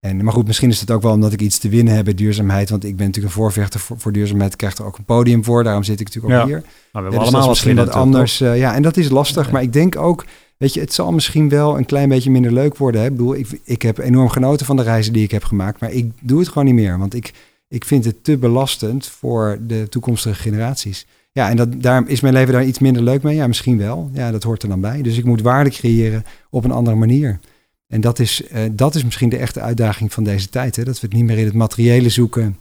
En, 0.00 0.24
maar 0.24 0.32
goed, 0.32 0.46
misschien 0.46 0.68
is 0.68 0.80
het 0.80 0.90
ook 0.90 1.02
wel 1.02 1.12
omdat 1.12 1.32
ik 1.32 1.40
iets 1.40 1.58
te 1.58 1.68
winnen 1.68 1.94
heb 1.94 2.04
bij 2.04 2.14
duurzaamheid. 2.14 2.70
Want 2.70 2.84
ik 2.84 2.96
ben 2.96 3.06
natuurlijk 3.06 3.34
een 3.34 3.40
voorvechter 3.40 3.80
voor, 3.80 3.98
voor 3.98 4.12
duurzaamheid. 4.12 4.56
Krijgt 4.56 4.78
er 4.78 4.84
ook 4.84 4.98
een 4.98 5.04
podium 5.04 5.44
voor. 5.44 5.64
Daarom 5.64 5.82
zit 5.82 6.00
ik 6.00 6.06
natuurlijk 6.06 6.34
ook 6.34 6.40
ja. 6.40 6.46
hier. 6.46 6.60
Maar 6.60 6.70
we 6.92 7.00
hebben 7.00 7.18
dus 7.18 7.28
allemaal 7.28 7.48
misschien 7.48 7.76
wat 7.76 7.90
anders. 7.90 8.40
Uh, 8.40 8.58
ja, 8.58 8.74
en 8.74 8.82
dat 8.82 8.96
is 8.96 9.08
lastig. 9.08 9.46
Ja. 9.46 9.52
Maar 9.52 9.62
ik 9.62 9.72
denk 9.72 9.96
ook, 9.96 10.24
weet 10.56 10.74
je, 10.74 10.80
het 10.80 10.92
zal 10.92 11.12
misschien 11.12 11.48
wel 11.48 11.78
een 11.78 11.86
klein 11.86 12.08
beetje 12.08 12.30
minder 12.30 12.52
leuk 12.52 12.76
worden. 12.76 13.00
Hè? 13.00 13.06
Ik 13.06 13.12
bedoel, 13.12 13.34
ik, 13.34 13.60
ik 13.64 13.82
heb 13.82 13.98
enorm 13.98 14.28
genoten 14.28 14.66
van 14.66 14.76
de 14.76 14.82
reizen 14.82 15.12
die 15.12 15.22
ik 15.22 15.30
heb 15.30 15.44
gemaakt. 15.44 15.80
Maar 15.80 15.92
ik 15.92 16.10
doe 16.20 16.38
het 16.38 16.48
gewoon 16.48 16.64
niet 16.64 16.74
meer. 16.74 16.98
Want 16.98 17.14
ik, 17.14 17.32
ik 17.68 17.84
vind 17.84 18.04
het 18.04 18.24
te 18.24 18.36
belastend 18.36 19.06
voor 19.06 19.58
de 19.66 19.88
toekomstige 19.88 20.42
generaties. 20.42 21.06
Ja, 21.36 21.50
en 21.50 21.56
dat, 21.56 21.82
daar 21.82 22.08
is 22.08 22.20
mijn 22.20 22.34
leven 22.34 22.52
daar 22.52 22.64
iets 22.64 22.78
minder 22.78 23.02
leuk 23.02 23.22
mee. 23.22 23.36
Ja, 23.36 23.46
misschien 23.46 23.78
wel. 23.78 24.10
Ja, 24.12 24.30
dat 24.30 24.42
hoort 24.42 24.62
er 24.62 24.68
dan 24.68 24.80
bij. 24.80 25.02
Dus 25.02 25.18
ik 25.18 25.24
moet 25.24 25.40
waarde 25.40 25.70
creëren 25.70 26.24
op 26.50 26.64
een 26.64 26.70
andere 26.70 26.96
manier. 26.96 27.40
En 27.86 28.00
dat 28.00 28.18
is, 28.18 28.42
uh, 28.52 28.60
dat 28.72 28.94
is 28.94 29.04
misschien 29.04 29.28
de 29.28 29.36
echte 29.36 29.60
uitdaging 29.60 30.12
van 30.12 30.24
deze 30.24 30.48
tijd. 30.48 30.76
Hè? 30.76 30.84
Dat 30.84 31.00
we 31.00 31.06
het 31.06 31.16
niet 31.16 31.24
meer 31.24 31.38
in 31.38 31.44
het 31.44 31.54
materiële 31.54 32.08
zoeken. 32.08 32.58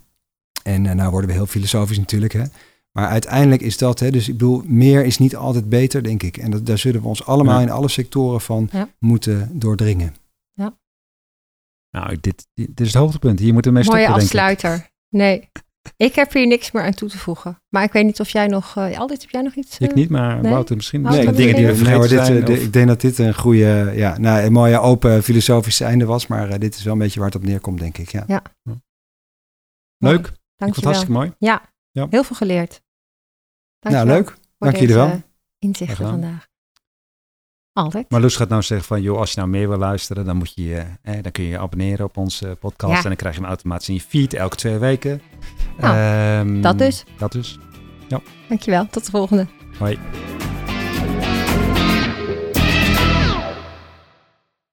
En 0.64 0.86
uh, 0.86 0.92
nou 0.92 1.12
worden 1.12 1.30
we 1.30 1.36
heel 1.36 1.46
filosofisch 1.46 1.98
natuurlijk. 1.98 2.34
Hè? 2.34 2.44
Maar 2.92 3.08
uiteindelijk 3.08 3.62
is 3.62 3.78
dat, 3.78 4.00
hè, 4.00 4.12
dus 4.12 4.28
ik 4.28 4.38
bedoel, 4.38 4.64
meer 4.66 5.06
is 5.06 5.18
niet 5.18 5.36
altijd 5.36 5.70
beter, 5.70 6.04
denk 6.04 6.24
ik. 6.24 6.38
En 6.38 6.52
dat, 6.52 6.66
daar 6.66 6.78
zullen 6.78 7.02
we 7.02 7.08
ons 7.08 7.26
allemaal 7.26 7.58
ja. 7.60 7.66
in 7.66 7.72
alle 7.72 7.90
sectoren 7.90 8.42
van 8.42 8.70
ja. 8.72 8.90
moeten 9.00 9.50
doordringen. 9.54 10.16
Ja. 10.54 10.78
Nou, 11.92 12.18
dit, 12.22 12.48
dit, 12.54 12.80
is 12.80 12.88
het 12.88 12.96
hoogtepunt. 12.96 13.40
Hier 13.40 13.54
moeten 13.54 13.72
we 13.72 13.78
mee 13.78 13.88
Mooie 13.88 14.02
stoppen, 14.02 14.24
afsluiter. 14.24 14.90
Nee. 15.10 15.50
Ik 15.98 16.16
heb 16.16 16.34
hier 16.34 16.48
niks 16.48 16.72
meer 16.72 16.84
aan 16.84 16.94
toe 16.94 17.10
te 17.10 17.18
voegen. 17.18 17.62
Maar 17.70 17.84
ik 17.84 17.92
weet 17.92 18.06
niet 18.06 18.20
of 18.20 18.30
jij 18.30 18.48
nog... 18.48 18.76
Uh, 18.78 19.00
Aldit, 19.00 19.22
heb 19.22 19.30
jij 19.30 19.42
nog 19.42 19.54
iets? 19.54 19.80
Uh, 19.80 19.88
ik 19.88 19.96
niet, 19.96 20.10
maar 20.10 20.42
nee? 20.42 20.52
Wouter 20.52 20.76
misschien. 20.76 21.02
Nee, 21.02 21.32
dingen 21.32 21.56
die 21.56 21.66
we 21.66 21.76
vergeten 21.76 22.10
dit, 22.10 22.26
zijn, 22.26 22.46
dit, 22.46 22.62
Ik 22.62 22.74
denk 22.74 22.88
dat 22.88 23.02
dit 23.02 23.18
een 23.18 23.36
goede... 23.36 23.92
Ja, 23.96 24.18
nou, 24.18 24.44
een 24.44 24.52
mooie 24.52 24.80
open 24.80 25.24
filosofische 25.24 25.86
einde 25.86 26.06
was. 26.06 26.28
Maar 26.28 26.50
uh, 26.50 26.56
dit 26.58 26.76
is 26.76 26.84
wel 26.84 26.94
een 26.94 27.00
beetje 27.00 27.20
waar 27.20 27.28
het 27.28 27.38
op 27.38 27.44
neerkomt, 27.44 27.80
denk 27.80 27.98
ik. 27.98 28.10
Ja. 28.10 28.24
ja. 28.28 28.42
Leuk. 29.98 30.32
Dank 30.56 30.76
je 30.76 30.82
wel. 30.82 30.92
hartstikke 30.92 31.12
mooi. 31.12 31.34
Ja, 31.38 31.62
ja, 31.92 32.08
heel 32.10 32.24
veel 32.24 32.36
geleerd. 32.36 32.82
Dank 33.80 33.96
nou, 33.96 34.08
leuk. 34.08 34.38
Dank 34.58 34.76
jullie 34.76 34.96
wel. 34.96 35.22
inzichten 35.60 36.08
vandaag. 36.08 36.48
Altijd. 37.78 38.10
Maar 38.10 38.22
Loes 38.22 38.36
gaat 38.36 38.50
nou 38.50 38.62
zeggen 38.62 38.88
van, 38.88 39.02
joh, 39.02 39.20
als 39.20 39.32
je 39.32 39.38
nou 39.38 39.50
meer 39.50 39.70
wil 39.70 39.78
luisteren, 39.78 40.26
dan 40.26 40.38
moet 40.38 40.52
je, 40.56 40.84
eh, 41.02 41.14
dan 41.22 41.32
kun 41.32 41.44
je 41.44 41.50
je 41.50 41.60
abonneren 41.60 42.06
op 42.06 42.18
onze 42.18 42.58
podcast. 42.60 42.92
Ja. 42.92 42.98
En 42.98 43.04
dan 43.04 43.16
krijg 43.16 43.36
je 43.36 43.40
hem 43.40 43.50
automatisch 43.50 43.88
in 43.88 43.94
je 43.94 44.02
feed 44.02 44.34
elke 44.34 44.56
twee 44.56 44.78
weken. 44.78 45.22
Nou, 45.78 46.40
um, 46.40 46.62
dat 46.62 46.78
dus. 46.78 47.04
Dat 47.18 47.32
dus. 47.32 47.60
Ja. 48.08 48.22
Dankjewel. 48.48 48.88
Tot 48.90 49.06
de 49.06 49.12
volgende. 49.12 49.48
Hoi. 49.78 50.00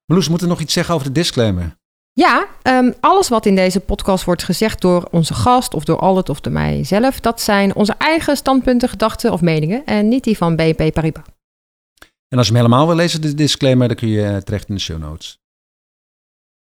Marloes, 0.06 0.28
moeten 0.28 0.46
we 0.46 0.52
nog 0.52 0.62
iets 0.62 0.72
zeggen 0.72 0.94
over 0.94 1.06
de 1.06 1.12
disclaimer? 1.12 1.76
Ja, 2.12 2.46
um, 2.62 2.94
alles 3.00 3.28
wat 3.28 3.46
in 3.46 3.54
deze 3.54 3.80
podcast 3.80 4.24
wordt 4.24 4.44
gezegd 4.44 4.80
door 4.80 5.08
onze 5.10 5.34
gast 5.34 5.74
of 5.74 5.84
door 5.84 5.98
Albert 5.98 6.28
of 6.28 6.40
door 6.40 6.52
mijzelf, 6.52 7.20
dat 7.20 7.40
zijn 7.40 7.74
onze 7.74 7.94
eigen 7.98 8.36
standpunten, 8.36 8.88
gedachten 8.88 9.32
of 9.32 9.40
meningen 9.40 9.84
en 9.84 10.08
niet 10.08 10.24
die 10.24 10.36
van 10.36 10.56
BNP 10.56 10.92
Paribas. 10.92 11.24
En 12.32 12.38
als 12.38 12.46
je 12.46 12.52
hem 12.52 12.62
helemaal 12.62 12.86
wil 12.86 12.96
lezen, 12.96 13.20
de 13.20 13.34
disclaimer, 13.34 13.88
dan 13.88 13.96
kun 13.96 14.08
je 14.08 14.42
terecht 14.44 14.68
in 14.68 14.74
de 14.74 14.80
show 14.80 14.98
notes. 14.98 15.41